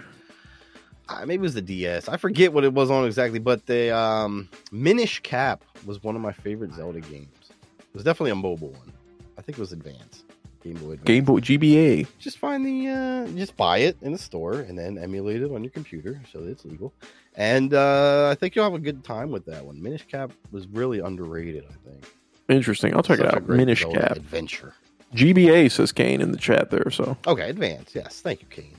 Maybe 1.20 1.34
it 1.34 1.40
was 1.40 1.52
the 1.52 1.60
DS. 1.60 2.08
I 2.08 2.16
forget 2.16 2.54
what 2.54 2.64
it 2.64 2.72
was 2.72 2.90
on 2.90 3.04
exactly, 3.04 3.38
but 3.38 3.66
the 3.66 3.94
um, 3.94 4.48
Minish 4.72 5.20
Cap 5.20 5.62
was 5.84 6.02
one 6.02 6.16
of 6.16 6.22
my 6.22 6.32
favorite 6.32 6.72
Zelda 6.72 7.00
games. 7.00 7.50
It 7.78 7.94
was 7.94 8.02
definitely 8.02 8.30
a 8.30 8.36
mobile 8.36 8.70
one. 8.70 8.92
I 9.36 9.42
think 9.42 9.58
it 9.58 9.60
was 9.60 9.72
Advance. 9.72 10.24
Game 10.64 10.74
Boy 10.76 10.92
Advance. 10.92 11.04
Game 11.04 11.24
Boy 11.24 11.40
GBA. 11.40 12.06
Just 12.18 12.38
find 12.38 12.64
the 12.64 12.88
uh 12.88 13.26
just 13.36 13.58
buy 13.58 13.78
it 13.78 13.98
in 14.00 14.12
the 14.12 14.18
store 14.18 14.60
and 14.60 14.78
then 14.78 14.96
emulate 14.96 15.42
it 15.42 15.52
on 15.52 15.62
your 15.62 15.70
computer 15.70 16.18
so 16.32 16.40
that 16.40 16.48
it's 16.48 16.64
legal. 16.64 16.94
And 17.34 17.74
uh 17.74 18.30
I 18.30 18.34
think 18.36 18.56
you'll 18.56 18.64
have 18.64 18.72
a 18.72 18.78
good 18.78 19.04
time 19.04 19.30
with 19.30 19.44
that 19.44 19.66
one. 19.66 19.82
Minish 19.82 20.06
Cap 20.08 20.32
was 20.50 20.66
really 20.68 21.00
underrated, 21.00 21.66
I 21.68 21.88
think. 21.90 22.06
Interesting. 22.48 22.94
I'll 22.94 23.02
check 23.02 23.18
Such 23.18 23.26
it 23.26 23.34
out. 23.34 23.48
Minish 23.48 23.84
Cap. 23.84 24.12
adventure. 24.16 24.74
GBA 25.14 25.70
says 25.70 25.92
Kane 25.92 26.20
in 26.20 26.32
the 26.32 26.38
chat 26.38 26.70
there. 26.70 26.90
So 26.90 27.16
Okay, 27.26 27.48
Advance. 27.50 27.92
Yes, 27.94 28.20
thank 28.20 28.40
you, 28.42 28.46
Kane. 28.48 28.76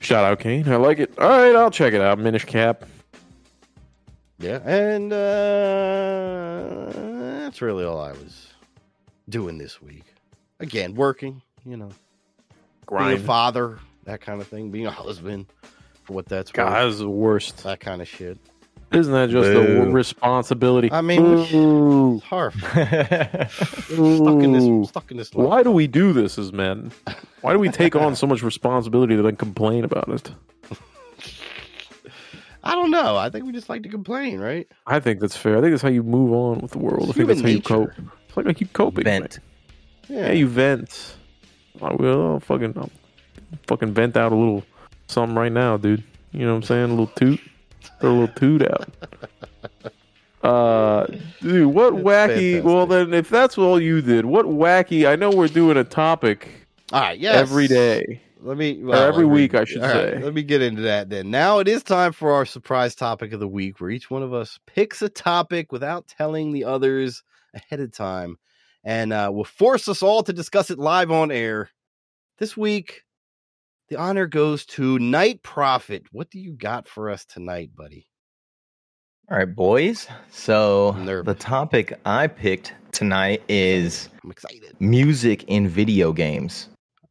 shout 0.00 0.24
out 0.24 0.38
Kane. 0.40 0.68
I 0.68 0.76
like 0.76 0.98
it. 0.98 1.12
All 1.18 1.28
right, 1.28 1.54
I'll 1.54 1.70
check 1.70 1.92
it 1.94 2.00
out. 2.00 2.18
Minish 2.18 2.44
Cap. 2.44 2.84
Yeah, 4.38 4.58
and 4.64 5.12
uh 5.12 6.90
that's 7.40 7.60
really 7.62 7.84
all 7.84 8.00
I 8.00 8.12
was 8.12 8.48
doing 9.28 9.58
this 9.58 9.80
week. 9.80 10.04
Again, 10.60 10.94
working, 10.94 11.42
you 11.64 11.76
know, 11.76 11.90
being 12.88 13.12
a 13.12 13.18
father, 13.18 13.78
that 14.04 14.20
kind 14.20 14.40
of 14.40 14.48
thing, 14.48 14.70
being 14.70 14.86
a 14.86 14.90
husband, 14.90 15.46
for 16.04 16.12
what 16.14 16.26
that's 16.26 16.50
worth, 16.50 16.56
Guys, 16.56 16.98
the 16.98 17.08
worst. 17.08 17.62
that 17.64 17.80
kind 17.80 18.00
of 18.02 18.08
shit. 18.08 18.38
Isn't 18.94 19.12
that 19.12 19.30
just 19.30 19.48
a 19.48 19.54
Boo. 19.54 19.90
responsibility? 19.90 20.90
I 20.92 21.00
mean, 21.00 21.22
Boo. 21.22 22.16
It's 22.16 22.24
horrible. 22.26 22.58
stuck 22.60 24.42
in 24.42 24.52
this, 24.52 24.88
stuck 24.88 25.10
in 25.10 25.16
this. 25.16 25.34
life. 25.34 25.48
Why 25.48 25.62
do 25.62 25.70
we 25.70 25.86
do 25.86 26.12
this 26.12 26.38
as 26.38 26.52
men? 26.52 26.92
Why 27.40 27.52
do 27.52 27.58
we 27.58 27.68
take 27.68 27.94
on 27.96 28.16
so 28.16 28.26
much 28.26 28.42
responsibility 28.42 29.16
to 29.16 29.22
then 29.22 29.36
complain 29.36 29.84
about 29.84 30.08
it? 30.08 30.30
I 32.66 32.74
don't 32.74 32.90
know. 32.90 33.16
I 33.16 33.28
think 33.28 33.44
we 33.44 33.52
just 33.52 33.68
like 33.68 33.82
to 33.82 33.90
complain, 33.90 34.40
right? 34.40 34.66
I 34.86 34.98
think 34.98 35.20
that's 35.20 35.36
fair. 35.36 35.58
I 35.58 35.60
think 35.60 35.72
that's 35.72 35.82
how 35.82 35.90
you 35.90 36.02
move 36.02 36.32
on 36.32 36.60
with 36.60 36.70
the 36.70 36.78
world. 36.78 37.10
I 37.10 37.12
think 37.12 37.28
that's 37.28 37.42
how 37.42 37.46
Human 37.46 37.56
you 37.56 37.62
cope. 37.62 37.90
It's 38.26 38.36
like 38.36 38.46
I 38.46 38.54
keep 38.54 38.72
coping. 38.72 39.04
Vent. 39.04 39.38
man. 40.08 40.18
Yeah, 40.18 40.32
you 40.32 40.48
vent. 40.48 41.16
I 41.82 41.92
will. 41.92 42.32
I'll 42.32 42.40
fucking, 42.40 42.72
I'll 42.76 42.90
fucking 43.66 43.92
vent 43.92 44.16
out 44.16 44.32
a 44.32 44.34
little 44.34 44.64
something 45.08 45.36
right 45.36 45.52
now, 45.52 45.76
dude. 45.76 46.02
You 46.32 46.46
know 46.46 46.52
what 46.52 46.56
I'm 46.56 46.62
saying? 46.62 46.84
A 46.84 46.88
little 46.88 47.06
toot. 47.08 47.40
Throw 48.00 48.10
a 48.10 48.12
little 48.12 48.34
toot 48.34 48.62
out. 48.62 48.88
Uh, 50.42 51.06
dude, 51.40 51.66
what 51.74 51.94
That's 51.94 52.04
wacky? 52.04 52.52
fantastic. 52.52 52.64
Well, 52.64 52.86
then, 52.86 53.14
if 53.14 53.30
that's 53.30 53.56
all 53.56 53.80
you 53.80 54.02
did, 54.02 54.26
what 54.26 54.46
wacky? 54.46 55.08
I 55.08 55.16
know 55.16 55.30
we're 55.30 55.48
doing 55.48 55.78
a 55.78 55.84
topic 55.84 56.48
All 56.92 57.00
right. 57.00 57.18
Yes. 57.18 57.36
every 57.36 57.66
day. 57.66 58.20
Let 58.42 58.58
me. 58.58 58.84
every 58.92 59.24
week, 59.24 59.54
I 59.54 59.64
should 59.64 59.80
all 59.80 59.88
right, 59.88 60.12
say. 60.12 60.22
let 60.22 60.34
me 60.34 60.42
get 60.42 60.60
into 60.60 60.82
that 60.82 61.08
then. 61.08 61.30
Now 61.30 61.60
it 61.60 61.68
is 61.68 61.82
time 61.82 62.12
for 62.12 62.30
our 62.30 62.44
surprise 62.44 62.94
topic 62.94 63.32
of 63.32 63.40
the 63.40 63.48
week, 63.48 63.80
where 63.80 63.88
each 63.88 64.10
one 64.10 64.22
of 64.22 64.34
us 64.34 64.58
picks 64.66 65.00
a 65.00 65.08
topic 65.08 65.72
without 65.72 66.06
telling 66.08 66.52
the 66.52 66.64
others 66.64 67.22
ahead 67.54 67.80
of 67.80 67.90
time, 67.92 68.36
and 68.84 69.14
uh, 69.14 69.30
will 69.32 69.44
force 69.44 69.88
us 69.88 70.02
all 70.02 70.22
to 70.22 70.32
discuss 70.34 70.70
it 70.70 70.78
live 70.78 71.10
on 71.10 71.30
air. 71.30 71.70
This 72.36 72.54
week, 72.54 73.03
the 73.88 73.96
honor 73.96 74.26
goes 74.26 74.64
to 74.66 74.98
Night 74.98 75.42
Prophet. 75.42 76.04
What 76.12 76.30
do 76.30 76.38
you 76.38 76.52
got 76.54 76.88
for 76.88 77.10
us 77.10 77.24
tonight, 77.24 77.70
buddy? 77.76 78.06
All 79.30 79.38
right, 79.38 79.54
boys. 79.54 80.06
So 80.30 80.92
the 81.24 81.34
topic 81.34 81.98
I 82.04 82.26
picked 82.26 82.74
tonight 82.92 83.42
is 83.48 84.08
I'm 84.22 84.30
excited. 84.30 84.76
music 84.80 85.44
in 85.44 85.66
video 85.68 86.12
games. 86.12 86.68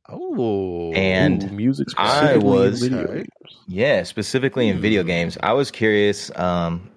Oh, 0.09 0.91
And 0.93 1.43
Ooh, 1.43 1.49
music. 1.49 1.87
I 1.97 2.07
specifically 2.37 2.45
in 2.49 2.53
was- 2.53 2.81
video 2.81 3.07
games. 3.07 3.27
Yeah, 3.67 4.03
specifically 4.03 4.67
in 4.67 4.79
video 4.79 5.01
Hmm. 5.01 5.07
games. 5.07 5.37
I 5.41 5.53
was 5.53 5.71
curious. 5.71 6.29
Um, 6.37 6.89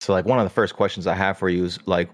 so, 0.00 0.12
like, 0.12 0.24
one 0.26 0.38
of 0.38 0.44
the 0.44 0.50
first 0.50 0.74
questions 0.74 1.06
I 1.06 1.14
have 1.14 1.38
for 1.38 1.48
you 1.48 1.64
is 1.64 1.78
like, 1.86 2.10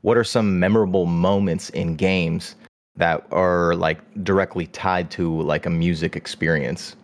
what 0.00 0.16
are 0.16 0.24
some 0.24 0.58
memorable 0.58 1.06
moments 1.06 1.70
in 1.70 1.94
games 1.96 2.56
that 2.98 3.24
are 3.32 3.74
like 3.76 3.98
directly 4.24 4.66
tied 4.66 5.10
to 5.12 5.40
like 5.42 5.66
a 5.66 5.70
music 5.70 6.16
experience, 6.16 6.96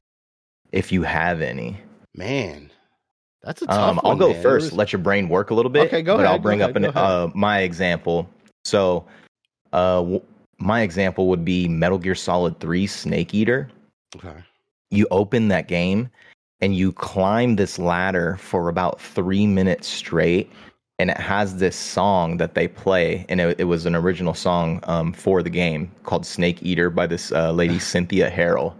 if 0.72 0.92
you 0.92 1.02
have 1.02 1.40
any? 1.40 1.78
man, 2.16 2.70
that's 3.42 3.60
a 3.62 3.66
tough 3.66 3.90
Um, 3.90 4.00
I'll 4.04 4.10
one, 4.12 4.18
go 4.18 4.32
man. 4.32 4.42
first. 4.42 4.66
Was- 4.66 4.72
Let 4.74 4.92
your 4.92 5.00
brain 5.00 5.28
work 5.28 5.50
a 5.50 5.54
little 5.54 5.70
bit. 5.70 5.86
Okay, 5.86 6.02
go 6.02 6.16
But 6.16 6.26
I'll 6.26 6.32
ahead, 6.32 6.42
go 6.42 6.48
bring 6.48 6.62
up 6.62 6.76
an, 6.76 6.84
uh, 6.86 7.28
my 7.34 7.60
example. 7.60 8.28
So, 8.64 9.04
uh, 9.72 9.96
w- 9.96 10.22
my 10.58 10.82
example 10.82 11.26
would 11.28 11.44
be 11.44 11.66
Metal 11.68 11.98
Gear 11.98 12.14
Solid 12.14 12.58
Three 12.60 12.86
Snake 12.86 13.34
Eater. 13.34 13.68
Okay. 14.16 14.34
you 14.90 15.08
open 15.10 15.48
that 15.48 15.66
game 15.66 16.08
and 16.60 16.76
you 16.76 16.92
climb 16.92 17.56
this 17.56 17.80
ladder 17.80 18.36
for 18.36 18.68
about 18.68 19.00
three 19.00 19.44
minutes 19.44 19.88
straight 19.88 20.48
and 20.98 21.10
it 21.10 21.16
has 21.16 21.56
this 21.56 21.76
song 21.76 22.36
that 22.36 22.54
they 22.54 22.68
play 22.68 23.26
and 23.28 23.40
it, 23.40 23.60
it 23.60 23.64
was 23.64 23.86
an 23.86 23.94
original 23.94 24.34
song 24.34 24.80
um, 24.84 25.12
for 25.12 25.42
the 25.42 25.50
game 25.50 25.90
called 26.04 26.24
snake 26.24 26.62
eater 26.62 26.90
by 26.90 27.06
this 27.06 27.32
uh, 27.32 27.50
lady 27.52 27.78
cynthia 27.90 28.30
harrell 28.30 28.74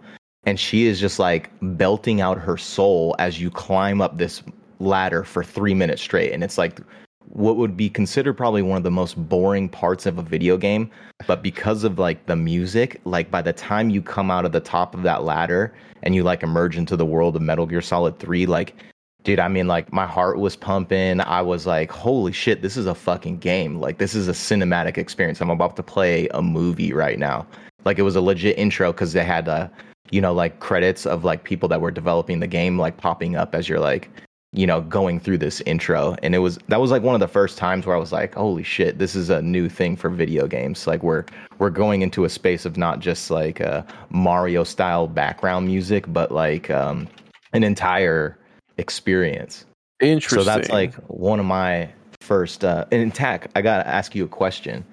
and 0.46 0.60
she 0.60 0.86
is 0.86 1.00
just 1.00 1.18
like 1.18 1.50
belting 1.60 2.20
out 2.20 2.38
her 2.38 2.56
soul 2.56 3.16
as 3.18 3.40
you 3.40 3.50
climb 3.50 4.00
up 4.00 4.18
this 4.18 4.42
ladder 4.78 5.24
for 5.24 5.42
three 5.42 5.74
minutes 5.74 6.02
straight. 6.02 6.32
And 6.32 6.44
it's 6.44 6.58
like 6.58 6.80
what 7.28 7.56
would 7.56 7.76
be 7.76 7.88
considered 7.88 8.34
probably 8.34 8.62
one 8.62 8.76
of 8.76 8.82
the 8.82 8.90
most 8.90 9.16
boring 9.28 9.68
parts 9.68 10.04
of 10.06 10.18
a 10.18 10.22
video 10.22 10.56
game 10.58 10.90
but 11.26 11.42
because 11.42 11.82
of 11.82 11.98
like 11.98 12.26
the 12.26 12.36
music 12.36 13.00
like 13.04 13.30
by 13.30 13.40
the 13.40 13.52
time 13.52 13.88
you 13.88 14.02
come 14.02 14.30
out 14.30 14.44
of 14.44 14.52
the 14.52 14.60
top 14.60 14.94
of 14.94 15.02
that 15.02 15.24
ladder 15.24 15.74
and 16.02 16.14
you 16.14 16.22
like 16.22 16.42
emerge 16.42 16.76
into 16.76 16.96
the 16.96 17.06
world 17.06 17.34
of 17.34 17.40
metal 17.40 17.64
gear 17.64 17.80
solid 17.80 18.18
3 18.18 18.44
like 18.44 18.76
dude 19.25 19.41
i 19.41 19.49
mean 19.49 19.66
like 19.66 19.93
my 19.93 20.07
heart 20.07 20.39
was 20.39 20.55
pumping. 20.55 21.20
I 21.20 21.43
was 21.43 21.66
like 21.66 21.91
holy 21.91 22.33
shit 22.33 22.62
this 22.62 22.77
is 22.77 22.87
a 22.87 22.95
fucking 22.95 23.39
game. 23.39 23.81
Like 23.81 23.99
this 23.99 24.14
is 24.14 24.29
a 24.29 24.33
cinematic 24.33 24.99
experience. 24.99 25.41
I'm 25.41 25.51
about 25.51 25.77
to 25.77 25.83
play 25.83 26.29
a 26.29 26.43
movie 26.43 26.93
right 26.93 27.18
now. 27.18 27.47
Like 27.85 27.99
it 27.99 28.03
was 28.03 28.16
a 28.16 28.20
legit 28.20 28.59
intro 28.59 28.93
because 28.93 29.12
they 29.14 29.25
had 29.25 29.49
uh 29.49 29.68
you 30.11 30.20
know 30.20 30.33
like 30.33 30.61
credits 30.61 31.07
of 31.07 31.25
like 31.25 31.45
people 31.45 31.68
that 31.70 31.81
were 31.81 31.91
developing 31.91 32.41
the 32.41 32.47
game 32.47 32.79
like 32.79 32.99
popping 32.99 33.35
up 33.35 33.55
as 33.55 33.68
you're 33.68 33.81
like 33.81 34.11
you 34.53 34.66
know 34.66 34.83
going 34.83 35.18
through 35.18 35.39
this 35.39 35.61
intro. 35.62 36.16
And 36.22 36.35
it 36.35 36.39
was 36.39 36.59
that 36.68 36.81
was 36.81 36.91
like 36.91 37.03
one 37.03 37.14
of 37.14 37.20
the 37.20 37.29
first 37.29 37.57
times 37.57 37.87
where 37.87 37.97
i 37.97 37.99
was 37.99 38.12
like 38.12 38.35
holy 38.35 38.62
shit 38.62 38.99
this 38.99 39.14
is 39.14 39.31
a 39.31 39.41
new 39.41 39.68
thing 39.70 39.97
for 39.97 40.11
video 40.11 40.47
games. 40.47 40.87
Like 40.87 41.03
we're 41.03 41.25
we're 41.59 41.70
going 41.70 42.03
into 42.03 42.25
a 42.25 42.29
space 42.29 42.66
of 42.66 42.77
not 42.77 43.01
just 43.01 43.31
like 43.31 43.61
uh, 43.61 43.83
mario 44.11 44.64
style 44.64 45.07
background 45.07 45.66
music 45.66 46.05
but 46.12 46.31
like 46.31 46.68
um 46.70 47.09
an 47.55 47.64
entire 47.64 48.37
experience 48.79 49.64
Interesting. 50.01 50.41
so 50.41 50.45
that's 50.45 50.68
like 50.70 50.95
one 51.09 51.39
of 51.41 51.47
my 51.47 51.91
first 52.20 52.64
uh 52.64 52.85
and 52.91 53.14
tack 53.14 53.51
i 53.55 53.62
gotta 53.62 53.87
ask 53.87 54.14
you 54.14 54.25
a 54.25 54.29
question 54.29 54.85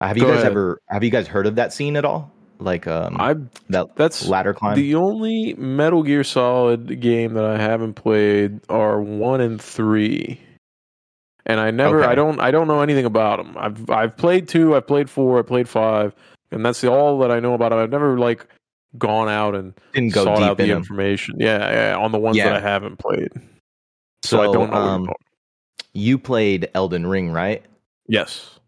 have 0.00 0.16
you 0.16 0.24
Go 0.24 0.30
guys 0.30 0.40
ahead. 0.40 0.50
ever 0.52 0.80
have 0.88 1.04
you 1.04 1.10
guys 1.10 1.26
heard 1.26 1.46
of 1.46 1.54
that 1.56 1.72
scene 1.72 1.96
at 1.96 2.04
all 2.04 2.30
like 2.58 2.86
um 2.86 3.16
I 3.18 3.36
that 3.70 3.96
that's 3.96 4.26
ladder 4.28 4.52
climb 4.52 4.76
the 4.76 4.94
only 4.94 5.54
Metal 5.56 6.02
Gear 6.02 6.22
Solid 6.24 7.00
game 7.00 7.32
that 7.34 7.44
I 7.44 7.56
haven't 7.58 7.94
played 7.94 8.60
are 8.68 9.00
one 9.00 9.40
and 9.40 9.58
three, 9.58 10.38
and 11.46 11.58
I 11.58 11.70
never, 11.70 12.00
Okay. 12.02 12.12
I 12.12 12.14
don't, 12.14 12.38
I 12.38 12.50
don't 12.50 12.68
know 12.68 12.82
anything 12.82 13.06
about 13.06 13.38
them. 13.38 13.56
I've 13.58 13.88
I've 13.88 14.14
played 14.14 14.46
two, 14.46 14.76
I've 14.76 14.86
played 14.86 15.08
four, 15.08 15.38
I 15.38 15.42
played 15.42 15.70
five, 15.70 16.14
and 16.50 16.62
that's 16.62 16.82
the, 16.82 16.90
all 16.92 17.18
that 17.20 17.30
I 17.30 17.40
know 17.40 17.54
about 17.54 17.70
them. 17.70 17.78
I've 17.78 17.90
never 17.90 18.18
like 18.18 18.46
gone 18.98 19.28
out 19.28 19.54
and 19.54 19.74
didn't 19.92 20.12
go 20.12 20.24
sought 20.24 20.42
out 20.42 20.56
the 20.58 20.64
in 20.64 20.70
information. 20.70 21.34
Yeah, 21.38 21.90
yeah, 21.90 21.96
on 21.96 22.12
the 22.12 22.18
ones 22.18 22.36
Yeah. 22.36 22.50
that 22.50 22.56
I 22.56 22.60
haven't 22.60 22.98
played. 22.98 23.28
So, 24.24 24.40
I 24.40 24.52
don't 24.52 24.70
know. 24.70 24.76
um, 24.76 25.08
you 25.92 26.18
played 26.18 26.68
elden 26.74 27.06
ring 27.06 27.30
right 27.32 27.64
yes. 28.06 28.58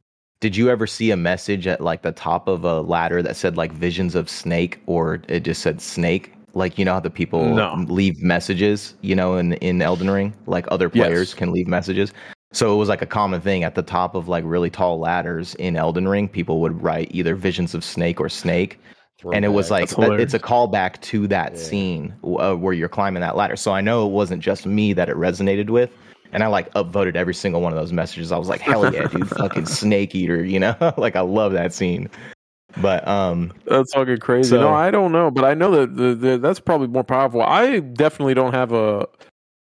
Did 0.41 0.57
you 0.57 0.70
ever 0.70 0.89
see 0.89 1.12
a 1.12 1.16
message 1.16 1.68
at 1.68 1.81
like 1.81 2.03
the 2.03 2.11
top 2.11 2.49
of 2.49 2.64
a 2.64 2.81
ladder 2.81 3.23
that 3.23 3.37
said 3.37 3.57
like 3.57 3.70
visions 3.73 4.16
of 4.16 4.29
snake 4.29 4.81
or 4.87 5.23
it 5.29 5.41
just 5.41 5.62
said 5.62 5.81
snake? 5.81 6.33
Like 6.55 6.79
you 6.79 6.85
know 6.85 6.95
how 6.95 7.01
the 7.01 7.11
people 7.11 7.55
No. 7.55 7.75
leave 7.89 8.20
messages, 8.20 8.95
you 9.03 9.14
know, 9.14 9.37
in 9.37 9.53
in 9.55 9.81
Elden 9.83 10.11
Ring, 10.11 10.35
like 10.47 10.66
other 10.73 10.89
players 10.89 11.29
Yes. 11.31 11.35
can 11.35 11.53
leave 11.53 11.66
messages. 11.68 12.12
So 12.53 12.75
it 12.75 12.77
was 12.77 12.89
like 12.89 13.03
a 13.03 13.07
common 13.07 13.41
thing 13.41 13.62
at 13.62 13.75
the 13.77 13.83
top 13.83 14.14
of 14.16 14.27
like 14.29 14.43
really 14.45 14.68
tall 14.68 14.99
ladders 14.99 15.55
in 15.57 15.77
Elden 15.77 16.09
Ring, 16.09 16.29
people 16.29 16.61
would 16.61 16.83
write 16.83 17.09
either 17.12 17.35
visions 17.37 17.73
of 17.75 17.85
snake 17.85 18.20
or 18.20 18.29
snake, 18.29 18.79
and 19.33 19.45
it 19.45 19.49
was 19.49 19.70
like 19.70 19.89
that- 19.91 20.20
it's 20.20 20.35
a 20.35 20.39
callback 20.39 21.01
to 21.03 21.27
that 21.29 21.53
Yeah. 21.55 21.59
scene 21.59 22.14
uh, 22.25 22.55
where 22.55 22.73
you're 22.73 22.89
climbing 22.89 23.20
that 23.20 23.37
ladder. 23.37 23.57
So 23.57 23.73
I 23.73 23.81
know 23.81 24.07
it 24.07 24.11
wasn't 24.11 24.43
just 24.43 24.66
me 24.66 24.93
that 24.95 25.09
it 25.09 25.16
resonated 25.16 25.70
with, 25.70 25.91
and 26.33 26.43
I 26.43 26.47
like 26.49 26.73
upvoted 26.75 27.14
every 27.16 27.35
single 27.35 27.61
one 27.61 27.73
of 27.73 27.79
those 27.79 27.93
messages. 27.93 28.33
I 28.33 28.39
was 28.39 28.49
like, 28.49 28.61
hell 28.61 28.93
yeah, 28.93 29.07
dude, 29.07 29.29
fucking 29.39 29.66
snake 29.66 30.14
eater, 30.14 30.45
you 30.45 30.59
know? 30.59 30.75
like 30.97 31.14
I 31.16 31.20
love 31.20 31.53
that 31.53 31.73
scene. 31.73 32.09
But 32.81 33.07
um, 33.07 33.53
That's 33.66 33.93
fucking 33.93 34.18
crazy. 34.18 34.49
So- 34.51 34.61
no, 34.61 34.73
I 34.73 34.91
don't 34.91 35.12
know, 35.12 35.31
but 35.31 35.45
I 35.45 35.53
know 35.55 35.70
that 35.73 35.95
the, 35.97 36.14
the, 36.14 36.39
that's 36.39 36.59
probably 36.59 36.87
more 36.89 37.05
powerful. 37.05 37.43
I 37.43 37.81
definitely 37.81 38.35
don't 38.35 38.55
have 38.55 38.73
a. 38.73 39.07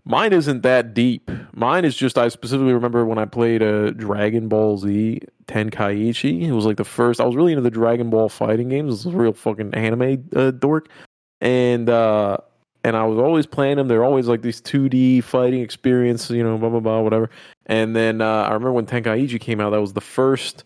Mine 0.06 0.32
isn't 0.34 0.62
that 0.62 0.92
deep. 0.92 1.30
Mine 1.54 1.84
is 1.84 1.96
just 1.96 2.18
I 2.18 2.28
specifically 2.28 2.74
remember 2.74 3.06
when 3.06 3.18
I 3.18 3.24
played 3.24 3.62
a 3.62 3.90
Dragon 3.92 4.48
Ball 4.48 4.76
Z 4.76 5.20
Tenkaichi. 5.46 6.42
It 6.42 6.52
was 6.52 6.66
like 6.66 6.76
the 6.76 6.84
first. 6.84 7.20
I 7.20 7.24
was 7.24 7.36
really 7.36 7.52
into 7.52 7.62
the 7.62 7.70
Dragon 7.70 8.10
Ball 8.10 8.28
fighting 8.28 8.68
games. 8.68 8.86
I 8.86 8.90
was 8.90 9.06
a 9.06 9.18
real 9.18 9.32
fucking 9.32 9.72
anime 9.72 10.28
uh, 10.36 10.50
dork, 10.50 10.88
and 11.40 11.88
uh, 11.88 12.36
and 12.84 12.96
I 12.96 13.04
was 13.06 13.18
always 13.18 13.46
playing 13.46 13.78
them. 13.78 13.88
They're 13.88 14.04
always 14.04 14.26
like 14.26 14.42
these 14.42 14.60
two 14.60 14.90
D 14.90 15.22
fighting 15.22 15.62
experience. 15.62 16.30
You 16.30 16.44
know, 16.44 16.58
blah 16.58 16.68
blah 16.68 16.80
blah, 16.80 17.00
whatever. 17.00 17.30
And 17.66 17.96
then 17.96 18.20
uh, 18.20 18.42
I 18.42 18.48
remember 18.48 18.72
when 18.72 18.86
Tenkaichi 18.86 19.40
came 19.40 19.58
out. 19.58 19.70
That 19.70 19.80
was 19.80 19.94
the 19.94 20.02
first 20.02 20.64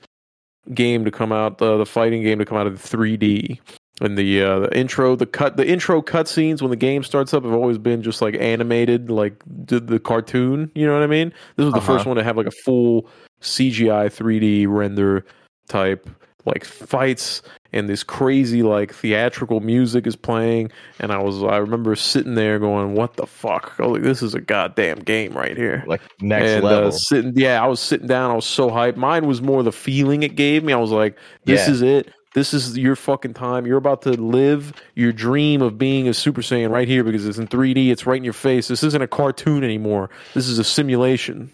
game 0.74 1.04
to 1.04 1.10
come 1.10 1.32
out, 1.32 1.62
uh, 1.62 1.76
the 1.76 1.86
fighting 1.86 2.22
game 2.22 2.38
to 2.38 2.44
come 2.44 2.58
out 2.58 2.66
of 2.66 2.74
3D. 2.74 3.58
And 4.00 4.16
the 4.16 4.42
uh, 4.42 4.58
the 4.60 4.78
intro, 4.78 5.16
the 5.16 5.26
cut, 5.26 5.56
the 5.56 5.66
intro 5.68 6.00
cutscenes 6.02 6.62
when 6.62 6.70
the 6.70 6.76
game 6.76 7.02
starts 7.02 7.34
up 7.34 7.42
have 7.44 7.52
always 7.52 7.78
been 7.78 8.02
just 8.02 8.22
like 8.22 8.36
animated, 8.38 9.10
like 9.10 9.34
the, 9.46 9.80
the 9.80 9.98
cartoon. 9.98 10.70
You 10.74 10.86
know 10.86 10.92
what 10.94 11.02
I 11.02 11.08
mean? 11.08 11.32
This 11.56 11.64
was 11.64 11.74
the 11.74 11.78
Uh-huh. 11.80 11.94
first 11.94 12.06
one 12.06 12.16
to 12.16 12.22
have 12.22 12.36
like 12.36 12.46
a 12.46 12.52
full 12.52 13.08
CGI 13.40 14.06
3D 14.08 14.66
render 14.68 15.24
type 15.68 16.08
like 16.46 16.64
fights 16.64 17.42
and 17.74 17.88
this 17.90 18.02
crazy 18.02 18.62
like 18.62 18.94
theatrical 18.94 19.60
music 19.60 20.06
is 20.06 20.16
playing 20.16 20.70
and 20.98 21.12
I 21.12 21.18
was 21.18 21.42
I 21.42 21.58
remember 21.58 21.94
sitting 21.94 22.36
there 22.36 22.58
going 22.58 22.94
what 22.94 23.16
the 23.16 23.26
fuck 23.26 23.74
oh 23.78 23.88
like, 23.90 24.02
this 24.02 24.22
is 24.22 24.34
a 24.34 24.40
goddamn 24.40 25.00
game 25.00 25.32
right 25.34 25.56
here 25.56 25.84
Like 25.86 26.00
next 26.22 26.46
and, 26.52 26.64
level. 26.64 26.88
Uh, 26.88 26.90
sitting, 26.92 27.32
yeah, 27.36 27.62
I 27.62 27.66
was 27.66 27.80
sitting 27.80 28.06
down. 28.06 28.30
I 28.30 28.34
was 28.34 28.46
so 28.46 28.70
hyped. 28.70 28.96
Mine 28.96 29.26
was 29.26 29.42
more 29.42 29.62
the 29.62 29.72
feeling 29.72 30.22
it 30.22 30.36
gave 30.36 30.64
me. 30.64 30.72
I 30.72 30.78
was 30.78 30.90
like, 30.92 31.18
"This 31.44 31.66
Yeah. 31.66 31.72
is 31.74 31.82
it. 31.82 32.08
This 32.34 32.52
is 32.52 32.76
your 32.76 32.96
fucking 32.96 33.34
time. 33.34 33.66
You're 33.66 33.78
about 33.78 34.02
to 34.02 34.10
live 34.10 34.72
your 34.94 35.12
dream 35.12 35.62
of 35.62 35.78
being 35.78 36.08
a 36.08 36.14
Super 36.14 36.42
Saiyan 36.42 36.70
right 36.70 36.86
here 36.86 37.02
because 37.02 37.26
it's 37.26 37.38
in 37.38 37.48
3D. 37.48 37.90
It's 37.90 38.06
right 38.06 38.18
in 38.18 38.24
your 38.24 38.32
face. 38.32 38.68
This 38.68 38.82
isn't 38.82 39.02
a 39.02 39.08
cartoon 39.08 39.64
anymore. 39.64 40.10
This 40.34 40.48
is 40.48 40.58
a 40.58 40.64
simulation." 40.64 41.50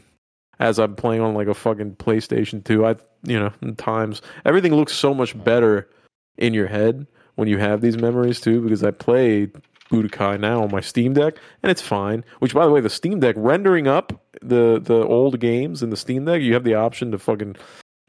As 0.61 0.79
I'm 0.79 0.95
playing 0.95 1.20
on 1.20 1.35
like 1.35 1.49
a 1.49 1.55
fucking 1.55 1.97
PlayStation 1.97 2.62
2, 2.62 2.87
I 2.87 2.97
you 3.25 3.39
know, 3.39 3.53
in 3.61 3.75
times 3.75 4.22
everything 4.45 4.75
looks 4.75 4.93
so 4.93 5.12
much 5.12 5.43
better 5.45 5.89
in 6.37 6.55
your 6.55 6.68
head 6.68 7.07
when 7.35 7.49
you 7.49 7.59
have 7.59 7.81
these 7.81 7.97
memories 7.97 8.41
too. 8.41 8.61
Because 8.61 8.85
I 8.85 8.93
play 8.93 9.49
Budokai 9.91 10.41
now 10.41 10.62
on 10.62 10.70
my 10.70 10.81
Steam 10.81 11.12
Deck, 11.12 11.35
and 11.62 11.70
it's 11.70 11.83
fine. 11.83 12.25
Which, 12.39 12.55
by 12.55 12.66
the 12.66 12.72
way, 12.72 12.81
the 12.81 12.91
Steam 12.91 13.20
Deck 13.20 13.35
rendering 13.39 13.87
up 13.89 14.25
the 14.43 14.81
the 14.83 15.05
old 15.05 15.41
games 15.41 15.83
in 15.83 15.91
the 15.91 15.97
Steam 15.97 16.25
Deck, 16.25 16.41
you 16.43 16.55
have 16.55 16.64
the 16.64 16.75
option 16.75 17.11
to 17.12 17.18
fucking 17.18 17.57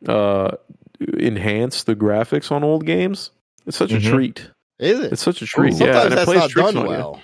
uh, 0.08 0.52
enhance 1.20 1.84
the 1.84 1.96
graphics 1.96 2.52
on 2.52 2.64
old 2.64 2.86
games. 2.86 3.32
It's 3.66 3.78
such 3.78 3.90
Mhm. 3.92 3.98
a 3.98 4.10
treat. 4.12 4.50
Is 4.80 5.00
it? 5.00 5.14
It's 5.14 5.22
such 5.22 5.42
a 5.42 5.46
treat. 5.46 5.74
Sometimes 5.74 5.96
yeah, 5.96 6.04
and 6.04 6.14
it 6.14 6.16
that's 6.16 6.26
plays 6.26 6.40
not 6.40 6.50
tricks 6.50 6.72
done 6.74 6.78
on 6.84 6.88
well. 6.88 7.22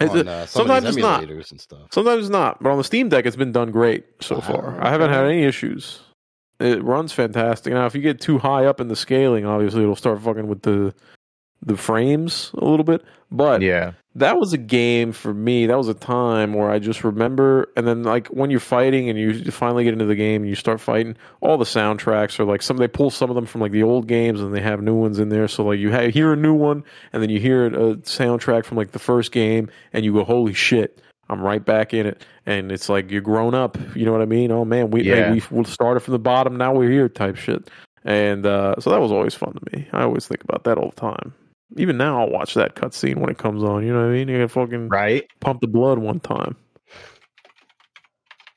It's- 0.00 0.16
on, 0.20 0.28
uh, 0.28 0.46
some 0.46 0.60
sometimes 0.60 0.86
it's 0.86 0.96
not. 0.96 1.24
and 1.24 1.60
stuff. 1.60 1.88
Sometimes 1.90 2.20
it's 2.24 2.30
not, 2.30 2.62
but 2.62 2.70
on 2.70 2.78
the 2.78 2.84
Steam 2.84 3.08
Deck, 3.08 3.26
it's 3.26 3.34
been 3.36 3.50
done 3.52 3.70
great 3.72 4.04
so 4.20 4.36
Wow, 4.36 4.40
far. 4.42 4.78
I 4.80 4.90
haven't 4.90 5.10
had 5.10 5.24
any 5.24 5.42
issues. 5.42 6.00
It 6.60 6.82
runs 6.82 7.12
fantastic. 7.12 7.72
Now, 7.72 7.86
if 7.86 7.94
you 7.94 8.00
get 8.00 8.20
too 8.20 8.38
high 8.38 8.64
up 8.64 8.80
in 8.80 8.88
the 8.88 8.96
scaling, 8.96 9.44
obviously 9.44 9.82
it'll 9.82 9.96
start 9.96 10.20
fucking 10.20 10.46
with 10.48 10.62
the 10.62 10.94
the 11.64 11.76
frames 11.76 12.50
a 12.54 12.64
little 12.64 12.84
bit. 12.84 13.04
But 13.30 13.60
yeah. 13.60 13.92
that 14.14 14.38
was 14.38 14.52
a 14.54 14.58
game 14.58 15.12
for 15.12 15.34
me. 15.34 15.66
That 15.66 15.76
was 15.76 15.88
a 15.88 15.94
time 15.94 16.54
where 16.54 16.70
I 16.70 16.78
just 16.78 17.04
remember, 17.04 17.68
and 17.76 17.86
then 17.86 18.04
like 18.04 18.28
when 18.28 18.50
you're 18.50 18.60
fighting 18.60 19.10
and 19.10 19.18
you 19.18 19.50
finally 19.50 19.84
get 19.84 19.92
into 19.92 20.06
the 20.06 20.14
game 20.14 20.42
and 20.42 20.48
you 20.48 20.54
start 20.54 20.80
fighting, 20.80 21.16
all 21.42 21.58
the 21.58 21.66
soundtracks 21.66 22.40
are 22.40 22.44
like 22.44 22.62
some. 22.62 22.78
They 22.78 22.88
pull 22.88 23.10
some 23.10 23.28
of 23.28 23.36
them 23.36 23.44
from 23.44 23.60
like 23.60 23.72
the 23.72 23.82
old 23.82 24.06
games 24.06 24.40
and 24.40 24.54
they 24.54 24.62
have 24.62 24.82
new 24.82 24.94
ones 24.94 25.18
in 25.18 25.28
there. 25.28 25.46
So 25.46 25.64
like 25.64 25.78
you 25.78 25.92
ha- 25.92 26.10
hear 26.10 26.32
a 26.32 26.36
new 26.36 26.54
one 26.54 26.84
and 27.12 27.22
then 27.22 27.28
you 27.28 27.38
hear 27.38 27.66
a 27.66 27.96
soundtrack 27.96 28.64
from 28.64 28.78
like 28.78 28.92
the 28.92 28.98
first 28.98 29.30
game 29.30 29.70
and 29.92 30.04
you 30.04 30.12
go, 30.14 30.24
"Holy 30.24 30.54
shit!" 30.54 31.02
I'm 31.30 31.42
right 31.42 31.62
back 31.62 31.92
in 31.92 32.06
it, 32.06 32.24
and 32.46 32.72
it's 32.72 32.88
like 32.88 33.10
you're 33.10 33.20
grown 33.20 33.54
up. 33.54 33.76
You 33.94 34.06
know 34.06 34.12
what 34.12 34.22
I 34.22 34.26
mean? 34.26 34.50
Oh 34.50 34.64
man, 34.64 34.90
we 34.90 35.02
Yeah. 35.02 35.32
hey, 35.34 35.42
we 35.50 35.58
we 35.58 35.64
started 35.64 36.00
from 36.00 36.12
the 36.12 36.18
bottom, 36.18 36.56
now 36.56 36.72
we're 36.72 36.90
here, 36.90 37.08
type 37.10 37.36
shit. 37.36 37.68
And 38.04 38.46
uh, 38.46 38.76
so 38.78 38.88
that 38.90 39.00
was 39.00 39.12
always 39.12 39.34
fun 39.34 39.52
to 39.52 39.76
me. 39.76 39.86
I 39.92 40.04
always 40.04 40.26
think 40.26 40.42
about 40.42 40.64
that 40.64 40.78
all 40.78 40.90
the 40.94 41.00
time. 41.00 41.34
Even 41.76 41.96
now, 41.98 42.20
I'll 42.20 42.30
watch 42.30 42.54
that 42.54 42.74
cutscene 42.74 43.16
when 43.16 43.30
it 43.30 43.38
comes 43.38 43.62
on. 43.62 43.86
You 43.86 43.92
know 43.92 44.00
what 44.00 44.08
I 44.08 44.12
mean? 44.12 44.28
You 44.28 44.38
can 44.38 44.48
fucking 44.48 44.88
Right. 44.88 45.26
pump 45.40 45.60
the 45.60 45.66
blood 45.66 45.98
one 45.98 46.20
time. 46.20 46.56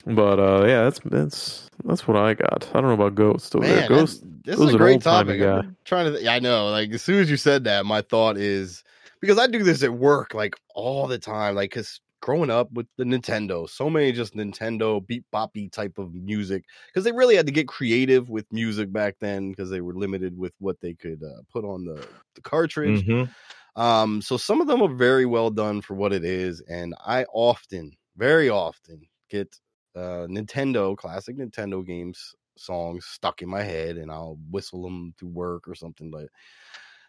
But 0.05 0.39
uh, 0.39 0.65
yeah, 0.65 0.83
that's 0.83 0.99
that's 1.05 1.69
that's 1.83 2.07
what 2.07 2.17
I 2.17 2.33
got. 2.33 2.67
I 2.73 2.81
don't 2.81 2.87
know 2.87 2.93
about 2.93 3.13
Ghost 3.15 3.55
over 3.55 3.67
there. 3.67 3.81
Man, 3.81 3.89
Ghost. 3.89 4.23
this 4.43 4.59
is 4.59 4.73
a 4.73 4.77
great 4.77 5.01
topic. 5.01 5.39
I'm 5.41 5.75
trying 5.85 6.11
to, 6.11 6.17
th- 6.17 6.27
I 6.27 6.39
know. 6.39 6.69
Like 6.69 6.91
as 6.91 7.01
soon 7.03 7.19
as 7.19 7.29
you 7.29 7.37
said 7.37 7.65
that, 7.65 7.85
my 7.85 8.01
thought 8.01 8.37
is 8.37 8.83
because 9.19 9.37
I 9.37 9.45
do 9.45 9.61
this 9.61 9.83
at 9.83 9.93
work 9.93 10.33
like 10.33 10.55
all 10.73 11.05
the 11.07 11.19
time. 11.19 11.53
Like 11.53 11.69
because 11.69 11.99
growing 12.21 12.49
up 12.51 12.71
with 12.71 12.87
the 12.97 13.03
Nintendo, 13.03 13.69
so 13.69 13.89
many 13.89 14.11
just 14.11 14.35
Nintendo 14.35 15.05
beat 15.05 15.25
boppy 15.33 15.71
type 15.71 15.97
of 15.97 16.13
music 16.13 16.65
because 16.87 17.03
they 17.03 17.11
really 17.11 17.35
had 17.35 17.47
to 17.47 17.53
get 17.53 17.67
creative 17.67 18.29
with 18.29 18.51
music 18.51 18.91
back 18.93 19.17
then 19.19 19.49
because 19.51 19.69
they 19.69 19.81
were 19.81 19.95
limited 19.95 20.37
with 20.37 20.53
what 20.59 20.79
they 20.81 20.93
could 20.93 21.23
uh, 21.23 21.41
put 21.51 21.65
on 21.65 21.85
the 21.85 22.07
the 22.35 22.41
cartridge. 22.41 23.03
Mhm. 23.03 23.33
Um, 23.75 24.21
so 24.21 24.37
some 24.37 24.61
of 24.61 24.67
them 24.67 24.81
are 24.81 24.93
very 24.93 25.25
well 25.25 25.49
done 25.49 25.81
for 25.81 25.95
what 25.95 26.13
it 26.13 26.25
is, 26.25 26.61
and 26.61 26.93
I 27.05 27.25
often, 27.33 27.93
very 28.17 28.49
often, 28.49 29.03
get 29.29 29.59
uh 29.95 30.25
Nintendo 30.29 30.95
classic 30.97 31.37
Nintendo 31.37 31.85
games 31.85 32.33
songs 32.57 33.05
stuck 33.05 33.41
in 33.41 33.49
my 33.49 33.63
head, 33.63 33.97
and 33.97 34.11
I'll 34.11 34.37
whistle 34.49 34.83
them 34.83 35.13
to 35.19 35.27
work 35.27 35.67
or 35.67 35.75
something. 35.75 36.11
But 36.11 36.29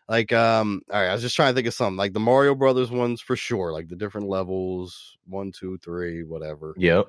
like, 0.08 0.32
um, 0.32 0.82
all 0.90 1.00
right, 1.00 1.08
I 1.08 1.12
was 1.12 1.22
just 1.22 1.36
trying 1.36 1.52
to 1.52 1.54
think 1.54 1.68
of 1.68 1.74
something 1.74 1.96
like 1.96 2.12
the 2.12 2.20
Mario 2.20 2.54
Brothers 2.54 2.90
ones 2.90 3.20
for 3.20 3.36
sure, 3.36 3.72
like 3.72 3.88
the 3.88 3.96
different 3.96 4.28
levels, 4.28 5.16
one, 5.26 5.52
two, 5.52 5.78
three, 5.78 6.22
whatever. 6.22 6.74
Yep. 6.76 7.08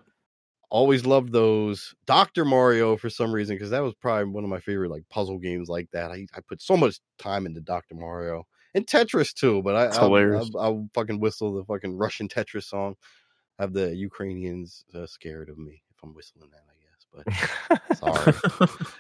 Always 0.70 1.06
loved 1.06 1.32
those. 1.32 1.94
Doctor 2.06 2.46
Mario 2.46 2.98
for 2.98 3.10
some 3.10 3.32
reason 3.32 3.56
because 3.56 3.70
that 3.70 3.84
was 3.84 3.94
probably 3.94 4.32
one 4.32 4.44
of 4.44 4.50
my 4.50 4.60
favorite 4.60 4.90
like 4.90 5.08
puzzle 5.10 5.38
games 5.38 5.70
like 5.70 5.90
that. 5.92 6.12
I, 6.12 6.26
I 6.36 6.40
put 6.48 6.62
so 6.62 6.76
much 6.76 7.00
time 7.20 7.46
into 7.46 7.62
Doctor 7.62 7.96
Mario 7.96 8.48
and 8.74 8.88
Tetris 8.88 9.34
too. 9.34 9.62
But 9.62 9.76
i 9.76 9.86
I'll, 9.86 10.06
hilarious. 10.06 10.50
I'll, 10.56 10.62
I'll 10.62 10.90
fucking 10.96 11.20
whistle 11.20 11.54
the 11.54 11.66
fucking 11.66 11.96
Russian 11.96 12.28
Tetris 12.28 12.64
song. 12.64 12.96
Have 13.60 13.74
the 13.74 13.96
Ukrainians 13.96 14.84
uh, 14.96 15.06
scared 15.06 15.50
of 15.50 15.60
me 15.60 15.84
if 15.96 16.04
I'm 16.04 16.16
whistling 16.16 16.50
that. 16.52 16.73
I 17.16 17.32
guess, 17.32 17.50
but 17.70 17.98
sorry. 17.98 18.34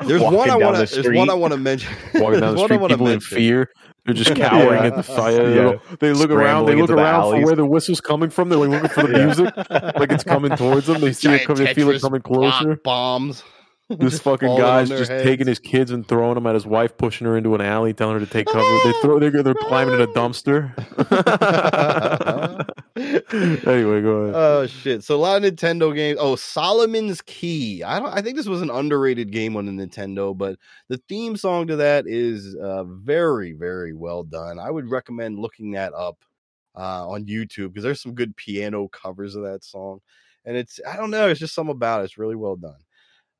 There's 0.08 0.22
Walking 0.22 0.38
one 0.38 0.50
I 0.50 0.54
down 0.54 0.62
want 0.62 0.78
the 0.78 0.86
to. 0.88 1.02
There's 1.02 1.18
one 1.18 1.30
I 1.30 1.34
want 1.34 1.54
to 1.54 1.58
mention. 1.60 1.94
Walking 2.16 2.40
down 2.40 2.56
the 2.56 2.64
street, 2.64 2.80
wanna 2.80 2.94
people 2.94 3.08
in 3.08 3.20
fear. 3.20 3.70
They're 4.06 4.14
just 4.14 4.36
cowering 4.36 4.82
Yeah. 4.82 4.88
at 4.88 4.96
the 4.98 5.04
fire. 5.04 5.50
They 5.50 5.56
Yeah. 5.56 5.66
look- 5.68 6.00
They 6.00 6.14
look 6.14 6.30
around. 6.30 6.66
They 6.66 6.74
look 6.76 6.82
into 6.90 6.96
the 6.96 7.02
around 7.02 7.32
for 7.40 7.46
where 7.46 7.56
the 7.56 7.66
whistle's 7.66 8.02
coming 8.02 8.30
from. 8.30 8.50
They're 8.50 8.60
like 8.60 8.70
looking 8.70 8.90
for 8.90 9.04
the 9.08 9.18
Yeah. 9.18 9.26
music, 9.26 9.56
like 9.98 10.12
it's 10.12 10.24
coming 10.26 10.56
towards 10.58 10.88
them. 10.88 11.00
They 11.02 11.14
see 11.14 11.30
it 11.34 11.46
coming. 11.46 11.64
They 11.66 11.74
feel 11.74 11.90
it 11.90 12.02
coming 12.02 12.22
closer. 12.22 12.76
Bombs. 12.84 13.44
This 13.98 14.20
fucking 14.20 14.58
guy's 14.58 14.90
just 14.90 15.12
heads. 15.12 15.24
taking 15.24 15.46
his 15.46 15.60
kids 15.60 15.92
and 15.92 16.08
throwing 16.08 16.36
them 16.36 16.48
at 16.48 16.56
his 16.56 16.66
wife, 16.66 16.98
pushing 16.98 17.28
her 17.28 17.38
into 17.38 17.54
an 17.54 17.62
alley, 17.62 17.94
telling 17.94 18.18
her 18.18 18.26
to 18.26 18.32
take 18.32 18.48
cover. 18.48 18.64
They 18.84 18.94
throw. 19.02 19.20
They're, 19.20 19.44
they're 19.44 19.54
climbing 19.54 19.96
in 19.96 20.02
a 20.02 20.08
dumpster. 20.08 20.72
anyway, 23.68 24.02
go 24.02 24.16
ahead. 24.22 24.36
Oh 24.36 24.68
shit! 24.68 25.04
So 25.04 25.16
a 25.16 25.18
lot 25.18 25.44
of 25.44 25.54
Nintendo 25.54 25.94
games. 25.94 26.18
Oh, 26.20 26.36
Solomon's 26.36 27.22
Key. 27.24 27.84
I 27.84 28.00
don't. 28.00 28.10
I 28.14 28.22
think 28.22 28.38
this 28.38 28.48
was 28.48 28.62
an 28.62 28.70
underrated 28.70 29.32
game 29.32 29.58
on 29.58 29.66
the 29.66 29.72
Nintendo, 29.72 30.36
but 30.36 30.58
the 30.88 30.98
theme 31.10 31.36
song 31.36 31.68
to 31.68 31.76
that 31.76 32.08
is 32.08 32.56
uh, 32.56 32.86
very, 32.86 33.52
very 33.52 33.94
well 33.94 34.24
done. 34.24 34.60
I 34.60 34.72
would 34.72 34.90
recommend 34.90 35.40
looking 35.40 35.72
that 35.72 35.94
up 35.94 36.24
uh, 36.76 37.08
on 37.08 37.26
YouTube 37.26 37.70
because 37.70 37.84
there's 37.84 38.02
some 38.02 38.16
good 38.16 38.36
piano 38.38 38.88
covers 38.88 39.36
of 39.36 39.44
that 39.44 39.64
song, 39.64 40.00
and 40.46 40.56
it's. 40.56 40.80
I 40.88 40.96
don't 40.96 41.12
know. 41.12 41.28
It's 41.28 41.40
just 41.40 41.54
something 41.54 41.76
about 41.76 42.02
it. 42.02 42.06
It's 42.06 42.18
really 42.18 42.38
well 42.38 42.56
done. 42.56 42.80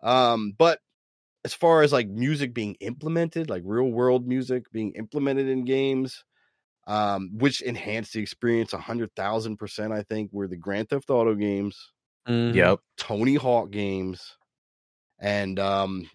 Um, 0.04 0.54
but 0.58 0.80
as 1.46 1.54
far 1.54 1.84
as 1.84 1.94
like 1.94 2.08
music 2.10 2.54
being 2.54 2.76
implemented, 2.82 3.50
like 3.50 3.64
real 3.66 3.92
world 3.92 4.28
music 4.28 4.72
being 4.72 4.94
implemented 4.94 5.48
in 5.50 5.66
games, 5.66 6.24
um, 6.88 7.32
which 7.38 7.62
enhanced 7.62 8.14
the 8.14 8.22
experience 8.22 8.74
a 8.74 8.80
hundred 8.80 9.16
thousand 9.16 9.58
percent. 9.58 9.94
I 9.94 10.04
think 10.04 10.32
were 10.34 10.48
the 10.48 10.58
Grand 10.58 10.90
Theft 10.90 11.10
Auto 11.10 11.36
games, 11.36 11.94
Mhm. 12.28 12.54
Yep. 12.56 12.80
Tony 12.98 13.36
Hawk 13.36 13.72
games, 13.72 14.38
and 15.20 15.60
um, 15.60 16.10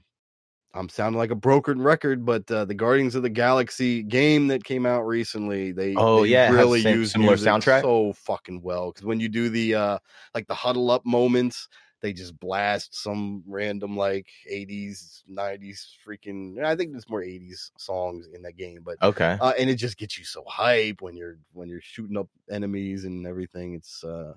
I'm 0.74 0.88
sounding 0.88 1.18
like 1.18 1.30
a 1.30 1.34
broken 1.36 1.82
record, 1.82 2.26
but 2.26 2.50
uh, 2.50 2.64
the 2.66 2.74
Guardians 2.74 3.14
of 3.14 3.22
the 3.22 3.30
Galaxy 3.30 4.02
game 4.02 4.48
that 4.48 4.64
came 4.64 4.86
out 4.86 5.02
recently, 5.06 5.72
they 5.72 5.94
Oh, 5.96 6.22
they 6.22 6.24
yeah, 6.24 6.50
really 6.50 6.80
sim- 6.80 6.92
use 6.92 7.12
similar 7.12 7.36
music 7.36 7.48
soundtrack? 7.50 7.80
so 7.80 8.12
fucking 8.14 8.62
well 8.62 8.92
because 8.92 9.04
when 9.06 9.20
you 9.20 9.28
do 9.28 9.48
the 9.48 9.74
uh 9.74 9.98
like 10.34 10.46
the 10.46 10.54
huddle 10.54 10.90
up 10.90 11.04
moments. 11.06 11.68
They 12.00 12.12
just 12.12 12.38
blast 12.38 12.94
some 12.94 13.42
random 13.46 13.96
like 13.96 14.28
80s, 14.50 15.22
90s 15.28 15.96
freaking. 16.06 16.62
I 16.64 16.76
think 16.76 16.92
there's 16.92 17.08
more 17.08 17.22
80s 17.22 17.70
songs 17.76 18.28
in 18.32 18.42
that 18.42 18.56
game, 18.56 18.82
but 18.84 18.96
Okay. 19.02 19.36
uh, 19.40 19.52
and 19.58 19.68
it 19.68 19.76
just 19.76 19.98
gets 19.98 20.18
you 20.18 20.24
so 20.24 20.44
hype 20.46 21.02
when 21.02 21.16
you're 21.16 21.38
when 21.52 21.68
you're 21.68 21.80
shooting 21.80 22.16
up 22.16 22.28
enemies 22.50 23.04
and 23.04 23.26
everything. 23.26 23.74
It's 23.74 24.04
uh, 24.04 24.34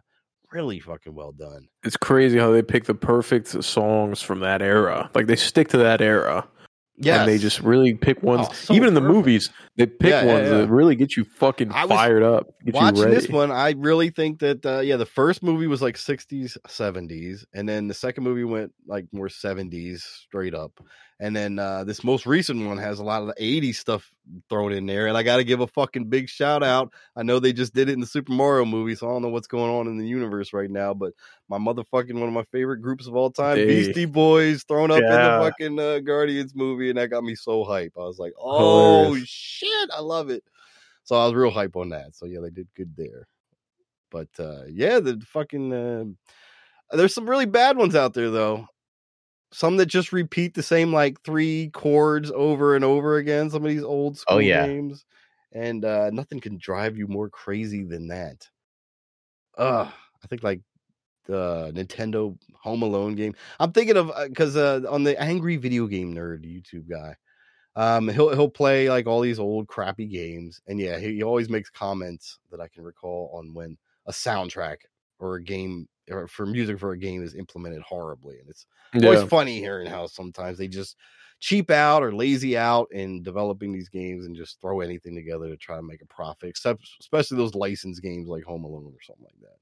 really 0.51 0.79
fucking 0.79 1.13
well 1.13 1.31
done. 1.31 1.67
It's 1.83 1.97
crazy 1.97 2.37
how 2.37 2.51
they 2.51 2.61
pick 2.61 2.85
the 2.85 2.93
perfect 2.95 3.63
songs 3.63 4.21
from 4.21 4.39
that 4.41 4.61
era. 4.61 5.09
Like 5.13 5.27
they 5.27 5.35
stick 5.35 5.67
to 5.69 5.77
that 5.77 6.01
era. 6.01 6.47
Yeah, 7.01 7.21
And 7.21 7.29
they 7.29 7.37
just 7.37 7.59
really 7.61 7.93
pick 7.95 8.21
ones. 8.23 8.47
Oh, 8.49 8.53
so 8.53 8.73
even 8.73 8.89
in 8.89 8.93
the 8.93 9.01
perfect. 9.01 9.15
movies, 9.15 9.49
they 9.77 9.85
pick 9.87 10.09
Yeah, 10.11 10.23
yeah, 10.23 10.33
ones 10.33 10.49
yeah. 10.49 10.57
that 10.59 10.67
really 10.69 10.95
get 10.95 11.17
you 11.17 11.23
fucking 11.23 11.71
fired 11.71 12.23
up. 12.23 12.47
Get 12.63 12.75
you 12.75 12.81
watching 12.81 13.09
this 13.09 13.27
one. 13.27 13.51
I 13.51 13.71
really 13.71 14.09
think 14.09 14.39
that 14.39 14.65
uh, 14.65 14.79
yeah, 14.79 14.97
the 14.97 15.05
first 15.05 15.41
movie 15.43 15.67
was 15.67 15.81
like 15.81 15.95
60s, 15.95 16.57
70s, 16.67 17.45
and 17.53 17.67
then 17.67 17.87
the 17.87 17.93
second 17.93 18.23
movie 18.23 18.43
went 18.43 18.71
like 18.85 19.05
more 19.11 19.27
70s 19.27 20.01
straight 20.01 20.53
up. 20.53 20.79
And 21.21 21.35
then 21.35 21.59
uh, 21.59 21.83
this 21.83 22.03
most 22.03 22.25
recent 22.25 22.65
one 22.65 22.79
has 22.79 22.97
a 22.97 23.03
lot 23.03 23.21
of 23.21 23.27
the 23.27 23.35
80s 23.35 23.75
stuff 23.75 24.11
thrown 24.49 24.73
in 24.73 24.87
there. 24.87 25.05
And 25.05 25.15
I 25.15 25.21
got 25.21 25.37
to 25.37 25.43
give 25.43 25.59
a 25.59 25.67
fucking 25.67 26.05
big 26.05 26.27
shout 26.27 26.63
out. 26.63 26.91
I 27.15 27.21
know 27.21 27.37
they 27.39 27.53
just 27.53 27.75
did 27.75 27.89
it 27.89 27.93
in 27.93 27.99
the 27.99 28.07
Super 28.07 28.31
Mario 28.31 28.65
movie, 28.65 28.95
so 28.95 29.07
I 29.07 29.11
don't 29.11 29.21
know 29.21 29.29
what's 29.29 29.45
going 29.45 29.69
on 29.69 29.85
in 29.85 29.99
the 29.99 30.07
universe 30.07 30.51
right 30.51 30.69
now. 30.69 30.95
But 30.95 31.13
my 31.47 31.59
motherfucking 31.59 32.15
one 32.15 32.27
of 32.27 32.33
my 32.33 32.45
favorite 32.51 32.81
groups 32.81 33.05
of 33.05 33.15
all 33.15 33.29
time, 33.29 33.57
Hey. 33.57 33.67
Beastie 33.67 34.05
Boys, 34.05 34.63
thrown 34.63 34.89
up 34.89 34.97
in 34.97 35.03
the 35.03 35.51
fucking 35.51 35.79
uh, 35.79 35.99
Guardians 35.99 36.55
movie. 36.55 36.89
And 36.89 36.97
that 36.97 37.09
got 37.11 37.23
me 37.23 37.35
so 37.35 37.63
hype. 37.65 37.93
I 37.95 38.01
was 38.01 38.17
like, 38.17 38.33
oh 38.39 39.03
Hilarious. 39.03 39.29
shit, 39.29 39.89
I 39.95 40.01
love 40.01 40.31
it. 40.31 40.43
So 41.03 41.15
I 41.15 41.25
was 41.25 41.35
real 41.35 41.51
hype 41.51 41.75
on 41.75 41.89
that. 41.89 42.15
So 42.15 42.25
yeah, 42.25 42.39
they 42.41 42.49
did 42.49 42.67
good 42.75 42.95
there. 42.97 43.27
But 44.09 44.29
uh, 44.39 44.63
yeah, 44.71 44.99
the 44.99 45.21
fucking. 45.27 45.71
Uh, 45.71 46.95
there's 46.97 47.13
some 47.13 47.29
really 47.29 47.45
bad 47.45 47.77
ones 47.77 47.95
out 47.95 48.15
there 48.15 48.31
though 48.31 48.65
some 49.51 49.77
that 49.77 49.87
just 49.87 50.11
repeat 50.13 50.53
the 50.53 50.63
same 50.63 50.93
like 50.93 51.21
three 51.23 51.69
chords 51.73 52.31
over 52.31 52.75
and 52.75 52.85
over 52.85 53.17
again. 53.17 53.49
Some 53.49 53.63
of 53.65 53.69
these 53.71 53.83
old 53.83 54.17
school 54.17 54.37
Oh, 54.37 54.39
yeah. 54.39 54.65
games, 54.65 55.05
and 55.51 55.83
uh, 55.83 56.09
nothing 56.11 56.39
can 56.39 56.57
drive 56.57 56.97
you 56.97 57.07
more 57.07 57.29
crazy 57.29 57.83
than 57.83 58.07
that. 58.09 58.47
Uh, 59.57 59.89
I 60.23 60.27
think 60.27 60.43
like 60.43 60.61
the 61.25 61.71
Nintendo 61.75 62.37
Home 62.61 62.81
Alone 62.81 63.15
game. 63.15 63.35
I'm 63.59 63.71
thinking 63.71 63.97
of 63.97 64.11
because 64.27 64.55
uh, 64.55 64.81
on 64.89 65.03
the 65.03 65.19
Angry 65.21 65.57
Video 65.57 65.87
Game 65.87 66.13
Nerd 66.15 66.43
YouTube 66.45 66.89
guy, 66.89 67.15
um, 67.75 68.07
he'll 68.07 68.29
he'll 68.33 68.49
play 68.49 68.89
like 68.89 69.07
all 69.07 69.21
these 69.21 69.39
old 69.39 69.67
crappy 69.67 70.07
games, 70.07 70.61
and 70.67 70.79
yeah, 70.79 70.97
he, 70.99 71.15
he 71.15 71.23
always 71.23 71.49
makes 71.49 71.69
comments 71.69 72.39
that 72.51 72.59
I 72.61 72.67
can 72.67 72.83
recall 72.83 73.31
on 73.33 73.53
when 73.53 73.77
a 74.07 74.11
soundtrack 74.11 74.77
or 75.19 75.35
a 75.35 75.43
game 75.43 75.87
or 76.09 76.27
for 76.27 76.45
music 76.45 76.79
for 76.79 76.91
a 76.91 76.97
game 76.97 77.23
is 77.23 77.35
implemented 77.35 77.81
horribly, 77.81 78.39
and 78.39 78.49
it's 78.49 78.65
always 79.03 79.21
funny 79.21 79.59
hearing 79.59 79.87
how 79.87 80.07
sometimes 80.07 80.57
they 80.57 80.67
just 80.67 80.97
cheap 81.39 81.71
out 81.71 82.03
or 82.03 82.13
lazy 82.13 82.57
out 82.57 82.87
in 82.91 83.23
developing 83.23 83.71
these 83.71 83.89
games 83.89 84.25
and 84.25 84.35
just 84.35 84.61
throw 84.61 84.81
anything 84.81 85.15
together 85.15 85.49
to 85.49 85.57
try 85.57 85.75
to 85.75 85.83
make 85.83 86.01
a 86.01 86.05
profit. 86.07 86.49
Except 86.49 86.87
especially 86.99 87.37
those 87.37 87.55
licensed 87.55 88.01
games 88.01 88.27
like 88.27 88.43
Home 88.43 88.63
Alone 88.63 88.93
or 88.95 89.01
something 89.01 89.25
like 89.25 89.39
that. 89.41 89.57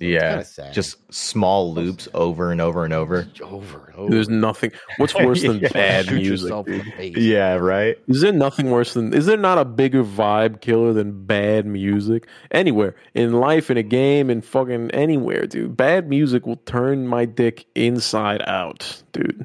So 0.00 0.06
it's 0.06 0.12
Yeah, 0.22 0.42
sad. 0.42 0.72
Just 0.72 0.96
small 1.12 1.74
loops 1.74 2.08
over 2.14 2.50
and 2.50 2.60
over 2.60 2.84
and 2.84 2.94
over. 2.94 3.28
over 3.42 3.84
and 3.88 3.96
over. 3.96 4.10
There's 4.10 4.30
nothing. 4.30 4.72
What's 4.96 5.14
worse 5.16 5.42
than 5.42 5.58
Yeah. 5.60 5.68
bad 5.72 6.06
Shoot 6.06 6.14
music? 6.14 6.50
in 6.52 6.78
the 6.78 6.84
face. 6.96 7.16
Yeah, 7.18 7.54
right. 7.56 7.98
Is 8.08 8.22
there 8.22 8.32
nothing 8.32 8.70
worse 8.70 8.94
than? 8.94 9.12
Is 9.12 9.26
there 9.26 9.36
not 9.36 9.58
a 9.58 9.64
bigger 9.66 10.02
vibe 10.02 10.62
killer 10.62 10.94
than 10.94 11.26
bad 11.26 11.66
music 11.66 12.26
anywhere 12.50 12.94
in 13.14 13.34
life, 13.34 13.70
in 13.70 13.76
a 13.76 13.82
game, 13.82 14.30
in 14.30 14.40
fucking 14.40 14.90
anywhere, 14.92 15.46
dude? 15.46 15.76
Bad 15.76 16.08
music 16.08 16.46
will 16.46 16.56
turn 16.64 17.06
my 17.06 17.26
dick 17.26 17.66
inside 17.74 18.40
out, 18.46 19.02
dude. 19.12 19.44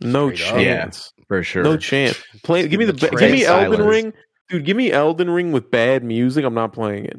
No 0.00 0.32
Straight 0.34 0.48
up. 0.48 0.54
chance. 0.56 1.12
For 1.28 1.42
sure. 1.44 1.62
No 1.62 1.76
chance. 1.76 2.20
Play. 2.42 2.66
Give 2.66 2.78
me 2.80 2.84
the. 2.84 2.92
give 2.92 3.10
the 3.12 3.16
Give 3.16 3.30
me 3.30 3.44
trance 3.44 3.64
Elden. 3.70 3.86
Ring, 3.86 4.12
dude. 4.48 4.64
Give 4.64 4.76
me 4.76 4.90
Elden 4.90 5.30
Ring 5.30 5.52
with 5.52 5.70
bad 5.70 6.02
music. 6.02 6.44
I'm 6.44 6.54
not 6.54 6.72
playing 6.72 7.04
it. 7.06 7.18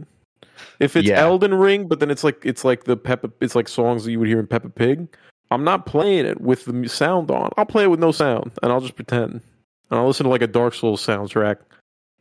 If 0.80 0.95
it's 0.95 1.07
Yeah. 1.07 1.21
Elden 1.21 1.53
Ring, 1.53 1.88
but 1.88 1.99
then 1.99 2.11
it's 2.11 2.23
like 2.23 2.45
it's 2.45 2.63
like 2.63 2.84
the 2.86 2.97
Peppa. 2.97 3.32
It's 3.41 3.55
like 3.55 3.67
songs 3.67 4.03
that 4.05 4.11
you 4.11 4.19
would 4.19 4.28
hear 4.28 4.39
in 4.39 4.47
Peppa 4.47 4.69
Pig. 4.69 5.07
I'm 5.49 5.63
not 5.63 5.86
playing 5.86 6.25
it 6.25 6.41
with 6.41 6.65
the 6.65 6.88
sound 6.89 7.32
on. 7.32 7.51
I'll 7.57 7.65
play 7.65 7.84
it 7.84 7.88
with 7.88 7.99
no 7.99 8.11
sound, 8.11 8.51
and 8.61 8.71
I'll 8.71 8.82
just 8.82 8.95
pretend. 8.95 9.41
And 9.89 9.99
I'll 9.99 10.07
listen 10.07 10.25
to 10.25 10.30
like 10.30 10.41
a 10.41 10.47
Dark 10.47 10.73
Souls 10.73 11.05
soundtrack, 11.05 11.57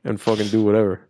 and 0.05 0.21
fucking 0.21 0.49
do 0.49 0.63
whatever. 0.63 1.01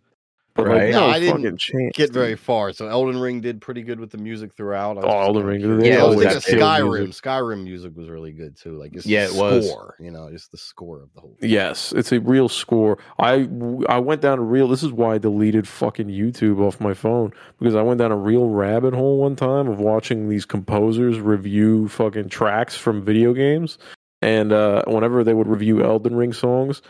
But 0.57 0.65
Right. 0.65 0.83
like, 0.85 0.91
No, 0.93 1.01
no, 1.01 1.05
I 1.13 1.19
didn't 1.19 1.57
chance. 1.57 1.95
Get 1.95 2.11
very 2.11 2.35
far. 2.35 2.73
So 2.73 2.87
Elden 2.87 3.19
Ring 3.19 3.41
did 3.41 3.61
pretty 3.61 3.83
good 3.83 3.99
with 3.99 4.09
the 4.09 4.17
music 4.17 4.53
throughout. 4.55 4.97
I 4.97 5.01
was 5.01 5.05
Oh, 5.07 5.19
Elden 5.19 5.45
Ring, 5.45 5.61
curious. 5.61 5.85
Yeah, 5.87 6.01
I 6.01 6.07
was 6.07 6.15
always 6.15 6.45
thinking 6.45 6.59
Skyrim. 6.65 6.97
music. 7.05 7.23
Skyrim 7.23 7.63
music 7.63 7.95
was 7.95 8.09
really 8.09 8.31
good 8.31 8.57
too. 8.57 8.71
Like 8.79 8.95
it's 8.95 9.05
Yeah, 9.05 9.25
it 9.25 9.29
score, 9.29 9.49
was. 9.51 9.93
You 9.99 10.09
know, 10.09 10.31
just 10.31 10.51
the 10.51 10.57
score 10.57 11.03
of 11.03 11.13
the 11.13 11.21
whole. 11.21 11.37
thing. 11.39 11.49
Yes, 11.51 11.93
it's 11.95 12.11
a 12.11 12.19
real 12.19 12.49
score. 12.49 12.97
I 13.19 13.47
I 13.87 13.99
went 13.99 14.21
down 14.21 14.39
a 14.39 14.43
real. 14.43 14.67
This 14.67 14.81
is 14.81 14.91
why 14.91 15.13
I 15.13 15.17
deleted 15.19 15.67
fucking 15.67 16.07
YouTube 16.07 16.59
off 16.59 16.81
my 16.81 16.95
phone 16.95 17.33
because 17.59 17.75
I 17.75 17.83
went 17.83 17.99
down 17.99 18.11
a 18.11 18.17
real 18.17 18.49
rabbit 18.49 18.95
hole 18.95 19.19
one 19.19 19.35
time 19.35 19.67
of 19.67 19.79
watching 19.79 20.27
these 20.27 20.45
composers 20.45 21.19
review 21.19 21.87
fucking 21.87 22.29
tracks 22.29 22.75
from 22.75 23.05
video 23.05 23.31
games, 23.33 23.77
and 24.23 24.51
uh, 24.51 24.81
whenever 24.87 25.23
they 25.23 25.35
would 25.35 25.47
review 25.47 25.83
Elden 25.83 26.15
Ring 26.15 26.33
songs, 26.33 26.81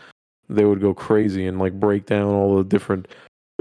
they 0.48 0.64
would 0.64 0.80
go 0.80 0.94
crazy 0.94 1.46
and 1.46 1.58
like 1.58 1.78
break 1.78 2.06
down 2.06 2.28
all 2.28 2.56
the 2.56 2.64
different 2.64 3.08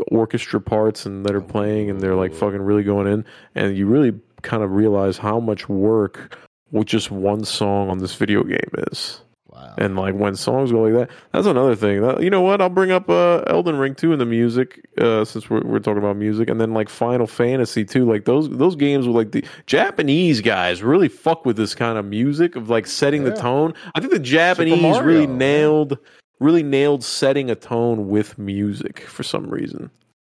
orchestra 0.10 0.62
parts 0.62 1.06
and 1.06 1.26
that 1.26 1.36
are 1.36 1.42
playing, 1.42 1.90
and 1.90 2.00
they're 2.00 2.16
like 2.16 2.34
fucking 2.34 2.62
really 2.62 2.84
going 2.84 3.08
in, 3.08 3.26
and 3.56 3.78
you 3.78 3.88
really 3.88 4.14
kind 4.42 4.64
of 4.64 4.72
realize 4.72 5.18
how 5.18 5.40
much 5.40 5.68
work 5.68 6.38
with 6.72 6.88
just 6.88 7.12
one 7.12 7.44
song 7.44 7.90
on 7.90 8.00
this 8.00 8.16
video 8.16 8.44
game 8.44 8.70
is. 8.92 9.22
Wow. 9.48 9.74
And 9.80 9.96
like 9.96 10.14
when 10.14 10.36
songs 10.36 10.72
go 10.72 10.84
like 10.84 10.94
that, 10.94 11.16
that's 11.32 11.48
another 11.48 11.76
thing. 11.76 12.02
That, 12.02 12.22
you 12.22 12.30
know 12.30 12.42
what? 12.42 12.62
I'll 12.62 12.70
bring 12.70 12.92
up 12.92 13.10
uh, 13.10 13.40
Elden 13.48 13.78
Ring 13.78 13.96
too 13.96 14.14
in 14.14 14.20
the 14.20 14.26
music, 14.26 14.86
uh, 15.00 15.26
since 15.26 15.50
we're, 15.50 15.62
we're 15.62 15.80
talking 15.80 15.98
about 15.98 16.16
music, 16.16 16.50
and 16.50 16.62
then 16.62 16.74
like 16.74 16.90
Final 16.90 17.26
Fantasy 17.26 17.84
too. 17.84 18.06
Like 18.06 18.26
those 18.26 18.50
those 18.50 18.76
games 18.76 19.08
with 19.08 19.16
like 19.16 19.32
the 19.32 19.44
Japanese 19.66 20.42
guys 20.42 20.84
really 20.84 21.08
fuck 21.08 21.46
with 21.46 21.58
this 21.58 21.74
kind 21.74 21.98
of 21.98 22.06
music 22.06 22.56
of 22.56 22.70
like 22.70 22.86
setting 22.86 23.24
the 23.24 23.36
tone. 23.36 23.74
I 23.96 24.00
think 24.00 24.12
the 24.14 24.20
Japanese 24.20 25.00
really 25.00 25.22
yeah. 25.22 25.38
nailed 25.38 25.98
really 26.40 26.64
nailed 26.64 27.04
setting 27.04 27.50
a 27.50 27.56
tone 27.56 28.10
with 28.10 28.38
music 28.38 29.02
for 29.02 29.24
some 29.24 29.50
reason. 29.50 29.90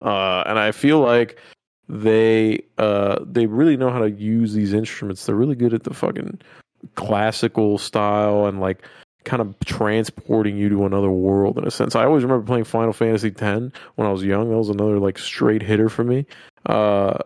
Uh, 0.02 0.42
and 0.46 0.58
I 0.58 0.72
feel 0.72 1.00
like 1.00 1.38
they 1.88 2.62
uh, 2.76 3.18
they 3.24 3.46
really 3.46 3.76
know 3.76 3.90
how 3.90 3.98
to 3.98 4.10
use 4.10 4.52
these 4.52 4.72
instruments. 4.72 5.26
They're 5.26 5.34
really 5.34 5.56
good 5.56 5.74
at 5.74 5.84
the 5.84 5.94
fucking 5.94 6.40
classical 6.94 7.78
style 7.78 8.46
and 8.46 8.60
like 8.60 8.82
kind 9.24 9.42
of 9.42 9.54
transporting 9.64 10.56
you 10.56 10.68
to 10.68 10.86
another 10.86 11.10
world 11.10 11.58
in 11.58 11.66
a 11.66 11.70
sense. 11.70 11.96
I 11.96 12.04
always 12.04 12.22
remember 12.22 12.46
playing 12.46 12.64
Final 12.64 12.92
Fantasy 12.92 13.28
X 13.28 13.40
when 13.96 14.06
I 14.06 14.12
was 14.12 14.22
young. 14.22 14.50
That 14.50 14.56
was 14.56 14.68
another 14.68 14.98
like 14.98 15.18
straight 15.18 15.62
hitter 15.62 15.88
for 15.88 16.04
me. 16.04 16.26
Uh, 16.66 17.18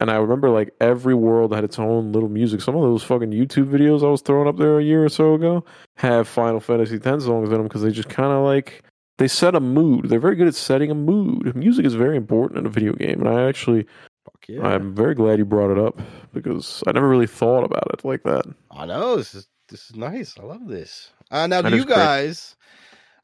and 0.00 0.10
I 0.10 0.16
remember 0.16 0.50
like 0.50 0.74
every 0.80 1.14
world 1.14 1.54
had 1.54 1.64
its 1.64 1.78
own 1.78 2.12
little 2.12 2.28
music. 2.28 2.60
Some 2.60 2.74
of 2.76 2.82
those 2.82 3.02
fucking 3.02 3.30
YouTube 3.30 3.70
videos 3.70 4.04
I 4.04 4.10
was 4.10 4.22
throwing 4.22 4.48
up 4.48 4.56
there 4.56 4.78
a 4.78 4.82
year 4.84 5.04
or 5.04 5.08
so 5.08 5.34
ago 5.34 5.64
have 5.96 6.28
Final 6.28 6.60
Fantasy 6.60 6.96
X 6.96 7.24
songs 7.24 7.48
in 7.48 7.54
them 7.54 7.62
because 7.64 7.82
they 7.82 7.90
just 7.90 8.08
kind 8.08 8.32
of 8.32 8.44
like 8.44 8.82
they 9.18 9.28
set 9.28 9.54
a 9.54 9.60
mood. 9.60 10.08
They're 10.08 10.18
very 10.20 10.34
good 10.36 10.48
at 10.48 10.54
setting 10.54 10.90
a 10.90 10.94
mood. 10.94 11.54
Music 11.54 11.86
is 11.86 11.94
very 11.94 12.16
important 12.16 12.58
in 12.58 12.66
a 12.66 12.70
video 12.70 12.92
game, 12.94 13.20
and 13.20 13.28
I 13.28 13.48
actually 13.48 13.86
Fuck 14.24 14.48
yeah. 14.48 14.62
I'm 14.66 14.94
very 14.94 15.14
glad 15.14 15.38
you 15.38 15.44
brought 15.44 15.70
it 15.70 15.78
up 15.78 16.00
because 16.32 16.82
I 16.86 16.92
never 16.92 17.08
really 17.08 17.26
thought 17.26 17.62
about 17.64 17.86
it 17.92 18.04
like 18.04 18.22
that. 18.24 18.44
I 18.70 18.86
know 18.86 19.16
this 19.16 19.34
is 19.34 19.46
this 19.68 19.90
is 19.90 19.96
nice. 19.96 20.34
I 20.38 20.42
love 20.44 20.66
this. 20.66 21.10
Uh, 21.30 21.46
now, 21.46 21.62
That 21.62 21.70
do 21.70 21.76
you 21.76 21.84
great. 21.84 21.96
guys, 21.96 22.56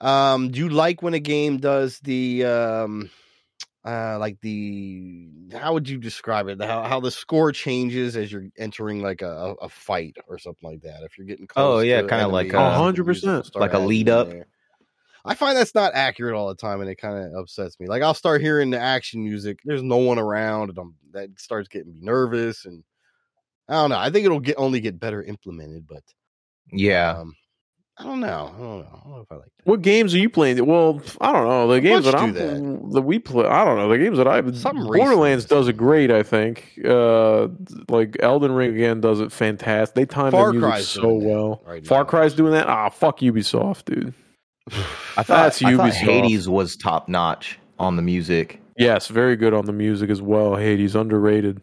um, 0.01 0.51
do 0.51 0.59
you 0.59 0.69
like 0.69 1.03
when 1.03 1.15
a 1.15 1.19
game 1.21 1.59
does 1.59 1.99
the 2.01 2.45
um, 2.45 3.11
uh, 3.85 4.19
like 4.19 4.41
the 4.41 5.31
how 5.53 5.73
would 5.75 5.89
you 5.89 5.99
describe 5.99 6.49
it? 6.49 6.61
How 6.63 6.83
how 6.85 7.01
the 7.01 7.11
score 7.11 7.53
changes 7.53 8.17
as 8.17 8.31
you're 8.33 8.49
entering 8.59 9.03
like 9.03 9.23
a, 9.23 9.55
a 9.61 9.69
fight 9.69 10.17
or 10.29 10.39
something 10.39 10.69
like 10.71 10.83
that? 10.83 11.03
If 11.03 11.17
you're 11.19 11.27
getting 11.27 11.47
close 11.47 11.77
Oh, 11.77 11.81
yeah, 11.81 12.03
kinda 12.03 12.29
like 12.29 12.53
a- 12.55 12.59
100%, 12.59 13.05
music 13.05 13.35
will 13.37 13.45
start 13.45 13.71
like 13.71 13.75
a 13.75 13.79
lead 13.79 14.09
up. 14.09 14.29
there. 14.29 14.47
I 15.25 15.35
find 15.35 15.57
that's 15.57 15.75
not 15.75 15.95
accurate 15.95 16.35
all 16.35 16.49
the 16.49 16.55
time, 16.57 16.81
and 16.81 16.91
it 16.91 16.97
kind 16.97 17.19
of 17.19 17.35
upsets 17.35 17.79
me. 17.81 17.89
Like 17.89 18.03
I'll 18.03 18.15
start 18.15 18.41
hearing 18.43 18.71
the 18.71 18.81
action 18.81 19.23
music. 19.25 19.61
There's 19.65 19.83
no 19.83 19.99
one 19.99 20.19
around, 20.19 20.71
and 20.71 20.79
I'm, 20.79 20.97
that 21.13 21.39
starts 21.41 21.69
getting 21.69 21.93
me 21.95 21.99
nervous. 22.01 22.65
And 22.67 22.85
I 23.69 23.75
don't 23.75 23.91
know. 23.91 23.99
I 23.99 24.11
think 24.11 24.27
it'll 24.27 24.41
get 24.41 24.59
only 24.59 24.81
get 24.81 25.01
better 25.01 25.23
implemented, 25.23 25.87
but 25.89 26.05
Yeah. 26.73 27.21
um, 27.21 27.35
I 28.01 28.03
don't 28.05 28.21
know. 28.21 28.27
I 28.55 28.59
don't 28.59 28.79
know. 28.81 28.87
I 28.93 28.99
don't 29.05 29.11
know 29.13 29.21
if 29.21 29.31
I 29.31 29.35
like 29.35 29.45
that. 29.45 29.51
What 29.65 29.83
games 29.83 30.15
are 30.15 30.19
you 30.19 30.31
playing? 30.31 30.65
Well, 30.65 31.03
I 31.21 31.33
don't 31.33 31.45
know. 31.47 31.69
The 31.69 31.75
A 31.75 31.81
games 31.81 32.07
that 32.07 32.15
I'm 32.15 32.33
do 32.33 32.91
that 32.95 33.03
we 33.03 33.19
play. 33.19 33.47
I 33.47 33.63
don't 33.65 33.77
know 33.77 33.91
the 33.91 33.99
games 33.99 34.17
that 34.17 34.27
I 34.27 34.41
Something 34.53 34.85
Borderlands 34.87 35.45
recent. 35.45 35.51
does 35.51 35.69
it 35.69 35.77
great. 35.77 36.11
I 36.11 36.23
think. 36.23 36.81
Uh, 36.83 37.49
like 37.89 38.17
Elden 38.21 38.53
Ring 38.53 38.75
again 38.75 39.03
does 39.03 39.21
it 39.21 39.31
fantastic. 39.31 39.95
They 39.95 40.07
time 40.07 40.33
Far 40.33 40.47
the 40.47 40.53
music 40.55 40.69
Cry's 40.71 40.89
so 40.89 41.03
doing 41.03 41.21
that 41.21 41.29
well. 41.29 41.63
right 41.67 41.87
Far 41.87 41.99
now. 41.99 42.05
Cry's 42.05 42.33
doing 42.35 42.53
that. 42.53 42.67
Ah, 42.69 42.89
fuck 42.89 43.21
Ubisoft, 43.21 43.85
dude. 43.85 44.15
I 44.73 45.23
thought, 45.23 45.27
That's 45.27 45.63
I 45.63 45.77
thought 45.77 45.91
Ubisoft. 45.93 45.95
Hades 45.95 46.49
was 46.49 46.77
top 46.77 47.07
notch 47.09 47.59
on 47.79 47.97
the 47.97 48.03
music. 48.03 48.61
Yes, 48.79 49.09
very 49.09 49.37
good 49.37 49.53
on 49.53 49.67
the 49.67 49.73
music 49.75 50.09
as 50.09 50.23
well. 50.23 50.57
Hades 50.57 50.95
underrated. 50.95 51.61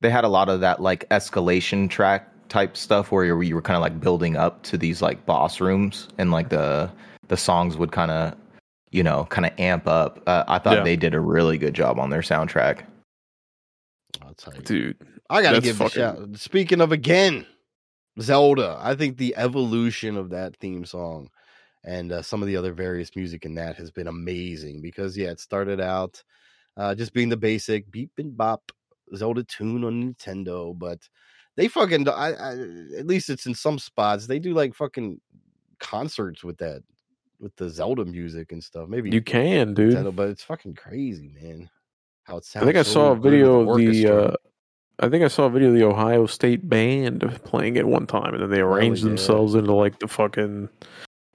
They 0.00 0.08
had 0.10 0.24
a 0.24 0.28
lot 0.28 0.48
of 0.48 0.60
that 0.60 0.80
like 0.80 1.06
escalation 1.10 1.90
track 1.90 2.32
type 2.48 2.76
stuff 2.76 3.10
where 3.12 3.24
you 3.24 3.34
were, 3.36 3.42
you 3.42 3.54
were 3.54 3.62
kind 3.62 3.76
of 3.76 3.82
like 3.82 4.00
building 4.00 4.36
up 4.36 4.62
to 4.64 4.78
these 4.78 5.02
like 5.02 5.24
boss 5.26 5.60
rooms 5.60 6.08
and 6.18 6.30
like 6.30 6.48
the 6.48 6.90
the 7.28 7.36
songs 7.36 7.76
would 7.76 7.92
kind 7.92 8.10
of 8.10 8.34
you 8.90 9.02
know 9.02 9.24
kind 9.30 9.46
of 9.46 9.52
amp 9.58 9.86
up. 9.86 10.20
Uh, 10.26 10.44
I 10.48 10.58
thought 10.58 10.78
Yeah. 10.78 10.84
they 10.84 10.96
did 10.96 11.14
a 11.14 11.20
really 11.20 11.58
good 11.58 11.74
job 11.74 11.98
on 11.98 12.10
their 12.10 12.20
soundtrack. 12.22 12.84
I'll 14.22 14.34
tell 14.34 14.54
you. 14.54 14.62
Dude, 14.62 14.96
I 15.28 15.42
gotta 15.42 15.54
that's 15.60 15.64
give 15.64 15.80
a 15.80 15.84
fucking- 15.88 16.00
shout. 16.00 16.38
Speaking 16.38 16.80
of 16.80 16.92
again, 16.92 17.46
Zelda. 18.20 18.78
I 18.80 18.94
think 18.94 19.16
the 19.18 19.34
evolution 19.36 20.16
of 20.16 20.30
that 20.30 20.56
theme 20.56 20.84
song 20.84 21.28
and 21.84 22.10
uh, 22.12 22.22
some 22.22 22.42
of 22.42 22.48
the 22.48 22.56
other 22.56 22.72
various 22.72 23.14
music 23.14 23.44
in 23.44 23.54
that 23.56 23.76
has 23.76 23.90
been 23.90 24.06
amazing 24.08 24.80
because 24.82 25.16
yeah, 25.16 25.28
it 25.30 25.40
started 25.40 25.80
out 25.80 26.22
uh, 26.76 26.94
just 26.94 27.12
being 27.12 27.28
the 27.28 27.36
basic 27.36 27.90
beep 27.90 28.10
and 28.18 28.36
bop 28.36 28.72
Zelda 29.14 29.44
tune 29.44 29.84
on 29.84 30.14
Nintendo, 30.14 30.76
but 30.76 30.98
they 31.56 31.68
fucking 31.68 32.08
I, 32.08 32.32
I, 32.32 32.52
at 32.98 33.06
least 33.06 33.30
it's 33.30 33.46
in 33.46 33.54
some 33.54 33.78
spots 33.78 34.26
they 34.26 34.38
do 34.38 34.54
like 34.54 34.74
fucking 34.74 35.20
concerts 35.78 36.44
with 36.44 36.58
that 36.58 36.82
with 37.40 37.54
the 37.56 37.68
Zelda 37.68 38.04
music 38.04 38.52
and 38.52 38.62
stuff. 38.62 38.88
Maybe 38.88 39.10
You 39.10 39.22
can, 39.22 39.74
dude. 39.74 40.16
But 40.16 40.30
it's 40.30 40.42
fucking 40.42 40.74
crazy, 40.74 41.30
man. 41.40 41.68
How 42.24 42.38
it 42.38 42.44
sounds. 42.44 42.62
I 42.62 42.66
think 42.66 42.78
I 42.78 42.82
so 42.82 42.92
saw 42.92 43.12
a 43.12 43.16
video 43.16 43.68
of 43.68 43.78
the. 43.78 44.08
Uh, 44.08 44.34
I 44.98 45.08
think 45.08 45.24
I 45.24 45.28
saw 45.28 45.44
a 45.44 45.50
video 45.50 45.68
of 45.68 45.74
the 45.74 45.84
Ohio 45.84 46.26
State 46.26 46.68
band 46.68 47.20
playing 47.44 47.76
it 47.76 47.86
one 47.86 48.06
time, 48.06 48.34
and 48.34 48.42
then 48.42 48.50
they 48.50 48.60
arranged 48.60 49.02
yeah. 49.02 49.08
themselves 49.08 49.54
into 49.54 49.72
like 49.72 49.98
the 49.98 50.08
fucking 50.08 50.68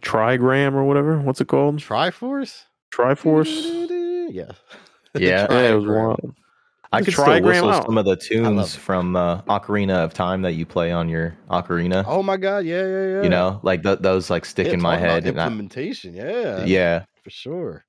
trigram 0.01 0.73
or 0.73 0.83
whatever. 0.83 1.19
What's 1.19 1.41
it 1.41 1.47
called? 1.47 1.77
Triforce. 1.77 2.63
Triforce. 2.93 3.89
Yeah. 4.31 4.51
Yeah. 5.13 5.45
Yeah, 5.49 5.71
it 5.71 5.75
was 5.75 5.85
wild. 5.85 6.35
I 6.93 6.99
The 6.99 7.05
could 7.05 7.13
still 7.13 7.25
trigram 7.25 7.45
whistle 7.45 7.69
out. 7.69 7.85
some 7.85 7.97
of 7.97 8.05
the 8.05 8.15
tunes 8.17 8.75
from 8.75 9.15
uh, 9.15 9.41
Ocarina 9.43 10.03
of 10.03 10.13
Time 10.13 10.41
that 10.41 10.53
you 10.53 10.65
play 10.65 10.91
on 10.91 11.07
your 11.07 11.37
ocarina. 11.49 12.03
Oh 12.05 12.21
my 12.21 12.35
god, 12.37 12.65
yeah, 12.65 12.85
yeah, 12.85 13.05
yeah. 13.07 13.23
You 13.23 13.29
know, 13.29 13.59
like 13.63 13.81
th- 13.83 13.99
those 13.99 14.29
like 14.29 14.43
stick 14.45 14.67
Yeah, 14.67 14.73
in 14.73 14.81
my 14.81 14.97
head. 14.97 15.25
And 15.25 15.39
I, 15.39 15.45
Implementation, 15.45 16.13
yeah, 16.13 16.65
yeah, 16.65 17.05
for 17.23 17.29
sure. 17.29 17.85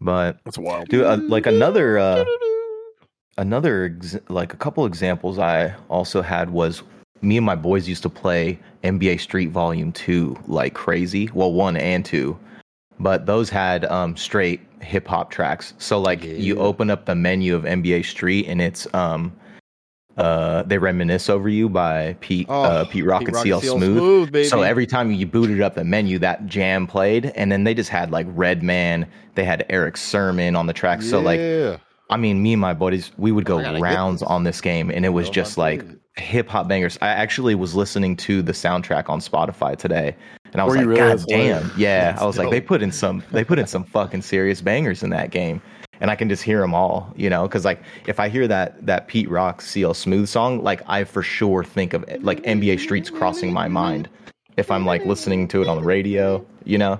but 0.00 0.38
That's 0.44 0.58
wild. 0.58 0.88
dude, 0.88 1.04
uh, 1.04 1.16
like 1.22 1.46
another 1.46 1.98
uh, 1.98 2.24
another 3.38 3.96
ex- 3.96 4.18
like 4.28 4.52
a 4.54 4.56
couple 4.56 4.86
examples 4.86 5.38
I 5.40 5.74
also 5.88 6.22
had 6.22 6.50
was 6.50 6.82
me 7.20 7.36
and 7.36 7.46
my 7.46 7.54
boys 7.56 7.88
used 7.88 8.02
to 8.04 8.08
play 8.08 8.58
NBA 8.84 9.18
Street 9.20 9.50
Volume 9.50 9.90
Two 9.92 10.38
like 10.46 10.74
crazy. 10.74 11.30
Well, 11.34 11.52
one 11.52 11.76
and 11.76 12.04
two, 12.04 12.38
but 13.02 13.26
those 13.26 13.50
had 13.50 13.84
um, 13.86 14.16
straight 14.16 14.60
hip 14.80 15.06
hop 15.06 15.30
tracks. 15.30 15.74
So 15.78 16.00
like 16.00 16.22
you 16.24 16.58
open 16.58 16.90
up 16.90 17.06
the 17.06 17.14
menu 17.14 17.54
of 17.54 17.64
NBA 17.64 18.04
Street 18.04 18.46
and 18.48 18.60
it's 18.60 18.92
um 18.94 19.32
uh 20.16 20.62
they 20.64 20.76
reminisce 20.76 21.30
over 21.30 21.48
you 21.48 21.68
by 21.68 22.16
Pete 22.20 22.46
uh, 22.48 22.84
Pete 22.84 23.04
Rock 23.04 23.22
and 23.22 23.36
CL 23.36 23.60
Smooth. 23.62 24.46
So 24.46 24.62
every 24.62 24.86
time 24.86 25.10
you 25.12 25.26
booted 25.26 25.60
up 25.60 25.74
the 25.74 25.84
menu, 25.84 26.18
that 26.18 26.46
jam 26.46 26.86
played, 26.86 27.26
and 27.26 27.50
then 27.50 27.64
they 27.64 27.74
just 27.74 27.90
had 27.90 28.10
like 28.10 28.26
Redman, 28.30 29.06
they 29.34 29.44
had 29.44 29.64
Erick 29.68 29.96
Sermon 29.96 30.56
on 30.56 30.66
the 30.66 30.72
track. 30.72 31.02
So 31.02 31.20
like, 31.20 31.40
I 32.10 32.16
mean, 32.18 32.42
me 32.42 32.52
and 32.52 32.60
my 32.60 32.74
buddies, 32.74 33.10
we 33.16 33.32
would 33.32 33.46
go 33.46 33.58
I 33.58 33.62
gotta 33.62 33.78
get 33.78 33.82
rounds 33.82 34.20
this. 34.20 34.28
on 34.28 34.44
this 34.44 34.60
game, 34.60 34.90
and 34.90 35.06
it 35.06 35.10
was 35.10 35.30
just 35.30 35.56
like 35.56 35.84
hip 36.16 36.48
hop 36.48 36.68
bangers. 36.68 36.98
I 37.00 37.08
actually 37.08 37.54
was 37.54 37.74
listening 37.74 38.16
to 38.18 38.42
the 38.42 38.52
soundtrack 38.52 39.08
on 39.08 39.20
Spotify 39.20 39.76
today, 39.76 40.14
and 40.52 40.60
I 40.60 40.64
was 40.64 40.76
like, 40.76 40.86
really? 40.86 41.00
God 41.00 41.24
damn, 41.28 41.38
hilarious. 41.62 41.78
yeah. 41.78 42.10
That's 42.12 42.22
I 42.22 42.24
was 42.26 42.38
like, 42.38 42.50
they 42.50 42.60
put 42.60 42.82
in 42.82 42.92
some, 42.92 43.22
they 43.32 43.44
put 43.44 43.58
in 43.58 43.66
some 43.66 43.84
fucking 43.84 44.22
serious 44.22 44.60
bangers 44.60 45.02
in 45.02 45.10
that 45.10 45.30
game. 45.30 45.60
And 46.00 46.10
I 46.10 46.16
can 46.16 46.28
just 46.28 46.42
hear 46.42 46.60
them 46.60 46.74
all, 46.74 47.12
you 47.16 47.30
know, 47.30 47.46
because 47.46 47.64
like 47.64 47.80
if 48.08 48.18
I 48.18 48.28
hear 48.28 48.48
that 48.48 48.84
that 48.86 49.06
Pete 49.06 49.30
Rock 49.30 49.60
CL 49.62 49.94
Smooth 49.94 50.28
song, 50.28 50.62
like 50.62 50.82
I 50.88 51.04
for 51.04 51.22
sure 51.22 51.62
think 51.62 51.94
of 51.94 52.04
like 52.22 52.42
NBA 52.42 52.80
Streets 52.80 53.08
crossing 53.08 53.52
my 53.52 53.68
mind 53.68 54.08
if 54.56 54.70
I'm 54.70 54.84
like 54.84 55.04
listening 55.06 55.46
to 55.48 55.62
it 55.62 55.68
on 55.68 55.76
the 55.76 55.84
radio, 55.84 56.44
you 56.64 56.76
know. 56.76 56.98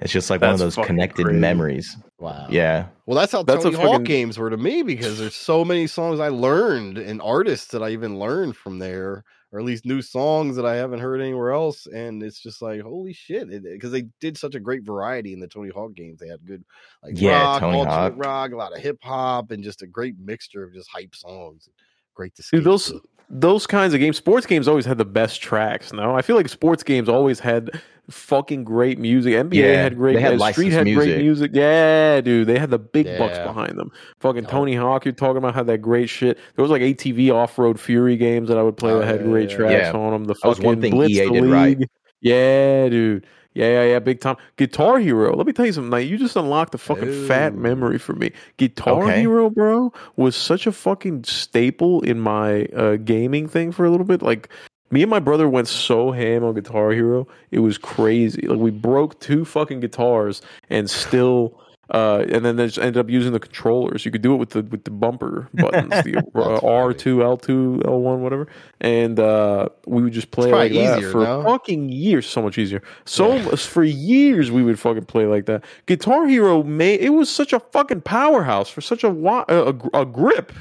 It's 0.00 0.12
just 0.12 0.30
like 0.30 0.40
one 0.40 0.52
of 0.52 0.58
those 0.58 0.76
connected 0.76 1.24
crazy. 1.26 1.38
memories. 1.40 1.96
Wow. 2.20 2.46
Yeah. 2.48 2.86
Well, 3.04 3.18
that's 3.18 3.32
how 3.32 3.42
That's 3.42 3.64
a 3.64 3.70
Tony 3.70 3.82
Hawk 3.82 3.90
fucking- 3.94 4.04
games 4.04 4.38
were 4.38 4.48
to 4.48 4.56
me 4.56 4.82
because 4.82 5.18
there's 5.18 5.34
so 5.34 5.62
many 5.64 5.86
songs 5.86 6.20
I 6.20 6.28
learned 6.28 6.96
and 6.98 7.20
artists 7.20 7.66
that 7.72 7.82
I 7.82 7.90
even 7.90 8.18
learned 8.18 8.56
from 8.56 8.78
there, 8.78 9.24
or 9.52 9.58
at 9.58 9.64
least 9.64 9.84
new 9.84 10.00
songs 10.00 10.54
that 10.56 10.64
I 10.64 10.76
haven't 10.76 11.00
heard 11.00 11.20
anywhere 11.20 11.50
else. 11.52 11.86
And 11.86 12.22
it's 12.22 12.40
just 12.40 12.62
like, 12.62 12.80
holy 12.80 13.12
shit. 13.12 13.50
Because 13.62 13.90
they 13.90 14.02
did 14.20 14.38
such 14.38 14.54
a 14.54 14.60
great 14.60 14.82
variety 14.84 15.32
in 15.32 15.40
the 15.40 15.48
Tony 15.48 15.70
Hawk 15.70 15.94
games. 15.94 16.20
They 16.20 16.28
had 16.28 16.44
good, 16.46 16.64
like, 17.02 17.14
Yeah, 17.16 17.42
rock, 17.42 17.60
Tony 17.60 17.84
Hawk. 17.84 18.14
rock, 18.16 18.52
a 18.52 18.56
lot 18.56 18.76
of 18.76 18.80
hip 18.80 18.98
hop, 19.02 19.50
and 19.50 19.64
just 19.64 19.82
a 19.82 19.86
great 19.86 20.18
mixture 20.18 20.62
of 20.62 20.72
just 20.72 20.88
hype 20.88 21.14
songs. 21.14 21.68
Great 22.14 22.34
to 22.36 22.42
see. 22.42 22.58
Dude, 22.58 22.64
those 22.64 22.92
those 23.30 23.66
kinds 23.66 23.94
of 23.94 24.00
games, 24.00 24.16
sports 24.16 24.44
games 24.46 24.66
always 24.68 24.84
had 24.84 24.98
the 24.98 25.04
best 25.04 25.40
tracks. 25.40 25.92
No, 25.92 26.14
I 26.16 26.22
feel 26.22 26.36
like 26.36 26.48
sports 26.48 26.82
games 26.82 27.08
always 27.08 27.38
had 27.40 27.70
fucking 28.10 28.64
great 28.64 28.98
music. 28.98 29.34
NBA 29.34 29.54
Yeah, 29.54 29.82
had 29.82 29.96
great. 29.96 30.18
had 30.18 30.40
uh, 30.40 30.52
Street 30.52 30.72
had 30.72 30.84
great 30.84 30.96
music. 31.18 31.18
music. 31.22 31.50
Yeah, 31.54 32.20
dude, 32.20 32.48
they 32.48 32.58
had 32.58 32.70
the 32.70 32.78
big 32.78 33.06
bucks 33.18 33.38
behind 33.38 33.78
them. 33.78 33.92
Fucking 34.18 34.42
Yup. 34.42 34.50
Tony 34.50 34.74
Hawk, 34.74 35.04
you're 35.04 35.12
talking 35.14 35.36
about 35.36 35.54
how 35.54 35.62
that 35.62 35.78
great 35.78 36.08
shit. 36.08 36.38
There 36.56 36.62
was 36.62 36.70
like 36.72 36.82
ATV 36.82 37.32
off 37.32 37.56
road 37.56 37.78
Fury 37.78 38.16
games 38.16 38.48
that 38.48 38.58
I 38.58 38.62
would 38.62 38.76
play 38.76 38.90
Oh, 38.90 38.98
that 38.98 39.06
had 39.06 39.20
yeah, 39.20 39.26
great 39.26 39.50
yeah. 39.50 39.56
tracks 39.56 39.72
Yeah. 39.94 40.00
on 40.00 40.12
them. 40.12 40.24
The 40.24 40.34
That 40.42 40.48
was 40.48 40.58
fucking 40.58 40.66
one 40.66 40.80
thing 40.80 40.90
Blitz 40.92 41.12
EA 41.14 41.28
did 41.30 41.44
right. 41.44 41.78
Yeah, 42.20 42.88
dude. 42.88 43.26
Yeah, 43.52 43.66
yeah, 43.66 43.84
yeah, 43.84 43.98
big 43.98 44.20
time. 44.20 44.36
Guitar 44.56 45.00
Hero. 45.00 45.34
Let 45.34 45.46
me 45.46 45.52
tell 45.52 45.66
you 45.66 45.72
something. 45.72 45.90
Like, 45.90 46.08
you 46.08 46.16
just 46.16 46.36
unlocked 46.36 46.74
a 46.74 46.78
fucking 46.78 47.26
fat 47.26 47.54
memory 47.54 47.98
for 47.98 48.12
me. 48.12 48.30
Guitar 48.58 49.02
Okay. 49.02 49.20
Hero, 49.20 49.50
bro, 49.50 49.92
was 50.14 50.36
such 50.36 50.68
a 50.68 50.72
fucking 50.72 51.24
staple 51.24 52.00
in 52.02 52.20
my 52.20 52.66
uh, 52.66 52.96
gaming 52.96 53.48
thing 53.48 53.72
for 53.72 53.84
a 53.84 53.90
little 53.90 54.06
bit. 54.06 54.22
Like, 54.22 54.48
me 54.92 55.02
and 55.02 55.10
my 55.10 55.18
brother 55.18 55.48
went 55.48 55.66
so 55.66 56.12
ham 56.12 56.44
on 56.44 56.54
Guitar 56.54 56.92
Hero, 56.92 57.26
it 57.50 57.58
was 57.60 57.76
crazy. 57.76 58.42
Like, 58.42 58.60
we 58.60 58.70
broke 58.70 59.18
two 59.18 59.44
fucking 59.44 59.80
guitars 59.80 60.42
and 60.68 60.88
still. 60.88 61.59
Uh, 61.90 62.24
and 62.28 62.44
then 62.44 62.56
they 62.56 62.66
just 62.66 62.78
ended 62.78 62.98
up 62.98 63.10
using 63.10 63.32
the 63.32 63.40
controllers. 63.40 64.04
You 64.04 64.10
could 64.10 64.22
do 64.22 64.32
it 64.34 64.36
with 64.36 64.50
the 64.50 64.62
with 64.62 64.84
the 64.84 64.90
bumper 64.90 65.48
buttons, 65.54 65.90
the 66.04 66.22
uh, 66.34 66.66
R 66.66 66.92
two, 66.92 67.22
L 67.22 67.36
two, 67.36 67.82
L 67.84 68.00
one, 68.00 68.22
whatever. 68.22 68.46
And 68.80 69.18
uh, 69.18 69.68
we 69.86 70.02
would 70.02 70.12
just 70.12 70.30
play 70.30 70.52
like 70.52 70.72
probably 70.72 70.86
that 70.86 71.12
for 71.12 71.24
no? 71.24 71.42
fucking 71.42 71.88
years. 71.88 72.28
So 72.28 72.42
much 72.42 72.58
easier. 72.58 72.82
So 73.04 73.38
much 73.38 73.66
for 73.66 73.82
years 73.82 74.50
we 74.50 74.62
would 74.62 74.78
fucking 74.78 75.06
play 75.06 75.26
like 75.26 75.46
that. 75.46 75.64
Guitar 75.86 76.26
Hero 76.26 76.62
made 76.62 77.00
it 77.00 77.10
was 77.10 77.28
such 77.28 77.52
a 77.52 77.60
fucking 77.60 78.02
powerhouse 78.02 78.70
for 78.70 78.80
such 78.80 79.02
a 79.02 79.10
a, 79.10 79.74
a 79.94 80.06
grip 80.06 80.52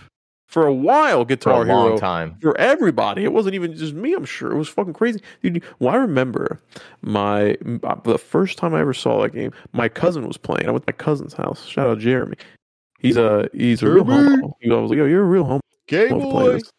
for 0.50 0.66
a 0.66 0.74
while. 0.74 1.22
For 1.22 1.26
Guitar 1.28 1.62
a 1.62 1.66
long 1.66 1.86
Hero 1.88 1.98
time. 1.98 2.36
for 2.42 2.58
everybody. 2.60 3.24
It 3.24 3.32
wasn't 3.32 3.56
even 3.56 3.76
just 3.76 3.94
me. 3.94 4.14
I'm 4.14 4.26
sure 4.26 4.52
it 4.52 4.58
was 4.58 4.68
fucking 4.68 4.94
crazy. 4.94 5.22
Dude, 5.42 5.64
well, 5.80 5.94
I 5.94 5.98
remember 5.98 6.60
my 7.02 7.56
uh, 7.84 7.96
the 8.04 8.18
first 8.18 8.58
time 8.58 8.74
I 8.74 8.82
ever 8.82 8.94
saw 8.94 9.22
that 9.22 9.34
game. 9.34 9.54
My 9.72 9.88
cousin 9.88 10.28
was 10.28 10.38
playing. 10.38 10.68
I 10.68 10.72
went 10.72 10.86
to 10.86 10.92
my 10.92 10.98
cousin's 10.98 11.34
house. 11.34 11.66
Shout 11.66 11.88
out 11.88 12.00
Jeremy. 12.00 12.36
He's 13.00 13.16
a 13.16 13.48
he's 13.54 13.82
a 13.84 13.90
real 13.90 14.04
Jeremy. 14.04 14.42
homo. 14.42 14.58
I 14.72 14.82
was 14.82 14.90
like, 14.90 14.98
yo, 14.98 15.06
you're 15.06 15.22
a 15.24 15.26
real 15.26 15.46
homo. 15.46 15.62
Game 15.88 16.10
Boy. 16.10 16.54
this. 16.54 16.72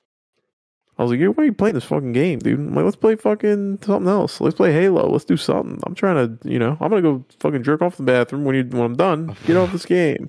I 0.98 1.02
was 1.02 1.12
like, 1.12 1.20
yo, 1.20 1.30
why 1.32 1.44
are 1.44 1.46
you 1.46 1.54
playing 1.54 1.74
this 1.76 1.84
fucking 1.84 2.12
game, 2.12 2.40
dude? 2.40 2.58
I'm 2.58 2.74
like, 2.74 2.84
let's 2.84 2.94
play 2.96 3.16
fucking 3.16 3.78
something 3.82 4.06
else. 4.10 4.38
Let's 4.38 4.56
play 4.56 4.70
Halo. 4.70 5.08
Let's 5.10 5.24
do 5.24 5.38
something. 5.38 5.80
I'm 5.86 5.94
trying 5.94 6.16
to, 6.38 6.48
you 6.48 6.58
know, 6.58 6.76
I'm 6.78 6.90
gonna 6.90 7.00
go 7.00 7.24
fucking 7.38 7.62
jerk 7.62 7.80
off 7.80 7.96
the 7.96 8.02
bathroom 8.02 8.44
when 8.44 8.54
you 8.54 8.64
when 8.64 8.82
I'm 8.82 8.96
done. 8.96 9.34
Get 9.46 9.56
off 9.56 9.72
this 9.72 9.86
game. 9.86 10.28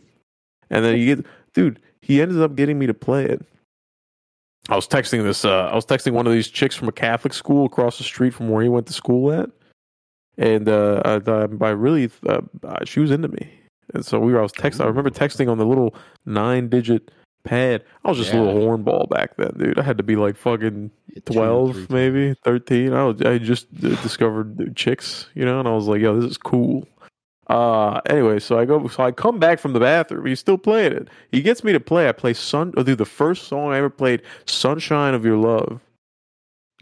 And 0.69 0.85
then 0.85 0.97
you 0.97 1.15
get, 1.15 1.25
dude. 1.53 1.81
He 2.11 2.21
ended 2.21 2.41
up 2.41 2.57
getting 2.57 2.77
me 2.77 2.87
to 2.87 2.93
play 2.93 3.23
it. 3.23 3.41
I 4.67 4.75
was 4.75 4.85
texting 4.85 5.23
this. 5.23 5.45
Uh, 5.45 5.69
I 5.71 5.75
was 5.75 5.85
texting 5.85 6.11
one 6.11 6.27
of 6.27 6.33
these 6.33 6.49
chicks 6.49 6.75
from 6.75 6.89
a 6.89 6.91
Catholic 6.91 7.33
school 7.33 7.65
across 7.65 7.97
the 7.99 8.03
street 8.03 8.33
from 8.33 8.49
where 8.49 8.61
he 8.61 8.67
went 8.67 8.85
to 8.87 8.93
school 8.93 9.31
at, 9.31 9.49
and 10.37 10.67
uh, 10.67 11.01
I, 11.05 11.65
I, 11.65 11.69
really, 11.69 12.11
uh, 12.27 12.41
she 12.83 12.99
was 12.99 13.11
into 13.11 13.29
me, 13.29 13.49
and 13.93 14.05
so 14.05 14.19
we 14.19 14.33
were. 14.33 14.39
I 14.39 14.41
was 14.41 14.51
texting. 14.51 14.81
I 14.81 14.87
remember 14.87 15.09
texting 15.09 15.49
on 15.49 15.57
the 15.57 15.65
little 15.65 15.95
nine-digit 16.25 17.11
pad. 17.45 17.85
I 18.03 18.09
was 18.09 18.17
just 18.17 18.33
a 18.33 18.41
little 18.41 18.59
hornball 18.61 19.09
back 19.09 19.37
then, 19.37 19.53
dude. 19.57 19.79
I 19.79 19.83
had 19.83 19.97
to 19.97 20.03
be 20.03 20.17
like 20.17 20.35
fucking 20.35 20.91
twelve, 21.23 21.89
maybe 21.89 22.35
thirteen. 22.43 22.91
I 22.91 23.05
was, 23.05 23.21
I 23.21 23.37
just 23.37 23.73
discovered 23.73 24.75
chicks, 24.75 25.27
you 25.33 25.45
know, 25.45 25.59
and 25.59 25.67
I 25.67 25.71
was 25.71 25.87
like, 25.87 26.01
yo, 26.01 26.19
this 26.19 26.31
is 26.31 26.37
cool. 26.37 26.85
Uh, 27.51 28.01
anyway, 28.05 28.39
so 28.39 28.57
I 28.57 28.65
go, 28.65 28.87
so 28.87 29.03
I 29.03 29.11
come 29.11 29.39
back 29.39 29.59
from 29.59 29.73
the 29.73 29.79
bathroom. 29.81 30.25
He's 30.25 30.39
still 30.39 30.57
playing 30.57 30.93
it. 30.93 31.09
He 31.31 31.41
gets 31.41 31.63
me 31.63 31.73
to 31.73 31.81
play. 31.81 32.07
I 32.07 32.13
play 32.13 32.33
Sun. 32.33 32.73
Oh, 32.77 32.83
dude, 32.83 32.97
the 32.97 33.05
first 33.05 33.47
song 33.49 33.73
I 33.73 33.77
ever 33.79 33.89
played, 33.89 34.21
"Sunshine 34.45 35.13
of 35.13 35.25
Your 35.25 35.37
Love." 35.37 35.81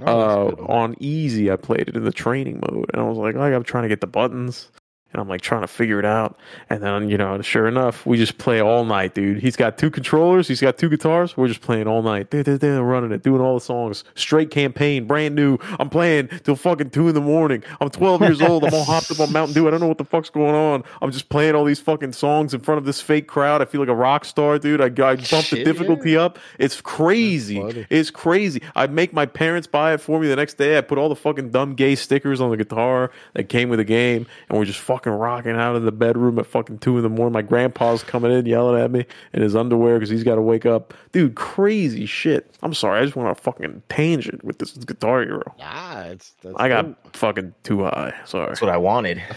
Oh, 0.01 0.49
uh, 0.49 0.55
on 0.67 0.95
easy, 0.99 1.51
I 1.51 1.55
played 1.57 1.89
it 1.89 1.95
in 1.95 2.05
the 2.05 2.11
training 2.11 2.61
mode, 2.69 2.91
and 2.93 3.01
I 3.01 3.05
was 3.05 3.17
like, 3.17 3.35
like 3.35 3.53
I'm 3.53 3.63
trying 3.63 3.83
to 3.83 3.89
get 3.89 4.01
the 4.01 4.07
buttons, 4.07 4.71
and 5.11 5.21
I'm 5.21 5.27
like 5.27 5.41
trying 5.41 5.61
to 5.61 5.67
figure 5.67 5.99
it 5.99 6.05
out, 6.05 6.39
and 6.69 6.81
then 6.83 7.09
you 7.09 7.17
know, 7.17 7.41
sure 7.41 7.67
enough, 7.67 8.05
we 8.05 8.17
just 8.17 8.37
play 8.37 8.61
all 8.61 8.85
night, 8.85 9.13
dude. 9.13 9.41
He's 9.41 9.55
got 9.55 9.77
two 9.77 9.89
controllers, 9.89 10.47
he's 10.47 10.61
got 10.61 10.77
two 10.77 10.89
guitars. 10.89 11.35
We're 11.35 11.47
just 11.47 11.61
playing 11.61 11.87
all 11.87 12.01
night, 12.01 12.29
dude, 12.29 12.45
dude, 12.45 12.61
dude, 12.61 12.81
running 12.81 13.11
it, 13.11 13.23
doing 13.23 13.41
all 13.41 13.55
the 13.55 13.61
songs, 13.61 14.03
straight 14.15 14.51
campaign, 14.51 15.05
brand 15.05 15.35
new. 15.35 15.57
I'm 15.79 15.89
playing 15.89 16.29
till 16.43 16.55
fucking 16.55 16.91
two 16.91 17.07
in 17.07 17.15
the 17.15 17.21
morning. 17.21 17.63
I'm 17.81 17.89
12 17.89 18.21
years 18.21 18.41
old. 18.41 18.63
I'm 18.63 18.73
all 18.73 18.83
hopped 18.83 19.09
up 19.11 19.19
on 19.19 19.33
Mountain 19.33 19.55
Dew. 19.55 19.67
I 19.67 19.71
don't 19.71 19.79
know 19.79 19.87
what 19.87 19.97
the 19.97 20.05
fuck's 20.05 20.29
going 20.29 20.55
on. 20.55 20.83
I'm 21.01 21.11
just 21.11 21.29
playing 21.29 21.55
all 21.55 21.65
these 21.65 21.79
fucking 21.79 22.13
songs 22.13 22.53
in 22.53 22.59
front 22.59 22.77
of 22.77 22.85
this 22.85 23.01
fake 23.01 23.27
crowd. 23.27 23.61
I 23.61 23.65
feel 23.65 23.81
like 23.81 23.89
a 23.89 23.95
rock 23.95 24.25
star, 24.25 24.59
dude. 24.59 24.79
I, 24.79 24.85
I 24.85 24.89
bumped 24.89 25.29
the 25.29 25.41
Shit, 25.41 25.65
difficulty 25.65 26.15
up. 26.15 26.37
It's 26.59 26.81
crazy. 26.81 27.59
It's 27.89 28.11
crazy. 28.11 28.61
I 28.75 28.87
make 28.87 29.11
my 29.13 29.25
parents 29.25 29.67
buy 29.67 29.93
it 29.93 30.01
for 30.01 30.19
me 30.19 30.27
the 30.27 30.35
next 30.35 30.55
day. 30.55 30.77
I 30.77 30.81
put 30.81 30.97
all 30.97 31.09
the 31.09 31.15
fucking 31.15 31.49
dumb 31.49 31.73
gay 31.73 31.95
stickers 31.95 32.39
on 32.41 32.51
the 32.51 32.57
guitar 32.57 33.11
that 33.33 33.49
came 33.49 33.69
with 33.69 33.79
the 33.79 33.85
game, 33.85 34.27
and 34.49 34.57
we're 34.57 34.65
just 34.65 34.79
fucking 34.79 34.98
rocking 35.05 35.53
out 35.53 35.75
in 35.75 35.85
the 35.85 35.91
bedroom 35.91 36.39
at 36.39 36.45
fucking 36.45 36.79
two 36.79 36.97
in 36.97 37.03
the 37.03 37.09
morning. 37.09 37.33
My 37.33 37.41
grandpa's 37.41 38.03
coming 38.03 38.31
in 38.31 38.45
yelling 38.45 38.81
at 38.81 38.91
me 38.91 39.05
in 39.33 39.41
his 39.41 39.55
underwear 39.55 39.95
because 39.95 40.09
he's 40.09 40.23
got 40.23 40.35
to 40.35 40.41
wake 40.41 40.65
up. 40.65 40.93
Dude, 41.11 41.35
crazy 41.35 42.05
shit. 42.05 42.53
I'm 42.61 42.73
sorry. 42.73 42.99
I 42.99 43.03
just 43.03 43.15
went 43.15 43.27
on 43.27 43.31
a 43.31 43.35
fucking 43.35 43.83
tangent 43.89 44.43
with 44.43 44.59
this 44.59 44.71
guitar 44.71 45.23
hero. 45.23 45.55
Ah, 45.59 46.03
it's 46.03 46.33
that's 46.41 46.55
I 46.57 46.67
got 46.69 46.85
dope. 46.85 47.15
fucking 47.15 47.53
too 47.63 47.83
high. 47.83 48.13
Sorry. 48.25 48.47
That's 48.47 48.61
what 48.61 48.71
I 48.71 48.77
wanted. 48.77 49.21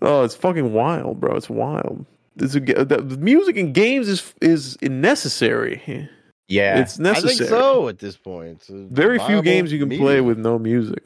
Oh, 0.00 0.22
it's 0.22 0.34
fucking 0.34 0.72
wild, 0.72 1.20
bro. 1.20 1.34
It's 1.34 1.50
wild. 1.50 2.06
It's 2.36 2.54
a, 2.54 2.60
the, 2.60 3.18
music 3.18 3.56
in 3.56 3.72
games 3.72 4.08
is 4.08 4.32
is 4.40 4.80
necessary. 4.80 6.08
Yeah. 6.46 6.80
It's 6.80 7.00
I 7.00 7.02
necessary. 7.02 7.34
think 7.34 7.48
so 7.48 7.88
at 7.88 7.98
this 7.98 8.16
point. 8.16 8.64
Very 8.68 9.18
few 9.18 9.42
games 9.42 9.72
you 9.72 9.84
can 9.84 9.96
play 9.98 10.20
with 10.20 10.38
no 10.38 10.58
music. 10.58 11.02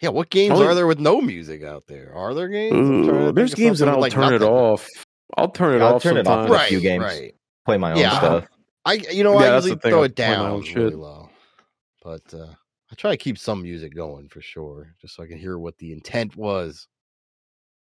Yeah, 0.00 0.08
what 0.10 0.30
games 0.30 0.52
Only- 0.54 0.66
are 0.66 0.74
there 0.74 0.86
with 0.86 0.98
no 0.98 1.20
music 1.20 1.62
out 1.62 1.86
there? 1.86 2.12
Are 2.14 2.32
there 2.34 2.48
games? 2.48 2.74
I'm 2.74 3.04
trying 3.04 3.18
to 3.18 3.28
Ooh, 3.28 3.32
there's 3.32 3.54
games 3.54 3.78
that 3.80 3.88
I'll 3.88 4.00
like, 4.00 4.12
turn 4.12 4.32
it 4.32 4.42
off. 4.42 4.88
I'll 5.36 5.48
turn 5.50 5.74
it 5.74 5.78
Yeah, 5.78 5.86
I'll 5.88 5.94
off 5.96 6.02
turn 6.02 6.16
it 6.16 6.26
off 6.26 6.46
sometimes. 6.46 6.46
in 6.46 6.52
a 6.52 6.54
Right, 6.58 6.68
few 6.68 6.80
games. 6.80 7.04
right. 7.04 7.34
Play 7.66 7.76
my 7.76 7.92
own 7.92 7.98
Yeah. 7.98 8.18
stuff. 8.18 8.46
I 8.86 8.94
you 8.94 9.22
know 9.22 9.38
Yeah, 9.38 9.52
I 9.52 9.54
usually 9.56 9.76
throw 9.76 9.98
I'll 9.98 10.04
it 10.04 10.14
down 10.14 10.60
really 10.74 10.94
low, 10.94 11.28
but 12.02 12.22
uh, 12.32 12.46
I 12.90 12.94
try 12.96 13.10
to 13.10 13.16
keep 13.18 13.36
some 13.38 13.62
music 13.62 13.94
going 13.94 14.28
for 14.28 14.40
sure, 14.40 14.94
just 15.02 15.14
so 15.14 15.22
I 15.22 15.26
can 15.26 15.38
hear 15.38 15.58
what 15.58 15.76
the 15.78 15.92
intent 15.92 16.34
was. 16.34 16.88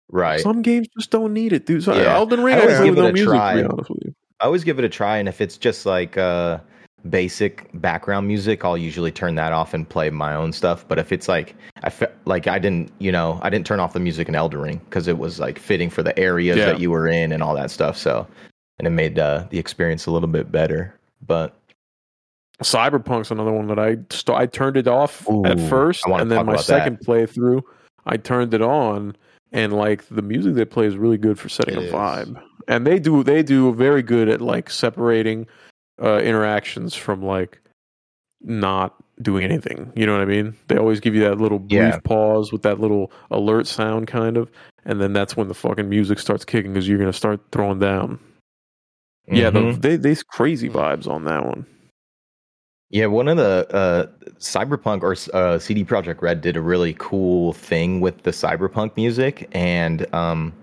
Right. 0.09 0.39
Some 0.39 0.61
games 0.61 0.88
just 0.97 1.11
don't 1.11 1.34
need 1.34 1.51
it, 1.51 1.65
dude. 1.65 1.84
So 1.84 1.93
Yeah. 1.93 2.15
Elden 2.15 2.41
Ring, 2.41 2.55
I 2.55 2.59
I, 2.59 2.61
always 2.61 2.77
play 2.77 2.85
give 2.88 2.97
it 2.97 3.01
no 3.01 3.07
a 3.09 3.13
music. 3.13 3.27
try. 3.29 3.53
To 3.55 3.61
be 3.63 3.67
honest 3.69 3.89
with 3.89 3.99
you. 4.05 4.15
I 4.39 4.45
always 4.45 4.63
give 4.63 4.79
it 4.79 4.85
a 4.85 4.89
try, 4.89 5.17
and 5.17 5.27
if 5.27 5.41
it's 5.41 5.57
just 5.57 5.85
like 5.85 6.17
uh, 6.17 6.59
basic 7.09 7.69
background 7.75 8.27
music, 8.27 8.63
I'll 8.65 8.77
usually 8.77 9.11
turn 9.11 9.35
that 9.35 9.51
off 9.53 9.73
and 9.73 9.88
play 9.88 10.09
my 10.09 10.34
own 10.35 10.51
stuff. 10.53 10.85
But 10.88 10.99
if 10.99 11.11
it's 11.11 11.27
like 11.27 11.55
I 11.84 11.89
fe- 11.89 12.11
like 12.25 12.47
I 12.47 12.59
didn't, 12.59 12.91
you 12.99 13.11
know, 13.11 13.39
I 13.41 13.49
didn't 13.49 13.65
turn 13.65 13.79
off 13.79 13.93
the 13.93 13.99
music 13.99 14.27
in 14.29 14.35
Elden 14.35 14.59
Ring 14.59 14.81
because 14.85 15.07
it 15.07 15.17
was 15.17 15.39
like 15.39 15.59
fitting 15.59 15.89
for 15.89 16.03
the 16.03 16.17
areas 16.19 16.57
Yeah. 16.57 16.65
that 16.67 16.79
you 16.79 16.91
were 16.91 17.07
in 17.07 17.31
and 17.31 17.41
all 17.43 17.53
that 17.55 17.71
stuff. 17.71 17.97
So, 17.97 18.27
and 18.79 18.88
it 18.88 18.91
made 18.91 19.17
uh, 19.19 19.45
the 19.49 19.59
experience 19.59 20.05
a 20.05 20.11
little 20.11 20.29
bit 20.29 20.51
better. 20.51 20.93
But 21.25 21.55
Cyberpunk's 22.63 23.29
another 23.31 23.51
one 23.51 23.67
that 23.67 23.79
I 23.79 23.97
st- 24.09 24.38
I 24.38 24.45
turned 24.47 24.77
it 24.77 24.88
off 24.88 25.27
at 25.45 25.59
first, 25.69 26.03
and 26.07 26.31
then 26.31 26.38
my 26.45 26.53
about 26.53 26.57
that. 26.57 26.63
second 26.63 26.99
playthrough, 27.05 27.61
I 28.05 28.17
turned 28.17 28.53
it 28.53 28.61
on, 28.63 29.15
and 29.51 29.73
like 29.73 30.05
the 30.09 30.23
music 30.23 30.55
they 30.55 30.65
play 30.65 30.88
is 30.88 30.97
really 30.97 31.17
good 31.17 31.38
for 31.38 31.49
setting 31.49 31.75
It 31.75 31.84
a 31.84 31.85
is. 31.88 31.93
vibe. 31.93 32.41
And 32.67 32.85
they 32.85 32.97
do 32.99 33.23
they 33.23 33.43
do 33.43 33.73
very 33.73 34.01
good 34.01 34.27
at 34.27 34.41
like 34.41 34.69
separating 34.69 35.45
uh, 36.02 36.19
interactions 36.19 36.94
from 36.95 37.22
like 37.24 37.60
not 38.41 38.95
doing 39.22 39.44
anything. 39.44 39.91
You 39.95 40.06
know 40.06 40.14
what 40.14 40.22
I 40.22 40.26
mean? 40.26 40.56
They 40.68 40.78
always 40.78 40.99
give 40.99 41.15
you 41.15 41.22
that 41.22 41.40
little 41.40 41.60
brief 41.60 41.72
Yeah. 41.72 41.99
pause 42.03 42.52
with 42.52 42.61
that 42.64 42.80
little 42.80 43.11
alert 43.32 43.65
sound, 43.68 44.07
kind 44.07 44.38
of, 44.38 44.49
and 44.86 45.02
then 45.02 45.14
that's 45.14 45.36
when 45.36 45.48
the 45.48 45.56
fucking 45.56 45.90
music 45.90 46.19
starts 46.19 46.45
kicking 46.45 46.74
because 46.74 46.88
you're 46.88 46.99
gonna 46.99 47.14
start 47.14 47.40
throwing 47.52 47.80
down. 47.80 48.19
Yeah, 49.28 49.49
the, 49.49 49.60
Mhm. 49.60 49.82
they 49.82 49.95
they 49.98 50.15
crazy 50.30 50.69
vibes 50.69 51.07
on 51.07 51.26
that 51.26 51.45
one. 51.45 51.65
Yeah, 52.90 53.07
one 53.07 53.28
of 53.28 53.36
the 53.36 53.68
uh, 53.76 54.06
Cyberpunk 54.40 55.02
or 55.03 55.14
uh, 55.38 55.60
CD 55.60 55.84
Projekt 55.84 56.22
Red 56.22 56.40
did 56.40 56.56
a 56.56 56.61
really 56.61 56.95
cool 56.98 57.52
thing 57.52 57.99
with 57.99 58.24
the 58.24 58.32
Cyberpunk 58.32 58.95
music, 58.95 59.49
and 59.52 60.06
um, 60.15 60.53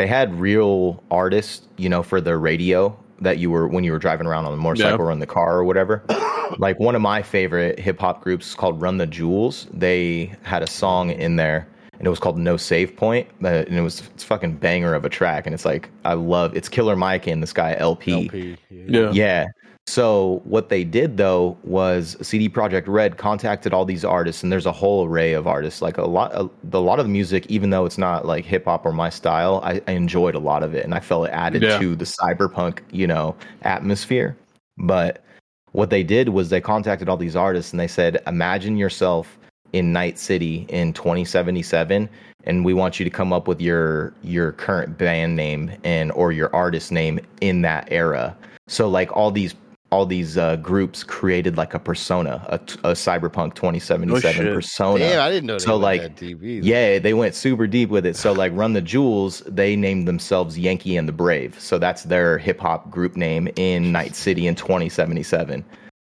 they 0.00 0.08
had 0.08 0.34
real 0.40 1.00
artists, 1.12 1.68
you 1.76 1.88
know, 1.88 2.02
for 2.02 2.20
the 2.20 2.36
radio 2.36 2.98
that 3.20 3.38
you 3.38 3.50
were 3.50 3.66
when 3.68 3.84
you 3.84 3.92
were 3.92 3.98
driving 3.98 4.26
around 4.26 4.44
on 4.44 4.52
the 4.52 4.58
motorcycle 4.58 5.06
or 5.06 5.12
in 5.12 5.18
the 5.18 5.26
car 5.26 5.56
or 5.58 5.64
whatever. 5.64 6.02
like 6.58 6.78
one 6.78 6.94
of 6.94 7.02
my 7.02 7.22
favorite 7.22 7.78
hip 7.78 7.98
hop 7.98 8.22
groups 8.22 8.54
called 8.54 8.80
Run 8.80 8.98
the 8.98 9.06
Jewels. 9.06 9.66
They 9.72 10.32
had 10.42 10.62
a 10.62 10.66
song 10.66 11.10
in 11.10 11.36
there, 11.36 11.68
and 11.98 12.06
it 12.06 12.10
was 12.10 12.18
called 12.18 12.38
No 12.38 12.56
Save 12.56 12.96
Point, 12.96 13.28
uh, 13.42 13.48
and 13.48 13.76
it 13.76 13.82
was 13.82 14.00
it's 14.14 14.24
fucking 14.24 14.56
banger 14.56 14.94
of 14.94 15.04
a 15.04 15.08
track, 15.08 15.46
and 15.46 15.54
it's 15.54 15.64
like 15.64 15.90
I 16.04 16.14
love 16.14 16.56
it's 16.56 16.68
Killer 16.68 16.96
Mike 16.96 17.26
and 17.26 17.42
this 17.42 17.52
guy 17.52 17.74
El-P. 17.78 18.12
El-P, 18.12 18.56
Yeah. 18.70 19.10
Yeah. 19.12 19.46
So 19.88 20.42
what 20.44 20.68
they 20.68 20.84
did 20.84 21.16
though 21.16 21.56
was 21.64 22.14
CD 22.20 22.46
Projekt 22.50 22.84
Red 22.88 23.16
contacted 23.16 23.72
all 23.72 23.86
these 23.86 24.04
artists, 24.04 24.42
and 24.42 24.52
there's 24.52 24.66
a 24.66 24.72
whole 24.72 25.06
array 25.06 25.32
of 25.32 25.46
artists. 25.46 25.80
Like 25.80 25.96
a 25.96 26.04
lot, 26.04 26.30
a, 26.34 26.50
a 26.74 26.78
lot 26.78 26.98
of 26.98 27.06
the 27.06 27.10
music, 27.10 27.46
even 27.46 27.70
though 27.70 27.86
it's 27.86 27.96
not 27.96 28.26
like 28.26 28.44
hip 28.44 28.66
hop 28.66 28.84
or 28.84 28.92
my 28.92 29.08
style, 29.08 29.62
I, 29.64 29.80
I 29.88 29.92
enjoyed 29.92 30.34
a 30.34 30.38
lot 30.40 30.62
of 30.62 30.74
it, 30.74 30.84
and 30.84 30.94
I 30.94 31.00
felt 31.00 31.28
it 31.28 31.30
added 31.30 31.62
Yeah. 31.62 31.78
to 31.78 31.96
the 31.96 32.04
cyberpunk, 32.04 32.80
you 32.92 33.06
know, 33.06 33.34
atmosphere. 33.62 34.36
But 34.76 35.24
what 35.72 35.88
they 35.88 36.02
did 36.02 36.28
was 36.28 36.50
they 36.50 36.60
contacted 36.60 37.08
all 37.08 37.16
these 37.16 37.34
artists, 37.34 37.72
and 37.72 37.80
they 37.80 37.88
said, 37.88 38.20
"Imagine 38.26 38.76
yourself 38.76 39.38
in 39.72 39.90
Night 39.90 40.18
City 40.18 40.66
in 40.68 40.92
2077." 40.92 42.10
And 42.44 42.62
we 42.62 42.74
want 42.74 43.00
you 43.00 43.04
to 43.04 43.10
come 43.10 43.32
up 43.32 43.48
with 43.48 43.58
your 43.58 44.12
your 44.22 44.52
current 44.52 44.98
band 44.98 45.34
name 45.34 45.70
and 45.82 46.12
or 46.12 46.30
your 46.30 46.54
artist 46.54 46.92
name 46.92 47.20
in 47.40 47.62
that 47.62 47.88
era. 47.90 48.36
So 48.68 48.86
like 48.86 49.16
all 49.16 49.30
these 49.30 49.54
all 49.90 50.04
these 50.04 50.36
uh, 50.36 50.56
groups 50.56 51.02
created 51.02 51.56
like 51.56 51.72
a 51.72 51.78
persona, 51.78 52.44
a, 52.48 52.56
a 52.56 52.92
cyberpunk 52.92 53.54
2077 53.54 54.46
Oh, 54.48 54.54
persona. 54.54 54.98
Damn, 54.98 55.22
I 55.22 55.30
didn't 55.30 55.46
know 55.46 55.54
they 55.54 55.64
So, 55.64 55.72
went 55.72 55.82
like, 55.82 56.00
that 56.02 56.16
deep 56.16 56.42
either. 56.42 56.66
Yeah, 56.66 56.98
they 56.98 57.14
went 57.14 57.34
super 57.34 57.66
deep 57.66 57.88
with 57.88 58.04
it. 58.04 58.14
So 58.14 58.32
like 58.32 58.52
Run 58.54 58.74
the 58.74 58.82
Jewels, 58.82 59.40
they 59.46 59.76
named 59.76 60.06
themselves 60.06 60.58
Yankee 60.58 60.96
and 60.98 61.08
the 61.08 61.12
Brave. 61.12 61.58
So 61.58 61.78
that's 61.78 62.02
their 62.04 62.36
hip 62.36 62.60
hop 62.60 62.90
group 62.90 63.16
name 63.16 63.48
in 63.56 63.90
Night 63.90 64.14
City 64.14 64.46
in 64.46 64.54
2077. 64.54 65.64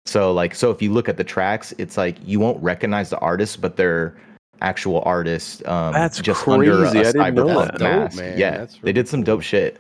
So 0.07 0.33
like 0.33 0.55
so 0.55 0.71
if 0.71 0.81
you 0.81 0.93
look 0.93 1.09
at 1.09 1.19
the 1.19 1.25
tracks, 1.25 1.75
it's 1.77 1.99
like 1.99 2.17
you 2.25 2.41
won't 2.41 2.63
recognize 2.63 3.11
the 3.11 3.19
artists, 3.19 3.57
but 3.57 3.77
they're 3.77 4.17
actual 4.63 5.03
artists 5.05 5.63
um 5.67 5.93
That's 5.93 6.19
just 6.23 6.49
under 6.49 6.85
a 6.87 6.91
crazy. 6.91 7.01
I 7.01 7.31
didn't 7.31 7.35
know 7.35 7.47
cyberpunk 7.47 7.79
that. 7.79 7.79
Dope, 7.79 8.15
man. 8.15 8.39
Yeah. 8.39 8.57
That's 8.59 8.79
they 8.79 8.93
did 8.95 9.07
some 9.07 9.23
dope 9.23 9.41
cool. 9.41 9.43
shit. 9.43 9.79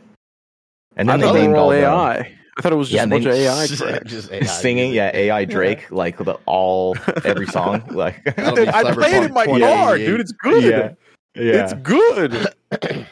And 0.97 1.09
then 1.09 1.21
they 1.21 1.33
they 1.33 1.33
named 1.33 1.55
all 1.57 1.65
all 1.65 1.71
the 1.71 1.77
AI. 1.87 2.37
I 2.59 2.63
thought 2.63 2.73
it 2.73 2.77
was 2.77 2.89
just 2.89 2.97
Yeah, 2.97 3.03
a 3.05 3.07
they- 3.07 3.11
bunch 3.17 3.27
of 3.27 3.33
AI 3.35 3.67
Just- 3.67 3.83
tracks. 3.83 4.11
just 4.11 4.33
AI 4.33 4.45
singing, 4.45 4.91
music. 4.93 4.97
yeah, 4.97 5.11
AI 5.15 5.45
Drake, 5.45 5.91
like 5.91 6.17
the 6.19 6.35
all 6.47 6.97
every 7.25 7.47
song. 7.47 7.83
Like 7.91 8.23
I 8.39 8.93
played 8.95 9.15
it 9.15 9.25
in 9.25 9.33
my 9.35 9.47
car, 9.47 9.99
dude. 9.99 10.21
It's 10.21 10.33
good. 10.33 10.97
Yeah. 11.35 11.65
It's 11.65 11.75
good. 11.75 12.47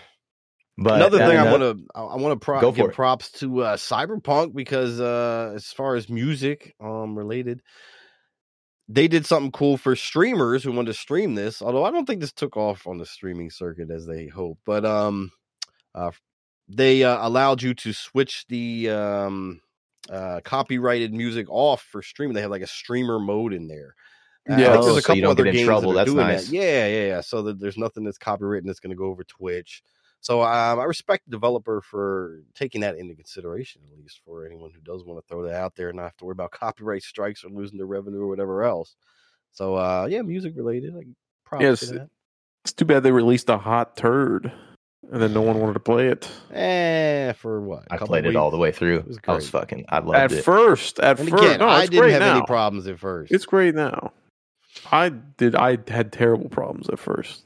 But 0.77 0.95
Another 0.97 1.19
thing 1.19 1.37
I 1.39 1.47
uh, 1.47 1.57
want 1.57 1.63
to 1.79 1.87
I 1.95 2.17
want 2.17 2.33
to 2.41 2.45
pro- 2.45 2.73
give 2.73 2.85
it. 2.87 2.95
props 2.95 3.31
to 3.39 3.63
uh, 3.63 3.77
Cyberpunk 3.77 4.57
because 4.57 4.99
uh, 5.01 5.53
as 5.55 5.67
far 5.67 5.95
as 5.95 6.09
music 6.09 6.75
um 6.81 7.17
related, 7.17 7.63
they 8.89 9.07
did 9.07 9.25
something 9.25 9.53
cool 9.53 9.77
for 9.77 9.95
streamers 9.95 10.65
who 10.65 10.73
wanted 10.73 10.89
to 10.89 10.99
stream 10.99 11.37
this. 11.37 11.63
Although 11.63 11.85
I 11.85 11.93
don't 11.93 12.07
think 12.07 12.21
this 12.21 12.33
took 12.33 12.57
off 12.57 12.89
on 12.89 12.99
the 12.99 13.07
streaming 13.07 13.51
circuit 13.51 13.89
as 13.93 14.05
they 14.05 14.27
hoped, 14.27 14.63
but 14.67 14.85
um, 14.85 15.31
uh, 15.95 16.11
they 16.69 17.05
uh, 17.05 17.27
allowed 17.27 17.63
you 17.63 17.75
to 17.75 17.93
switch 17.93 18.45
the 18.49 18.91
um 18.91 19.61
uh 20.11 20.41
copyrighted 20.45 21.13
music 21.13 21.47
off 21.49 21.83
for 21.83 22.03
streaming. 22.03 22.35
They 22.35 22.43
have 22.43 22.51
like 22.51 22.63
a 22.63 22.67
streamer 22.67 23.19
mode 23.19 23.53
in 23.53 23.69
there. 23.69 23.95
Uh, 24.49 24.57
Yeah, 24.59 24.69
Oh, 24.77 24.85
there's 24.85 24.99
a 24.99 25.03
couple 25.03 25.17
you 25.17 25.23
don't 25.23 25.31
other 25.33 25.45
games 25.45 25.65
trouble. 25.65 25.93
that 25.93 26.01
are 26.01 26.05
That's 26.05 26.11
doing 26.13 26.27
nice. 26.27 26.49
that. 26.49 26.55
Yeah, 26.55 26.87
yeah, 26.87 27.07
yeah. 27.07 27.21
So 27.23 27.43
that 27.43 27.59
there's 27.61 27.79
nothing 27.79 28.05
that's 28.05 28.19
copywritten 28.19 28.67
that's 28.67 28.81
going 28.81 28.91
to 28.91 28.97
go 28.97 29.07
over 29.07 29.25
Twitch. 29.25 29.83
So 30.21 30.43
um, 30.43 30.81
I 30.81 30.85
respect 30.85 31.27
the 31.27 31.33
developer 31.33 31.83
for 31.83 32.41
taking 32.55 32.81
that 32.81 32.97
into 32.97 33.15
consideration, 33.15 33.83
at 33.93 33.99
least 33.99 34.21
for 34.25 34.47
anyone 34.47 34.71
who 34.75 34.81
does 34.81 35.05
want 35.05 35.19
to 35.23 35.29
throw 35.29 35.43
that 35.43 35.55
out 35.55 35.75
there 35.77 35.89
and 35.91 35.97
not 35.97 36.05
have 36.05 36.17
to 36.17 36.25
worry 36.25 36.33
about 36.33 36.51
copyright 36.51 37.03
strikes 37.03 37.45
or 37.45 37.51
losing 37.51 37.77
their 37.77 37.87
revenue 37.87 38.23
or 38.23 38.29
whatever 38.29 38.63
else. 38.65 38.97
So 39.53 39.75
uh, 39.75 40.07
yeah, 40.11 40.23
music 40.23 40.55
related. 40.57 40.95
Like 40.95 41.09
props 41.45 41.63
Yes. 41.63 41.81
to. 41.81 42.09
It's 42.65 42.73
too 42.73 42.87
bad 42.87 43.03
they 43.03 43.13
released 43.13 43.51
a 43.51 43.59
hot 43.59 43.97
turd, 43.99 44.51
and 45.13 45.23
then 45.23 45.33
no 45.33 45.43
one 45.43 45.61
wanted 45.61 45.75
to 45.75 45.81
play 45.81 46.09
it. 46.09 46.29
Eh, 46.53 47.33
for 47.35 47.61
what? 47.61 47.85
I 47.91 47.95
Couple 47.97 48.09
played 48.09 48.27
it 48.27 48.37
all 48.37 48.51
the 48.51 48.57
way 48.59 48.73
through. 48.73 48.99
It 48.99 49.09
was 49.09 49.19
great. 49.19 49.33
I 49.33 49.37
was 49.37 49.49
fucking. 49.51 49.85
I 49.89 49.99
loved 50.01 50.33
it. 50.33 50.39
At 50.39 50.45
first, 50.45 50.99
at 51.01 51.19
And 51.21 51.29
first, 51.31 51.43
again, 51.45 51.61
no, 51.61 51.69
I 51.69 51.87
didn't 51.87 52.11
have 52.11 52.21
now. 52.21 52.37
any 52.39 52.47
problems 52.47 52.87
at 52.87 52.99
first. 52.99 53.33
It's 53.33 53.47
great 53.47 53.75
now. 53.75 54.13
I 54.91 55.09
did. 55.11 55.55
I 55.55 55.79
had 55.89 56.13
terrible 56.13 56.49
problems 56.49 56.89
at 56.89 56.99
first. 56.99 57.45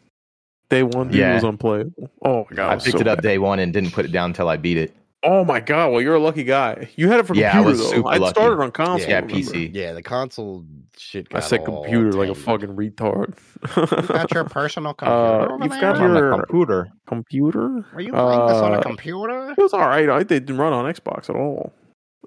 Day 0.71 0.83
one, 0.83 1.13
Yeah. 1.13 1.33
it 1.33 1.35
was 1.37 1.45
unplayable. 1.45 2.11
Oh 2.23 2.47
my 2.51 2.57
god, 2.57 2.71
I 2.73 2.75
picked 2.77 2.91
so 2.97 2.99
it 3.01 3.09
up 3.09 3.19
bad. 3.19 3.23
day 3.23 3.39
one 3.39 3.59
and 3.59 3.73
didn't 3.73 3.93
put 3.93 4.05
it 4.05 4.13
down 4.13 4.31
until 4.31 4.49
I 4.49 4.57
beat 4.57 4.77
it. 4.77 4.95
Oh 5.25 5.45
my 5.45 5.59
god! 5.59 5.91
Well, 5.91 6.01
you're 6.01 6.15
a 6.15 6.21
lucky 6.21 6.45
guy. 6.45 6.89
You 6.95 7.09
had 7.09 7.19
it 7.19 7.27
for 7.27 7.35
Yeah, 7.35 7.59
I 7.59 7.61
was 7.61 7.79
though. 7.79 7.91
super 7.91 8.09
I 8.09 8.19
lucky. 8.19 8.35
started 8.41 8.63
on 8.63 8.71
console. 8.71 9.09
Yeah, 9.11 9.17
remember? 9.17 9.35
PC. 9.35 9.71
yeah, 9.75 9.93
the 9.93 10.03
console 10.03 10.65
shit. 10.97 11.27
I 11.35 11.41
said 11.41 11.61
all 11.67 11.83
computer 11.83 12.13
like 12.13 12.29
a 12.29 12.35
fucking 12.37 12.77
retard. 12.77 13.37
You 13.77 14.09
got 14.09 14.33
your 14.33 14.45
personal 14.49 14.95
computer. 14.95 15.19
Uh, 15.19 15.47
over 15.55 15.65
you've 15.65 15.73
there? 15.73 15.81
got 15.81 15.97
On 16.01 16.15
the 16.15 16.21
your 16.21 16.31
computer. 16.37 16.89
computer. 17.09 17.85
Are 17.95 18.01
you 18.01 18.13
playing 18.13 18.47
this 18.47 18.57
on 18.59 18.75
a 18.75 18.79
Uh, 18.79 18.83
computer? 18.83 19.51
It 19.51 19.59
was 19.59 19.73
all 19.73 19.89
right. 19.89 20.09
I 20.09 20.23
didn't 20.23 20.57
run 20.57 20.73
on 20.73 20.85
Xbox 20.85 21.29
at 21.29 21.35
all. 21.35 21.73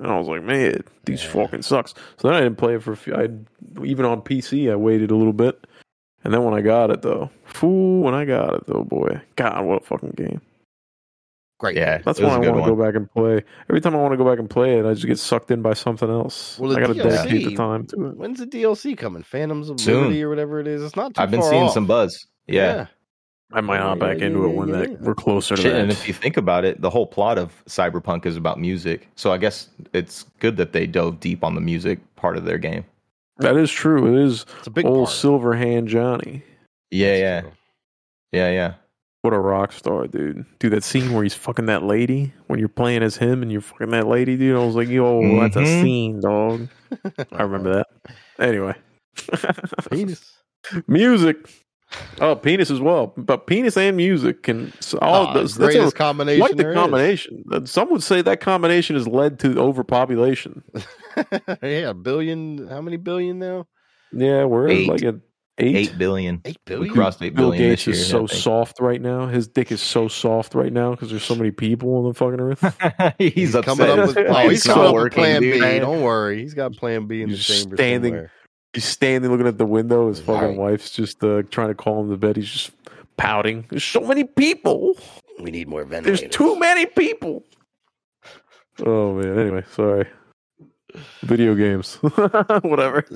And 0.02 0.12
I 0.12 0.18
was 0.18 0.28
like, 0.28 0.44
man, 0.44 0.84
these 1.06 1.24
Yeah. 1.24 1.30
fucking 1.32 1.62
sucks. 1.62 1.94
So 2.18 2.28
then 2.28 2.36
I 2.36 2.42
didn't 2.42 2.58
play 2.58 2.76
it 2.76 2.84
for 2.84 2.92
a 2.92 2.98
few. 2.98 3.16
I 3.16 3.30
even 3.86 4.06
on 4.06 4.22
PC, 4.22 4.70
I 4.70 4.76
waited 4.76 5.12
a 5.12 5.16
little 5.16 5.32
bit, 5.34 5.66
and 6.26 6.34
then 6.34 6.44
when 6.44 6.54
I 6.54 6.62
got 6.62 6.90
it 6.92 7.04
though, 7.04 7.30
fool, 7.46 8.02
when 8.02 8.14
I 8.14 8.26
got 8.26 8.54
it 8.56 8.68
though, 8.68 8.84
boy, 8.84 9.22
God, 9.38 9.64
what 9.64 9.84
a 9.84 9.86
fucking 9.86 10.14
game! 10.18 10.42
Great. 11.62 11.78
Yeah, 11.78 12.00
That's 12.00 12.18
it 12.20 12.24
was 12.24 12.32
why 12.32 12.38
I 12.38 12.40
a 12.40 12.42
good 12.42 12.56
want 12.56 12.66
to 12.66 12.76
go 12.76 12.84
back 12.84 12.96
and 12.96 13.12
play. 13.14 13.44
Every 13.70 13.82
time 13.82 13.94
I 13.94 14.00
want 14.00 14.14
to 14.14 14.18
go 14.18 14.28
back 14.28 14.40
and 14.40 14.50
play 14.50 14.80
it, 14.80 14.86
I 14.88 14.96
just 14.96 15.06
get 15.06 15.20
sucked 15.20 15.52
in 15.52 15.62
by 15.62 15.76
something 15.76 16.10
else. 16.10 16.58
Well, 16.58 16.76
I 16.76 16.80
got 16.80 16.88
to 16.88 16.96
dedicate 16.96 17.46
the 17.50 17.56
time 17.56 17.86
to 17.86 18.08
it. 18.08 18.18
When's 18.18 18.40
the 18.40 18.48
DLC 18.48 18.98
coming? 18.98 19.22
Phantoms 19.22 19.70
of 19.70 19.80
Soon. 19.80 20.02
Liberty 20.06 20.24
or 20.24 20.30
whatever 20.30 20.60
it 20.60 20.66
is. 20.66 20.82
It's 20.82 20.96
not 20.96 21.14
too 21.14 21.22
I've 21.22 21.30
been 21.30 21.42
far 21.42 21.52
seeing 21.52 21.64
off. 21.66 21.74
some 21.74 21.86
buzz. 21.86 22.26
Yeah. 22.48 22.88
I 23.54 23.62
might 23.62 23.78
hop 23.80 24.00
back 24.00 24.18
yeah, 24.18 24.26
into 24.26 24.46
it 24.46 24.56
when 24.56 24.70
yeah. 24.70 24.78
that 24.78 25.02
we're 25.02 25.14
closer 25.14 25.56
to 25.56 25.62
Shit, 25.62 25.74
that. 25.74 25.82
and 25.82 25.92
if 25.92 26.08
you 26.08 26.16
think 26.16 26.36
about 26.36 26.66
it, 26.66 26.82
the 26.82 26.90
whole 26.90 27.06
plot 27.06 27.38
of 27.38 27.64
Cyberpunk 27.68 28.26
is 28.26 28.36
about 28.36 28.60
music. 28.60 29.08
So 29.16 29.32
I 29.32 29.38
guess 29.38 29.70
it's 29.94 30.26
good 30.40 30.58
that 30.58 30.74
they 30.74 30.88
dove 30.88 31.20
deep 31.20 31.44
on 31.44 31.54
the 31.54 31.62
music 31.62 32.00
part 32.16 32.38
of 32.38 32.46
their 32.46 32.58
game. 32.58 32.86
that 33.38 33.56
is 33.56 33.70
true. 33.70 34.08
It 34.08 34.26
is 34.26 34.48
It's 34.58 34.66
a 34.68 34.72
big 34.72 34.86
old 34.88 35.10
part. 35.10 35.16
Silverhand 35.16 35.86
Johnny. 35.86 36.42
Yeah, 36.90 37.10
That's 37.10 37.20
yeah, 37.22 37.42
true. 37.42 37.52
yeah, 38.32 38.50
yeah. 38.50 38.74
What 39.22 39.34
a 39.34 39.40
rock 39.40 39.72
star, 39.72 40.08
dude. 40.08 40.46
Dude, 40.58 40.74
that 40.74 40.84
scene 40.84 41.14
where 41.14 41.22
he's 41.22 41.36
fucking 41.36 41.68
that 41.68 41.84
lady 41.84 42.34
when 42.48 42.58
you're 42.60 42.68
playing 42.70 43.04
as 43.04 43.18
him 43.18 43.44
and 43.44 43.52
you're 43.52 43.62
fucking 43.62 43.92
that 43.92 44.08
lady, 44.08 44.36
dude. 44.36 44.56
I 44.60 44.66
was 44.66 44.76
like, 44.76 44.88
yo, 44.88 45.40
that's 45.42 45.56
a 45.56 45.66
scene, 45.66 46.20
dog. 46.22 46.68
I 47.32 47.44
remember 47.44 47.74
that. 47.76 47.88
Anyway. 48.40 48.74
Penis. 49.92 50.34
Music. 50.88 51.38
Oh, 52.22 52.36
penis 52.38 52.72
as 52.72 52.80
well, 52.80 53.14
but 53.18 53.48
penis 53.48 53.76
and 53.76 53.98
music 53.98 54.44
can 54.44 54.72
all 55.02 55.28
Oh, 55.28 55.34
that's, 55.34 55.56
that's 55.56 55.74
greatest 55.76 55.94
a, 55.94 55.98
combination 55.98 56.40
Quite 56.40 56.56
the 56.56 56.64
there 56.64 56.72
is. 56.72 56.78
combination. 56.78 57.44
Uh, 57.52 57.66
Some 57.66 57.90
would 57.92 58.02
say 58.02 58.22
that 58.22 58.40
combination 58.40 58.96
has 58.96 59.08
led 59.10 59.40
to 59.40 59.60
overpopulation. 59.60 60.64
yeah, 61.62 61.90
a 61.90 61.94
billion. 61.94 62.66
How 62.70 62.80
many 62.82 62.96
billion 62.96 63.40
now? 63.40 63.68
Yeah, 64.14 64.46
we're 64.46 64.70
Eight. 64.70 64.88
like 64.90 65.04
at 65.04 65.16
eight. 65.58 65.76
Eight 65.76 65.98
billion. 65.98 66.42
Eight 66.46 66.58
We 66.68 66.90
crossed 66.90 67.22
eight 67.22 67.36
Bill 67.36 67.52
billion 67.52 67.70
Gates 67.72 67.86
this 67.86 68.00
is 68.00 68.08
so 68.08 68.26
soft 68.28 68.80
right 68.80 69.02
now. 69.02 69.28
His 69.28 69.48
dick 69.48 69.72
is 69.72 69.82
so 69.82 70.08
soft 70.08 70.56
right 70.56 70.72
now 70.74 70.92
because 70.92 71.10
there's 71.10 71.24
so 71.24 71.36
many 71.36 71.52
people 71.52 71.96
on 71.98 72.04
the 72.08 72.14
fucking 72.14 72.40
earth. 72.40 73.14
he's, 73.18 73.34
He's 73.34 73.56
upset. 73.56 73.78
coming 73.78 74.00
up 74.00 74.08
with. 74.08 74.18
Oh, 74.18 74.26
plan's 74.26 74.52
he's 74.52 74.64
coming 74.64 74.86
up 74.88 74.94
with 74.94 75.02
working, 75.04 75.16
Plan 75.24 75.42
dude. 75.42 75.62
B. 75.62 75.80
Don't 75.80 76.02
worry, 76.02 76.42
he's 76.42 76.54
got 76.54 76.74
Plan 76.74 77.06
B 77.08 77.22
in 77.22 77.30
the 77.30 77.38
chamber 77.38 77.76
standing- 77.76 78.12
somewhere. 78.14 78.32
He's 78.74 78.86
standing 78.86 79.30
looking 79.30 79.48
at 79.48 79.58
the 79.58 79.66
window. 79.66 80.08
His 80.08 80.22
fucking 80.22 80.50
Right. 80.50 80.58
wife's 80.58 80.92
just 80.92 81.22
uh, 81.24 81.42
trying 81.52 81.68
to 81.68 81.76
call 81.76 82.02
him 82.04 82.10
to 82.10 82.16
bed. 82.16 82.38
He's 82.38 82.50
just 82.50 82.72
pouting. 83.18 83.66
There's 83.70 83.84
so 83.84 84.00
many 84.00 84.24
people. 84.24 84.96
We 85.42 85.52
need 85.52 85.68
more 85.68 85.84
ventilators. 85.84 86.22
There's 86.22 86.32
too 86.34 86.58
many 86.58 86.86
people. 86.86 87.44
Oh 88.86 89.16
man. 89.16 89.38
Anyway, 89.38 89.66
sorry. 89.74 90.08
Video 91.22 91.54
games, 91.56 91.96
whatever. 92.62 93.06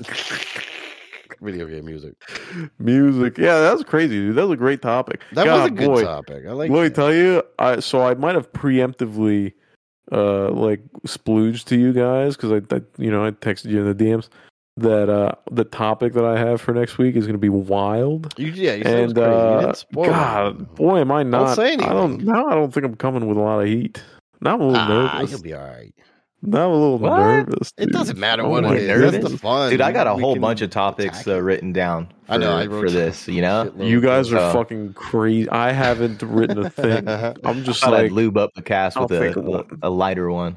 video 1.40 1.66
game 1.66 1.84
music. 1.84 2.14
Music. 2.78 3.38
Yeah, 3.38 3.60
that 3.60 3.72
was 3.74 3.84
crazy, 3.84 4.14
dude. 4.16 4.36
That 4.36 4.42
was 4.46 4.52
a 4.54 4.56
great 4.56 4.82
topic. 4.82 5.22
That 5.32 5.44
God, 5.44 5.56
was 5.58 5.66
a 5.66 5.70
good 5.70 5.86
boy. 5.86 6.02
topic. 6.04 6.44
I 6.46 6.52
like. 6.52 6.70
Let 6.70 6.82
me 6.82 6.90
tell 6.90 7.12
you, 7.12 7.42
I 7.58 7.80
so 7.80 8.02
I 8.02 8.14
might 8.14 8.34
have 8.34 8.52
preemptively 8.52 9.52
uh 10.12 10.50
like 10.50 10.80
splooged 11.06 11.64
to 11.64 11.76
you 11.76 11.92
guys 11.92 12.36
because 12.36 12.52
I, 12.52 12.76
I 12.76 12.80
you 12.98 13.10
know 13.10 13.24
I 13.24 13.32
texted 13.32 13.70
you 13.70 13.84
in 13.84 13.96
the 13.96 14.04
DMs 14.04 14.28
that 14.76 15.08
uh 15.08 15.32
the 15.50 15.64
topic 15.64 16.12
that 16.12 16.24
I 16.24 16.38
have 16.38 16.60
for 16.60 16.72
next 16.74 16.98
week 16.98 17.16
is 17.16 17.24
going 17.26 17.34
to 17.34 17.38
be 17.38 17.48
wild. 17.48 18.34
You, 18.36 18.48
yeah, 18.48 18.74
you 18.74 18.84
said 18.84 18.98
it 18.98 19.02
was 19.02 19.10
And 19.12 19.18
uh, 19.18 19.72
God, 19.92 20.60
it. 20.60 20.74
boy, 20.76 20.98
am 21.00 21.10
I 21.10 21.22
not? 21.22 21.54
say 21.56 21.74
I 21.74 21.92
don't 21.92 22.22
now. 22.22 22.46
I 22.46 22.54
don't 22.54 22.72
think 22.72 22.84
I'm 22.86 22.94
coming 22.96 23.26
with 23.26 23.36
a 23.36 23.40
lot 23.40 23.60
of 23.60 23.66
heat. 23.66 24.02
Now 24.40 24.54
I'm 24.54 24.60
a 24.60 24.64
little 24.66 24.78
Ah, 24.80 25.18
nervous. 25.18 25.30
you'll 25.30 25.40
be 25.42 25.54
all 25.54 25.64
right. 25.66 25.94
Now 26.48 26.66
I'm 26.66 26.70
a 26.70 26.74
little 26.74 26.98
What? 26.98 27.18
nervous. 27.18 27.72
It 27.76 27.90
doesn't 27.90 28.18
matter 28.18 28.42
Oh 28.44 28.48
what 28.50 28.62
my 28.62 28.74
it 28.76 28.82
is. 28.82 28.88
nervous. 28.88 29.12
That's 29.12 29.30
the 29.32 29.38
fun, 29.38 29.70
Dude, 29.70 29.80
I 29.80 29.90
got 29.90 30.06
a 30.06 30.14
We 30.14 30.22
whole 30.22 30.36
bunch 30.36 30.60
of 30.62 30.70
topics 30.70 31.26
uh, 31.26 31.42
written 31.42 31.72
down. 31.72 32.06
For, 32.26 32.32
I 32.32 32.36
know. 32.36 32.56
I 32.56 32.66
wrote 32.66 32.84
for 32.84 32.90
this. 32.90 33.26
You 33.26 33.42
know, 33.42 33.72
You 33.76 34.00
guys 34.00 34.32
are 34.32 34.38
So- 34.38 34.52
fucking 34.52 34.92
crazy. 34.94 35.48
I 35.50 35.72
haven't 35.72 36.22
written 36.22 36.58
a 36.64 36.70
thing. 36.70 37.08
I'm 37.08 37.64
just 37.64 37.80
thought 37.80 37.94
I'd 37.94 38.04
like, 38.04 38.12
lube 38.12 38.36
up 38.36 38.52
the 38.54 38.62
cast 38.62 38.96
I'll 38.96 39.06
with 39.08 39.36
a, 39.36 39.66
a, 39.82 39.88
a 39.88 39.90
lighter 39.90 40.30
one. 40.30 40.56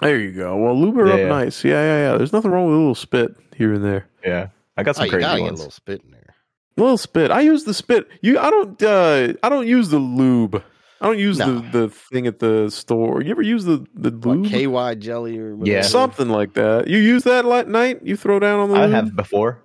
there 0.00 0.18
you 0.18 0.32
go. 0.32 0.56
Well, 0.56 0.78
lube 0.78 0.96
her 0.96 1.06
Yeah, 1.06 1.12
up 1.14 1.18
yeah. 1.20 1.28
nice. 1.28 1.64
Yeah, 1.64 1.70
yeah, 1.80 2.10
yeah. 2.12 2.18
There's 2.18 2.32
nothing 2.32 2.50
wrong 2.50 2.66
with 2.66 2.74
a 2.74 2.78
little 2.78 2.94
spit 2.96 3.36
here 3.56 3.72
and 3.72 3.84
there. 3.84 4.08
Yeah, 4.24 4.48
I 4.76 4.82
got 4.82 4.96
Oh, 4.96 4.98
some 4.98 5.04
you 5.06 5.10
crazy 5.12 5.22
gotta 5.22 5.38
get 5.38 5.42
a 5.42 5.46
ones. 5.50 5.58
little 5.60 5.70
spit 5.70 6.02
in 6.04 6.10
there. 6.10 6.34
A 6.76 6.80
little 6.80 6.98
spit. 6.98 7.30
I 7.30 7.42
use 7.42 7.62
the 7.62 7.72
spit. 7.74 8.08
You, 8.20 8.36
I 8.40 8.50
don't. 8.50 8.82
uh 8.82 9.34
I 9.44 9.48
don't 9.48 9.68
use 9.68 9.90
the 9.90 9.98
lube. 10.00 10.60
I 11.00 11.06
don't 11.06 11.18
use 11.18 11.38
No. 11.38 11.58
the 11.60 11.78
the 11.80 11.88
thing 11.90 12.26
at 12.26 12.38
the 12.38 12.70
store. 12.70 13.22
You 13.22 13.30
ever 13.32 13.42
use 13.42 13.64
the 13.64 13.84
the 13.94 14.10
What, 14.10 14.38
lube? 14.38 14.46
KY 14.50 14.94
jelly 15.00 15.38
or 15.38 15.56
whatever. 15.56 15.76
Yeah. 15.78 15.82
Something 15.82 16.28
like 16.28 16.54
that. 16.54 16.88
You 16.88 16.98
use 16.98 17.24
that 17.24 17.44
at 17.44 17.68
night. 17.68 18.00
You 18.02 18.16
throw 18.16 18.38
down 18.38 18.60
on 18.60 18.70
the. 18.70 18.76
I 18.76 18.82
lube? 18.86 18.94
have 18.94 19.16
before. 19.16 19.60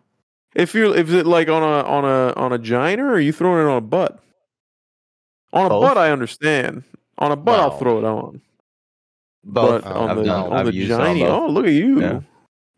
If 0.56 0.74
you're 0.74 0.96
if 0.96 1.12
it 1.14 1.26
like 1.26 1.48
on 1.48 1.62
a 1.64 1.84
on 1.88 2.06
a 2.06 2.34
on 2.36 2.52
a 2.52 2.58
giner 2.58 3.06
or 3.08 3.14
are 3.14 3.20
you 3.20 3.32
throwing 3.32 3.66
it 3.66 3.70
on 3.70 3.78
a 3.78 3.82
butt? 3.82 4.20
On 5.54 5.66
a 5.66 5.70
Both. 5.70 5.82
butt, 5.84 5.98
I 5.98 6.12
understand. 6.12 6.84
On 7.20 7.32
a 7.32 7.36
butt, 7.36 7.60
I'll 7.60 7.78
throw 7.78 8.00
it 8.00 8.04
on. 8.04 8.42
Both. 9.44 9.84
But 9.84 9.92
Oh, 9.92 10.00
on 10.02 10.10
I've 10.10 10.18
the 10.18 10.24
done. 10.24 10.46
on 10.52 10.54
I've 10.54 10.66
the 10.66 10.74
used 10.74 10.92
giny, 10.92 11.24
oh 11.26 11.48
look 11.48 11.66
at 11.66 11.74
you, 11.74 12.02
Yeah. 12.02 12.20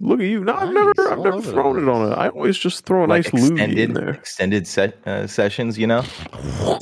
Look 0.02 0.19
at 0.19 0.26
you. 0.26 0.44
No, 0.44 0.53
I've 0.56 0.73
never 0.73 0.91
I've 1.11 1.18
all 1.19 1.23
never 1.23 1.41
thrown 1.41 1.82
it 1.82 1.88
on 1.90 2.11
it. 2.11 2.15
I 2.15 2.30
always 2.30 2.57
just 2.57 2.86
throw 2.86 3.06
a 3.06 3.07
like 3.07 3.32
nice 3.34 3.49
lube 3.49 3.60
in 3.60 3.94
there. 3.94 4.10
extended 4.10 4.68
se- 4.68 4.94
uh, 5.06 5.28
sessions. 5.28 5.78
You 5.78 5.88
know, 5.88 6.03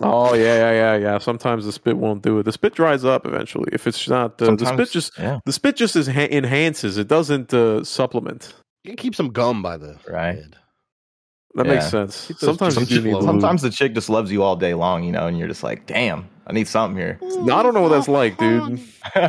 Oh 0.02 0.34
yeah, 0.34 0.56
yeah, 0.56 0.72
yeah, 0.72 0.96
yeah. 0.98 1.18
Sometimes 1.20 1.66
the 1.66 1.72
spit 1.72 1.98
won't 1.98 2.24
do 2.24 2.40
it. 2.40 2.44
The 2.44 2.52
spit 2.52 2.74
dries 2.76 3.06
up 3.06 3.26
eventually 3.26 3.70
if 3.74 3.86
it's 3.88 4.08
not. 4.10 4.42
Uh, 4.42 4.56
the 4.56 4.66
spit 4.66 4.90
just 4.92 5.12
yeah, 5.20 5.40
the 5.46 5.54
spit 5.54 5.76
just 5.76 5.96
is 5.96 6.08
ha- 6.08 6.30
enhances. 6.32 6.98
It 6.98 7.08
doesn't 7.08 7.54
uh, 7.54 7.84
supplement. 7.84 8.54
You 8.84 8.92
can 8.92 8.98
keep 8.98 9.16
some 9.16 9.30
gum 9.30 9.62
by 9.62 9.78
the 9.78 9.98
Right. 10.10 10.36
head. 10.36 10.56
That 11.56 11.66
Yeah. 11.66 11.74
makes 11.74 11.90
sense. 11.90 12.28
Keep 12.28 12.40
those 12.40 12.58
Sometimes 12.58 12.92
you 12.92 13.02
do 13.02 13.12
need 13.14 13.24
sometimes 13.24 13.62
the 13.62 13.72
chick 13.72 13.94
just 13.94 14.10
loves 14.10 14.32
you 14.32 14.44
all 14.44 14.56
day 14.56 14.74
long. 14.76 15.04
You 15.04 15.12
know, 15.12 15.28
and 15.28 15.38
you're 15.38 15.48
just 15.48 15.64
like, 15.64 15.86
damn, 15.88 16.30
I 16.50 16.52
need 16.52 16.68
something 16.68 16.98
here. 16.98 17.20
No, 17.22 17.56
I 17.56 17.62
don't 17.62 17.76
know 17.76 17.82
what 17.84 17.90
that's 17.90 18.08
like, 18.08 18.36
dude. 18.40 18.80
I 19.16 19.28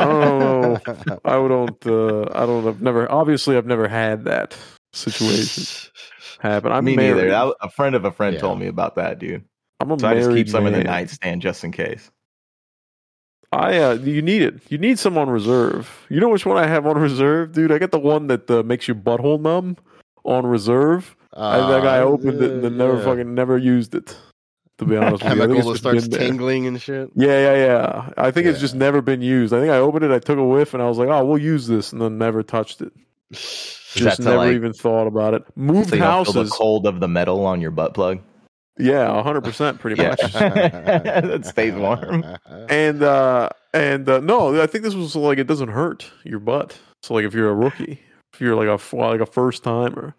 don't 0.00 0.38
know. 0.38 0.80
I 1.22 1.32
don't. 1.34 1.86
Uh, 1.86 2.22
I 2.32 2.46
don't. 2.46 2.66
I've 2.66 2.80
never. 2.80 3.10
Obviously, 3.12 3.58
I've 3.58 3.66
never 3.66 3.86
had 3.88 4.24
that 4.24 4.56
situation 4.94 5.90
happen. 6.40 6.72
I'm 6.72 6.84
Me 6.86 6.96
married. 6.96 7.16
neither. 7.16 7.28
That, 7.30 7.54
a 7.60 7.68
friend 7.68 7.94
of 7.94 8.06
a 8.06 8.10
friend 8.10 8.34
Yeah. 8.34 8.40
told 8.40 8.58
me 8.58 8.68
about 8.68 8.94
that, 8.96 9.18
dude. 9.18 9.44
I'm 9.80 9.90
a 9.90 9.98
So 9.98 10.08
I 10.08 10.14
just 10.14 10.28
married 10.30 10.46
keep 10.46 10.48
some 10.50 10.66
in 10.66 10.72
the 10.72 10.78
man. 10.78 10.86
nightstand 10.86 11.42
just 11.42 11.62
in 11.62 11.72
case. 11.72 12.10
I. 13.52 13.76
Uh, 13.78 13.92
you 13.96 14.22
need 14.22 14.40
it. 14.40 14.62
You 14.70 14.78
need 14.78 14.98
some 14.98 15.18
on 15.18 15.28
reserve. 15.28 16.06
You 16.08 16.20
know 16.20 16.30
which 16.30 16.46
one 16.46 16.56
I 16.56 16.66
have 16.66 16.86
on 16.86 16.96
reserve, 17.08 17.52
dude? 17.52 17.70
I 17.70 17.76
got 17.78 17.90
the 17.90 17.98
one 17.98 18.28
that 18.28 18.50
uh, 18.50 18.62
makes 18.62 18.88
your 18.88 18.94
butthole 18.94 19.38
numb 19.40 19.76
on 20.24 20.46
reserve. 20.46 21.16
I, 21.34 21.58
that 21.70 21.82
guy 21.82 21.98
Uh, 21.98 22.04
opened 22.04 22.42
it 22.42 22.50
and 22.50 22.64
then 22.64 22.78
never 22.78 22.96
yeah. 22.96 23.04
fucking 23.04 23.34
never 23.34 23.58
used 23.58 23.94
it. 23.94 24.16
To 24.78 24.84
be 24.86 24.96
honest 24.96 25.12
with 25.12 25.22
you, 25.22 25.28
I 25.28 25.46
chemical 25.46 25.70
it's 25.70 25.82
that 25.82 26.00
starts 26.00 26.08
tingling 26.08 26.66
and 26.66 26.80
shit. 26.80 27.10
Yeah, 27.14 27.54
yeah, 27.54 27.66
yeah. 27.66 28.10
I 28.16 28.30
think 28.30 28.46
it's 28.46 28.58
just 28.60 28.74
never 28.74 29.00
been 29.02 29.20
used. 29.20 29.52
I 29.52 29.60
think 29.60 29.70
I 29.70 29.76
opened 29.76 30.04
it, 30.04 30.10
I 30.10 30.18
took 30.18 30.38
a 30.38 30.44
whiff, 30.44 30.72
and 30.74 30.82
I 30.82 30.88
was 30.88 30.98
like, 30.98 31.08
"Oh, 31.08 31.24
we'll 31.24 31.38
use 31.38 31.66
this," 31.66 31.92
and 31.92 32.00
then 32.00 32.18
never 32.18 32.42
touched 32.42 32.80
it. 32.80 32.92
Is 33.30 33.78
Just 33.94 34.20
never 34.20 34.38
like- 34.38 34.54
even 34.54 34.72
thought 34.72 35.06
about 35.06 35.34
it. 35.34 35.44
Moved 35.56 35.90
So 35.90 35.96
feel 35.96 36.00
the 36.00 36.04
houses. 36.06 36.50
cold 36.50 36.86
of 36.86 37.00
the 37.00 37.08
metal 37.08 37.44
on 37.44 37.60
your 37.60 37.70
butt 37.70 37.92
plug. 37.94 38.20
Yeah, 38.78 39.22
hundred 39.22 39.44
percent, 39.44 39.78
pretty 39.78 40.02
much. 40.02 40.18
that 40.32 41.42
stays 41.44 41.74
warm. 41.74 42.24
and 42.70 43.02
uh 43.02 43.50
and 43.74 44.08
uh, 44.08 44.20
no, 44.20 44.60
I 44.62 44.66
think 44.66 44.82
this 44.84 44.94
was 44.94 45.14
like 45.14 45.38
it 45.38 45.46
doesn't 45.46 45.68
hurt 45.68 46.10
your 46.24 46.38
butt. 46.40 46.78
So 47.02 47.12
like 47.14 47.24
if 47.26 47.34
you're 47.34 47.50
a 47.50 47.54
rookie, 47.54 48.00
if 48.32 48.40
you're 48.40 48.56
like 48.56 48.68
a 48.68 48.96
like 48.96 49.20
a 49.20 49.26
first 49.26 49.62
timer, 49.62 50.14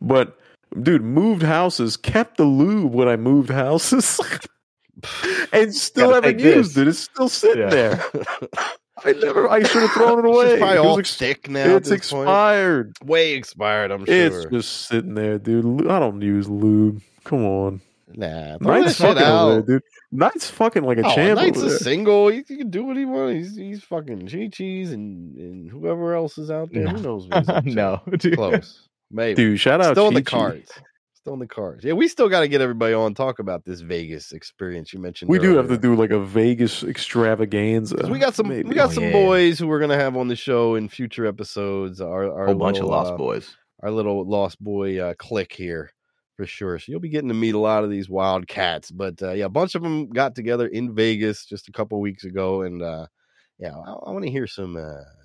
but 0.00 0.38
dude, 0.82 1.02
moved 1.02 1.42
houses 1.42 1.96
kept 1.96 2.36
the 2.36 2.44
lube 2.44 2.92
when 2.94 3.08
I 3.08 3.16
moved 3.16 3.50
houses, 3.50 4.20
and 5.52 5.74
still 5.74 6.10
Gotta 6.10 6.26
haven't 6.26 6.38
take 6.38 6.42
this. 6.42 6.56
used 6.56 6.78
it. 6.78 6.88
It's 6.88 6.98
still 6.98 7.28
sitting 7.28 7.62
Yeah. 7.62 7.68
there. 7.70 8.04
I 9.04 9.12
never. 9.12 9.48
I 9.48 9.62
should 9.62 9.82
have 9.82 9.92
thrown 9.92 10.18
it 10.18 10.24
away. 10.24 10.46
It's 10.54 10.58
probably 10.58 10.76
It 10.76 10.80
all 10.80 10.98
ex- 10.98 11.14
thick 11.16 11.48
now. 11.48 11.60
at 11.60 11.70
it's 11.76 11.88
this 11.88 12.10
point. 12.10 12.22
expired. 12.24 12.96
Way 13.04 13.34
expired. 13.34 13.92
I'm 13.92 14.04
sure. 14.04 14.14
It's 14.42 14.46
just 14.50 14.88
sitting 14.88 15.14
there, 15.14 15.38
dude. 15.38 15.88
I 15.88 16.00
don't 16.00 16.20
use 16.20 16.48
lube. 16.48 17.00
Come 17.22 17.44
on, 17.44 17.80
nah. 18.14 18.58
Throw 18.58 18.80
Night's 18.80 18.98
fucking 19.00 19.22
over 19.22 19.52
there, 19.52 19.62
dude. 19.62 19.82
Night's 20.10 20.50
fucking 20.50 20.82
like 20.82 20.98
a 20.98 21.06
Oh, 21.06 21.14
champ 21.14 21.38
Night's 21.38 21.58
over 21.58 21.68
a 21.68 21.78
single. 21.78 22.26
He, 22.28 22.42
he 22.48 22.56
can 22.56 22.70
do 22.70 22.82
what 22.82 22.96
he 22.96 23.04
wants. 23.04 23.34
He's, 23.50 23.56
he's 23.56 23.84
fucking 23.84 24.26
Chi 24.26 24.48
Chi's 24.52 24.90
and, 24.90 25.36
and 25.36 25.70
whoever 25.70 26.14
else 26.14 26.36
is 26.38 26.50
out 26.50 26.70
there. 26.72 26.88
Who 26.88 27.00
knows? 27.00 27.28
What 27.28 27.38
he's 27.40 27.48
up 27.50 27.64
to? 27.66 27.70
no, 27.70 28.00
dude. 28.16 28.34
close. 28.34 28.87
Maybe. 29.10 29.34
Dude, 29.34 29.60
shout 29.60 29.80
out 29.80 29.94
still 29.94 30.08
in 30.08 30.14
the 30.14 30.22
cards. 30.22 30.70
Still 31.14 31.34
in 31.34 31.40
the 31.40 31.46
cards. 31.46 31.84
Yeah, 31.84 31.94
we 31.94 32.08
still 32.08 32.28
got 32.28 32.40
to 32.40 32.48
get 32.48 32.60
everybody 32.60 32.94
on 32.94 33.12
talk 33.14 33.38
about 33.38 33.64
this 33.64 33.80
Vegas 33.80 34.32
experience 34.32 34.92
you 34.92 34.98
mentioned. 35.00 35.28
We 35.30 35.38
do 35.38 35.56
have 35.56 35.68
to 35.68 35.76
do 35.76 35.94
like 35.96 36.10
a 36.10 36.20
Vegas 36.20 36.82
extravaganza. 36.84 38.08
we 38.10 38.18
got 38.18 38.34
some 38.34 38.48
maybe. 38.48 38.68
we 38.68 38.74
got 38.74 38.90
Oh, 38.90 38.92
some 38.92 39.04
yeah. 39.04 39.12
boys 39.12 39.58
who 39.58 39.66
we're 39.66 39.80
gonna 39.80 39.96
have 39.96 40.16
on 40.16 40.28
the 40.28 40.36
show 40.36 40.74
in 40.76 40.88
future 40.88 41.26
episodes. 41.26 42.00
Our 42.00 42.30
our 42.32 42.46
whole 42.46 42.54
bunch 42.54 42.78
of 42.78 42.84
lost 42.86 43.12
uh, 43.12 43.16
boys. 43.16 43.56
our 43.82 43.90
little 43.90 44.26
lost 44.28 44.62
boy 44.62 44.98
uh, 45.00 45.14
clique 45.18 45.52
here 45.52 45.90
for 46.36 46.46
sure. 46.46 46.78
So 46.78 46.92
you'll 46.92 47.00
be 47.00 47.08
getting 47.08 47.28
to 47.28 47.34
meet 47.34 47.54
a 47.54 47.58
lot 47.58 47.84
of 47.84 47.90
these 47.90 48.08
wild 48.08 48.46
cats. 48.46 48.90
But 48.90 49.20
uh, 49.22 49.32
yeah, 49.32 49.46
a 49.46 49.50
bunch 49.50 49.74
of 49.74 49.82
them 49.82 50.08
got 50.08 50.34
together 50.34 50.66
in 50.68 50.94
Vegas 50.94 51.44
just 51.46 51.68
a 51.68 51.72
couple 51.72 52.00
weeks 52.00 52.24
ago, 52.24 52.62
and 52.62 52.80
uh, 52.82 53.06
yeah, 53.58 53.74
I, 53.74 53.90
I 53.92 54.10
want 54.12 54.24
to 54.24 54.30
hear 54.30 54.46
some. 54.46 54.76
Uh, 54.76 54.80
I 54.80 54.84
want 54.84 54.94
to 54.94 55.17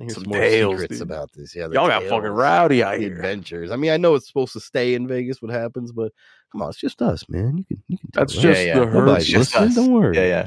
hear 0.00 0.10
Some 0.10 0.24
some, 0.24 0.32
more 0.32 0.40
tales, 0.40 0.72
secrets 0.80 0.98
dude. 0.98 1.02
about 1.02 1.32
this. 1.32 1.54
Yeah, 1.54 1.68
Y'all 1.72 1.88
got 1.88 2.02
fucking 2.04 2.30
rowdy 2.30 2.82
out 2.82 2.94
the 2.96 3.02
here. 3.04 3.14
adventures. 3.16 3.70
I 3.70 3.76
mean, 3.76 3.90
I 3.90 3.96
know 3.96 4.14
it's 4.14 4.26
supposed 4.26 4.52
to 4.54 4.60
stay 4.60 4.94
in 4.94 5.06
Vegas. 5.08 5.40
What 5.42 5.50
happens, 5.52 5.92
but 5.92 6.12
come 6.52 6.62
on, 6.62 6.68
it's 6.70 6.78
just 6.78 7.00
us, 7.02 7.28
man. 7.28 7.58
You 7.58 7.64
can 7.64 7.82
you 7.88 7.98
can. 7.98 8.10
That's 8.12 8.32
tell, 8.32 8.42
just? 8.42 8.60
Yeah, 8.60 8.66
yeah. 8.66 8.78
the 8.80 8.86
Nobody's 8.86 9.06
herpes. 9.06 9.28
just 9.28 9.54
listening. 9.54 9.68
us. 9.68 9.74
Don't 9.76 9.92
worry. 9.92 10.16
Yeah, 10.16 10.26
yeah. 10.26 10.46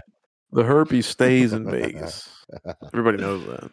The 0.51 0.63
herpes 0.63 1.05
stays 1.05 1.53
in 1.53 1.69
Vegas. 1.69 2.29
Everybody 2.93 3.17
knows 3.17 3.45
that. 3.47 3.69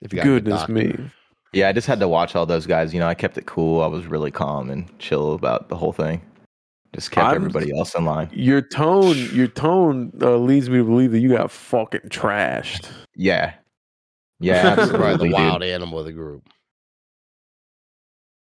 If 0.00 0.12
you 0.12 0.16
got 0.18 0.24
Goodness 0.24 0.68
me. 0.68 0.96
Yeah, 1.52 1.68
I 1.68 1.72
just 1.72 1.86
had 1.86 2.00
to 2.00 2.08
watch 2.08 2.34
all 2.34 2.46
those 2.46 2.66
guys. 2.66 2.94
You 2.94 3.00
know, 3.00 3.06
I 3.08 3.14
kept 3.14 3.36
it 3.36 3.46
cool. 3.46 3.82
I 3.82 3.86
was 3.86 4.06
really 4.06 4.30
calm 4.30 4.70
and 4.70 4.98
chill 4.98 5.34
about 5.34 5.68
the 5.68 5.76
whole 5.76 5.92
thing. 5.92 6.22
Just 6.94 7.10
kept 7.10 7.26
I'm- 7.26 7.36
everybody 7.36 7.76
else 7.76 7.94
in 7.94 8.04
line. 8.04 8.28
Your 8.32 8.60
tone, 8.62 9.16
your 9.34 9.48
tone 9.48 10.12
uh, 10.20 10.36
leads 10.36 10.68
me 10.70 10.78
to 10.78 10.84
believe 10.84 11.12
that 11.12 11.20
you 11.20 11.28
got 11.30 11.50
fucking 11.50 12.08
trashed. 12.08 12.88
Yeah. 13.16 13.54
Yeah, 14.42 14.62
That's 14.74 14.90
probably 14.90 15.06
absolutely, 15.12 15.16
the 15.16 15.24
dude. 15.24 15.32
wild 15.48 15.62
animal 15.62 15.98
of 16.00 16.04
the 16.06 16.12
group. 16.12 16.48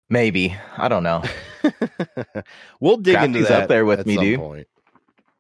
Maybe. 0.08 0.56
I 0.76 0.88
don't 0.88 1.02
know. 1.02 1.22
we'll 2.80 2.98
dig 2.98 3.14
into 3.16 3.40
Crafty's 3.40 3.48
that 3.48 3.62
up 3.64 3.68
there 3.68 3.84
with 3.84 4.00
at 4.00 4.06
me, 4.06 4.14
some 4.14 4.24
dude. 4.24 4.38
Point. 4.40 4.66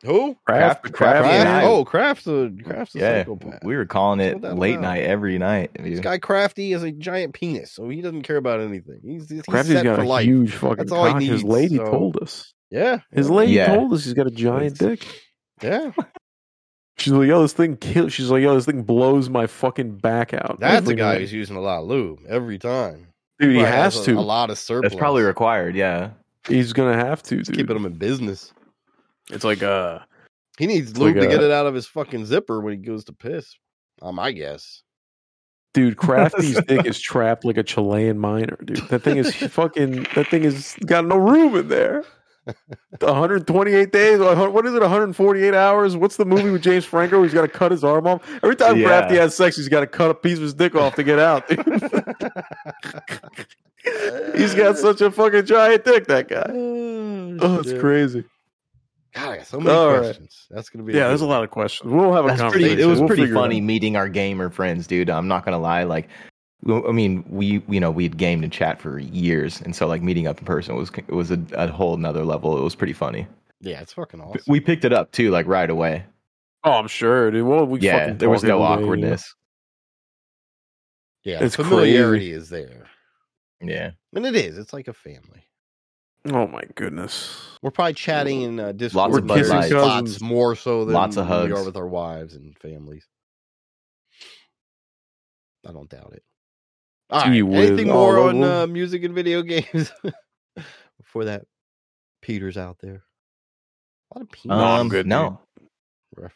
Who? 0.04 0.36
Craft, 0.46 0.82
Craft- 0.82 0.94
Craft, 0.94 1.18
Craft- 1.24 1.46
Yeah. 1.46 1.62
Oh, 1.64 1.84
Craft's 1.84 2.26
a 2.26 2.50
Craft's 2.64 2.94
a 2.94 2.98
Yeah, 2.98 3.20
psychopath. 3.20 3.64
we 3.64 3.76
were 3.76 3.86
calling 3.86 4.20
it 4.20 4.40
late 4.42 4.74
about? 4.74 4.82
night 4.82 5.02
every 5.04 5.38
night. 5.38 5.70
This 5.78 6.00
guy 6.00 6.18
Crafty 6.18 6.72
has 6.72 6.82
a 6.82 6.92
giant 6.92 7.32
penis, 7.34 7.72
so 7.72 7.88
he 7.88 8.02
doesn't 8.02 8.22
care 8.22 8.36
about 8.36 8.60
anything. 8.60 9.00
He's, 9.04 9.28
he's 9.30 9.42
Crafty's 9.42 9.76
set 9.76 9.84
got 9.84 9.96
for 9.96 10.02
a 10.02 10.06
life. 10.08 10.24
huge 10.24 10.52
fucking 10.52 10.76
That's 10.76 10.92
all 10.92 11.06
he 11.06 11.12
cock. 11.12 11.22
His 11.22 11.44
lady 11.44 11.76
so- 11.76 11.90
told 11.90 12.18
us. 12.22 12.52
Yeah, 12.70 12.98
His 13.12 13.28
yeah, 13.28 13.34
lady 13.34 13.52
Yeah. 13.52 13.74
told 13.76 13.92
us 13.92 14.04
he's 14.04 14.14
got 14.14 14.26
a 14.26 14.30
giant 14.30 14.78
dick. 14.78 15.06
yeah. 15.62 15.92
She's 16.98 17.12
like, 17.12 17.28
yo, 17.28 17.42
this 17.42 17.52
thing 17.52 17.76
kills. 17.76 18.12
She's 18.12 18.30
like, 18.30 18.42
yo, 18.42 18.54
this 18.54 18.64
thing 18.64 18.82
blows 18.82 19.28
my 19.28 19.46
fucking 19.46 19.98
back 19.98 20.32
out. 20.32 20.56
That's 20.60 20.76
every 20.78 20.94
a 20.94 20.96
guy 20.96 21.12
night. 21.12 21.20
who's 21.20 21.32
using 21.32 21.56
a 21.56 21.60
lot 21.60 21.80
of 21.80 21.86
lube 21.86 22.20
every 22.28 22.58
time. 22.58 23.06
dude. 23.38 23.50
He 23.50 23.56
Probably 23.60 23.76
has 23.76 23.96
a, 24.00 24.04
to. 24.04 24.18
A 24.18 24.20
lot 24.20 24.48
of 24.50 24.58
surplus. 24.58 24.92
That's 24.92 24.98
probably 24.98 25.22
required. 25.22 25.74
Yeah. 25.76 26.10
He's 26.48 26.72
gonna 26.72 26.96
have 26.96 27.22
to, 27.24 27.38
It's 27.40 27.48
dude. 27.48 27.58
keeping 27.58 27.76
him 27.76 27.84
in 27.86 27.94
business. 27.94 28.52
It's 29.30 29.44
like 29.44 29.62
uh, 29.62 29.98
He 30.58 30.66
needs 30.66 30.96
lube 30.96 31.16
like 31.16 31.24
to 31.24 31.30
get 31.30 31.42
it 31.42 31.50
out 31.50 31.66
of 31.66 31.74
his 31.74 31.86
fucking 31.86 32.24
zipper 32.24 32.60
when 32.60 32.72
he 32.72 32.78
goes 32.78 33.04
to 33.06 33.12
piss. 33.12 33.54
Um, 34.00 34.18
I 34.18 34.32
guess. 34.32 34.82
dude, 35.74 35.96
Crafty's 35.98 36.58
dick 36.68 36.86
is 36.86 37.00
trapped 37.00 37.44
like 37.44 37.56
a 37.58 37.62
Chilean 37.62 38.18
miner, 38.18 38.56
dude. 38.64 38.76
That 38.88 39.00
thing 39.02 39.16
is 39.18 39.34
fucking. 39.34 40.06
That 40.14 40.28
thing 40.28 40.44
is 40.44 40.76
got 40.86 41.04
no 41.06 41.16
room 41.16 41.56
in 41.56 41.68
there. 41.68 42.04
128 43.00 43.92
days. 43.92 44.18
What 44.18 44.66
is 44.66 44.74
it? 44.74 44.80
148 44.80 45.54
hours. 45.54 45.96
What's 45.96 46.16
the 46.16 46.24
movie 46.24 46.50
with 46.50 46.62
James 46.62 46.84
Franco? 46.84 47.22
He's 47.22 47.34
got 47.34 47.42
to 47.42 47.48
cut 47.48 47.70
his 47.72 47.82
arm 47.84 48.06
off. 48.06 48.22
Every 48.42 48.56
time 48.56 48.76
Yeah. 48.78 48.86
Crafty 48.86 49.16
has 49.16 49.34
sex, 49.34 49.56
he's 49.56 49.68
got 49.68 49.80
to 49.80 49.86
cut 49.86 50.10
a 50.10 50.14
piece 50.14 50.36
of 50.36 50.42
his 50.42 50.54
dick 50.54 50.74
off 50.74 50.94
to 50.96 51.02
get 51.02 51.18
out. 51.18 51.44
He's 54.34 54.54
got 54.54 54.76
such 54.78 55.00
a 55.00 55.10
fucking 55.12 55.46
giant 55.46 55.84
dick. 55.84 56.06
That 56.06 56.28
guy. 56.28 56.52
Oh, 57.38 57.60
it's 57.60 57.72
crazy. 57.78 58.24
God, 59.14 59.28
I 59.30 59.36
got 59.36 59.46
so 59.46 59.60
many 59.60 59.76
All 59.76 59.90
right. 59.92 59.98
questions. 60.04 60.46
That's 60.50 60.70
gonna 60.70 60.84
be 60.84 60.94
Yeah, 60.94 61.08
there's 61.08 61.20
a 61.20 61.26
lot 61.26 61.44
of 61.44 61.50
questions. 61.50 61.92
We'll 61.92 62.14
have 62.14 62.24
a 62.24 62.28
That's 62.28 62.40
conversation. 62.40 62.68
pretty. 62.70 62.82
It 62.82 62.86
was 62.86 62.98
We'll 62.98 63.08
pretty 63.08 63.30
funny 63.30 63.60
meeting 63.60 63.94
our 63.96 64.08
gamer 64.08 64.48
friends, 64.48 64.86
dude. 64.86 65.10
I'm 65.10 65.28
not 65.28 65.44
gonna 65.44 65.58
lie. 65.58 65.82
Like, 65.84 66.08
I 66.68 66.92
mean, 66.92 67.24
we 67.28 67.62
you 67.68 67.80
know 67.80 67.90
we'd 67.90 68.16
gamed 68.16 68.44
and 68.44 68.52
chat 68.52 68.80
for 68.80 68.98
years, 68.98 69.60
and 69.60 69.74
so 69.74 69.86
like 69.86 70.02
meeting 70.02 70.26
up 70.26 70.38
in 70.38 70.44
person 70.44 70.76
was 70.76 70.90
was 71.08 71.30
a, 71.30 71.40
a 71.52 71.68
whole 71.68 71.96
nother 71.96 72.24
level. 72.24 72.58
It 72.58 72.62
was 72.62 72.74
pretty 72.74 72.92
funny. 72.92 73.26
Yeah, 73.60 73.80
it's 73.80 73.92
fucking 73.92 74.20
awesome. 74.20 74.42
We 74.48 74.60
picked 74.60 74.84
it 74.84 74.92
up 74.92 75.12
too, 75.12 75.30
like 75.30 75.46
right 75.46 75.70
away. 75.70 76.04
Oh, 76.64 76.72
I'm 76.72 76.88
sure, 76.88 77.30
dude. 77.30 77.46
Well, 77.46 77.66
we 77.66 77.80
yeah, 77.80 78.12
there 78.12 78.28
was 78.28 78.42
no 78.42 78.62
every 78.62 78.76
day, 78.78 78.84
awkwardness. 78.84 79.34
yeah, 81.24 81.42
it's 81.42 81.56
familiarity 81.56 82.32
is 82.32 82.48
there, 82.48 82.86
Yeah, 83.60 83.92
and 84.14 84.26
it 84.26 84.34
is. 84.34 84.58
It's 84.58 84.72
like 84.72 84.88
a 84.88 84.92
family. 84.92 85.44
Oh 86.32 86.46
my 86.48 86.64
goodness. 86.74 87.40
We're 87.62 87.70
probably 87.70 87.94
chatting 87.94 88.42
in 88.42 88.58
uh, 88.58 88.72
Discord 88.72 89.12
Lots 89.12 89.16
of 89.16 89.24
with 89.24 89.28
Bud 89.28 89.56
our 89.56 89.62
spots 89.62 90.20
more 90.20 90.56
so 90.56 90.84
than 90.84 90.94
Lots 90.94 91.16
of 91.16 91.26
hugs. 91.26 91.52
we 91.52 91.56
are 91.56 91.64
with 91.64 91.76
our 91.76 91.86
wives 91.86 92.34
and 92.34 92.58
families. 92.58 93.06
I 95.64 95.72
don't 95.72 95.88
doubt 95.88 96.12
it. 96.14 96.22
All 97.10 97.20
right. 97.20 97.28
Anything 97.30 97.88
more 97.88 98.18
on 98.18 98.42
uh, 98.42 98.66
music 98.66 99.04
and 99.04 99.14
video 99.14 99.42
games 99.52 99.92
before 100.98 101.24
that? 101.26 101.44
Peter's 102.22 102.56
out 102.56 102.78
there. 102.80 103.04
A 104.12 104.18
lot 104.18 104.22
of 104.22 104.30
Peter 104.32 104.48
No, 104.48 104.64
I'm 104.64 104.80
um, 104.80 104.88
good, 104.88 105.06
No, 105.06 105.40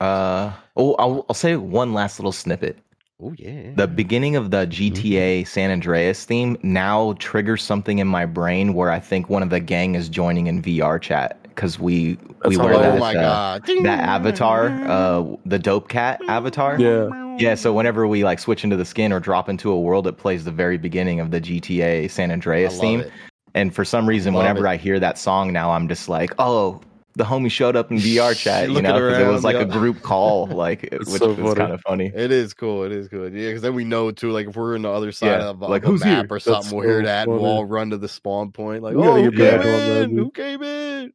uh, 0.00 0.52
oh, 0.76 0.94
I'll, 0.94 1.24
I'll 1.28 1.34
say 1.34 1.56
one 1.56 1.92
last 1.94 2.18
little 2.18 2.32
snippet. 2.32 2.78
oh 3.20 3.32
yeah. 3.38 3.72
The 3.74 3.88
beginning 3.88 4.36
of 4.36 4.50
the 4.50 4.66
GTA 4.66 5.46
San 5.46 5.70
Andreas 5.70 6.24
theme 6.24 6.56
now 6.62 7.14
triggers 7.18 7.62
something 7.62 7.98
in 7.98 8.06
my 8.06 8.26
brain 8.26 8.74
where 8.74 8.90
I 8.90 9.00
think 9.00 9.28
one 9.28 9.42
of 9.42 9.50
the 9.50 9.60
gang 9.60 9.94
is 9.94 10.08
joining 10.08 10.46
in 10.46 10.62
VR 10.62 11.00
chat 11.00 11.40
because 11.42 11.78
we 11.78 12.18
we 12.44 12.56
That's 12.56 12.58
wear 12.58 12.74
oh 12.74 12.80
that 12.80 12.98
my 12.98 13.14
uh, 13.14 13.58
god. 13.58 13.84
that 13.84 14.00
avatar, 14.00 14.68
uh, 14.68 15.36
the 15.46 15.58
dope 15.58 15.88
cat 15.88 16.20
avatar. 16.28 16.78
Yeah. 16.78 17.08
Yeah, 17.40 17.54
so 17.54 17.72
whenever 17.72 18.06
we 18.06 18.24
like 18.24 18.38
switch 18.38 18.64
into 18.64 18.76
the 18.76 18.84
skin 18.84 19.12
or 19.12 19.20
drop 19.20 19.48
into 19.48 19.70
a 19.70 19.80
world, 19.80 20.06
it 20.06 20.18
plays 20.18 20.44
the 20.44 20.50
very 20.52 20.78
beginning 20.78 21.20
of 21.20 21.30
the 21.30 21.40
GTA 21.40 22.10
San 22.10 22.30
Andreas 22.30 22.78
theme. 22.78 23.00
it. 23.00 23.12
And 23.54 23.74
for 23.74 23.84
some 23.84 24.08
reason, 24.08 24.34
Love 24.34 24.42
whenever 24.44 24.66
it. 24.66 24.70
I 24.70 24.76
hear 24.76 25.00
that 25.00 25.18
song 25.18 25.52
now, 25.52 25.72
I'm 25.72 25.88
just 25.88 26.08
like, 26.08 26.32
oh, 26.38 26.80
the 27.16 27.24
homie 27.24 27.50
showed 27.50 27.74
up 27.74 27.90
in 27.90 27.96
VR 27.96 28.36
chat, 28.36 28.70
you 28.70 28.80
know, 28.80 28.94
because 28.94 29.18
it 29.18 29.26
was 29.26 29.42
like 29.42 29.56
a 29.56 29.64
group 29.64 30.02
call, 30.02 30.46
like, 30.64 30.84
It's 30.84 31.10
which 31.10 31.20
so 31.20 31.32
was 31.32 31.54
kind 31.54 31.72
of 31.72 31.80
funny. 31.80 32.12
It 32.14 32.30
is 32.30 32.54
cool. 32.54 32.84
It 32.84 32.92
is 32.92 33.08
good. 33.08 33.32
Yeah, 33.34 33.48
because 33.48 33.62
then 33.62 33.74
we 33.74 33.84
know 33.84 34.12
too. 34.12 34.30
Like 34.30 34.46
if 34.46 34.56
we're 34.56 34.76
in 34.76 34.82
the 34.82 34.90
other 34.90 35.10
side 35.10 35.26
Yeah, 35.26 35.48
of, 35.48 35.62
uh, 35.62 35.68
like, 35.68 35.82
of 35.82 35.88
a 35.88 35.92
who's 35.92 36.00
map 36.02 36.26
here? 36.26 36.36
or 36.36 36.38
That's 36.38 36.44
something, 36.44 36.78
we'll 36.78 36.86
hear 36.86 37.00
so 37.00 37.06
that, 37.06 37.26
and 37.26 37.32
we'll 37.32 37.44
all 37.46 37.64
run 37.64 37.90
to 37.90 37.98
the 37.98 38.08
spawn 38.08 38.52
point. 38.52 38.82
Like, 38.84 38.94
We 38.94 39.02
oh, 39.02 39.20
who 39.22 39.32
came 39.32 39.38
back 39.38 39.66
on 39.66 39.88
that, 39.88 40.02
in? 40.04 40.16
Who 40.16 40.30
came 40.30 40.62
in? 40.62 41.12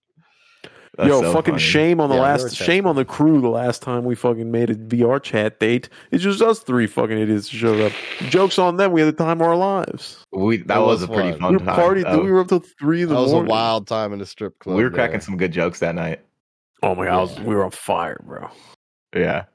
That's 0.97 1.09
Yo, 1.09 1.21
so 1.21 1.33
fucking 1.33 1.55
funny. 1.55 1.61
shame 1.63 1.99
on 1.99 2.09
the 2.09 2.15
Yeah, 2.15 2.21
last 2.21 2.55
shame 2.55 2.87
on 2.87 2.95
the 2.95 3.03
crew 3.03 3.41
the 3.41 3.49
last 3.49 3.81
time 3.81 4.05
we 4.05 4.15
fucking 4.15 4.49
made 4.49 4.69
a 4.69 4.75
VR 4.75 5.21
chat 5.21 5.59
date. 5.59 5.89
It's 6.11 6.23
just 6.23 6.41
us 6.41 6.59
three 6.59 6.87
fucking 6.87 7.17
idiots 7.17 7.49
who 7.49 7.57
showed 7.57 7.81
up. 7.81 7.91
Jokes 8.29 8.57
on 8.57 8.77
them. 8.77 8.93
We 8.93 9.01
had 9.01 9.13
the 9.13 9.23
time 9.23 9.41
of 9.41 9.47
our 9.47 9.57
lives. 9.57 10.23
We, 10.31 10.57
that 10.57 10.77
It 10.77 10.79
was, 10.79 11.01
was 11.01 11.03
a 11.03 11.07
pretty 11.07 11.31
fun. 11.31 11.39
fun 11.39 11.51
we 11.51 11.57
were 11.57 11.65
time. 11.65 11.79
partied. 11.79 12.03
Oh, 12.07 12.23
We 12.23 12.31
were 12.31 12.39
up 12.39 12.47
till 12.47 12.59
three 12.79 13.01
in 13.03 13.09
the 13.09 13.15
That 13.15 13.21
was 13.21 13.33
a 13.33 13.39
wild 13.39 13.87
time 13.87 14.13
in 14.13 14.19
the 14.19 14.25
strip 14.25 14.57
club. 14.59 14.77
we 14.77 14.83
were 14.83 14.89
cracking 14.89 15.13
there. 15.13 15.21
some 15.21 15.35
good 15.37 15.51
jokes 15.51 15.79
that 15.79 15.95
night. 15.95 16.21
Oh 16.81 16.95
my 16.95 17.05
god, 17.05 17.21
was- 17.21 17.37
Yeah. 17.39 17.43
we 17.43 17.55
were 17.55 17.65
on 17.65 17.71
fire, 17.71 18.21
bro. 18.25 18.49
Yeah. 19.13 19.45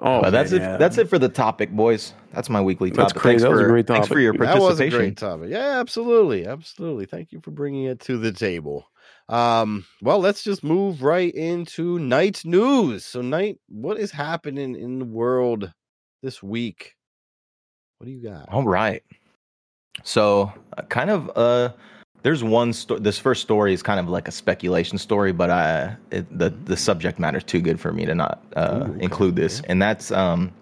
Oh, 0.00 0.22
but 0.22 0.30
that's 0.30 0.52
man, 0.52 0.60
it. 0.60 0.64
yeah. 0.64 0.76
That's 0.76 0.96
it 0.96 1.08
for 1.08 1.18
the 1.18 1.28
topic, 1.28 1.72
boys. 1.72 2.14
That's 2.32 2.48
my 2.48 2.60
weekly 2.60 2.90
topic. 2.90 2.98
That's 3.08 3.12
crazy. 3.14 3.38
Thanks 3.38 3.42
That 3.42 3.50
was 3.50 3.60
a 3.60 3.62
for, 3.64 3.68
great 3.68 3.86
Thanks 3.88 4.06
topic. 4.06 4.16
for 4.16 4.20
your 4.20 4.32
That 4.34 4.60
was 4.60 4.80
a 4.80 4.88
great 4.90 5.16
topic. 5.16 5.50
Yeah, 5.50 5.80
absolutely, 5.80 6.46
absolutely. 6.46 7.04
Thank 7.06 7.32
you 7.32 7.40
for 7.40 7.50
bringing 7.50 7.84
it 7.84 7.98
to 8.00 8.16
the 8.16 8.30
table. 8.32 8.86
Um, 9.28 9.84
well, 10.00 10.20
let's 10.20 10.42
just 10.42 10.64
move 10.64 11.02
right 11.02 11.32
into 11.34 11.98
night 11.98 12.42
news. 12.44 13.04
So, 13.04 13.20
Night, 13.20 13.58
what 13.68 13.98
is 13.98 14.10
happening 14.10 14.74
in 14.74 14.98
the 14.98 15.04
world 15.04 15.70
this 16.22 16.42
week? 16.42 16.94
What 17.98 18.06
do 18.06 18.12
you 18.12 18.22
got? 18.22 18.48
All 18.48 18.64
right. 18.64 19.02
So, 20.02 20.52
uh, 20.76 20.82
kind 20.82 21.10
of, 21.10 21.30
uh, 21.36 21.70
there's 22.22 22.42
one. 22.42 22.72
story. 22.72 23.00
this 23.00 23.18
first 23.18 23.42
story 23.42 23.72
is 23.72 23.82
kind 23.82 24.00
of 24.00 24.08
like 24.08 24.28
a 24.28 24.32
speculation 24.32 24.98
story, 24.98 25.32
but 25.32 25.50
I, 25.50 25.96
it, 26.10 26.38
the 26.38 26.50
the 26.50 26.76
subject 26.76 27.18
matter 27.18 27.38
is 27.38 27.44
too 27.44 27.60
good 27.60 27.78
for 27.78 27.92
me 27.92 28.06
to 28.06 28.14
not 28.14 28.42
uh, 28.56 28.80
Ooh, 28.86 28.92
okay, 28.92 29.04
include 29.04 29.36
this, 29.36 29.60
and 29.68 29.80
that's 29.80 30.10
um, 30.10 30.52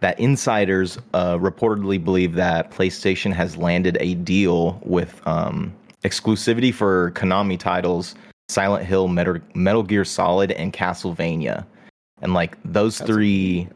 that 0.00 0.18
insiders 0.18 0.98
uh, 1.14 1.36
reportedly 1.38 2.02
believe 2.02 2.34
that 2.34 2.70
PlayStation 2.70 3.32
has 3.32 3.56
landed 3.56 3.96
a 4.00 4.14
deal 4.14 4.80
with 4.84 5.20
um, 5.26 5.72
exclusivity 6.04 6.72
for 6.72 7.10
Konami 7.12 7.58
titles 7.58 8.14
Silent 8.48 8.84
Hill, 8.86 9.08
Metal, 9.08 9.36
Metal 9.54 9.82
Gear 9.82 10.04
Solid, 10.04 10.52
and 10.52 10.72
Castlevania, 10.72 11.66
and 12.22 12.32
like 12.34 12.56
those 12.64 12.98
That's- 12.98 13.14
three. 13.14 13.68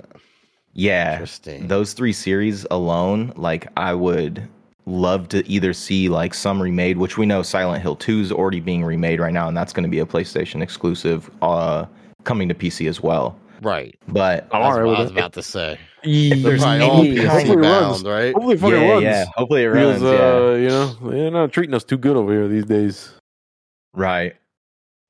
Yeah, 0.74 1.12
Interesting. 1.12 1.66
those 1.69 1.93
three 1.93 2.15
series 2.15 2.65
alone, 2.70 3.35
like 3.36 3.66
I 3.77 3.93
would 3.93 4.49
love 4.86 5.28
to 5.28 5.47
either 5.47 5.74
see 5.74 6.09
like 6.09 6.32
some 6.32 6.61
remade, 6.62 6.97
which 6.97 7.19
we 7.19 7.27
know 7.27 7.43
Silent 7.43 7.82
Hill 7.82 7.94
2 7.94 8.20
is 8.20 8.32
already 8.32 8.59
being 8.61 8.82
remade 8.82 9.20
right 9.20 9.35
now, 9.35 9.49
and 9.49 9.55
that's 9.57 9.74
going 9.74 9.85
to 9.85 9.90
be 9.90 9.99
a 9.99 10.07
PlayStation 10.07 10.62
exclusive, 10.62 11.31
uh, 11.43 11.85
coming 12.24 12.49
to 12.49 12.55
PC 12.55 12.89
as 12.89 13.03
well. 13.03 13.36
Right. 13.62 13.98
But 14.09 14.44
I'm 14.52 14.62
That's 14.62 14.76
alright 14.76 14.86
what 14.86 14.90
with 14.90 14.98
I 14.98 15.02
was 15.02 15.10
it. 15.10 15.14
about 15.14 15.32
to 15.34 15.43
say. 15.43 15.78
if 16.05 16.43
there's 16.43 16.62
probably 16.62 16.80
all 16.86 17.05
PC 17.05 17.16
kind 17.16 17.28
Hopefully 17.28 17.52
it 17.59 17.62
bound, 17.62 17.90
runs. 17.93 18.02
right? 18.05 18.34
Hopefully, 18.34 18.55
it 18.55 18.60
fucking 18.60 18.80
yeah, 18.82 18.90
runs. 18.93 19.02
yeah, 19.05 19.24
hopefully 19.36 19.62
it 19.64 19.68
Because, 19.72 20.02
runs. 20.02 20.02
yeah, 20.02 20.10
uh, 20.36 20.52
you 20.55 20.68
know, 20.68 21.10
they're 21.10 21.30
not 21.30 21.52
treating 21.52 21.74
us 21.74 21.84
too 21.84 21.98
good 21.98 22.16
over 22.16 22.32
here 22.32 22.48
these 22.48 22.66
days. 22.66 23.12
right. 23.94 24.36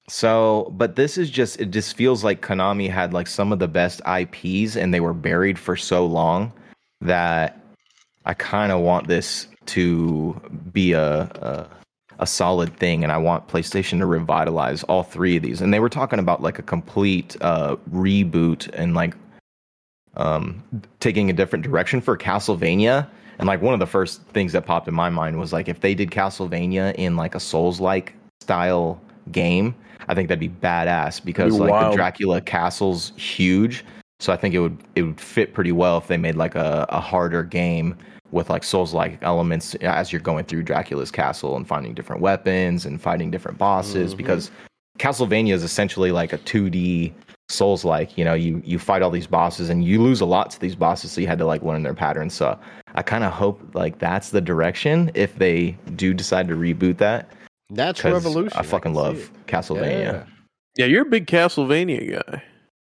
So, 0.08 0.72
but 0.76 0.96
this 0.96 1.16
is 1.16 1.30
just 1.30 1.60
it. 1.60 1.70
Just 1.70 1.96
feels 1.96 2.24
like 2.24 2.42
Konami 2.42 2.90
had 2.90 3.12
like 3.14 3.28
some 3.28 3.52
of 3.52 3.60
the 3.60 3.68
best 3.68 4.00
IPs, 4.06 4.76
and 4.76 4.92
they 4.92 4.98
were 5.00 5.14
buried 5.14 5.58
for 5.60 5.76
so 5.76 6.04
long 6.04 6.52
that 7.00 7.58
I 8.26 8.34
kind 8.34 8.72
of 8.72 8.80
want 8.80 9.06
this 9.06 9.46
to 9.66 10.34
be 10.72 10.92
a, 10.92 11.20
a 11.22 11.68
a 12.22 12.26
solid 12.26 12.76
thing, 12.76 13.02
and 13.02 13.10
I 13.10 13.18
want 13.18 13.48
PlayStation 13.48 13.98
to 13.98 14.06
revitalize 14.06 14.84
all 14.84 15.02
three 15.02 15.36
of 15.36 15.42
these. 15.42 15.60
And 15.60 15.74
they 15.74 15.80
were 15.80 15.88
talking 15.88 16.20
about 16.20 16.40
like 16.40 16.56
a 16.56 16.62
complete 16.62 17.36
uh, 17.40 17.74
reboot 17.90 18.70
and 18.74 18.94
like 18.94 19.16
um, 20.14 20.62
taking 21.00 21.30
a 21.30 21.32
different 21.32 21.64
direction 21.64 22.00
for 22.00 22.16
Castlevania. 22.16 23.08
And 23.40 23.48
like 23.48 23.60
one 23.60 23.74
of 23.74 23.80
the 23.80 23.88
first 23.88 24.22
things 24.28 24.52
that 24.52 24.66
popped 24.66 24.86
in 24.86 24.94
my 24.94 25.10
mind 25.10 25.40
was 25.40 25.52
like 25.52 25.68
if 25.68 25.80
they 25.80 25.96
did 25.96 26.12
Castlevania 26.12 26.94
in 26.94 27.16
like 27.16 27.34
a 27.34 27.40
Souls 27.40 27.80
like 27.80 28.14
style 28.40 29.00
game, 29.32 29.74
I 30.06 30.14
think 30.14 30.28
that'd 30.28 30.38
be 30.38 30.48
badass 30.48 31.24
because 31.24 31.54
be 31.54 31.58
like 31.58 31.70
wild. 31.72 31.92
the 31.92 31.96
Dracula 31.96 32.40
castle's 32.40 33.12
huge. 33.16 33.84
So 34.20 34.32
I 34.32 34.36
think 34.36 34.54
it 34.54 34.60
would 34.60 34.78
it 34.94 35.02
would 35.02 35.20
fit 35.20 35.54
pretty 35.54 35.72
well 35.72 35.98
if 35.98 36.06
they 36.06 36.18
made 36.18 36.36
like 36.36 36.54
a, 36.54 36.86
a 36.88 37.00
harder 37.00 37.42
game 37.42 37.96
with 38.32 38.50
like 38.50 38.64
Souls 38.64 38.92
like 38.94 39.18
elements 39.22 39.74
as 39.76 40.12
you're 40.12 40.20
going 40.20 40.44
through 40.44 40.62
Dracula's 40.64 41.10
castle 41.10 41.56
and 41.56 41.66
finding 41.66 41.94
different 41.94 42.20
weapons 42.22 42.84
and 42.86 43.00
fighting 43.00 43.30
different 43.30 43.58
bosses 43.58 44.14
Mhm. 44.14 44.16
because 44.16 44.50
Castlevania 44.98 45.52
is 45.52 45.62
essentially 45.62 46.12
like 46.12 46.32
a 46.32 46.38
2D 46.38 47.12
Souls 47.48 47.84
like, 47.84 48.16
you 48.16 48.24
know, 48.24 48.32
you 48.34 48.62
you 48.64 48.78
fight 48.78 49.02
all 49.02 49.10
these 49.10 49.26
bosses 49.26 49.68
and 49.68 49.84
you 49.84 50.00
lose 50.02 50.20
a 50.20 50.24
lot 50.26 50.50
to 50.50 50.60
these 50.60 50.74
bosses, 50.74 51.10
so 51.12 51.20
you 51.20 51.26
had 51.26 51.38
to 51.38 51.44
like 51.44 51.62
learn 51.62 51.82
their 51.82 51.92
patterns. 51.94 52.32
So 52.34 52.58
I 52.94 53.02
kind 53.02 53.24
of 53.24 53.32
hope 53.32 53.60
like 53.74 53.98
that's 53.98 54.30
the 54.30 54.40
direction 54.40 55.10
if 55.14 55.36
they 55.36 55.76
do 55.96 56.14
decide 56.14 56.48
to 56.48 56.54
reboot 56.54 56.96
that. 56.98 57.28
that's 57.70 58.02
revolution. 58.04 58.52
I 58.58 58.62
fucking 58.62 58.92
can 58.92 58.94
see 58.94 59.00
love. 59.00 59.30
Castlevania. 59.46 60.02
Yeah. 60.02 60.24
Yeah, 60.78 60.86
you're 60.86 61.02
a 61.02 61.10
big 61.10 61.26
Castlevania 61.26 62.12
guy. 62.26 62.42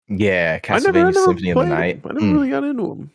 Yeah, 0.08 0.60
I 0.68 0.80
never, 0.80 0.90
I 0.90 0.92
Castlevania 0.92 0.94
never 0.94 1.14
Symphony 1.26 1.50
of 1.52 1.58
the 1.58 1.66
Night. 1.66 2.04
them. 2.04 2.12
I 2.12 2.14
never 2.14 2.26
Mm. 2.26 2.34
really 2.34 2.50
got 2.50 2.64
into 2.64 2.84
them. 2.88 3.12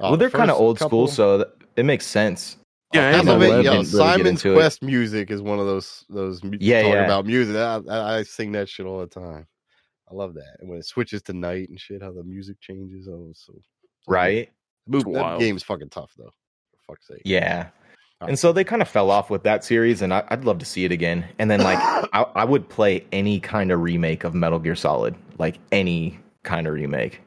Oh, 0.00 0.10
well, 0.10 0.16
they're 0.16 0.30
kind 0.30 0.50
of 0.50 0.58
old 0.58 0.78
couple- 0.78 1.06
school, 1.06 1.14
so 1.14 1.50
it 1.76 1.84
makes 1.84 2.06
sense. 2.06 2.56
Yeah, 2.92 3.08
I 3.08 3.12
ain't 3.14 3.24
Castlevania, 3.24 3.28
no 3.28 3.36
Castlevania 3.36 3.40
yo, 3.40 3.52
didn't 3.54 3.64
really 3.64 3.82
get 3.84 3.86
Simon's 3.88 4.44
it. 4.44 4.54
Quest 4.54 4.82
music 4.82 5.30
is 5.30 5.42
one 5.42 5.58
of 5.58 5.66
those 5.66 6.04
those 6.08 6.40
Yeah, 6.60 6.82
talking 6.82 6.92
yeah. 6.94 7.04
about 7.04 7.26
music. 7.26 7.56
I, 7.56 7.80
I, 7.88 8.18
I 8.18 8.22
sing 8.22 8.52
that 8.52 8.68
shit 8.68 8.86
all 8.86 9.00
the 9.00 9.06
time. 9.08 9.46
I 10.10 10.14
love 10.14 10.34
that. 10.34 10.56
And 10.60 10.68
when 10.68 10.78
it 10.78 10.86
switches 10.86 11.22
to 11.22 11.32
night 11.32 11.68
and 11.70 11.80
shit, 11.80 12.02
how 12.02 12.12
the 12.12 12.22
music 12.22 12.60
changes. 12.60 13.08
Oh, 13.08 13.32
so 13.34 13.54
Right? 14.06 14.50
Move, 14.86 15.04
that 15.04 15.10
wild. 15.10 15.40
game's 15.40 15.62
fucking 15.62 15.88
tough 15.88 16.12
though. 16.16 16.32
For 16.86 16.92
fuck's 16.94 17.08
sake. 17.08 17.22
Yeah. 17.24 17.68
All 18.20 18.28
And 18.28 18.38
so 18.38 18.52
they 18.52 18.62
kind 18.62 18.80
of 18.82 18.86
fell 18.88 19.10
off 19.10 19.28
with 19.28 19.42
that 19.42 19.64
series, 19.64 20.00
and 20.02 20.14
I, 20.14 20.22
I'd 20.28 20.44
love 20.44 20.58
to 20.58 20.64
see 20.64 20.84
it 20.84 20.92
again. 20.92 21.26
And 21.40 21.50
then, 21.50 21.60
like, 21.62 21.78
I, 22.12 22.26
I 22.36 22.44
would 22.44 22.68
play 22.68 23.04
any 23.10 23.40
kind 23.40 23.72
of 23.72 23.80
remake 23.80 24.22
of 24.22 24.34
Metal 24.34 24.60
Gear 24.60 24.76
Solid, 24.76 25.16
like 25.38 25.58
any 25.72 26.16
kind 26.44 26.68
of 26.68 26.74
remake. 26.74 27.20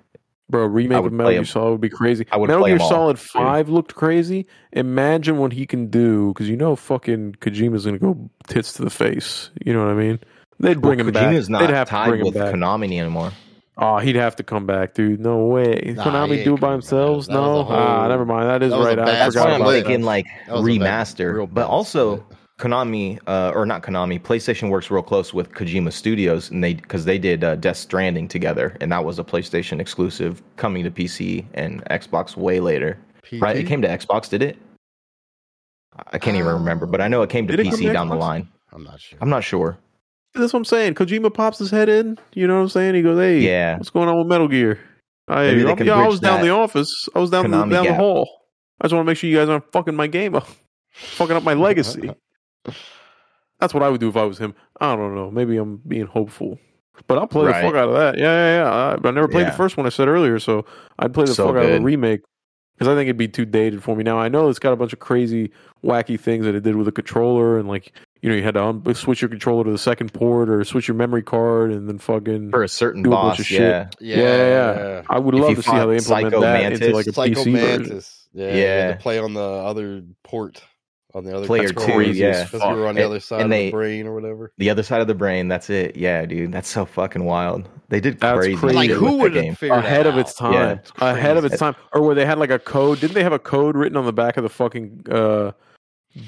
Bro, 0.49 0.63
a 0.63 0.67
remake 0.69 0.97
of 1.05 1.11
Metal 1.11 1.25
play 1.25 1.33
Gear 1.33 1.39
'em. 1.39 1.45
Solid 1.45 1.71
would 1.71 1.81
be 1.81 1.89
crazy. 1.89 2.25
I 2.31 2.37
would 2.37 2.47
Metal 2.47 2.63
play 2.63 2.71
Gear 2.71 2.81
'em 2.81 2.87
Solid 2.87 3.15
dude. 3.17 3.25
5 3.25 3.69
looked 3.69 3.95
crazy. 3.95 4.47
Imagine 4.71 5.37
what 5.39 5.51
he 5.53 5.65
can 5.65 5.87
do, 5.87 6.29
because 6.29 6.49
you 6.49 6.55
know 6.55 6.75
fucking 6.75 7.35
Kojima's 7.41 7.83
going 7.85 7.99
to 7.99 8.05
go 8.05 8.29
tits 8.47 8.71
to 8.73 8.83
the 8.83 8.89
face. 8.89 9.49
You 9.65 9.73
know 9.73 9.79
what 9.85 9.89
I 9.91 9.95
mean? 9.95 10.19
They'd 10.59 10.81
bring 10.81 10.99
well, 10.99 11.07
him 11.07 11.13
back. 11.13 11.33
Kojima's 11.33 11.49
not 11.49 11.59
They'd 11.61 11.69
have 11.71 11.87
to 11.87 11.91
tied 11.91 12.09
bring 12.09 12.25
him 12.25 12.33
back. 12.33 12.53
Konami 12.55 12.97
anymore. 12.99 13.31
Oh, 13.79 13.97
he'd 13.99 14.15
have 14.15 14.35
to 14.37 14.43
come 14.43 14.65
back, 14.65 14.95
dude. 14.95 15.19
No 15.19 15.45
way. 15.45 15.93
Nah, 15.95 16.03
Konami 16.03 16.43
do 16.43 16.55
it 16.55 16.59
by 16.59 16.71
themselves? 16.71 17.29
No. 17.29 17.63
whole- 17.63 17.67
ah, 17.69 18.07
never 18.07 18.25
mind. 18.25 18.49
That 18.49 18.63
is 18.63 18.71
that 18.71 18.79
right. 18.79 18.97
I 18.97 19.25
forgot 19.27 19.49
why 19.49 19.55
about 19.55 19.67
split. 19.67 19.83
that. 19.83 19.87
thinking 19.89 20.03
like 20.05 20.25
That 20.47 20.53
bad- 20.55 20.63
remaster. 20.63 21.49
but 21.53 21.67
also 21.67 22.15
split. 22.15 22.36
Konami, 22.59 23.19
uh, 23.27 23.51
or 23.53 23.65
not 23.67 23.83
Konami, 23.83 24.19
PlayStation 24.19 24.69
works 24.69 24.89
real 24.89 25.03
close 25.03 25.31
with 25.33 25.51
Kojima 25.51 25.93
Studios, 25.93 26.49
and 26.49 26.63
they 26.63 26.73
because 26.73 27.05
they 27.05 27.19
did 27.19 27.43
uh, 27.43 27.55
Death 27.55 27.77
Stranding 27.77 28.27
together, 28.27 28.75
and 28.81 28.91
that 28.91 29.05
was 29.05 29.19
a 29.19 29.23
PlayStation 29.23 29.79
exclusive 29.79 30.41
coming 30.55 30.83
to 30.83 30.89
PC 30.89 31.45
and 31.53 31.85
Xbox 31.85 32.35
way 32.35 32.59
later. 32.59 32.97
PT? 33.23 33.41
Right? 33.41 33.57
It 33.57 33.65
came 33.67 33.81
to 33.83 33.87
Xbox, 33.87 34.27
did 34.27 34.41
it? 34.41 34.57
I 36.11 36.17
can't 36.17 36.35
even 36.35 36.51
remember, 36.51 36.85
but 36.87 36.99
I 37.01 37.07
know 37.07 37.21
it 37.21 37.29
came 37.29 37.47
to 37.47 37.55
Did 37.55 37.65
it 37.65 37.69
come 37.69 37.79
PC 37.79 37.93
down 37.93 38.09
the 38.09 38.15
line. 38.15 38.47
I'm 38.71 38.83
not 38.83 38.99
sure. 38.99 39.17
I'm 39.21 39.29
not 39.29 39.43
sure. 39.43 39.77
That's 40.33 40.53
what 40.53 40.59
I'm 40.59 40.65
saying. 40.65 40.95
Kojima 40.95 41.33
pops 41.33 41.57
his 41.57 41.71
head 41.71 41.89
in. 41.89 42.17
You 42.33 42.47
know 42.47 42.55
what 42.55 42.61
I'm 42.61 42.69
saying? 42.69 42.95
He 42.95 43.01
goes, 43.01 43.17
"Hey, 43.19 43.39
Yeah. 43.39 43.77
what's 43.77 43.89
going 43.89 44.09
on 44.09 44.17
with 44.17 44.27
Metal 44.27 44.47
Gear?" 44.47 44.79
I, 45.27 45.47
Maybe 45.47 45.65
I, 45.65 45.75
yeah, 45.83 45.95
I 45.95 46.07
was 46.07 46.19
down 46.19 46.41
the 46.41 46.49
office. 46.49 47.09
I 47.13 47.19
was 47.19 47.29
down 47.29 47.51
the, 47.51 47.65
down 47.65 47.85
the 47.85 47.93
hall. 47.93 48.27
I 48.79 48.85
just 48.85 48.93
want 48.95 49.05
to 49.05 49.11
make 49.11 49.17
sure 49.17 49.29
you 49.29 49.37
guys 49.37 49.49
aren't 49.49 49.71
fucking 49.71 49.95
my 49.95 50.07
game 50.07 50.35
up, 50.35 50.47
fucking 50.93 51.35
up 51.35 51.43
my 51.43 51.53
legacy. 51.67 52.11
That's 53.59 53.73
what 53.73 53.83
I 53.83 53.89
would 53.89 53.99
do 53.99 54.09
if 54.09 54.15
I 54.17 54.23
was 54.23 54.37
him. 54.37 54.53
I 54.79 54.95
don't 54.95 55.15
know. 55.15 55.31
Maybe 55.31 55.57
I'm 55.57 55.77
being 55.87 56.05
hopeful, 56.05 56.59
but 57.07 57.17
I'll 57.17 57.27
play 57.27 57.47
Right. 57.47 57.61
the 57.61 57.67
fuck 57.67 57.75
out 57.75 57.89
of 57.89 57.95
that. 57.95 58.17
Yeah, 58.17 58.23
yeah, 58.23 58.63
yeah. 58.63 58.97
I, 59.03 59.07
I 59.07 59.11
never 59.11 59.27
played 59.27 59.43
Yeah. 59.43 59.49
the 59.51 59.57
first 59.57 59.77
one. 59.77 59.85
I 59.85 59.89
said 59.89 60.07
earlier, 60.07 60.37
so 60.39 60.65
I'd 60.99 61.13
play 61.13 61.25
the 61.25 61.33
So 61.33 61.47
fuck 61.47 61.57
out 61.57 61.65
of 61.65 61.71
a 61.71 61.79
remake 61.81 62.21
because 62.77 62.87
I 62.87 62.95
think 62.95 63.07
it'd 63.07 63.17
be 63.17 63.27
too 63.27 63.45
dated 63.45 63.81
for 63.83 63.95
me. 63.95 64.03
Now 64.03 64.19
I 64.19 64.27
know 64.29 64.47
it's 64.49 64.59
got 64.59 64.73
a 64.73 64.75
bunch 64.75 64.93
of 64.93 64.99
crazy, 64.99 65.51
wacky 65.83 66.19
things 66.19 66.45
that 66.45 66.53
it 66.53 66.61
did 66.63 66.75
with 66.75 66.85
the 66.85 66.91
controller 66.91 67.57
and 67.57 67.67
like 67.67 67.93
you 68.21 68.29
know 68.29 68.35
you 68.35 68.43
had 68.43 68.53
to 68.55 68.63
un- 68.63 68.95
switch 68.95 69.21
your 69.21 69.29
controller 69.29 69.63
to 69.63 69.71
the 69.71 69.77
second 69.77 70.13
port 70.13 70.49
or 70.49 70.63
switch 70.63 70.87
your 70.87 70.95
memory 70.95 71.21
card 71.23 71.71
and 71.71 71.87
then 71.89 71.97
fucking 71.97 72.51
For 72.51 72.61
a 72.63 72.67
certain 72.67 73.01
Do 73.03 73.09
a 73.09 73.15
bunch 73.15 73.37
boss, 73.37 73.39
of 73.39 73.45
shit. 73.47 73.59
yeah. 73.61 73.87
Yeah, 73.99 74.17
yeah, 74.17 74.75
yeah. 74.77 75.01
I 75.09 75.17
would 75.17 75.33
If 75.35 75.41
love 75.41 75.55
to 75.55 75.61
see 75.63 75.71
how 75.71 75.85
they 75.87 75.99
fought 75.99 76.23
implement 76.25 76.33
Psycho 76.33 76.41
that 76.41 76.61
Mantis, 76.61 76.81
into 76.81 76.95
like 76.95 77.07
a 77.07 77.13
Psycho 77.13 77.41
PC 77.43 77.51
version. 77.53 77.53
Mantis. 77.89 78.27
Yeah, 78.33 78.43
you 78.45 78.49
had 78.51 78.57
Yeah. 78.59 78.93
to 78.93 78.99
play 78.99 79.17
on 79.19 79.33
the 79.33 79.41
other 79.41 80.03
port 80.23 80.61
on 81.13 81.23
the 81.23 81.35
other 81.35 81.45
Player 81.47 81.69
controller. 81.69 82.03
two, 82.05 82.11
yeah. 82.11 82.43
because 82.43 82.61
you 82.61 82.75
were 82.75 82.87
on 82.87 82.95
the 82.95 83.01
And- 83.01 83.09
other 83.11 83.19
side 83.19 83.41
of 83.41 83.49
they- 83.49 83.65
the 83.67 83.71
brain 83.71 84.05
or 84.07 84.13
whatever. 84.13 84.51
The 84.57 84.69
other 84.69 84.83
side 84.83 85.01
of 85.01 85.07
the 85.07 85.15
brain, 85.15 85.47
that's 85.47 85.69
it. 85.69 85.95
Yeah, 85.95 86.25
dude. 86.25 86.51
That's 86.51 86.67
so 86.67 86.85
fucking 86.85 87.23
wild. 87.23 87.67
They 87.89 87.99
did 88.01 88.19
That's 88.19 88.37
crazy. 88.39 88.55
crazy. 88.57 88.75
Like 88.75 88.89
who 88.91 89.17
would 89.17 89.33
have 89.35 89.57
figured 89.57 89.79
ahead 89.79 90.05
that 90.05 90.13
of 90.13 90.17
its 90.17 90.33
time. 90.33 90.53
Yeah. 90.53 90.71
It's 90.73 90.91
ahead 90.99 91.37
of 91.37 91.45
its 91.45 91.57
time. 91.57 91.75
Or 91.93 92.01
where 92.01 92.13
they 92.15 92.25
had 92.25 92.37
like 92.37 92.49
a 92.51 92.59
code. 92.59 92.99
Didn't 92.99 93.13
they 93.13 93.23
have 93.23 93.31
a 93.33 93.39
code 93.39 93.75
written 93.77 93.97
on 93.97 94.05
the 94.05 94.11
back 94.13 94.35
of 94.37 94.43
the 94.43 94.49
fucking 94.49 95.05
uh 95.09 95.51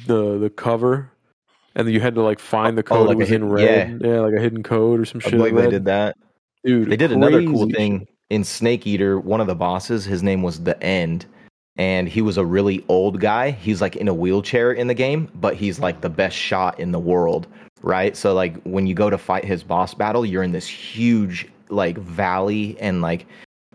the 0.08 0.38
the 0.38 0.50
cover? 0.50 1.12
And 1.76 1.86
then 1.88 1.94
you 1.94 2.00
had 2.00 2.16
to 2.16 2.22
like 2.22 2.40
find 2.40 2.78
the 2.78 2.82
Oh, 2.84 3.06
code. 3.06 3.08
like 3.10 3.18
it 3.18 3.22
a 3.22 3.26
in 3.26 3.30
hidden- 3.30 3.50
red. 3.50 4.02
Yeah. 4.04 4.20
like 4.22 4.34
a 4.34 4.40
hidden 4.40 4.64
code 4.64 5.00
or 5.02 5.06
some 5.06 5.20
shit. 5.20 5.34
like 5.34 5.54
they 5.54 5.62
that. 5.64 5.70
did 5.70 5.86
that. 5.86 6.16
Dude, 6.66 6.90
They 6.90 6.98
did 6.98 7.12
another 7.12 7.44
cool 7.44 7.70
thing 7.70 8.00
shit. 8.00 8.08
in 8.32 8.44
Snake 8.44 8.88
Eater. 8.88 9.20
One 9.20 9.40
of 9.42 9.48
the 9.48 9.56
bosses, 9.56 10.06
his 10.06 10.24
name 10.24 10.42
was 10.42 10.64
the 10.64 10.82
End, 10.84 11.26
and 11.80 12.10
he 12.10 12.22
was 12.22 12.38
a 12.38 12.44
really 12.44 12.84
old 12.90 13.22
guy. 13.22 13.52
He's 13.52 13.82
like 13.82 13.96
in 13.96 14.10
a 14.10 14.14
wheelchair 14.14 14.74
in 14.74 14.88
the 14.88 14.94
game, 14.94 15.32
but 15.36 15.56
he's 15.56 15.80
like 15.80 16.02
the 16.02 16.10
best 16.10 16.36
shot 16.36 16.78
in 16.78 16.92
the 16.92 17.00
world, 17.00 17.48
right? 17.82 18.18
So 18.18 18.34
like 18.34 18.62
when 18.64 18.86
you 18.86 18.94
go 18.94 19.10
to 19.10 19.18
fight 19.18 19.46
his 19.46 19.64
boss 19.64 19.94
battle, 19.94 20.26
you're 20.26 20.44
in 20.44 20.52
this 20.52 20.68
huge 20.68 21.48
like 21.70 21.98
valley, 21.98 22.78
and 22.82 23.02
like 23.02 23.26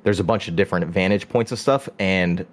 there's 0.02 0.20
a 0.20 0.24
bunch 0.24 0.48
of 0.48 0.54
different 0.54 0.86
vantage 0.86 1.26
points 1.30 1.50
and 1.50 1.58
stuff, 1.58 1.88
and 1.98 2.46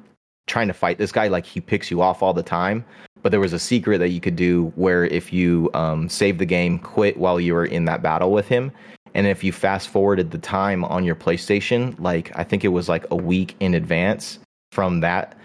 trying 0.48 0.70
to 0.70 0.74
fight 0.74 0.98
this 0.98 1.12
guy, 1.12 1.28
like 1.28 1.46
he 1.46 1.60
picks 1.60 1.92
you 1.92 2.02
off 2.02 2.24
all 2.24 2.34
the 2.34 2.42
time. 2.42 2.86
But 3.22 3.32
there 3.32 3.42
was 3.42 3.54
a 3.54 3.60
secret 3.60 3.98
that 3.98 4.10
you 4.10 4.22
could 4.22 4.38
do 4.38 4.72
where 4.76 5.04
if 5.06 5.34
you 5.34 5.70
um, 5.74 6.08
save 6.08 6.38
the 6.38 6.46
game, 6.46 6.80
quit 6.80 7.18
while 7.18 7.42
you 7.42 7.54
were 7.54 7.66
in 7.66 7.86
that 7.86 8.02
battle 8.02 8.32
with 8.32 8.48
him, 8.48 8.72
and 9.14 9.28
if 9.28 9.44
you 9.44 9.52
fast 9.52 9.90
forwarded 9.90 10.32
the 10.32 10.38
time 10.38 10.86
on 10.86 11.04
your 11.04 11.16
PlayStation, 11.16 12.00
like 12.00 12.32
I 12.36 12.46
think 12.46 12.64
it 12.64 12.70
was 12.70 12.88
like 12.88 13.06
a 13.12 13.18
week 13.18 13.58
in 13.60 13.74
advance 13.74 14.40
from 14.72 15.00
that, 15.02 15.38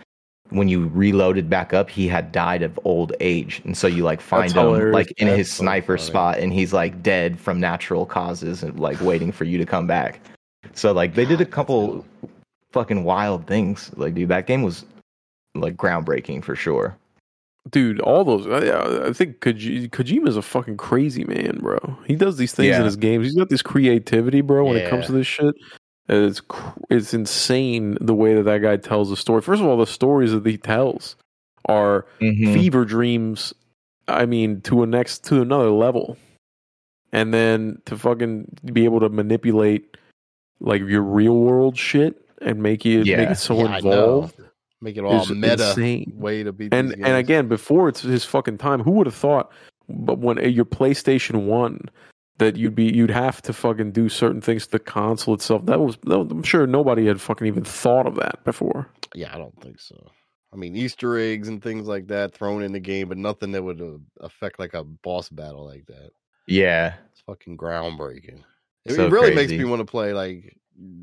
when 0.50 0.68
you 0.68 0.86
reloaded 0.88 1.50
back 1.50 1.72
up, 1.74 1.90
he 1.90 2.06
had 2.06 2.30
died 2.32 2.62
of 2.62 2.78
old 2.84 3.12
age. 3.20 3.60
And 3.64 3.76
so 3.76 3.86
you 3.88 4.04
like 4.04 4.20
find 4.20 4.44
That's 4.44 4.52
him 4.54 4.62
hilarious. 4.66 4.94
like 4.94 5.12
in 5.18 5.26
That's 5.26 5.38
his 5.38 5.50
so 5.52 5.62
sniper 5.64 5.96
funny. 5.98 6.06
spot 6.08 6.38
and 6.38 6.52
he's 6.52 6.72
like 6.72 7.02
dead 7.02 7.38
from 7.40 7.58
natural 7.58 8.06
causes 8.06 8.62
and 8.62 8.78
like 8.78 9.00
waiting 9.00 9.32
for 9.32 9.44
you 9.44 9.58
to 9.58 9.66
come 9.66 9.86
back. 9.88 10.20
So 10.74 10.92
like 10.92 11.14
they 11.14 11.24
did 11.24 11.40
a 11.40 11.46
couple 11.46 12.04
fucking 12.72 13.02
wild 13.04 13.46
things. 13.46 13.90
Like 13.96 14.14
dude, 14.14 14.28
that 14.28 14.46
game 14.46 14.62
was 14.62 14.84
like 15.56 15.76
groundbreaking 15.76 16.44
for 16.44 16.54
sure. 16.54 16.96
dude. 17.70 17.98
All 18.00 18.22
those. 18.24 18.46
Uh, 18.46 19.00
I, 19.04 19.08
I 19.08 19.12
think 19.12 19.40
Koji, 19.40 19.90
Kojima's 19.90 20.36
a 20.36 20.42
fucking 20.42 20.76
crazy 20.76 21.24
man, 21.24 21.58
bro. 21.60 21.78
He 22.06 22.14
does 22.14 22.36
these 22.36 22.52
things 22.52 22.68
Yeah. 22.68 22.78
in 22.78 22.84
his 22.84 22.94
games. 22.96 23.26
He's 23.26 23.34
got 23.34 23.48
this 23.48 23.62
creativity, 23.62 24.42
bro. 24.42 24.64
When 24.66 24.76
it 24.76 24.88
comes 24.88 25.06
to 25.06 25.12
this 25.12 25.26
shit, 25.26 25.54
it's 26.08 26.40
it's 26.90 27.12
insane 27.14 27.96
the 28.00 28.14
way 28.14 28.34
that 28.34 28.44
that 28.44 28.58
guy 28.58 28.76
tells 28.76 29.10
the 29.10 29.16
story. 29.16 29.42
First 29.42 29.60
of 29.62 29.68
all, 29.68 29.76
the 29.76 29.86
stories 29.86 30.32
that 30.32 30.46
he 30.46 30.56
tells 30.56 31.16
are 31.66 32.06
Mm-hmm. 32.20 32.52
fever 32.52 32.84
dreams. 32.84 33.52
I 34.08 34.24
mean, 34.26 34.60
to 34.62 34.82
a 34.84 34.86
next 34.86 35.24
to 35.24 35.42
another 35.42 35.70
level, 35.70 36.16
and 37.12 37.34
then 37.34 37.80
to 37.86 37.98
fucking 37.98 38.46
be 38.72 38.84
able 38.84 39.00
to 39.00 39.08
manipulate 39.08 39.96
like 40.60 40.80
your 40.82 41.02
real 41.02 41.36
world 41.36 41.76
shit 41.76 42.24
and 42.40 42.62
make 42.62 42.84
you 42.84 43.00
make 43.04 43.30
it 43.30 43.38
so 43.38 43.58
Yeah, 43.58 43.76
involved. 43.76 44.40
Make 44.80 44.96
it 44.96 45.04
all 45.04 45.22
is 45.22 45.30
meta 45.30 45.70
insane. 45.70 46.12
way 46.14 46.42
to 46.42 46.52
beat 46.52 46.72
And 46.72 46.92
and 46.92 47.16
again, 47.16 47.48
before 47.48 47.88
it's 47.88 48.02
his 48.02 48.24
fucking 48.24 48.58
time, 48.58 48.80
who 48.82 48.92
would 48.92 49.06
have 49.06 49.14
thought? 49.14 49.50
But 49.88 50.18
when 50.18 50.38
uh, 50.38 50.42
your 50.42 50.64
PlayStation 50.64 51.46
One, 51.46 51.80
that 52.38 52.56
you'd 52.56 52.74
be 52.74 52.84
you'd 52.84 53.10
have 53.10 53.40
to 53.42 53.52
fucking 53.52 53.92
do 53.92 54.08
certain 54.08 54.40
things 54.40 54.66
to 54.66 54.72
the 54.72 54.78
console 54.78 55.34
itself. 55.34 55.64
That 55.66 55.80
was 55.80 55.98
I'm 56.06 56.42
sure 56.42 56.66
nobody 56.66 57.06
had 57.06 57.20
fucking 57.20 57.46
even 57.46 57.64
thought 57.64 58.06
of 58.06 58.16
that 58.16 58.44
before. 58.44 58.88
Yeah, 59.14 59.34
I 59.34 59.38
don't 59.38 59.58
think 59.62 59.80
so. 59.80 60.10
I 60.52 60.56
mean, 60.56 60.76
Easter 60.76 61.18
eggs 61.18 61.48
and 61.48 61.62
things 61.62 61.86
like 61.86 62.06
that 62.08 62.34
thrown 62.34 62.62
in 62.62 62.72
the 62.72 62.80
game, 62.80 63.08
but 63.08 63.18
nothing 63.18 63.52
that 63.52 63.62
would 63.62 63.80
uh, 63.80 63.98
affect 64.20 64.58
like 64.58 64.74
a 64.74 64.84
boss 64.84 65.28
battle 65.28 65.66
like 65.66 65.86
that. 65.86 66.10
Yeah. 66.46 66.94
It's 67.12 67.20
fucking 67.22 67.56
groundbreaking. 67.56 68.42
It, 68.84 68.94
So 68.94 69.06
it 69.06 69.12
really 69.12 69.34
makes 69.34 69.52
me 69.52 69.64
want 69.64 69.80
to 69.80 69.84
play 69.84 70.12
like 70.12 70.56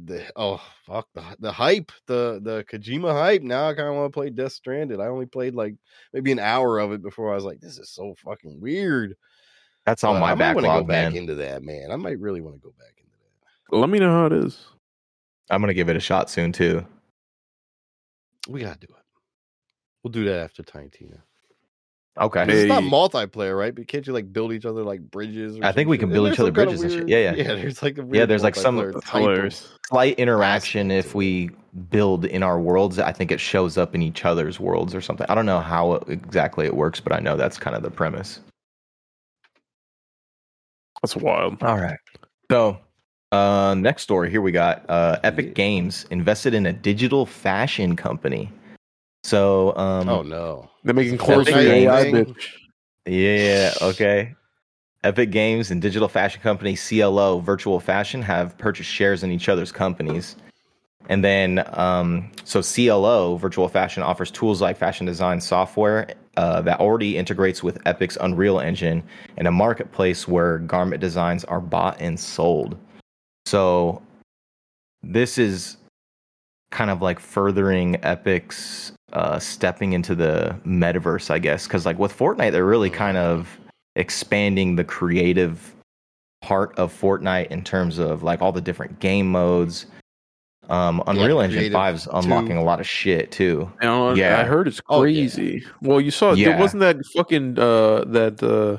the 0.06 0.24
oh 0.36 0.62
fuck 0.86 1.08
the 1.16 1.24
the 1.40 1.52
hype 1.52 1.92
the 2.08 2.40
the 2.44 2.64
Kojima 2.72 3.12
hype. 3.12 3.42
Now 3.42 3.70
I 3.70 3.74
kind 3.74 3.90
of 3.90 3.96
want 3.96 4.14
to 4.14 4.18
play 4.18 4.30
Death 4.30 4.54
Stranding. 4.54 5.02
I 5.02 5.08
only 5.08 5.26
played 5.26 5.56
like 5.56 5.76
maybe 6.14 6.32
an 6.32 6.40
hour 6.40 6.80
of 6.80 6.92
it 6.92 7.02
before 7.02 7.32
I 7.32 7.36
was 7.36 7.44
like, 7.44 7.60
this 7.60 7.78
is 7.78 7.90
so 7.90 8.16
fucking 8.24 8.60
weird. 8.62 9.16
That's 9.86 10.04
on 10.04 10.16
But 10.16 10.20
my 10.22 10.32
I 10.32 10.36
might 10.36 10.56
wanna 10.56 10.68
backlog, 10.68 10.84
go 10.84 10.88
back 10.88 11.14
into 11.16 11.36
that, 11.36 11.64
man. 11.64 11.92
I 11.92 11.96
might 11.98 12.20
really 12.20 12.42
want 12.42 12.56
to 12.56 12.62
go 12.62 12.74
back 12.80 12.94
into 12.98 13.12
that. 13.72 13.78
Let 13.78 13.90
me 13.90 14.00
know 14.00 14.12
how 14.12 14.26
it 14.28 14.34
is. 14.34 14.60
I'm 15.50 15.62
gonna 15.62 15.74
give 15.74 15.90
it 15.90 15.98
a 15.98 16.00
shot 16.00 16.30
soon 16.30 16.52
too. 16.52 16.86
We 18.48 18.62
gotta 18.62 18.80
do 18.80 18.88
it. 18.90 19.04
We'll 20.04 20.12
do 20.12 20.26
that 20.26 20.40
after 20.40 20.64
Tiny 20.64 20.90
Tina. 20.90 21.24
Okay. 22.20 22.46
It's 22.48 22.70
not 22.70 22.84
multiplayer, 22.84 23.58
right? 23.58 23.74
But 23.74 23.88
can't 23.88 24.06
you 24.06 24.14
like 24.14 24.32
build 24.32 24.54
each 24.54 24.66
other 24.66 24.84
like 24.84 25.02
bridges? 25.02 25.58
Or 25.58 25.66
I 25.66 25.72
think 25.72 25.90
we 25.90 25.98
can 25.98 26.10
build 26.12 26.28
each 26.32 26.40
other 26.40 26.50
some 26.50 26.56
kinda 26.56 26.66
bridges 26.72 26.84
and 26.84 26.92
shit. 26.92 27.10
Yeah, 27.10 27.32
yeah. 27.32 27.34
Yeah, 27.34 27.56
there's 27.56 27.82
like 27.82 27.98
a 27.98 28.04
weird 28.06 28.30
there's, 28.30 28.44
like, 28.44 28.56
some- 28.56 28.78
multiplayer 28.78 28.94
That's 28.94 29.06
type 29.06 29.16
of- 29.16 29.22
hilarious. 29.32 29.74
slight 29.90 30.20
interaction 30.20 30.92
if 30.92 31.16
we 31.16 31.50
build 31.90 32.26
in 32.26 32.44
our 32.44 32.60
worlds 32.60 33.00
i 33.00 33.12
think 33.12 33.32
it 33.32 33.40
shows 33.40 33.80
up 33.80 33.96
in 33.96 34.02
each 34.04 34.26
other's 34.26 34.60
worlds 34.60 34.94
or 34.94 35.02
something 35.02 35.26
i 35.28 35.34
don't 35.34 35.48
know 35.48 35.60
how 35.60 35.94
it, 35.94 36.04
exactly 36.08 36.68
it 36.68 36.76
works 36.76 37.00
but 37.00 37.12
i 37.12 37.20
know 37.20 37.36
that's 37.36 37.58
kind 37.58 37.76
of 37.76 37.82
the 37.82 37.90
premise 37.90 38.42
That's 41.04 41.16
wild. 41.16 41.62
all 41.62 41.78
right 41.78 41.98
so 42.50 42.80
uh 43.32 43.76
next 43.78 44.02
story 44.04 44.30
here 44.32 44.42
we 44.42 44.52
got 44.52 44.90
uh 44.90 45.20
epic 45.24 45.54
games 45.54 46.06
invested 46.10 46.54
in 46.54 46.66
a 46.66 46.74
digital 46.74 47.26
fashion 47.26 47.96
company 47.96 48.52
so 49.24 49.76
um 49.78 50.10
Oh 50.10 50.22
no! 50.22 50.70
They're 50.84 50.94
making 50.94 51.18
clothes 51.18 51.48
for 51.50 51.62
the 51.62 51.72
AI 51.72 52.06
bitch. 52.12 52.48
yeah 53.06 53.74
okay 53.82 54.34
Epic 55.04 55.32
Games 55.32 55.70
and 55.70 55.82
digital 55.82 56.08
fashion 56.08 56.42
company 56.42 56.78
CLO 56.78 57.40
Virtual 57.40 57.80
Fashion 57.82 58.22
have 58.22 58.58
purchased 58.58 58.90
shares 58.90 59.22
in 59.22 59.32
each 59.32 59.50
other's 59.50 59.70
companies. 59.72 60.38
And 61.10 61.22
then, 61.22 61.62
um, 61.78 62.32
so 62.46 62.62
CLO 62.62 63.36
Virtual 63.36 63.68
Fashion 63.68 64.02
offers 64.02 64.32
tools 64.32 64.62
like 64.62 64.78
fashion 64.78 65.06
design 65.06 65.42
software 65.42 66.08
uh, 66.38 66.62
that 66.62 66.80
already 66.80 67.18
integrates 67.18 67.62
with 67.62 67.84
Epic's 67.86 68.18
Unreal 68.20 68.60
Engine 68.60 69.04
and 69.38 69.48
a 69.48 69.52
marketplace 69.52 70.28
where 70.28 70.60
garment 70.60 71.02
designs 71.02 71.44
are 71.46 71.62
bought 71.62 72.00
and 72.00 72.20
sold. 72.20 72.78
So, 73.46 74.02
this 75.04 75.38
is 75.38 75.78
kind 76.72 76.90
of 76.90 77.02
like 77.02 77.20
furthering 77.20 77.96
Epic's 78.04 78.94
uh, 79.14 79.38
stepping 79.38 79.94
into 79.94 80.16
the 80.16 80.60
metaverse, 80.66 81.30
I 81.30 81.40
guess. 81.40 81.68
Because 81.68 81.86
like 81.86 82.00
with 82.00 82.18
Fortnite, 82.18 82.52
they're 82.52 82.66
really 82.66 82.90
kind 82.90 83.18
of 83.18 83.60
expanding 83.96 84.76
the 84.76 84.84
creative 84.84 85.76
part 86.42 86.78
of 86.78 86.92
Fortnite 86.92 87.48
in 87.48 87.64
terms 87.64 88.00
of 88.00 88.24
like 88.24 88.42
all 88.42 88.52
the 88.52 88.62
different 88.62 89.00
game 89.00 89.28
modes. 89.28 89.86
Um, 90.70 91.04
Unreal 91.08 91.42
Engine 91.42 91.60
creative 91.60 91.76
5's 91.78 92.08
unlocking 92.14 92.56
too. 92.56 92.60
a 92.60 92.64
lot 92.64 92.80
of 92.80 92.88
shit 92.88 93.32
too. 93.32 93.72
And 93.82 94.18
Yeah. 94.18 94.40
I 94.40 94.44
heard 94.46 94.68
it's 94.68 94.82
Oh, 94.90 95.04
yeah. 95.04 95.22
crazy. 95.22 95.64
Well, 95.82 96.00
you 96.00 96.12
saw 96.12 96.34
Yeah. 96.34 96.50
there 96.50 96.58
wasn't 96.60 96.82
that 96.82 96.98
fucking 97.16 97.60
uh 97.60 98.06
that 98.08 98.42
uh 98.42 98.78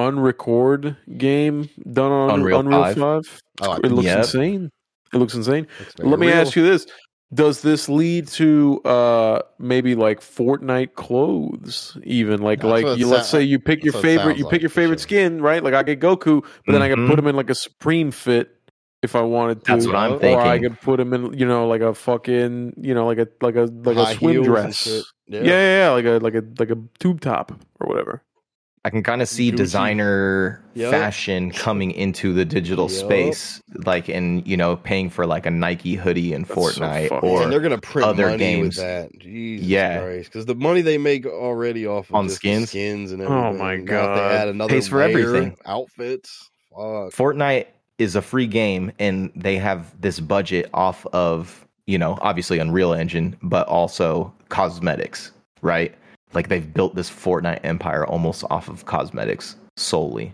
unrecord 0.00 0.96
game 1.18 1.68
done 1.92 2.12
on 2.12 2.30
Unreal 2.40 2.60
Unreal, 2.60 2.82
5? 2.84 2.98
5? 2.98 3.40
Oh, 3.62 3.72
it 3.82 3.90
looks 3.92 4.06
Yep. 4.06 4.18
insane. 4.18 4.70
It 5.12 5.16
looks 5.18 5.34
insane. 5.34 5.66
Looks 5.78 5.94
very 5.96 6.10
Let 6.10 6.18
me 6.18 6.26
real. 6.28 6.36
ask 6.36 6.56
you 6.56 6.64
this. 6.64 6.86
Does 7.32 7.62
this 7.62 7.88
lead 7.88 8.28
to 8.28 8.80
uh 8.84 9.40
maybe 9.58 9.94
like 9.94 10.20
Fortnite 10.20 10.94
clothes 10.94 11.96
even 12.04 12.42
like 12.42 12.60
That's 12.60 12.70
like 12.84 12.98
you 12.98 13.08
let's 13.08 13.28
say 13.28 13.42
you 13.42 13.58
pick 13.58 13.82
your 13.82 13.92
that's 13.92 14.04
what 14.04 14.08
it 14.10 14.18
favorite 14.18 14.36
you 14.38 14.44
pick 14.44 14.52
like, 14.52 14.60
your 14.60 14.70
favorite 14.70 15.00
sure. 15.00 15.04
skin 15.04 15.40
right 15.42 15.62
like 15.64 15.74
I 15.74 15.82
get 15.82 16.00
Goku 16.00 16.44
but 16.66 16.72
then 16.72 16.82
I 16.82 16.88
could 16.90 16.98
Mhm. 16.98 17.08
put 17.08 17.18
him 17.18 17.26
in 17.26 17.34
like 17.34 17.50
a 17.50 17.54
Supreme 17.54 18.10
fit 18.12 18.50
if 19.04 19.14
I 19.14 19.20
wanted 19.22 19.64
to 19.64 19.72
That's 19.72 19.86
what 19.86 19.94
I'm 19.96 20.12
or 20.14 20.40
I 20.40 20.58
could 20.58 20.80
put 20.80 20.98
him 20.98 21.12
in 21.12 21.38
you 21.38 21.46
know 21.46 21.68
like 21.68 21.80
a 21.82 21.94
fucking 21.94 22.74
you 22.80 22.94
know 22.94 23.06
like 23.06 23.18
a 23.18 23.28
like 23.40 23.56
a 23.56 23.62
like 23.84 23.96
High 23.96 24.12
a 24.12 24.14
swim 24.16 24.42
dress 24.42 24.76
shit. 24.82 25.04
yeah. 25.28 25.42
yeah 25.42 25.78
yeah 25.84 25.90
like 25.90 26.04
a 26.06 26.18
like 26.18 26.34
a 26.34 26.42
like 26.58 26.70
a 26.70 26.78
tube 26.98 27.20
top 27.20 27.52
or 27.80 27.86
whatever 27.88 28.22
I 28.86 28.90
can 28.90 29.02
kind 29.02 29.22
of 29.22 29.28
see 29.30 29.50
Gucci. 29.50 29.56
designer 29.56 30.62
Yup. 30.74 30.90
fashion 30.90 31.50
coming 31.52 31.90
into 31.92 32.34
the 32.34 32.44
digital 32.44 32.90
Yup. 32.90 33.00
space, 33.06 33.62
like 33.86 34.10
and 34.10 34.46
you 34.46 34.58
know 34.58 34.76
paying 34.76 35.08
for 35.08 35.24
like 35.26 35.46
a 35.46 35.50
Nike 35.50 35.94
hoodie 35.94 36.34
in 36.34 36.42
That's 36.42 36.54
so 36.54 36.60
Fortnite 36.60 37.08
fucking- 37.08 37.26
or 37.30 37.42
and 37.44 37.50
they're 37.50 37.60
gonna 37.60 37.78
print 37.80 38.06
other 38.06 38.26
money 38.26 38.36
games. 38.36 38.76
with 38.76 38.84
that. 38.84 39.18
Jesus 39.18 39.66
Yeah. 39.66 40.00
Christ, 40.02 40.30
because 40.30 40.44
the 40.44 40.54
money 40.54 40.82
they 40.82 40.98
make 40.98 41.24
already 41.24 41.86
off 41.86 42.10
of 42.10 42.14
On 42.14 42.24
just 42.26 42.36
skins? 42.36 42.68
skins 42.68 43.10
and 43.12 43.22
Oh 43.22 43.32
everything. 43.32 43.58
my 43.58 43.76
Now 43.76 43.82
if 43.82 43.86
God. 43.88 44.16
they 44.18 44.36
add 44.36 44.48
another 44.48 44.74
Pays 44.74 44.88
for 44.88 44.98
layer, 44.98 45.18
everything. 45.18 45.56
Outfits, 45.64 46.50
fuck. 46.68 47.10
Fortnite 47.14 47.68
is 47.98 48.16
a 48.16 48.22
free 48.22 48.46
game 48.46 48.90
and 48.98 49.30
they 49.36 49.56
have 49.56 49.98
this 50.00 50.20
budget 50.20 50.68
off 50.74 51.06
of, 51.12 51.64
you 51.86 51.98
know, 51.98 52.18
obviously 52.22 52.58
Unreal 52.58 52.92
Engine, 52.92 53.36
but 53.42 53.66
also 53.68 54.32
cosmetics, 54.48 55.30
right? 55.62 55.94
Like 56.32 56.48
they've 56.48 56.72
built 56.74 56.94
this 56.96 57.08
Fortnite 57.10 57.60
empire 57.64 58.06
almost 58.06 58.44
off 58.50 58.68
of 58.68 58.86
cosmetics 58.86 59.56
solely, 59.76 60.32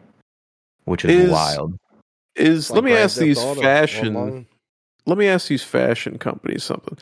which 0.85 1.05
is, 1.05 1.25
Is- 1.27 1.31
wild. 1.31 1.75
is 2.37 2.71
Like 2.71 2.75
let 2.77 2.85
me 2.85 2.91
Grand 2.93 3.05
ask 3.05 3.15
Theft 3.17 3.25
these 3.27 3.39
Auto 3.39 3.61
fashion 3.61 4.17
online. 4.17 4.47
let 5.07 5.19
me 5.19 5.27
ask 5.29 5.49
these 5.49 5.63
fashion 5.65 6.19
companies 6.19 6.65
something. 6.65 6.97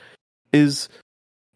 Is 0.52 0.88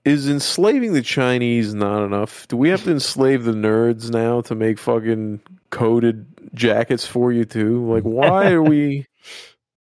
is 0.04 0.28
enslaving 0.28 0.92
the 0.92 1.02
Chinese 1.02 1.74
not 1.74 2.04
enough? 2.04 2.46
Do 2.48 2.56
we 2.56 2.68
have 2.70 2.82
to 2.84 2.90
enslave 2.90 3.44
the 3.44 3.52
nerds 3.52 4.10
now 4.10 4.40
to 4.42 4.54
make 4.54 4.78
fucking 4.78 5.40
coded 5.70 6.26
jackets 6.54 7.06
for 7.06 7.32
you 7.32 7.44
too? 7.44 7.84
Like, 7.92 8.02
why 8.04 8.50
are 8.52 8.62
we? 8.62 9.06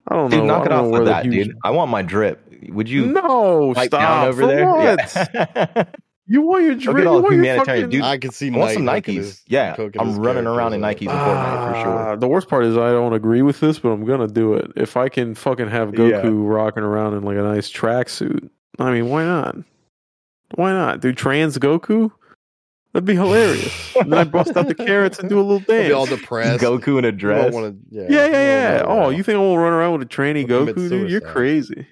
I 0.07 0.15
don't 0.15 0.31
know. 0.31 0.45
Knock 0.45 0.61
I 0.61 0.65
it 0.65 0.69
don't 0.69 0.77
off 0.79 0.83
know 0.85 0.89
where 0.89 1.01
with 1.01 1.09
that, 1.09 1.25
huge- 1.25 1.47
dude. 1.47 1.57
I 1.63 1.71
want 1.71 1.91
my 1.91 2.01
drip. 2.01 2.43
Would 2.69 2.89
you 2.89 3.05
no, 3.07 3.73
stop 3.73 3.89
down 3.91 4.27
over 4.27 4.41
For 4.41 4.47
there? 4.47 4.65
What? 4.65 5.11
Yeah. 5.15 5.83
You 6.29 6.41
want 6.41 6.63
your 6.65 6.73
Look 6.73 6.81
drip? 6.83 6.97
at 6.97 7.03
You 7.03 7.07
all 7.07 7.21
want 7.21 7.35
your 7.35 7.43
humanitarian 7.45 7.85
fucking... 7.85 7.89
dude. 7.99 8.01
I 8.05 8.17
can 8.17 8.31
see 8.31 8.51
I 8.53 8.57
want 8.57 8.73
some 8.73 8.83
Nikes. 8.83 9.05
his- 9.13 9.41
yeah, 9.47 9.77
I'm 9.97 10.17
running 10.19 10.45
around 10.45 10.73
in 10.73 10.81
Nikes 10.81 10.95
up. 10.95 10.99
in 11.01 11.07
Fortnite 11.07 11.71
for 11.73 11.79
sure. 11.81 11.99
Ah, 11.99 12.15
The 12.17 12.27
worst 12.27 12.49
part 12.49 12.65
is 12.65 12.75
I 12.75 12.89
don't 12.91 13.13
agree 13.13 13.41
with 13.43 13.61
this, 13.61 13.79
but 13.79 13.91
I'm 13.91 14.03
gonna 14.03 14.27
do 14.27 14.53
it. 14.55 14.69
If 14.75 14.97
I 14.97 15.07
can 15.07 15.35
fucking 15.35 15.69
have 15.69 15.91
Goku 15.91 16.09
Yeah. 16.09 16.53
rocking 16.53 16.83
around 16.83 17.13
in 17.13 17.23
like 17.23 17.37
a 17.37 17.43
nice 17.43 17.71
tracksuit, 17.71 18.49
I 18.77 18.91
mean, 18.91 19.07
why 19.07 19.23
not? 19.23 19.55
Why 20.55 20.73
not? 20.73 20.99
Do 20.99 21.13
trans 21.13 21.57
Goku? 21.59 22.11
That'd 22.97 23.05
be 23.05 23.13
hilarious. 23.13 23.95
and 23.95 24.11
then 24.11 24.17
I 24.19 24.23
bust 24.23 24.57
out 24.57 24.67
the 24.67 24.73
carrots 24.89 25.19
and 25.19 25.29
do 25.29 25.39
a 25.39 25.43
little 25.43 25.59
They'll 25.59 25.77
dance. 25.77 25.87
be 25.89 25.93
all 25.93 26.05
depressed. 26.07 26.63
Goku 26.63 26.97
in 26.97 27.05
a 27.05 27.11
dress. 27.11 27.53
wanna- 27.53 27.75
yeah, 27.91 28.07
yeah, 28.09 28.25
yeah, 28.25 28.31
yeah. 28.77 28.83
Oh, 28.87 29.09
you 29.09 29.21
think 29.21 29.35
I 29.35 29.39
will 29.39 29.55
run 29.59 29.71
around 29.71 29.93
with 29.99 30.01
a 30.01 30.05
tranny 30.09 30.47
We'll 30.49 30.65
Goku, 30.65 30.89
dude? 30.89 31.11
You're 31.11 31.21
crazy. 31.21 31.85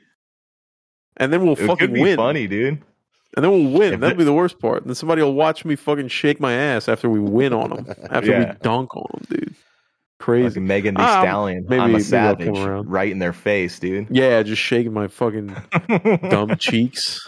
And 1.17 1.31
then 1.31 1.43
we'll 1.43 1.53
It 1.53 1.59
fucking 1.59 1.77
could 1.77 1.93
be 1.93 2.01
win. 2.01 2.15
funny, 2.17 2.47
dude. 2.47 2.81
And 3.37 3.45
then 3.45 3.51
we'll 3.51 3.71
win. 3.71 3.93
If 3.93 3.99
That'd 3.99 4.15
it- 4.15 4.17
be 4.17 4.23
the 4.23 4.33
worst 4.33 4.57
part. 4.59 4.79
And 4.81 4.87
then 4.89 4.95
somebody 4.95 5.21
will 5.21 5.35
watch 5.35 5.63
me 5.63 5.75
fucking 5.75 6.07
shake 6.07 6.39
my 6.39 6.53
ass 6.53 6.89
after 6.89 7.07
we 7.07 7.19
win 7.19 7.53
on 7.53 7.69
them. 7.69 7.85
After 8.09 8.31
Yeah. 8.31 8.53
we 8.53 8.57
dunk 8.63 8.95
on 8.97 9.05
them, 9.13 9.25
dude. 9.29 9.55
Crazy. 10.17 10.59
Like 10.59 10.67
Megan 10.67 10.95
Thee 10.95 11.03
Ah, 11.03 11.21
Stallion. 11.21 11.65
maybe- 11.69 11.81
I'm 11.81 11.91
maybe 11.91 12.03
a 12.15 12.17
I'll 12.19 12.35
come 12.35 12.45
savage. 12.45 12.57
around. 12.67 12.89
Right 12.89 13.11
in 13.11 13.19
their 13.19 13.33
face, 13.33 13.77
dude. 13.77 14.07
Yeah, 14.09 14.41
just 14.41 14.61
shaking 14.61 14.91
my 14.93 15.07
fucking 15.07 15.55
dumb 16.29 16.55
cheeks. 16.57 17.19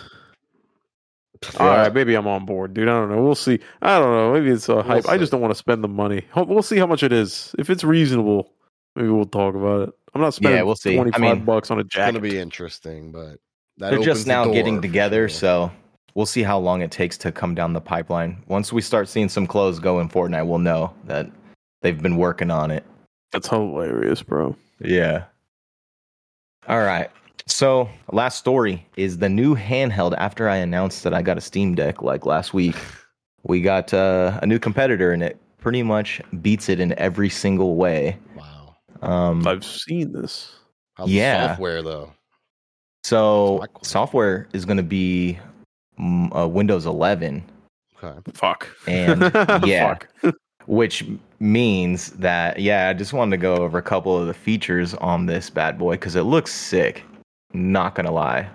All 1.59 1.67
right, 1.67 1.93
maybe 1.93 2.15
I'm 2.15 2.27
on 2.27 2.45
board, 2.45 2.73
dude. 2.73 2.87
I 2.87 2.93
don't 2.93 3.09
know. 3.09 3.23
We'll 3.23 3.35
see. 3.35 3.59
I 3.81 3.99
don't 3.99 4.11
know. 4.11 4.33
Maybe 4.33 4.49
it's 4.51 4.69
a 4.69 4.81
hype. 4.83 5.07
I 5.07 5.17
just 5.17 5.31
don't 5.31 5.41
want 5.41 5.51
to 5.51 5.57
spend 5.57 5.83
the 5.83 5.87
money. 5.87 6.23
We'll 6.35 6.63
see 6.63 6.77
how 6.77 6.87
much 6.87 7.03
it 7.03 7.11
is. 7.11 7.53
If 7.57 7.69
it's 7.69 7.83
reasonable, 7.83 8.51
maybe 8.95 9.09
we'll 9.09 9.25
talk 9.25 9.55
about 9.55 9.89
it. 9.89 9.95
I'm 10.13 10.21
not 10.21 10.33
spending 10.33 10.57
Yeah, 10.57 10.63
we'll 10.63 10.75
see. 10.75 10.93
I 10.93 11.03
25 11.03 11.21
mean, 11.21 11.45
bucks 11.45 11.69
on 11.71 11.79
a 11.79 11.83
jacket. 11.83 12.15
It's 12.15 12.23
gonna 12.23 12.33
be 12.33 12.39
interesting, 12.39 13.11
but 13.11 13.39
that 13.77 13.89
They're 13.89 13.93
opens 13.93 14.05
just 14.05 14.25
the 14.25 14.29
now 14.29 14.45
door 14.45 14.53
getting 14.53 14.81
together, 14.81 15.29
sure. 15.29 15.39
so 15.39 15.71
we'll 16.15 16.25
see 16.25 16.41
how 16.43 16.57
long 16.57 16.81
it 16.81 16.89
takes 16.91 17.17
to 17.19 17.31
come 17.31 17.53
down 17.53 17.73
the 17.73 17.81
pipeline. 17.81 18.43
Once 18.47 18.73
we 18.73 18.81
start 18.81 19.07
seeing 19.07 19.29
some 19.29 19.45
clothes 19.45 19.79
go 19.79 19.99
in 19.99 20.09
Fortnite, 20.09 20.47
we'll 20.47 20.57
know 20.57 20.93
that 21.05 21.29
they've 21.81 22.01
been 22.01 22.17
working 22.17 22.49
on 22.49 22.71
it. 22.71 22.83
That's 23.31 23.47
hilarious, 23.49 24.23
bro. 24.23 24.55
Yeah. 24.79 25.25
All 26.67 26.79
right. 26.79 27.11
So, 27.49 27.89
last 28.11 28.37
story 28.37 28.85
is 28.97 29.17
the 29.19 29.29
new 29.29 29.55
handheld 29.55 30.13
after 30.17 30.49
I 30.49 30.57
announced 30.57 31.03
that 31.03 31.13
I 31.13 31.21
got 31.21 31.37
a 31.37 31.41
Steam 31.41 31.75
Deck 31.75 32.01
like 32.01 32.25
last 32.25 32.53
week. 32.53 32.75
We 33.43 33.61
got 33.61 33.93
uh, 33.93 34.37
a 34.41 34.45
new 34.45 34.59
competitor 34.59 35.13
and 35.13 35.23
it 35.23 35.39
pretty 35.57 35.81
much 35.81 36.21
beats 36.41 36.67
it 36.67 36.79
in 36.81 36.93
every 36.99 37.29
single 37.29 37.75
way. 37.75 38.17
wow. 38.35 38.75
Um, 39.01 39.47
I've 39.47 39.63
seen 39.63 40.11
this. 40.11 40.55
How's 40.95 41.09
Yeah. 41.09 41.47
software 41.49 41.81
though? 41.81 42.13
so, 43.05 43.59
That's 43.59 43.61
my 43.61 43.67
question. 43.67 43.85
software 43.91 44.47
is 44.51 44.65
going 44.65 44.77
to 44.77 44.83
be 44.83 45.39
mm, 45.97 46.37
uh, 46.37 46.47
Windows 46.47 46.85
11, 46.85 47.43
Okay. 48.03 48.31
Fuck. 48.33 48.67
And, 48.87 49.21
yeah. 49.65 49.95
Fuck. 50.21 50.35
which 50.67 51.05
means 51.39 52.11
that, 52.11 52.59
yeah, 52.59 52.89
I 52.89 52.93
just 52.93 53.13
wanted 53.13 53.31
to 53.31 53.41
go 53.41 53.55
over 53.55 53.77
a 53.77 53.81
couple 53.81 54.15
of 54.17 54.27
the 54.27 54.33
features 54.33 54.93
on 54.95 55.25
this 55.25 55.49
bad 55.49 55.79
boy 55.79 55.93
because 55.93 56.15
it 56.17 56.23
looks 56.23 56.53
sick. 56.53 57.03
Not 57.53 57.95
going 57.95 58.05
to 58.05 58.11
lie. 58.11 58.49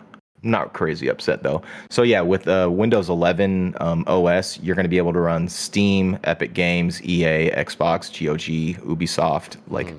Not 0.45 0.73
crazy 0.73 1.07
upset 1.09 1.45
though. 1.45 1.63
So 1.89 2.03
yeah, 2.03 2.21
with 2.21 2.49
uh, 2.49 2.69
Windows 2.71 3.09
11 3.09 3.75
um, 3.81 4.03
OS, 4.09 4.59
you're 4.59 4.75
going 4.75 4.85
to 4.85 4.89
be 4.91 4.99
able 4.99 5.13
to 5.13 5.21
run 5.21 5.49
Steam, 5.49 6.19
Epic 6.25 6.53
Games, 6.53 7.01
EA, 7.03 7.51
Xbox, 7.53 8.11
GOG, 8.11 8.83
Ubisoft, 8.85 9.57
like 9.69 9.95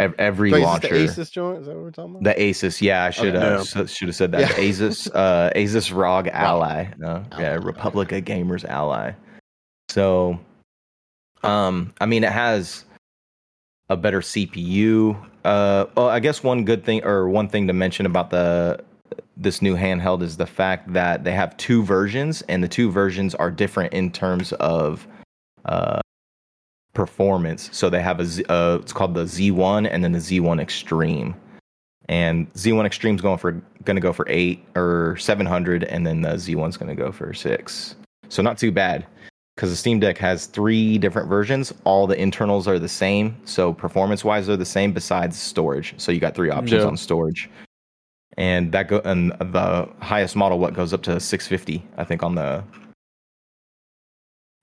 ev- 0.00 0.14
every 0.18 0.50
Wait, 0.50 0.64
launcher. 0.64 0.88
this 0.88 1.14
the 1.14 1.22
Asus 1.22 1.30
joint? 1.30 1.60
Is 1.60 1.66
that 1.66 1.74
what 1.76 1.84
we're 1.84 1.90
talking 1.92 2.16
about? 2.16 2.24
The 2.24 2.34
Asus, 2.34 2.80
yeah, 2.80 3.04
I 3.04 3.10
should 3.10 3.36
Okay. 3.36 3.46
uh, 3.46 3.50
Yeah. 3.76 3.82
s- 3.82 3.90
should 3.94 4.08
have 4.08 4.16
said 4.16 4.32
that. 4.32 4.40
Yeah. 4.40 4.48
Asus, 4.56 5.08
uh, 5.14 5.50
Asus 5.56 5.96
ROG 5.96 6.28
Ally, 6.32 6.86
no, 6.98 7.24
yeah, 7.38 7.50
Ally, 7.52 7.54
Republic 7.54 8.10
of 8.10 8.24
Gamers 8.24 8.64
Ally. 8.64 9.12
So, 9.88 10.40
um, 11.44 11.92
I 12.00 12.06
mean, 12.06 12.24
it 12.24 12.32
has 12.32 12.84
a 13.88 13.96
better 13.96 14.20
CPU. 14.20 15.16
Uh, 15.44 15.86
well, 15.96 16.08
I 16.08 16.20
guess 16.20 16.42
one 16.42 16.64
good 16.64 16.84
thing 16.84 17.04
or 17.04 17.28
one 17.28 17.48
thing 17.48 17.66
to 17.68 17.72
mention 17.72 18.06
about 18.06 18.30
the 18.30 18.82
this 19.36 19.60
new 19.60 19.76
handheld 19.76 20.22
is 20.22 20.38
the 20.38 20.46
fact 20.46 20.92
that 20.94 21.22
they 21.24 21.32
have 21.32 21.56
two 21.58 21.82
versions, 21.82 22.42
and 22.42 22.64
the 22.64 22.68
two 22.68 22.90
versions 22.90 23.34
are 23.34 23.50
different 23.50 23.92
in 23.92 24.10
terms 24.10 24.52
of 24.54 25.06
uh, 25.66 26.00
performance. 26.94 27.68
So 27.72 27.90
they 27.90 28.00
have 28.00 28.18
a 28.18 28.24
Z, 28.24 28.44
uh, 28.48 28.78
it's 28.80 28.92
called 28.92 29.14
the 29.14 29.24
Z1 29.24 29.88
and 29.90 30.02
then 30.02 30.12
the 30.12 30.18
Z1 30.18 30.60
Extreme. 30.60 31.36
And 32.08 32.52
Z1 32.54 32.86
Extreme's 32.86 33.20
going 33.20 33.38
for 33.38 33.52
going 33.84 33.96
to 33.96 34.00
go 34.00 34.12
for 34.12 34.26
8 34.28 34.64
or 34.74 35.16
700 35.18 35.84
and 35.84 36.06
then 36.06 36.22
the 36.22 36.30
Z1's 36.30 36.76
going 36.76 36.88
to 36.88 37.00
go 37.00 37.12
for 37.12 37.34
6. 37.34 37.96
So 38.28 38.42
not 38.42 38.58
too 38.58 38.72
bad 38.72 39.06
cuz 39.56 39.70
the 39.70 39.76
Steam 39.76 39.98
Deck 40.00 40.18
has 40.18 40.46
3 40.46 40.98
different 40.98 41.28
versions. 41.28 41.72
All 41.84 42.06
the 42.06 42.18
internals 42.20 42.68
are 42.68 42.78
the 42.78 42.88
same, 42.88 43.36
so 43.44 43.72
performance-wise 43.72 44.46
they're 44.46 44.56
the 44.56 44.64
same 44.64 44.92
besides 44.92 45.36
storage. 45.38 45.94
So 45.98 46.12
you 46.12 46.20
got 46.20 46.34
3 46.34 46.50
options 46.50 46.82
Yeah. 46.82 46.88
on 46.88 46.96
storage. 46.96 47.48
And 48.38 48.70
that 48.72 48.88
go 48.88 49.00
and 49.04 49.32
the 49.32 49.88
highest 50.02 50.36
model 50.36 50.58
what 50.58 50.74
goes 50.74 50.92
up 50.92 51.02
to 51.04 51.18
650 51.20 51.82
I 51.96 52.04
think 52.04 52.22
on 52.22 52.34
the 52.34 52.62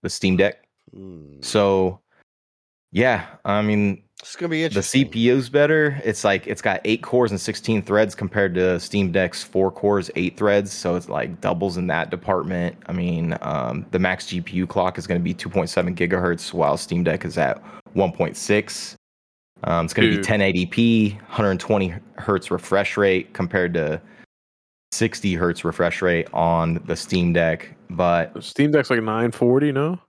the 0.03 0.09
Steam 0.09 0.37
Deck. 0.37 0.55
Hmm. 0.93 1.41
So 1.41 1.99
Yeah, 2.91 3.25
I 3.45 3.61
mean 3.63 4.02
It's 4.23 4.37
gonna 4.37 4.49
be 4.49 4.63
interesting. 4.63 5.09
the. 5.11 5.27
CPU's 5.27 5.49
better. 5.49 6.01
It's 6.05 6.23
like 6.23 6.47
it's 6.47 6.61
got 6.61 6.79
eight 6.85 7.01
cores 7.03 7.31
and 7.31 7.39
16 7.39 7.81
threads 7.81 8.15
compared 8.15 8.55
to 8.55 8.79
Steam 8.79 9.11
Deck's 9.11 9.43
four 9.43 9.69
cores, 9.69 10.09
eight 10.15 10.37
threads. 10.37 10.71
So 10.71 10.95
it's 10.95 11.09
like 11.09 11.41
doubles 11.41 11.75
in 11.75 11.87
that 11.87 12.09
department. 12.09 12.77
I 12.85 12.93
mean, 12.93 13.37
um, 13.41 13.85
the 13.91 13.99
max 13.99 14.27
GPU 14.27 14.67
clock 14.67 14.97
is 14.97 15.07
going 15.07 15.19
to 15.19 15.23
be 15.23 15.33
2.7 15.33 15.93
gigahertz, 15.95 16.53
while 16.53 16.77
Steam 16.77 17.03
Deck 17.03 17.25
is 17.25 17.37
at 17.37 17.61
1.6. 17.95 18.95
Um, 19.65 19.85
it's 19.85 19.93
going 19.93 20.09
to 20.09 20.17
be 20.17 20.23
1080p, 20.23 21.15
120 21.15 21.93
hertz 22.15 22.49
refresh 22.49 22.95
rate 22.95 23.33
compared 23.33 23.73
to 23.73 24.01
60 24.93 25.35
hertz 25.35 25.65
refresh 25.65 26.01
rate 26.01 26.29
on 26.33 26.81
the 26.85 26.95
Steam 26.95 27.33
Deck. 27.33 27.75
But 27.89 28.41
Steam 28.41 28.71
Deck's 28.71 28.89
like 28.89 28.99
940, 28.99 29.73
no? 29.73 29.99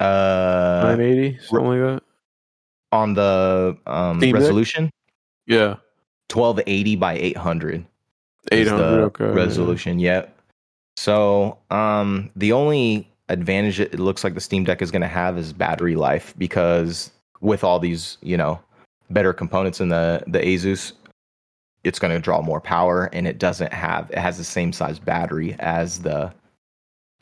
uh, 0.00 0.80
980, 0.96 1.38
something 1.42 1.68
like 1.68 1.80
that. 1.80 2.07
On 2.92 3.14
the 3.14 3.76
um, 3.86 4.18
resolution, 4.20 4.90
Yeah, 5.46 5.76
1280 6.32 6.96
by 6.96 7.14
800. 7.14 7.84
is 8.52 8.68
800. 8.68 8.78
the 8.78 8.84
Okay, 9.04 9.24
yeah. 9.24 9.30
resolution. 9.32 9.98
Yep. 9.98 10.34
So 10.96 11.58
um, 11.70 12.30
the 12.36 12.52
only 12.52 13.08
advantage 13.28 13.78
it 13.78 13.98
looks 13.98 14.24
like 14.24 14.34
the 14.34 14.40
Steam 14.40 14.64
Deck 14.64 14.80
is 14.82 14.90
going 14.90 15.02
to 15.02 15.08
have 15.08 15.36
is 15.38 15.52
battery 15.52 15.94
life 15.96 16.34
because 16.38 17.10
with 17.40 17.62
all 17.62 17.78
these 17.78 18.16
you 18.22 18.36
know 18.36 18.58
better 19.10 19.32
components 19.32 19.80
in 19.80 19.90
the 19.90 20.22
the 20.26 20.40
Asus, 20.40 20.92
it's 21.84 21.98
going 21.98 22.12
to 22.12 22.18
draw 22.20 22.40
more 22.42 22.60
power 22.60 23.08
and 23.12 23.26
it 23.28 23.38
doesn't 23.38 23.72
have 23.72 24.10
it 24.10 24.18
has 24.18 24.38
the 24.38 24.44
same 24.44 24.72
size 24.72 24.98
battery 24.98 25.54
as 25.60 26.00
the 26.00 26.32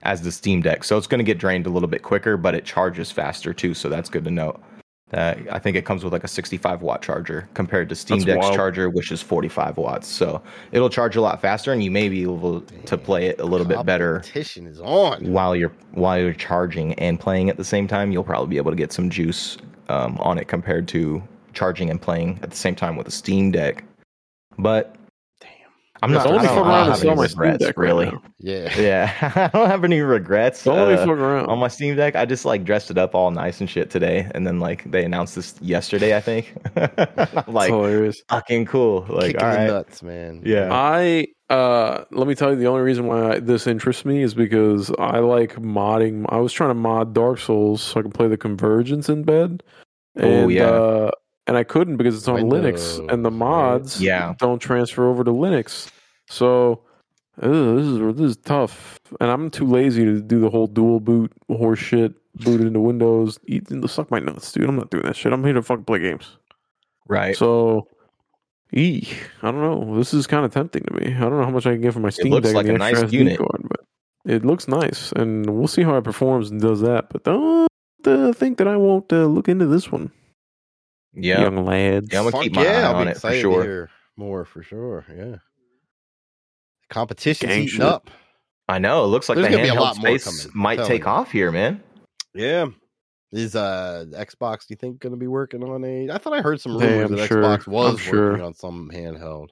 as 0.02 0.22
the 0.22 0.30
Steam 0.32 0.62
Deck. 0.62 0.84
So 0.84 0.96
it's 0.96 1.06
going 1.06 1.18
to 1.18 1.24
get 1.24 1.38
drained 1.38 1.66
a 1.66 1.70
little 1.70 1.88
bit 1.88 2.02
quicker, 2.02 2.36
but 2.36 2.54
it 2.54 2.64
charges 2.64 3.10
faster 3.10 3.52
too. 3.52 3.74
So 3.74 3.88
that's 3.88 4.08
good 4.08 4.24
to 4.24 4.30
note. 4.30 4.62
Uh, 5.12 5.34
I 5.52 5.60
think 5.60 5.76
it 5.76 5.84
comes 5.84 6.02
with 6.02 6.12
like 6.12 6.24
a 6.24 6.28
65 6.28 6.82
watt 6.82 7.00
charger 7.00 7.48
compared 7.54 7.88
to 7.90 7.94
Steam 7.94 8.18
That's 8.18 8.26
Deck's 8.26 8.44
wild. 8.46 8.56
charger, 8.56 8.90
which 8.90 9.12
is 9.12 9.22
45 9.22 9.76
watts. 9.76 10.08
So 10.08 10.42
it'll 10.72 10.90
charge 10.90 11.14
a 11.14 11.20
lot 11.20 11.40
faster, 11.40 11.72
and 11.72 11.82
you 11.82 11.92
may 11.92 12.08
be 12.08 12.22
able 12.22 12.60
to 12.62 12.98
play 12.98 13.26
it 13.26 13.40
a 13.40 13.44
little 13.44 13.66
bit 13.66 13.86
better 13.86 14.14
Competition 14.14 14.66
is 14.66 14.80
on. 14.80 15.32
while 15.32 15.54
you're 15.54 15.72
while 15.92 16.18
you're 16.18 16.32
charging 16.32 16.94
and 16.94 17.20
playing 17.20 17.50
at 17.50 17.56
the 17.56 17.64
same 17.64 17.86
time. 17.86 18.10
You'll 18.10 18.24
probably 18.24 18.48
be 18.48 18.56
able 18.56 18.72
to 18.72 18.76
get 18.76 18.92
some 18.92 19.08
juice 19.08 19.58
um, 19.88 20.18
on 20.18 20.38
it 20.38 20.48
compared 20.48 20.88
to 20.88 21.22
charging 21.52 21.88
and 21.88 22.02
playing 22.02 22.40
at 22.42 22.50
the 22.50 22.56
same 22.56 22.74
time 22.74 22.96
with 22.96 23.06
a 23.06 23.12
Steam 23.12 23.52
Deck. 23.52 23.84
But 24.58 24.92
Damn. 24.94 25.05
I'm 26.02 26.12
not. 26.12 26.26
only 26.26 26.40
I 26.40 26.42
don't, 26.44 26.54
fuck 26.56 26.66
I 26.66 26.68
around 26.68 26.86
don't 26.86 26.96
have 26.98 27.04
any 27.06 27.14
my 27.16 27.26
Steam 27.26 27.40
regrets, 27.40 27.64
Deck 27.64 27.76
right 27.78 27.84
really. 27.86 28.06
now. 28.06 28.22
Yeah. 28.38 28.72
Yeah, 28.78 29.50
I 29.52 29.56
don't 29.56 29.68
have 29.68 29.84
any 29.84 30.00
regrets. 30.00 30.62
Don't 30.64 30.78
uh, 30.78 30.96
fuck 30.98 31.08
around. 31.08 31.46
on 31.46 31.58
my 31.58 31.68
Steam 31.68 31.96
Deck. 31.96 32.14
I 32.16 32.24
just 32.26 32.44
like 32.44 32.64
dressed 32.64 32.90
it 32.90 32.98
up 32.98 33.14
all 33.14 33.30
nice 33.30 33.60
and 33.60 33.68
shit 33.70 33.90
today, 33.90 34.30
and 34.34 34.46
then 34.46 34.60
like 34.60 34.90
they 34.90 35.04
announced 35.04 35.34
this 35.34 35.54
yesterday. 35.60 36.16
I 36.16 36.20
think. 36.20 36.54
Like 37.48 37.68
It's 37.68 37.74
hilarious. 37.74 38.22
fucking 38.28 38.66
cool. 38.66 39.06
Like 39.08 39.32
Kicking 39.32 39.40
all 39.42 39.52
the 39.52 39.66
nuts, 39.66 40.02
man. 40.02 40.42
yeah. 40.44 40.68
I 40.72 41.26
uh 41.48 42.04
let 42.10 42.26
me 42.26 42.34
tell 42.34 42.50
you 42.50 42.56
the 42.56 42.66
only 42.66 42.82
reason 42.82 43.06
why 43.06 43.34
I, 43.34 43.38
this 43.40 43.66
interests 43.66 44.04
me 44.04 44.22
is 44.22 44.34
because 44.34 44.90
I 44.98 45.20
like 45.20 45.54
modding. 45.56 46.26
I 46.28 46.38
was 46.38 46.52
trying 46.52 46.70
to 46.70 46.74
mod 46.74 47.14
Dark 47.14 47.38
Souls 47.38 47.82
so 47.82 48.00
I 48.00 48.02
can 48.02 48.10
play 48.10 48.26
the 48.28 48.36
Convergence 48.36 49.08
in 49.08 49.22
bed. 49.22 49.62
Oh, 50.18 50.48
yeah. 50.48 50.64
uh, 50.70 51.10
and 51.46 51.56
I 51.56 51.64
couldn't 51.64 51.96
because 51.96 52.16
it's 52.16 52.28
on 52.28 52.42
Linux, 52.42 52.98
and 53.12 53.24
the 53.24 53.30
right? 53.30 53.38
mods 53.38 54.00
Yeah. 54.02 54.34
don't 54.38 54.58
transfer 54.58 55.08
over 55.08 55.24
to 55.24 55.30
Linux. 55.30 55.90
So 56.28 56.82
ugh, 57.40 57.76
this 57.76 57.86
is 57.86 58.16
this 58.16 58.30
is 58.32 58.36
tough, 58.38 58.98
and 59.20 59.30
I'm 59.30 59.50
too 59.50 59.66
lazy 59.66 60.04
to 60.04 60.20
do 60.20 60.40
the 60.40 60.50
whole 60.50 60.66
dual 60.66 61.00
boot 61.00 61.32
horse 61.48 61.78
shit. 61.78 62.14
Boot 62.44 62.60
into 62.60 62.80
Windows. 62.80 63.38
Eat, 63.46 63.66
suck 63.88 64.10
my 64.10 64.18
nuts, 64.18 64.52
dude. 64.52 64.68
I'm 64.68 64.76
not 64.76 64.90
doing 64.90 65.04
that 65.04 65.16
shit. 65.16 65.32
I'm 65.32 65.42
here 65.42 65.54
to 65.54 65.62
fucking 65.62 65.84
play 65.84 66.00
games. 66.00 66.36
right. 67.08 67.34
So, 67.34 67.88
eek, 68.74 69.16
I 69.42 69.50
don't 69.50 69.62
know. 69.62 69.96
This 69.96 70.12
is 70.12 70.26
kind 70.26 70.44
of 70.44 70.52
tempting 70.52 70.82
to 70.82 70.92
me. 70.94 71.14
I 71.14 71.20
don't 71.20 71.38
know 71.38 71.44
how 71.44 71.50
much 71.50 71.66
I 71.66 71.72
can 71.72 71.80
get 71.80 71.94
for 71.94 72.00
my 72.00 72.10
Steam 72.10 72.26
it 72.26 72.30
looks 72.30 72.48
Deck 72.48 72.56
like 72.56 72.66
and 72.66 72.76
a 72.76 72.78
nice 72.78 73.10
unit. 73.10 73.38
card, 73.38 73.62
but 73.68 73.80
it 74.26 74.44
looks 74.44 74.68
nice, 74.68 75.12
and 75.12 75.48
we'll 75.48 75.66
see 75.66 75.82
how 75.82 75.96
it 75.96 76.04
performs 76.04 76.50
and 76.50 76.60
does 76.60 76.82
that. 76.82 77.08
But 77.08 77.24
don't 77.24 77.68
uh, 78.04 78.32
think 78.34 78.58
that 78.58 78.68
I 78.68 78.76
won't 78.76 79.10
uh, 79.10 79.24
look 79.24 79.48
into 79.48 79.64
this 79.66 79.90
one, 79.90 80.10
yeah, 81.16 81.40
young 81.42 81.64
lads. 81.64 82.08
Yeah, 82.12 82.18
I'm 82.20 82.24
gonna 82.24 82.32
Fuck 82.32 82.42
keep 82.42 82.54
my 82.54 82.64
yeah, 82.64 82.70
eye 82.70 82.82
I'll 82.82 82.92
be 82.94 82.98
on 83.00 83.08
it 83.08 83.12
for 83.12 83.16
excited 83.16 83.36
to 83.36 83.40
sure. 83.42 83.62
hear 83.62 83.90
more 84.16 84.44
for 84.44 84.62
sure. 84.62 85.04
Yeah. 85.14 85.36
Competition's 86.88 87.50
Gang 87.50 87.62
heating 87.62 87.76
shit. 87.76 87.80
up. 87.86 88.10
I 88.68 88.78
know. 88.78 89.04
It 89.04 89.08
looks 89.08 89.28
like 89.28 89.36
There's 89.36 89.48
the 89.48 89.52
gonna 89.52 89.62
be 89.64 89.68
a 89.68 89.72
handheld 89.72 89.80
lot 89.80 89.96
more 89.98 90.18
space 90.18 90.24
coming, 90.24 90.52
I'm 90.54 90.60
might 90.60 90.76
telling 90.76 90.90
take 90.90 91.02
you. 91.02 91.06
off 91.10 91.32
here, 91.32 91.50
man. 91.52 91.82
Yeah. 92.34 92.66
Is 93.32 93.56
uh 93.56 94.04
Xbox, 94.12 94.60
do 94.60 94.66
you 94.70 94.76
think, 94.76 95.00
going 95.00 95.12
to 95.12 95.16
be 95.18 95.26
working 95.26 95.62
on 95.64 95.84
a? 95.84 96.10
I 96.10 96.18
thought 96.18 96.32
I 96.32 96.40
heard 96.42 96.60
some 96.60 96.78
Hey, 96.78 96.92
rumors 97.00 97.10
I'm 97.10 97.16
that 97.16 97.26
sure. 97.26 97.42
Xbox 97.42 97.66
was 97.66 97.90
I'm 97.92 97.96
sure. 97.98 98.30
working 98.30 98.44
on 98.46 98.54
some 98.54 98.90
handheld. 98.92 99.48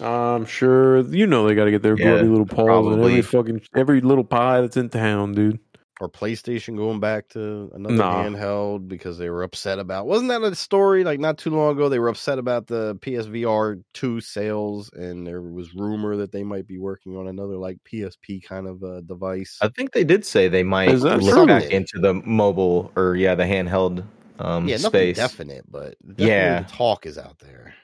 I'm 0.00 0.46
sure 0.46 1.00
you 1.00 1.26
know 1.26 1.46
they 1.46 1.54
got 1.54 1.64
to 1.66 1.70
get 1.70 1.82
their 1.82 1.96
Yeah, 1.98 2.10
grubby 2.10 2.28
little 2.28 2.46
paws 2.46 2.58
in 2.58 2.64
probably. 2.66 3.10
every 3.10 3.22
fucking 3.22 3.62
every 3.76 4.00
little 4.00 4.24
pie 4.24 4.60
that's 4.60 4.76
in 4.76 4.88
town, 4.88 5.32
dude. 5.34 5.58
Or 6.00 6.08
PlayStation 6.08 6.76
going 6.76 7.00
back 7.00 7.28
to 7.30 7.70
another 7.74 7.96
Nah. 7.96 8.22
handheld 8.22 8.86
because 8.86 9.18
they 9.18 9.30
were 9.30 9.42
upset 9.42 9.80
about. 9.80 10.06
Wasn't 10.06 10.28
that 10.28 10.42
a 10.44 10.54
story 10.54 11.02
like 11.02 11.18
not 11.18 11.38
too 11.38 11.50
long 11.50 11.72
ago? 11.72 11.88
They 11.88 11.98
were 11.98 12.08
upset 12.08 12.38
about 12.38 12.68
the 12.68 12.94
PSVR 12.96 13.82
two 13.94 14.20
sales, 14.20 14.90
and 14.92 15.26
there 15.26 15.42
was 15.42 15.74
rumor 15.74 16.16
that 16.16 16.30
they 16.30 16.44
might 16.44 16.68
be 16.68 16.78
working 16.78 17.16
on 17.16 17.26
another 17.26 17.56
like 17.56 17.78
PSP 17.82 18.44
kind 18.44 18.68
of 18.68 18.84
uh, 18.84 19.00
device. 19.00 19.58
I 19.60 19.68
think 19.68 19.90
they 19.92 20.04
did 20.04 20.24
say 20.24 20.46
they 20.46 20.62
might 20.62 20.88
look 20.88 21.34
true? 21.34 21.46
back 21.46 21.64
into 21.72 21.98
the 21.98 22.14
mobile 22.14 22.92
or 22.94 23.16
yeah, 23.16 23.34
the 23.34 23.42
handheld 23.44 24.04
um, 24.38 24.68
yeah, 24.68 24.76
nothing 24.76 24.90
space, 24.90 25.16
definite, 25.16 25.64
but 25.68 25.96
Yeah. 26.16 26.60
the 26.60 26.68
talk 26.68 27.06
is 27.06 27.18
out 27.18 27.40
there. 27.40 27.74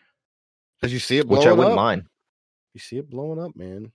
Because 0.80 0.92
you 0.92 1.00
see 1.00 1.18
it 1.18 1.26
blowing 1.26 1.40
which 1.40 1.48
I 1.48 1.52
wouldn't 1.52 1.72
up. 1.72 1.76
mind. 1.76 2.04
You 2.74 2.80
see 2.80 2.98
it 2.98 3.10
blowing 3.10 3.40
up, 3.40 3.56
man. 3.56 3.90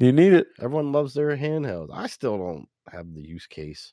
You 0.00 0.12
need 0.12 0.32
it. 0.32 0.48
Everyone 0.60 0.92
loves 0.92 1.14
their 1.14 1.36
handhelds. 1.36 1.90
I 1.92 2.06
still 2.08 2.36
don't 2.38 2.68
have 2.90 3.14
the 3.14 3.20
use 3.22 3.46
case. 3.46 3.92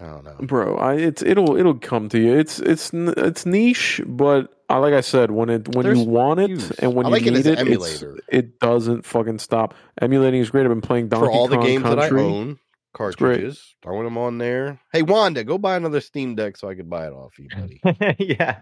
I 0.00 0.06
don't 0.06 0.22
know. 0.24 0.36
bro 0.46 0.76
i 0.76 0.94
it's 0.94 1.22
it'll 1.22 1.56
it'll 1.56 1.74
come 1.76 2.08
to 2.10 2.20
you 2.20 2.36
it's 2.38 2.60
it's 2.60 2.92
it's 2.94 3.44
niche 3.44 4.00
but 4.06 4.54
I, 4.68 4.76
like 4.76 4.94
i 4.94 5.00
said 5.00 5.32
when 5.32 5.50
it 5.50 5.74
when 5.74 5.82
There's 5.84 5.98
you 5.98 6.04
want 6.04 6.38
it 6.38 6.50
use. 6.50 6.70
and 6.72 6.94
when 6.94 7.06
I 7.06 7.08
you 7.08 7.12
like 7.14 7.22
it 7.26 7.30
need 7.32 7.38
as 7.40 7.46
it 7.46 7.58
an 7.58 7.66
it's- 7.66 8.00
emulator. 8.02 8.18
it 8.28 8.60
doesn't 8.60 9.04
fucking 9.04 9.40
stop 9.40 9.74
emulating 10.00 10.40
is 10.40 10.50
great 10.50 10.62
i've 10.62 10.68
been 10.68 10.80
playing 10.82 11.08
donkey 11.08 11.26
For 11.26 11.32
all 11.32 11.48
the 11.48 11.56
Kong 11.56 11.64
games 11.66 11.82
country. 11.82 12.00
that 12.10 12.14
I 12.14 12.22
own, 12.22 12.46
great. 12.46 12.58
cartridges, 12.94 13.74
throwing 13.82 14.04
them 14.04 14.18
on 14.18 14.38
there. 14.38 14.78
Hey, 14.92 15.02
Wanda, 15.02 15.42
go 15.42 15.58
buy 15.58 15.74
another 15.76 16.00
Steam 16.00 16.36
Deck 16.36 16.56
so 16.58 16.68
I 16.68 16.76
could 16.76 16.88
buy 16.88 17.08
it 17.08 17.12
off 17.12 17.36
you, 17.40 17.48
buddy. 17.48 18.16
yeah, 18.38 18.60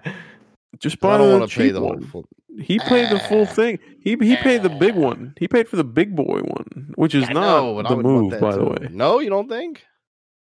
just 0.78 1.00
'Cause 1.00 1.08
buy 1.10 1.14
I 1.14 1.18
don't 1.18 1.28
the 1.32 1.38
want 1.38 1.50
to 1.50 1.56
pay 1.56 1.64
cheap 1.66 1.72
the 1.74 1.80
whole 1.80 1.88
one 1.90 2.04
full. 2.04 2.24
he 2.60 2.78
paid 2.78 3.10
the 3.10 3.18
full 3.20 3.42
Ah. 3.42 3.46
thing 3.46 3.78
he 4.00 4.16
he 4.20 4.36
paid 4.36 4.62
the 4.62 4.68
big 4.68 4.94
one 4.94 5.34
he 5.38 5.48
paid 5.48 5.68
for 5.68 5.76
the 5.76 5.84
big 5.84 6.14
boy 6.16 6.40
one 6.42 6.92
which 6.96 7.14
is 7.14 7.24
I 7.28 7.32
not 7.32 7.40
know, 7.62 7.82
the 7.82 7.96
move 7.96 8.30
that 8.32 8.40
by 8.40 8.54
the 8.56 8.64
way 8.64 8.88
No, 8.90 9.18
you 9.20 9.30
don't 9.30 9.48
think? 9.48 9.84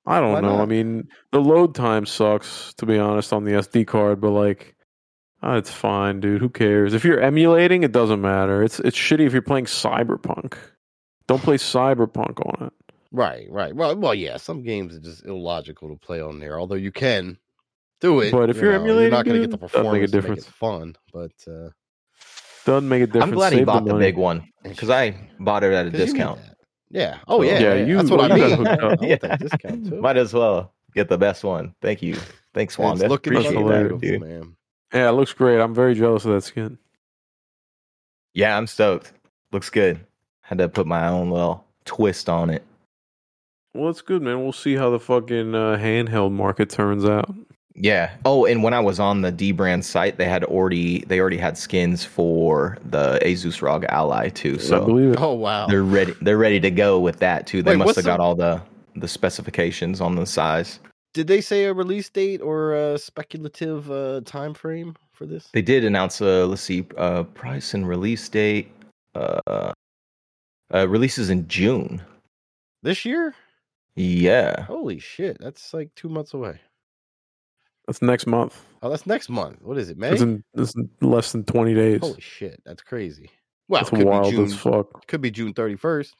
i 0.06 0.18
don't 0.20 0.32
Why 0.32 0.40
know 0.40 0.60
i 0.60 0.66
mean 0.66 1.08
the 1.30 1.40
load 1.40 1.74
time 1.74 2.06
sucks 2.06 2.74
to 2.74 2.86
be 2.86 2.98
honest 2.98 3.32
on 3.32 3.44
the 3.44 3.52
sd 3.52 3.86
card 3.86 4.20
but 4.20 4.30
like 4.30 4.74
ah, 5.44 5.56
it's 5.56 5.72
fine, 5.72 6.20
dude. 6.20 6.40
Who 6.40 6.48
cares? 6.48 6.94
If 6.94 7.04
you're 7.04 7.18
emulating, 7.20 7.82
it 7.82 7.90
doesn't 7.90 8.20
matter. 8.20 8.62
It's 8.62 8.78
it's 8.78 8.96
shitty 8.96 9.26
if 9.26 9.32
you're 9.32 9.42
playing 9.42 9.64
Cyberpunk. 9.64 10.54
Don't 11.26 11.42
play 11.42 11.56
Cyberpunk 11.56 12.38
on 12.46 12.68
it. 12.68 12.72
Right, 13.10 13.50
right. 13.50 13.74
Well, 13.74 13.96
well, 13.96 14.14
yeah. 14.14 14.36
Some 14.36 14.62
games 14.62 14.94
are 14.94 15.00
just 15.00 15.24
illogical 15.26 15.88
to 15.88 15.96
play 15.96 16.20
on 16.20 16.38
there. 16.38 16.60
Although 16.60 16.76
you 16.76 16.92
can 16.92 17.38
do 18.02 18.20
it, 18.20 18.30
But 18.32 18.50
if 18.50 18.56
you 18.56 18.62
you're 18.64 18.72
know, 18.72 18.80
emulating, 18.84 19.02
you're 19.02 19.10
not 19.10 19.24
going 19.24 19.40
to 19.42 19.48
get 19.48 19.50
the 19.50 19.56
dude, 19.66 19.72
doesn't 19.72 19.92
make 19.92 20.02
a 20.02 20.08
performance. 20.08 20.10
to 20.10 20.16
difference. 20.20 20.46
it 20.48 20.52
fun, 20.54 20.96
but 21.12 21.32
uh, 21.52 21.68
Doesn't 22.66 22.88
make 22.88 23.02
a 23.02 23.06
difference. 23.06 23.24
I'm 23.24 23.30
glad 23.34 23.52
he 23.54 23.64
bought 23.64 23.84
the, 23.84 23.92
money. 23.94 24.04
big 24.06 24.16
one 24.16 24.48
because 24.62 24.90
I 24.90 25.14
bought 25.40 25.64
it 25.64 25.72
at 25.72 25.86
a 25.86 25.90
discount. 25.90 26.40
Yeah. 26.90 27.18
Oh 27.26 27.40
yeah. 27.42 27.58
Yeah, 27.58 27.74
yeah. 27.74 27.84
you- 27.86 27.96
That's 27.96 28.10
what 28.10 28.20
well, 28.20 28.32
I 28.32 28.38
got 28.38 28.48
mean. 28.50 28.66
hooked 28.66 28.68
up. 28.70 28.80
I 29.02 29.06
want 29.06 29.20
that 29.22 29.40
discount 29.40 29.88
too. 29.88 30.00
Might 30.00 30.16
as 30.18 30.34
well 30.34 30.74
get 30.94 31.08
the 31.08 31.16
best 31.18 31.42
one. 31.44 31.74
Thank 31.80 32.02
you. 32.02 32.16
Thanks, 32.54 32.74
It's 32.74 32.78
Wanda. 32.78 33.08
looking 33.08 33.32
Appreciate 33.32 33.54
fucking 33.54 33.66
hilarious. 33.66 34.00
that, 34.00 34.06
dude. 34.06 34.20
man. 34.20 34.56
Yeah, 34.92 35.08
it 35.08 35.12
looks 35.12 35.32
great. 35.32 35.58
I'm 35.58 35.74
very 35.74 35.94
jealous 35.94 36.26
of 36.26 36.32
that 36.32 36.42
skin. 36.44 36.76
Yeah, 38.34 38.56
I'm 38.56 38.66
stoked. 38.66 39.12
Looks 39.52 39.70
good. 39.70 40.04
Had 40.42 40.58
to 40.58 40.68
put 40.68 40.86
my 40.86 41.08
own 41.08 41.30
little 41.30 41.64
twist 41.84 42.28
on 42.28 42.50
it. 42.50 42.62
Well, 43.74 43.88
it's 43.88 44.02
good, 44.02 44.20
man. 44.20 44.42
We'll 44.42 44.52
see 44.52 44.74
how 44.76 44.90
the 44.90 45.00
fucking 45.00 45.54
uh, 45.54 45.78
handheld 45.78 46.32
market 46.32 46.68
turns 46.68 47.06
out. 47.06 47.34
Yeah. 47.74 48.10
Oh, 48.24 48.44
and 48.44 48.62
when 48.62 48.74
I 48.74 48.80
was 48.80 49.00
on 49.00 49.22
the 49.22 49.32
dbrand 49.32 49.84
site, 49.84 50.18
they 50.18 50.26
had 50.26 50.44
already 50.44 51.00
they 51.06 51.18
already 51.20 51.38
had 51.38 51.56
skins 51.56 52.04
for 52.04 52.76
the 52.84 53.18
Asus 53.22 53.62
ROG 53.62 53.84
Ally 53.88 54.28
too. 54.28 54.54
I 54.54 54.62
So 54.62 54.84
believe 54.84 55.12
it. 55.12 55.20
Oh 55.20 55.32
wow. 55.34 55.66
they're 55.66 55.82
ready. 55.82 56.14
They're 56.20 56.38
ready 56.38 56.60
to 56.60 56.70
go 56.70 57.00
with 57.00 57.18
that 57.20 57.46
too. 57.46 57.62
They 57.62 57.70
Wait, 57.72 57.76
must 57.78 57.86
what's 57.86 57.96
have 57.96 58.04
the- 58.04 58.10
got 58.10 58.20
all 58.20 58.34
the 58.34 58.62
the 58.96 59.08
specifications 59.08 60.00
on 60.02 60.14
the 60.16 60.26
size. 60.26 60.80
Did 61.14 61.26
they 61.26 61.40
say 61.40 61.64
a 61.64 61.72
release 61.74 62.08
date 62.10 62.40
or 62.40 62.74
a 62.74 62.98
speculative 62.98 63.90
uh, 63.90 64.20
time 64.24 64.54
frame 64.54 64.94
for 65.12 65.26
this? 65.26 65.48
They 65.52 65.60
did 65.62 65.84
announce 65.84 66.20
a 66.20 66.46
let's 66.46 66.62
see, 66.62 66.86
uh, 66.96 67.22
price 67.24 67.74
and 67.74 67.86
release 67.88 68.28
date. 68.28 68.70
Uh, 69.14 69.72
uh, 70.74 70.88
releases 70.88 71.28
in 71.30 71.46
June. 71.48 72.00
This 72.82 73.04
year? 73.04 73.34
Yeah. 73.94 74.62
Holy 74.64 74.98
shit! 74.98 75.36
That's 75.38 75.74
like 75.74 75.94
two 75.94 76.08
months 76.08 76.32
away. 76.32 76.60
That's 77.86 78.00
next 78.02 78.26
month. 78.26 78.60
Oh, 78.82 78.88
that's 78.90 79.06
next 79.06 79.28
month. 79.28 79.58
What 79.62 79.76
is 79.78 79.88
it, 79.90 79.98
May? 79.98 80.10
It's 80.12 80.22
in, 80.22 80.44
it's 80.54 80.74
in 80.74 80.88
less 81.00 81.32
than 81.32 81.44
20 81.44 81.74
days. 81.74 82.00
Holy 82.00 82.20
shit, 82.20 82.60
that's 82.64 82.82
crazy. 82.82 83.30
Well, 83.68 83.80
That's 83.80 83.90
could 83.90 84.04
wild 84.04 84.24
be 84.24 84.30
June. 84.32 84.44
as 84.44 84.54
fuck. 84.54 85.06
Could 85.06 85.20
be 85.20 85.30
June 85.30 85.54
thirty 85.54 85.76
first. 85.76 86.14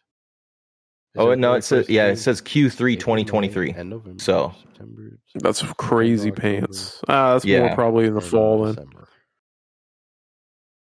Oh 1.16 1.34
no, 1.34 1.52
it 1.54 1.62
says 1.64 1.88
yeah, 1.90 2.06
it 2.06 2.16
says 2.16 2.40
Q3 2.40 2.98
2023. 2.98 3.72
And 3.72 3.90
November, 3.90 4.22
So- 4.22 4.54
September, 4.62 5.18
That's 5.34 5.60
crazy 5.76 6.30
October, 6.30 6.40
pants. 6.60 7.00
Ah, 7.08 7.32
that's 7.34 7.44
Yeah. 7.44 7.66
more 7.66 7.74
probably 7.74 8.06
in 8.06 8.14
the 8.14 8.20
November, 8.20 8.30
fall 8.38 8.64
then. 8.64 8.74
December. 8.76 9.08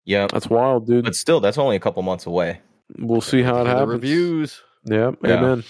Yeah, 0.05 0.27
That's 0.31 0.49
wild, 0.49 0.85
dude. 0.87 1.05
but 1.05 1.15
still, 1.15 1.39
that's 1.39 1.57
only 1.57 1.75
a 1.75 1.79
couple 1.79 2.01
months 2.03 2.25
away. 2.25 2.61
we'll 2.97 3.21
see 3.21 3.41
how 3.41 3.55
it 3.55 3.57
Look 3.59 3.63
the 3.65 3.69
happens. 3.71 3.89
Reviews. 3.93 4.61
Yeah, 4.85 5.11
Yeah. 5.23 5.37
amen. 5.37 5.63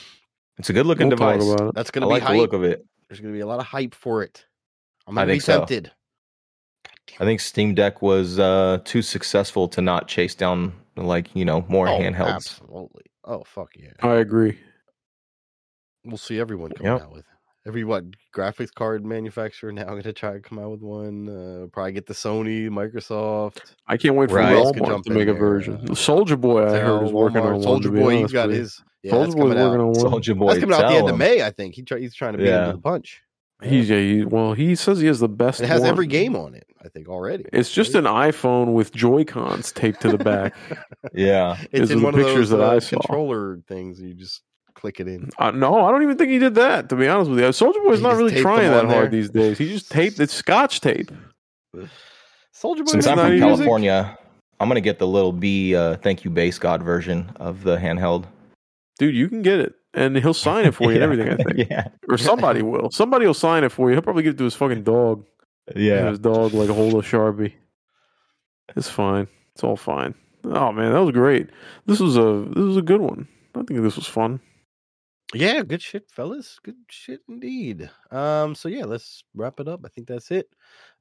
It's 0.58 0.70
a 0.70 0.74
good 0.74 0.86
looking 0.86 1.08
We'll 1.10 1.18
device. 1.18 1.72
That's 1.76 1.92
gonna 1.92 2.06
be 2.08 2.12
like 2.12 2.28
be 2.28 2.34
the 2.34 2.40
look 2.40 2.54
of 2.54 2.64
it. 2.64 2.86
There's 3.08 3.20
gonna 3.22 3.34
be 3.34 3.40
a 3.42 3.48
lot 3.48 3.60
of 3.60 3.66
hype 3.66 3.94
for 3.96 4.24
it. 4.24 4.46
I'm 5.10 5.18
I 5.18 5.22
gonna 5.22 5.28
be 5.28 5.34
think 5.34 5.44
so. 5.44 5.58
tempted. 5.60 5.92
I 7.20 7.26
think 7.26 7.40
Steam 7.42 7.74
Deck 7.76 8.02
was 8.02 8.40
uh, 8.40 8.80
too 8.86 9.02
successful 9.02 9.68
to 9.70 9.82
not 9.82 10.08
chase 10.08 10.36
down 10.36 10.74
like 10.96 11.36
you 11.36 11.44
know 11.44 11.66
more 11.68 11.88
oh, 11.88 12.00
handhelds. 12.00 12.36
Absolutely. 12.36 13.04
Oh 13.26 13.44
fuck 13.46 13.72
yeah. 13.76 13.90
I 14.02 14.16
agree. 14.16 14.58
We'll 16.06 16.18
see 16.18 16.40
everyone 16.40 16.72
coming 16.72 16.92
Yep. 16.94 17.02
out 17.02 17.12
with 17.14 17.26
every 17.68 17.84
what 17.84 18.06
graphics 18.34 18.74
card 18.74 19.06
manufacturer 19.06 19.72
now 19.72 19.86
going 19.86 20.02
to 20.04 20.14
try 20.14 20.34
to 20.34 20.40
come 20.40 20.60
out 20.60 20.72
with 20.72 20.82
one. 20.82 21.28
Uh, 21.30 21.68
probably 21.68 21.92
get 21.92 22.06
the 22.06 22.14
Sony, 22.14 22.70
Microsoft. 22.70 23.74
I 23.88 23.98
can't 23.98 24.16
wait 24.16 24.30
for 24.30 24.38
Right. 24.38 24.54
Who 24.56 24.64
Walmart 24.74 24.88
jump 24.88 25.06
to 25.06 25.12
make 25.12 25.28
a 25.28 25.34
version. 25.34 25.90
Uh, 25.90 25.96
Soldier 25.96 26.38
Boy, 26.38 26.66
I 26.66 26.80
heard, 26.80 27.04
is 27.04 27.12
working 27.12 27.42
on 27.42 27.54
one. 27.54 27.62
Soldier 27.64 27.90
to 27.90 27.94
be 27.94 28.00
Boy, 28.00 28.10
he's 28.12 28.20
honest 28.22 28.34
got 28.34 28.50
his. 28.50 28.82
Yeah, 29.04 29.12
Soldier 29.12 29.26
that's 29.26 29.36
Boy's 29.36 29.42
coming 29.54 29.58
working 29.58 29.82
out. 29.82 29.82
on 29.82 29.88
one. 29.88 29.96
Soldier 30.00 30.36
Boy, 30.36 30.48
That's 30.48 30.60
coming 30.62 30.76
out 30.76 30.82
at 30.84 30.88
the 30.88 30.94
tell 30.94 31.00
end 31.08 31.10
of. 31.10 31.18
May, 31.18 31.42
I 31.44 31.50
think. 31.52 31.76
He 31.76 31.84
try, 31.84 32.00
he's 32.00 32.16
trying 32.16 32.32
to 32.34 32.38
beat 32.38 32.48
Yeah. 32.48 32.66
him 32.66 32.72
to 32.72 32.76
the 32.78 32.82
punch. 32.82 33.22
He's 33.62 33.90
yeah, 33.90 33.98
he, 34.00 34.24
well, 34.24 34.54
he 34.54 34.74
says 34.76 35.00
he 35.02 35.08
has 35.08 35.20
the 35.20 35.28
best. 35.28 35.60
It 35.60 35.68
has 35.68 35.82
one. 35.82 35.90
every 35.90 36.08
game 36.08 36.36
on 36.36 36.56
it, 36.56 36.66
I 36.84 36.88
think, 36.88 37.10
already. 37.10 37.44
It's 37.52 37.72
just 37.72 37.94
an 37.96 38.06
iPhone 38.06 38.74
with 38.74 38.94
Joy 38.94 39.26
Cons 39.26 39.72
taped 39.74 40.00
to 40.02 40.10
the 40.10 40.18
back. 40.18 40.56
Yeah, 41.14 41.58
It's 41.72 41.80
These 41.90 41.92
in 41.92 42.00
the 42.00 42.06
one 42.06 42.14
of 42.14 42.20
pictures 42.26 42.50
those 42.50 42.60
that 42.60 42.66
uh, 42.66 42.76
I 42.76 42.80
saw. 42.80 43.00
controller 43.00 43.60
things. 43.68 44.00
You 44.02 44.14
just 44.14 44.42
click 44.76 45.00
it 45.02 45.08
in. 45.10 45.30
Uh, 45.38 45.52
no, 45.52 45.86
I 45.86 45.92
don't 45.92 46.04
even 46.04 46.18
think 46.18 46.30
he 46.32 46.40
did 46.40 46.56
that. 46.56 46.88
To 46.90 46.96
be 46.96 47.08
honest 47.08 47.30
with 47.32 47.40
you, 47.40 47.52
Soldier 47.52 47.80
Boy's 47.82 47.98
He 47.98 48.04
not 48.04 48.16
really 48.16 48.40
trying 48.42 48.70
that 48.70 48.86
on 48.86 48.90
hard 48.90 49.06
there. 49.06 49.10
these 49.12 49.30
days. 49.30 49.58
He 49.58 49.68
just 49.70 49.92
taped 49.92 50.20
it's 50.20 50.34
Scotch 50.34 50.80
tape. 50.82 51.12
Soldier 52.54 52.84
Boy. 52.84 52.92
since 52.92 53.06
It's 53.06 53.08
I'm 53.08 53.18
not 53.18 53.24
from 53.24 53.34
using- 53.34 53.48
California, 53.50 54.18
I'm 54.60 54.68
gonna 54.68 54.82
get 54.82 55.00
the 55.00 55.08
little 55.08 55.32
B 55.32 55.76
uh, 55.76 55.96
thank 55.98 56.24
you 56.24 56.30
base 56.32 56.60
god 56.60 56.84
version 56.84 57.32
of 57.38 57.64
the 57.64 57.78
handheld. 57.78 58.26
Dude, 58.98 59.16
you 59.16 59.30
can 59.30 59.42
get 59.42 59.60
it, 59.60 59.74
and 59.94 60.16
he'll 60.18 60.34
sign 60.34 60.66
it 60.66 60.74
for 60.74 60.92
you 60.92 61.02
and 61.02 61.04
everything. 61.04 61.30
I 61.30 61.36
think, 61.36 61.70
yeah, 61.70 61.88
or 62.08 62.18
somebody 62.18 62.62
will. 62.62 62.92
Somebody 62.92 63.26
will 63.26 63.34
sign 63.34 63.64
it 63.64 63.72
for 63.72 63.90
you. 63.90 63.96
He'll 63.96 64.02
probably 64.02 64.24
give 64.24 64.36
it 64.36 64.38
to 64.38 64.44
his 64.46 64.56
fucking 64.56 64.84
dog. 64.84 65.26
Yeah. 65.76 66.10
his 66.10 66.20
dog 66.20 66.54
like 66.54 66.70
hold 66.70 66.96
a 66.96 66.98
sharpie. 66.98 67.54
It's 68.76 68.90
fine. 68.90 69.28
It's 69.54 69.64
all 69.64 69.78
fine. 69.78 70.16
Oh 70.46 70.72
man, 70.72 70.94
that 70.94 71.04
was 71.04 71.12
great. 71.12 71.50
This 71.86 72.00
was 72.00 72.18
a 72.18 72.46
this 72.50 72.64
was 72.64 72.78
a 72.78 72.82
good 72.82 73.02
one. 73.02 73.28
I 73.56 73.64
think 73.64 73.82
this 73.82 73.96
was 73.96 74.08
fun. 74.08 74.40
Yeah, 75.34 75.62
good 75.62 75.82
shit, 75.82 76.10
fellas. 76.10 76.58
Good 76.64 76.76
shit 76.90 77.22
indeed. 77.30 77.88
Um, 78.10 78.56
so 78.56 78.68
yeah, 78.68 78.86
let's 78.86 79.24
wrap 79.36 79.60
it 79.60 79.68
up. 79.68 79.82
I 79.86 79.90
think 79.90 80.08
that's 80.08 80.32
it. 80.32 80.50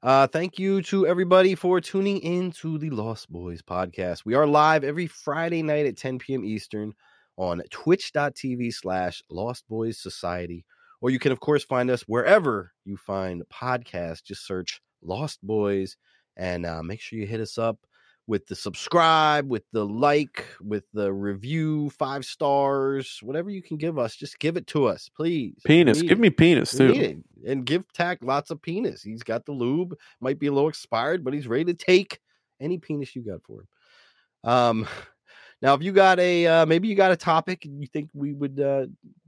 Uh, 0.03 0.27
thank 0.27 0.59
you 0.59 0.83
to 0.83 1.07
everybody 1.07 1.55
for 1.55 1.81
tuning 1.81 2.19
in 2.19 2.51
to 2.51 2.77
the 2.77 2.91
Lost 2.91 3.31
Boys 3.31 3.63
podcast. 3.63 4.25
We 4.25 4.35
are 4.35 4.45
live 4.45 4.83
every 4.83 5.07
Friday 5.07 5.63
night 5.63 5.87
at 5.87 5.97
10 5.97 6.19
p.m. 6.19 6.45
Eastern 6.45 6.93
on 7.39 7.61
twitch.tv 7.71 8.73
slash 8.73 9.23
Lost 9.29 9.63
Boys 9.69 9.97
Society. 9.97 10.65
Or 11.01 11.09
you 11.09 11.17
can, 11.17 11.31
of 11.31 11.39
course, 11.39 11.63
find 11.63 11.89
us 11.89 12.01
wherever 12.01 12.73
you 12.83 12.97
find 12.97 13.41
podcasts. 13.51 14.21
Just 14.21 14.45
search 14.45 14.81
Lost 15.01 15.39
Boys 15.41 15.95
and 16.35 16.65
uh, 16.65 16.83
make 16.83 16.99
sure 16.99 17.17
you 17.17 17.25
hit 17.25 17.39
us 17.39 17.57
up 17.57 17.77
with 18.27 18.45
the 18.45 18.55
subscribe, 18.55 19.49
with 19.49 19.63
the 19.71 19.85
like, 19.85 20.45
with 20.61 20.83
the 20.93 21.11
review, 21.11 21.89
five 21.89 22.25
stars, 22.25 23.19
whatever 23.23 23.49
you 23.49 23.63
can 23.63 23.77
give 23.77 23.97
us, 23.97 24.15
just 24.15 24.37
give 24.37 24.55
it 24.55 24.67
to 24.67 24.85
us, 24.85 25.09
please. 25.15 25.55
Penis. 25.65 26.01
Give 26.01 26.11
it. 26.11 26.19
me 26.19 26.29
penis 26.29 26.71
too. 26.71 27.23
And 27.47 27.65
give 27.65 27.91
Tack 27.93 28.19
lots 28.21 28.51
of 28.51 28.61
penis. 28.61 29.01
He's 29.01 29.23
got 29.23 29.45
the 29.45 29.53
lube, 29.53 29.95
might 30.21 30.37
be 30.37 30.47
a 30.47 30.51
little 30.51 30.69
expired, 30.69 31.23
but 31.23 31.33
he's 31.33 31.47
ready 31.47 31.65
to 31.65 31.73
take 31.73 32.19
any 32.59 32.77
penis 32.77 33.15
you 33.15 33.23
got 33.23 33.41
for 33.43 33.61
him. 33.61 33.67
Um, 34.51 34.87
now, 35.61 35.73
if 35.73 35.83
you 35.83 35.91
got 35.91 36.19
a 36.19 36.47
uh, 36.47 36.65
maybe 36.65 36.87
you 36.87 36.95
got 36.95 37.11
a 37.11 37.17
topic 37.17 37.65
you 37.65 37.87
think 37.87 38.09
we 38.13 38.33
would 38.33 38.59
uh, 38.59 38.85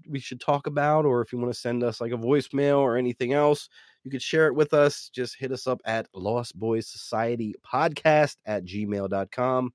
we 0.07 0.19
should 0.19 0.39
talk 0.39 0.67
about, 0.67 1.05
or 1.05 1.21
if 1.21 1.31
you 1.31 1.39
want 1.39 1.53
to 1.53 1.59
send 1.59 1.83
us 1.83 2.01
like 2.01 2.11
a 2.11 2.17
voicemail 2.17 2.77
or 2.77 2.97
anything 2.97 3.33
else, 3.33 3.69
you 4.03 4.11
could 4.11 4.21
share 4.21 4.47
it 4.47 4.55
with 4.55 4.73
us. 4.73 5.09
Just 5.09 5.37
hit 5.37 5.51
us 5.51 5.67
up 5.67 5.81
at 5.85 6.07
Lost 6.13 6.57
Boys 6.57 6.87
Society 6.87 7.55
Podcast 7.65 8.37
at 8.45 8.65
gmail.com. 8.65 9.73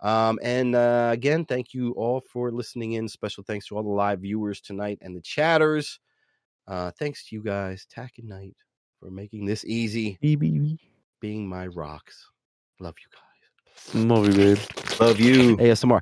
Um, 0.00 0.38
and 0.42 0.74
uh, 0.74 1.10
again, 1.12 1.44
thank 1.44 1.74
you 1.74 1.92
all 1.92 2.20
for 2.20 2.50
listening 2.50 2.92
in. 2.92 3.08
Special 3.08 3.42
thanks 3.42 3.66
to 3.66 3.76
all 3.76 3.82
the 3.82 3.88
live 3.88 4.20
viewers 4.20 4.60
tonight 4.60 4.98
and 5.02 5.16
the 5.16 5.20
chatters. 5.20 6.00
Uh, 6.66 6.90
thanks 6.98 7.26
to 7.26 7.36
you 7.36 7.42
guys, 7.42 7.86
Tack 7.90 8.14
and 8.18 8.28
Night, 8.28 8.56
for 9.00 9.10
making 9.10 9.44
this 9.44 9.64
easy, 9.64 10.18
being 11.20 11.48
my 11.48 11.66
rocks. 11.66 12.30
Love 12.78 12.94
you 13.00 13.08
guys. 13.12 13.27
Love 13.94 14.26
you, 14.28 14.34
babe. 14.34 14.58
Love 15.00 15.20
you. 15.20 15.56
ASMR. 15.56 16.00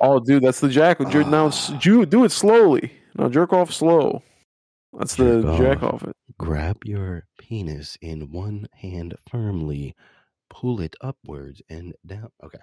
Oh, 0.00 0.20
dude, 0.20 0.42
that's 0.42 0.60
the 0.60 0.68
jack. 0.68 0.98
Jer- 1.10 1.24
Now, 1.24 1.48
s- 1.48 1.72
ju- 1.78 2.06
do 2.06 2.24
it 2.24 2.32
slowly. 2.32 2.92
Now, 3.16 3.28
jerk 3.28 3.52
off 3.52 3.72
slow. 3.72 4.22
That's 4.98 5.14
the 5.14 5.42
Jerk 5.42 5.58
jack 5.58 5.82
off. 5.82 5.94
off 5.94 6.04
it. 6.04 6.16
Grab 6.38 6.78
your 6.84 7.24
penis 7.38 7.96
in 8.02 8.30
one 8.32 8.66
hand 8.74 9.14
firmly, 9.28 9.94
pull 10.48 10.80
it 10.80 10.96
upwards 11.00 11.62
and 11.68 11.94
down. 12.06 12.30
Okay. 12.42 12.58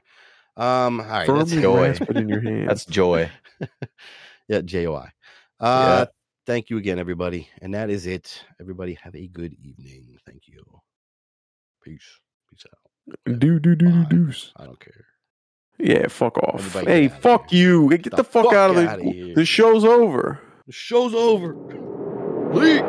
Um. 0.58 1.00
All 1.00 1.06
right. 1.08 1.28
That's 1.28 1.52
joy. 1.52 1.78
grasp 1.94 2.02
it 2.10 2.18
in 2.18 2.28
your 2.30 2.42
hand. 2.42 2.70
That's 2.70 2.86
joy. 2.86 3.30
yeah. 4.48 4.62
J 4.62 4.88
O 4.88 4.96
I. 4.96 5.10
Uh. 5.60 6.06
Thank 6.48 6.70
you 6.70 6.78
again, 6.78 6.98
everybody, 6.98 7.50
and 7.62 7.74
that 7.74 7.90
is 7.90 8.08
it. 8.08 8.44
Everybody, 8.62 8.94
have 9.04 9.14
a 9.16 9.28
good 9.28 9.54
evening. 9.54 10.18
Thank 10.26 10.48
you. 10.48 10.64
Peace. 11.84 12.20
Peace 12.50 12.66
out. 12.72 12.87
Do 13.26 13.60
do 13.60 13.76
do 13.76 13.76
do 13.76 14.06
deuce. 14.06 14.52
I 14.58 14.66
don't 14.66 14.80
care. 14.80 15.06
Yeah, 15.80 16.08
fuck 16.08 16.38
off. 16.40 16.56
Everybody 16.60 16.86
Hey, 16.92 17.08
get 17.08 17.22
fuck 17.22 17.52
you. 17.54 17.90
Get, 17.90 18.04
The 18.06 18.10
the, 18.18 18.24
fuck, 18.24 18.46
fuck 18.46 18.54
out 18.54 18.70
of 18.72 18.76
the. 18.78 19.12
here. 19.12 19.36
The 19.36 19.46
show's 19.46 19.86
over. 19.86 20.40
The 20.66 20.74
show's 20.74 21.14
over. 21.14 21.54
Leave. 22.54 22.84